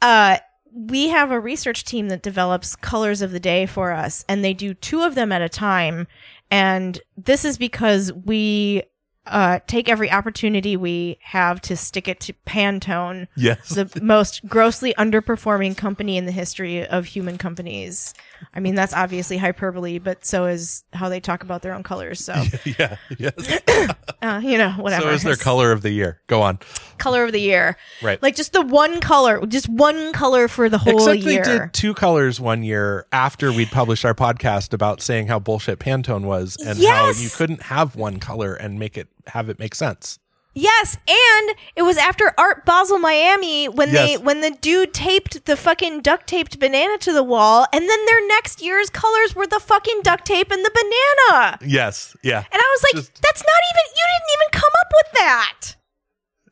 uh, 0.02 0.38
we 0.72 1.08
have 1.08 1.30
a 1.30 1.40
research 1.40 1.84
team 1.84 2.08
that 2.08 2.22
develops 2.22 2.76
colors 2.76 3.22
of 3.22 3.32
the 3.32 3.40
day 3.40 3.66
for 3.66 3.92
us, 3.92 4.24
and 4.28 4.44
they 4.44 4.52
do 4.52 4.74
two 4.74 5.02
of 5.02 5.14
them 5.14 5.32
at 5.32 5.42
a 5.42 5.48
time. 5.48 6.06
And 6.50 7.00
this 7.16 7.44
is 7.44 7.58
because 7.58 8.12
we 8.12 8.82
uh, 9.26 9.58
take 9.66 9.88
every 9.88 10.10
opportunity 10.10 10.76
we 10.76 11.18
have 11.22 11.60
to 11.62 11.76
stick 11.76 12.08
it 12.08 12.20
to 12.20 12.32
Pantone 12.46 13.26
yes. 13.36 13.70
the 13.70 13.90
most 14.00 14.46
grossly 14.46 14.94
underperforming 14.94 15.76
company 15.76 16.16
in 16.16 16.26
the 16.26 16.32
history 16.32 16.86
of 16.86 17.06
human 17.06 17.38
companies. 17.38 18.14
I 18.54 18.60
mean, 18.60 18.74
that's 18.74 18.94
obviously 18.94 19.36
hyperbole, 19.36 19.98
but 19.98 20.24
so 20.24 20.46
is 20.46 20.84
how 20.92 21.08
they 21.08 21.20
talk 21.20 21.42
about 21.42 21.62
their 21.62 21.74
own 21.74 21.82
colors. 21.82 22.24
So, 22.24 22.34
yeah, 22.78 22.96
yes. 23.18 23.60
uh, 24.22 24.40
you 24.42 24.58
know, 24.58 24.72
whatever. 24.72 25.04
so 25.04 25.10
is 25.10 25.22
their 25.22 25.36
color 25.36 25.72
of 25.72 25.82
the 25.82 25.90
year. 25.90 26.20
Go 26.26 26.42
on. 26.42 26.58
color 26.98 27.24
of 27.24 27.32
the 27.32 27.40
year. 27.40 27.76
Right. 28.02 28.22
Like 28.22 28.36
just 28.36 28.52
the 28.52 28.62
one 28.62 29.00
color, 29.00 29.44
just 29.46 29.68
one 29.68 30.12
color 30.12 30.48
for 30.48 30.68
the 30.68 30.78
whole 30.78 30.96
Except 30.96 31.20
year. 31.20 31.44
they 31.44 31.58
did 31.58 31.72
two 31.72 31.94
colors 31.94 32.40
one 32.40 32.62
year 32.62 33.06
after 33.12 33.52
we'd 33.52 33.70
published 33.70 34.04
our 34.04 34.14
podcast 34.14 34.72
about 34.72 35.00
saying 35.00 35.26
how 35.26 35.38
bullshit 35.38 35.78
Pantone 35.78 36.24
was 36.24 36.56
and 36.56 36.78
how 36.82 37.10
you 37.10 37.28
couldn't 37.30 37.62
have 37.62 37.96
one 37.96 38.18
color 38.18 38.54
and 38.54 38.78
make 38.78 38.96
it 38.96 39.08
have 39.28 39.48
it 39.48 39.58
make 39.58 39.74
sense. 39.74 40.18
Yes, 40.58 40.96
and 41.06 41.56
it 41.76 41.82
was 41.82 41.98
after 41.98 42.32
Art 42.38 42.64
Basel 42.64 42.98
Miami 42.98 43.68
when 43.68 43.92
they 43.92 44.16
when 44.16 44.40
the 44.40 44.50
dude 44.52 44.94
taped 44.94 45.44
the 45.44 45.54
fucking 45.54 46.00
duct 46.00 46.26
taped 46.26 46.58
banana 46.58 46.96
to 46.98 47.12
the 47.12 47.22
wall, 47.22 47.66
and 47.74 47.86
then 47.86 48.06
their 48.06 48.26
next 48.26 48.62
year's 48.62 48.88
colors 48.88 49.36
were 49.36 49.46
the 49.46 49.60
fucking 49.60 50.00
duct 50.02 50.24
tape 50.24 50.50
and 50.50 50.64
the 50.64 50.70
banana. 50.72 51.58
Yes. 51.60 52.16
Yeah. 52.22 52.38
And 52.38 52.46
I 52.54 52.74
was 52.74 52.82
like, 52.84 52.92
Just- 52.94 53.22
that's 53.22 53.42
not 53.42 53.60
even, 53.70 53.82
you 53.96 54.04
didn't 54.14 54.32
even 54.34 54.50
come 54.52 54.70
up 54.80 54.92
with 54.94 55.12
that. 55.18 55.76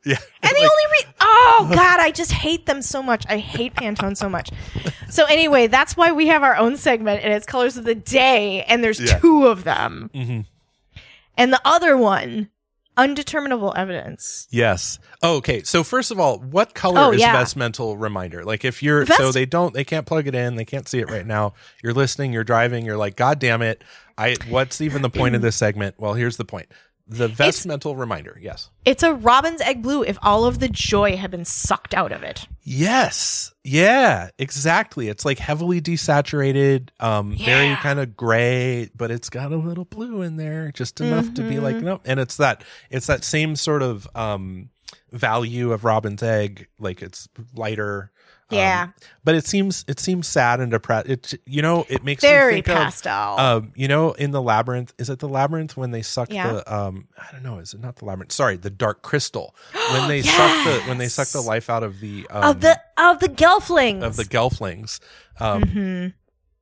Yeah. 0.05 0.17
And 0.43 0.51
the 0.51 0.59
Like, 0.61 0.69
only 0.71 0.83
re 0.91 1.13
oh 1.21 1.71
god, 1.73 1.99
I 1.99 2.11
just 2.11 2.31
hate 2.31 2.67
them 2.67 2.83
so 2.83 3.01
much. 3.01 3.25
I 3.27 3.37
hate 3.39 3.73
Pantone 3.73 4.15
so 4.15 4.29
much. 4.29 4.51
So 5.09 5.25
anyway, 5.25 5.65
that's 5.65 5.97
why 5.97 6.11
we 6.11 6.27
have 6.27 6.43
our 6.43 6.55
own 6.57 6.77
segment, 6.77 7.23
and 7.23 7.33
it's 7.33 7.47
colors 7.47 7.75
of 7.75 7.85
the 7.85 7.95
day, 7.95 8.61
and 8.65 8.83
there's 8.83 8.99
Yeah. 8.99 9.17
two 9.17 9.47
of 9.47 9.63
them, 9.63 10.11
mhm. 10.13 10.45
and 11.37 11.51
the 11.51 11.61
other 11.65 11.97
one, 11.97 12.51
undeterminable 12.97 13.73
evidence. 13.75 14.47
Yes. 14.51 14.99
Oh, 15.21 15.37
okay. 15.37 15.63
So 15.63 15.83
first 15.83 16.11
of 16.11 16.19
all, 16.19 16.39
what 16.39 16.73
color 16.73 16.99
Oh, 16.99 17.11
is 17.11 17.19
yeah. 17.21 17.35
vestmental 17.35 17.99
reminder? 17.99 18.43
Like 18.43 18.63
if 18.65 18.81
you're 18.83 19.05
Vest- 19.05 19.19
so 19.19 19.31
they 19.31 19.45
don't 19.45 19.73
they 19.73 19.83
can't 19.83 20.05
plug 20.05 20.27
it 20.27 20.35
in, 20.35 20.55
they 20.55 20.65
can't 20.65 20.87
see 20.87 20.99
it 20.99 21.09
right 21.09 21.25
now. 21.25 21.53
You're 21.83 21.93
listening, 21.93 22.33
you're 22.33 22.43
driving, 22.43 22.85
you're 22.85 22.97
like, 22.97 23.15
God 23.15 23.39
damn 23.39 23.61
it. 23.61 23.83
I 24.17 24.35
what's 24.49 24.79
even 24.81 25.01
the 25.01 25.09
point 25.09 25.35
of 25.35 25.41
this 25.41 25.55
segment? 25.55 25.95
Well, 25.97 26.13
here's 26.13 26.37
the 26.37 26.45
point. 26.45 26.67
The 27.07 27.27
vestmental 27.27 27.97
reminder. 27.97 28.37
Yes. 28.41 28.71
It's 28.83 29.03
a 29.03 29.13
robin's 29.13 29.61
egg 29.61 29.83
blue 29.83 30.03
if 30.03 30.17
all 30.23 30.45
of 30.45 30.59
the 30.59 30.67
joy 30.67 31.15
had 31.17 31.29
been 31.29 31.45
sucked 31.45 31.93
out 31.93 32.11
of 32.11 32.23
it. 32.23 32.47
Yes. 32.63 33.53
Yeah, 33.63 34.29
exactly. 34.39 35.07
It's 35.07 35.23
like 35.23 35.37
heavily 35.37 35.81
desaturated, 35.81 36.89
um, 36.99 37.35
very 37.37 37.75
kind 37.75 37.99
of 37.99 38.17
gray, 38.17 38.89
but 38.95 39.11
it's 39.11 39.29
got 39.29 39.51
a 39.51 39.57
little 39.57 39.85
blue 39.85 40.23
in 40.23 40.37
there, 40.37 40.71
just 40.71 40.99
enough 40.99 41.31
to 41.35 41.41
be 41.43 41.55
Mm-hmm. 41.55 41.63
like, 41.63 41.75
no. 41.77 42.01
And 42.05 42.19
it's 42.19 42.37
that 42.37 42.63
it's 42.89 43.05
that 43.07 43.23
same 43.23 43.55
sort 43.55 43.83
of 43.83 44.07
um 44.15 44.69
value 45.11 45.71
of 45.71 45.83
robin's 45.85 46.23
egg, 46.23 46.67
like 46.79 47.01
it's 47.01 47.27
lighter. 47.53 48.11
Um, 48.51 48.57
Yeah. 48.57 48.87
but 49.23 49.35
it 49.35 49.45
seems 49.47 49.83
it 49.87 49.99
seems 49.99 50.27
sad 50.27 50.59
and 50.59 50.71
depressed. 50.71 51.07
It 51.09 51.33
you 51.45 51.61
know 51.61 51.85
it 51.89 52.03
makes 52.03 52.21
me 52.23 52.29
Very 52.29 52.53
think 52.55 52.69
of 52.69 52.75
pastel. 52.75 53.39
um, 53.39 53.71
you 53.75 53.87
know, 53.87 54.11
in 54.13 54.31
the 54.31 54.41
labyrinth, 54.41 54.93
is 54.97 55.09
it 55.09 55.19
the 55.19 55.27
labyrinth 55.29 55.75
when 55.75 55.91
they 55.91 56.01
suck 56.01 56.31
Yeah. 56.31 56.51
the 56.53 56.73
um 56.75 57.07
I 57.17 57.31
don't 57.31 57.43
know, 57.43 57.59
is 57.59 57.73
it 57.73 57.79
not 57.81 57.95
the 57.97 58.05
labyrinth? 58.05 58.31
Sorry, 58.31 58.55
the 58.57 58.69
dark 58.69 59.01
crystal. 59.01 59.55
When 59.91 60.07
they 60.07 60.21
suck 60.21 60.63
the 60.65 60.83
when 60.87 60.97
they 60.97 61.07
suck 61.07 61.27
the 61.29 61.41
life 61.41 61.69
out 61.69 61.83
of 61.83 61.99
the 61.99 62.27
um, 62.29 62.43
of 62.51 62.61
the 62.61 62.79
of 62.97 63.19
the 63.19 63.29
gelflings. 63.29 64.03
of 64.03 64.15
the 64.15 64.25
gelflings. 64.25 64.99
Um 65.39 65.63
Mhm. 65.63 66.13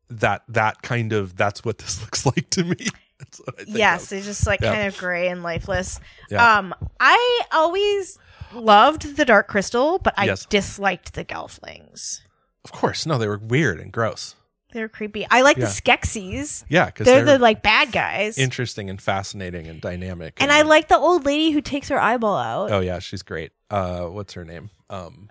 that 0.10 0.44
that 0.50 0.82
kind 0.82 1.12
of 1.14 1.36
that's 1.36 1.64
what 1.66 1.80
this 1.80 2.02
looks 2.02 2.26
like 2.26 2.50
to 2.52 2.64
me. 2.64 2.76
That's 3.20 3.40
what 3.40 3.56
I 3.60 3.64
think 3.64 3.78
Yes, 3.78 4.12
of. 4.12 4.18
it's 4.18 4.28
just 4.28 4.46
like 4.46 4.60
Yeah. 4.60 4.74
kind 4.74 4.88
of 4.88 4.98
gray 4.98 5.30
and 5.30 5.44
lifeless. 5.44 6.00
Yeah. 6.30 6.58
Um, 6.58 6.74
I 7.00 7.42
always 7.54 8.18
loved 8.56 9.16
the 9.18 9.26
dark 9.26 9.48
crystal, 9.48 10.00
but 10.00 10.14
I 10.18 10.26
Yes. 10.26 10.46
disliked 10.46 11.14
the 11.14 11.26
gelflings. 11.26 12.22
Of 12.66 12.72
course, 12.72 13.06
no, 13.06 13.18
they 13.18 13.28
were 13.28 13.38
weird 13.38 13.80
and 13.80 13.92
gross. 13.92 14.36
They're 14.72 14.90
creepy. 14.90 15.28
I 15.30 15.42
like 15.42 15.58
Yeah. 15.58 15.66
the 15.66 15.70
Skeksis. 15.72 16.64
Yeah, 16.68 16.86
because 16.88 17.06
They're, 17.06 17.24
they're, 17.24 17.38
the 17.38 17.42
like 17.44 17.62
bad 17.62 17.92
guys. 17.92 18.38
interesting 18.40 18.90
and 18.90 19.00
fascinating 19.00 19.68
and 19.68 19.80
dynamic. 19.80 20.42
and 20.42 20.52
I 20.52 20.64
like 20.64 20.88
the 20.88 20.98
old 20.98 21.26
lady 21.26 21.52
who 21.52 21.62
takes 21.62 21.90
her 21.90 22.00
eyeball 22.00 22.38
out. 22.38 22.72
Oh 22.72 22.80
yeah, 22.80 22.98
she's 23.00 23.22
great. 23.22 23.52
Uh, 23.70 24.06
what's 24.06 24.34
her 24.34 24.44
name? 24.46 24.72
Um, 24.90 25.30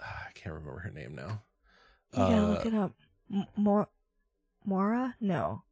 I 0.00 0.30
can't 0.34 0.54
remember 0.54 0.80
her 0.80 0.90
name 0.90 1.14
now. 1.14 1.42
you 2.12 2.18
gotta 2.18 2.36
Uh, 2.36 2.48
look 2.48 2.66
it 2.66 2.74
up. 2.74 2.92
M- 3.30 3.46
Mor- 3.56 3.90
Mora? 4.64 5.14
No. 5.20 5.62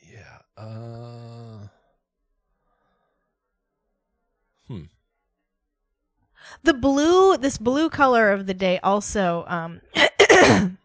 yeah. 0.00 0.38
Uh, 0.56 1.66
hmm. 4.68 4.82
The 6.62 6.74
blue, 6.74 7.36
this 7.36 7.58
blue 7.58 7.90
color 7.90 8.30
of 8.30 8.46
the 8.46 8.54
day 8.54 8.78
also, 8.82 9.44
um, 9.48 9.80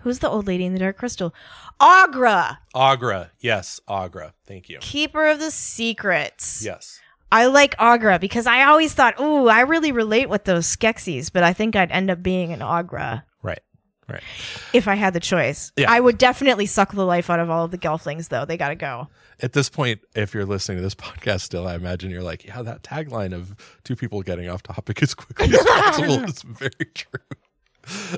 who's 0.00 0.20
the 0.20 0.28
old 0.28 0.46
lady 0.46 0.64
in 0.64 0.72
the 0.72 0.78
dark 0.78 0.96
crystal? 0.96 1.34
Aughra, 1.80 2.58
Aughra. 2.74 3.30
Yes, 3.40 3.80
Aughra. 3.88 4.32
Thank 4.46 4.68
you. 4.68 4.78
keeper 4.80 5.26
of 5.26 5.40
the 5.40 5.50
secrets. 5.50 6.62
Yes. 6.64 7.00
I 7.32 7.46
like 7.46 7.76
Aughra 7.78 8.20
because 8.20 8.46
I 8.46 8.62
always 8.62 8.94
thought, 8.94 9.18
ooh, 9.20 9.48
I 9.48 9.62
really 9.62 9.90
relate 9.90 10.28
with 10.28 10.44
those 10.44 10.68
Skeksis, 10.68 11.32
but 11.32 11.42
I 11.42 11.52
think 11.52 11.74
I'd 11.74 11.90
end 11.90 12.10
up 12.10 12.22
being 12.22 12.52
an 12.52 12.60
Aughra 12.60 13.24
Right. 14.08 14.22
If 14.72 14.86
I 14.88 14.94
had 14.96 15.14
the 15.14 15.20
choice. 15.20 15.72
Yeah. 15.76 15.90
I 15.90 15.98
would 16.00 16.18
definitely 16.18 16.66
suck 16.66 16.92
the 16.92 17.04
life 17.06 17.30
out 17.30 17.40
of 17.40 17.48
all 17.50 17.64
of 17.64 17.70
the 17.70 17.78
Gelflings, 17.78 18.28
though. 18.28 18.44
They 18.44 18.56
gotta 18.56 18.74
go. 18.74 19.08
At 19.40 19.52
this 19.52 19.68
point, 19.68 20.00
if 20.14 20.34
you're 20.34 20.44
listening 20.46 20.78
to 20.78 20.82
this 20.82 20.94
podcast 20.94 21.40
still, 21.40 21.66
I 21.66 21.74
imagine 21.74 22.10
you're 22.10 22.22
like, 22.22 22.44
yeah, 22.44 22.62
that 22.62 22.82
tagline 22.82 23.32
of 23.34 23.54
two 23.82 23.96
people 23.96 24.22
getting 24.22 24.48
off 24.48 24.62
topic 24.62 25.02
as 25.02 25.14
quickly 25.14 25.54
as 25.56 25.64
possible 25.64 26.24
is 26.28 26.42
very 26.42 26.70
true. 26.94 27.20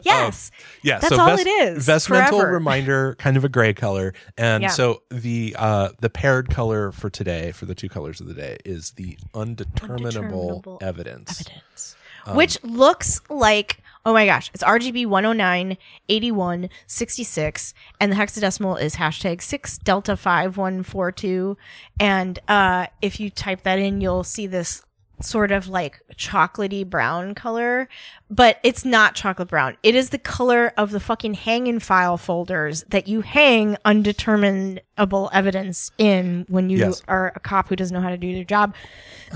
Yes. 0.05 0.53
Yeah, 0.83 0.99
That's 1.01 1.15
so 1.15 1.21
all 1.21 1.37
it 1.39 1.47
is, 1.47 1.87
Vestmental 1.89 2.29
forever. 2.39 2.53
reminder, 2.53 3.17
kind 3.19 3.37
of 3.37 3.45
a 3.45 3.49
gray 3.49 3.75
color, 3.75 4.15
and 4.39 4.63
Yeah. 4.63 4.69
so 4.69 5.03
the 5.11 5.57
uh 5.59 5.89
the 6.01 6.09
paired 6.09 6.51
color 6.51 6.93
for 6.93 7.11
today, 7.11 7.51
for 7.51 7.67
the 7.67 7.75
two 7.75 7.89
colors 7.89 8.21
of 8.21 8.29
the 8.29 8.35
day, 8.35 8.59
is 8.65 8.93
the 8.93 9.19
undeterminable, 9.35 10.63
Undeterminable 10.63 10.79
evidence. 10.83 11.41
evidence. 11.41 11.97
Um, 12.27 12.37
Which 12.37 12.63
looks 12.63 13.21
like, 13.29 13.79
oh 14.07 14.12
my 14.12 14.24
gosh, 14.24 14.51
it's 14.55 14.62
RGB 14.62 15.05
109, 15.07 15.77
81, 16.09 16.70
66, 16.87 17.74
and 18.01 18.12
the 18.12 18.16
hexadecimal 18.16 18.81
is 18.81 18.95
hashtag 18.95 19.43
6 19.43 19.78
delta 19.78 20.16
5142. 20.16 21.59
And 21.99 22.39
uh, 22.47 22.87
if 23.03 23.19
you 23.19 23.31
type 23.31 23.62
that 23.62 23.81
in, 23.81 24.01
you'll 24.01 24.23
see 24.23 24.47
this 24.47 24.85
sort 25.20 25.51
of 25.51 25.68
like 25.68 26.01
chocolatey 26.16 26.88
brown 26.88 27.34
color, 27.34 27.88
but 28.30 28.59
it's 28.62 28.84
not 28.84 29.14
chocolate 29.14 29.48
brown. 29.48 29.76
It 29.82 29.94
is 29.94 30.10
the 30.10 30.18
color 30.18 30.72
of 30.76 30.90
the 30.90 31.01
fucking 31.01 31.34
hanging 31.34 31.78
file 31.80 32.16
folders 32.18 32.84
that 32.88 33.09
you 33.09 33.22
hang 33.22 33.76
undeterminable 33.84 35.30
evidence 35.32 35.90
in 35.98 36.44
when 36.48 36.68
you 36.70 36.78
Yes. 36.78 37.02
are 37.09 37.32
a 37.34 37.40
cop 37.40 37.68
who 37.68 37.76
doesn't 37.76 37.94
know 37.94 38.01
how 38.02 38.10
to 38.10 38.18
do 38.18 38.34
their 38.34 38.44
job, 38.44 38.74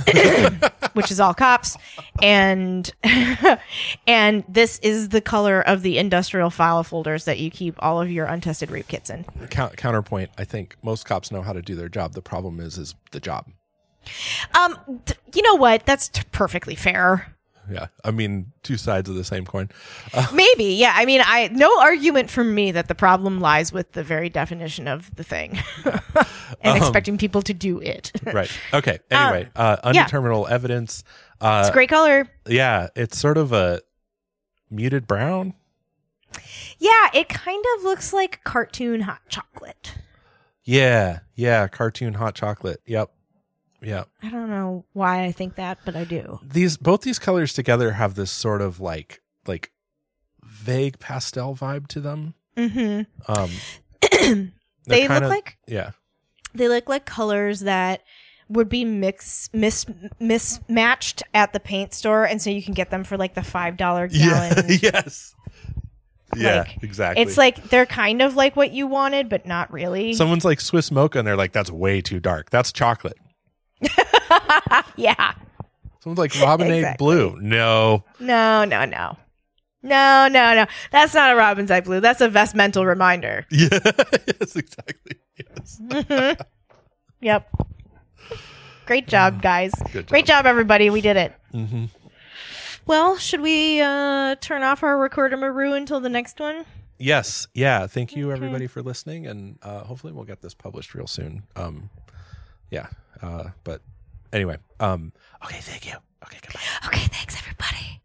which 0.93 1.11
is 1.11 1.19
all 1.20 1.35
cops. 1.35 1.77
And 2.23 2.90
and 4.07 4.44
this 4.48 4.78
is 4.81 5.09
the 5.11 5.20
color 5.20 5.61
of 5.62 5.82
the 5.82 5.98
industrial 5.98 6.51
file 6.51 6.82
folders 6.85 7.24
that 7.24 7.39
you 7.39 7.51
keep 7.51 7.74
all 7.78 8.01
of 8.01 8.11
your 8.11 8.27
untested 8.27 8.70
rape 8.70 8.89
kits 8.89 9.11
in. 9.11 9.24
Count- 9.51 9.77
counterpoint, 9.77 10.31
I 10.39 10.44
think 10.44 10.77
most 10.82 11.07
cops 11.07 11.31
know 11.31 11.43
how 11.43 11.52
to 11.52 11.62
do 11.62 11.74
their 11.74 11.89
job. 11.89 12.12
The 12.15 12.23
problem 12.23 12.61
is 12.61 12.78
is 12.78 12.94
the 13.12 13.20
job. 13.20 13.47
Um, 14.55 15.03
you 15.35 15.43
know 15.43 15.55
what? 15.57 15.87
That's 15.87 16.09
t- 16.09 16.23
perfectly 16.33 16.75
fair. 16.75 17.35
Yeah. 17.71 17.87
I 18.05 18.11
mean, 18.11 18.53
two 18.63 18.77
sides 18.77 19.09
of 19.09 19.15
the 19.15 19.23
same 19.25 19.45
coin. 19.45 19.69
Maybe, 20.35 20.65
yeah. 20.75 20.93
I 20.97 21.05
mean, 21.07 21.21
I 21.25 21.49
no 21.53 21.81
argument 21.81 22.29
from 22.29 22.55
me 22.55 22.73
that 22.73 22.89
the 22.89 22.95
problem 22.95 23.41
lies 23.41 23.73
with 23.73 23.93
the 23.93 24.03
very 24.03 24.29
definition 24.29 24.89
of 24.89 25.15
the 25.15 25.23
thing 25.23 25.59
and 26.63 26.77
expecting 26.77 27.17
people 27.17 27.43
to 27.43 27.55
do 27.55 27.81
it. 27.81 28.13
Right. 28.33 28.51
Okay. 28.73 28.99
Anyway, 29.11 29.49
uh, 29.57 29.77
yeah. 29.83 29.91
undeterminable 29.91 30.47
evidence. 30.49 31.05
Uh, 31.41 31.61
it's 31.61 31.71
a 31.71 31.73
great 31.73 31.89
color. 31.89 32.29
yeah, 32.47 32.89
it's 32.95 33.19
sort 33.19 33.37
of 33.39 33.53
a 33.53 33.81
muted 34.71 35.07
brown. 35.07 35.55
Yeah, 36.79 37.09
it 37.13 37.29
kind 37.29 37.65
of 37.77 37.85
looks 37.85 38.13
like 38.13 38.43
cartoon 38.45 39.01
hot 39.03 39.21
chocolate. 39.29 39.95
Yeah. 40.65 41.21
Yeah. 41.35 41.67
Cartoon 41.69 42.15
hot 42.15 42.35
chocolate. 42.35 42.81
Yep. 42.87 43.11
Yep. 43.82 44.09
I 44.23 44.31
don't 44.31 44.51
know 44.51 44.85
why 44.93 45.24
I 45.24 45.32
think 45.32 45.55
that, 45.57 45.78
but 45.85 45.97
I 45.97 46.05
do. 46.05 46.39
These 46.43 46.77
both 46.77 47.02
these 47.02 47.19
colors 47.19 47.52
together 47.52 47.93
have 47.93 48.15
this 48.15 48.31
sort 48.31 48.61
of 48.61 48.81
like 48.81 49.23
like 49.47 49.73
vague 50.43 50.98
pastel 50.98 51.55
vibe 51.55 51.86
to 51.89 52.01
them. 52.01 52.35
Mm-hmm. 52.57 53.32
Um, 53.32 54.52
They 54.86 55.07
they're 55.07 55.20
look 55.20 55.28
like 55.28 55.59
yeah. 55.66 55.90
they 56.55 56.69
look 56.69 56.89
like 56.89 57.05
colors 57.05 57.61
that 57.61 58.02
would 58.48 58.69
be 58.69 58.85
mix 58.85 59.48
mis 59.52 59.86
mismatched 60.19 61.23
at 61.35 61.52
the 61.52 61.61
paint 61.61 61.94
store, 61.94 62.24
and 62.24 62.40
so 62.43 62.51
you 62.51 62.62
can 62.62 62.74
get 62.74 62.90
them 62.90 63.05
for 63.05 63.16
like 63.16 63.35
the 63.35 63.43
five 63.43 63.77
dollar 63.77 64.09
gallon. 64.09 64.65
Yeah. 64.69 64.78
yes. 64.82 65.35
Yeah. 66.36 66.59
Like, 66.61 66.82
exactly. 66.82 67.23
It's 67.23 67.36
like 67.36 67.70
they're 67.70 67.86
kind 67.86 68.23
of 68.23 68.36
like 68.36 68.57
what 68.57 68.73
you 68.73 68.86
wanted, 68.86 69.28
but 69.28 69.47
not 69.47 69.73
really. 69.73 70.15
someone's 70.15 70.44
like 70.44 70.61
Swiss 70.61 70.90
mocha, 70.90 71.19
and 71.19 71.27
they're 71.27 71.36
like, 71.36 71.52
"That's 71.52 71.70
way 71.70 72.01
too 72.01 72.20
dark. 72.20 72.51
That's 72.51 72.73
chocolate." 72.73 73.19
yeah. 74.97 75.32
Someone's 76.01 76.19
like 76.19 76.40
Robinade 76.40 76.78
Exactly. 76.78 77.05
blue. 77.05 77.39
No. 77.40 78.05
No, 78.19 78.65
no, 78.65 78.85
no. 78.85 79.16
No, 79.82 80.28
no, 80.31 80.55
no. 80.55 80.66
That's 80.90 81.15
not 81.15 81.32
a 81.32 81.36
Robin's 81.36 81.70
Eye 81.70 81.81
Blue. 81.81 82.01
That's 82.01 82.20
a 82.20 82.28
vestmental 82.28 82.86
reminder. 82.86 83.47
Yeah. 83.51 83.69
yes. 84.40 84.57
Exactly. 84.57 85.16
Yes. 85.39 85.81
Yep. 87.23 87.51
Great 88.86 89.09
job, 89.09 89.40
guys. 89.43 89.73
Good 89.93 90.07
Great 90.09 90.27
job, 90.27 90.47
everybody. 90.47 90.90
We 90.90 91.01
did 91.01 91.16
it. 91.16 91.32
hmm 91.52 91.86
Well, 92.86 93.16
should 93.16 93.40
we 93.40 93.81
uh, 93.81 94.35
turn 94.36 94.62
off 94.62 94.82
our 94.82 94.98
recorder 94.98 95.36
maru 95.36 95.73
until 95.74 96.01
the 96.01 96.09
next 96.09 96.40
one? 96.40 96.65
Yes. 96.98 97.47
Yeah. 97.55 97.86
Thank 97.86 98.15
you, 98.16 98.32
everybody, 98.32 98.66
for 98.66 98.82
listening, 98.82 99.27
and 99.27 99.59
uh, 99.62 99.85
hopefully 99.85 100.12
we'll 100.12 100.24
get 100.24 100.43
this 100.43 100.52
published 100.55 100.94
real 100.94 101.07
soon. 101.07 101.44
Um, 101.57 101.89
yeah. 102.70 102.89
Uh, 103.23 103.51
but 103.65 103.83
anyway, 104.33 104.57
um, 104.81 105.13
okay, 105.45 105.61
thank 105.61 105.87
you. 105.87 105.95
Okay, 106.25 106.39
goodbye. 106.43 106.61
Okay, 106.87 107.07
thanks 107.09 107.37
everybody. 107.39 108.00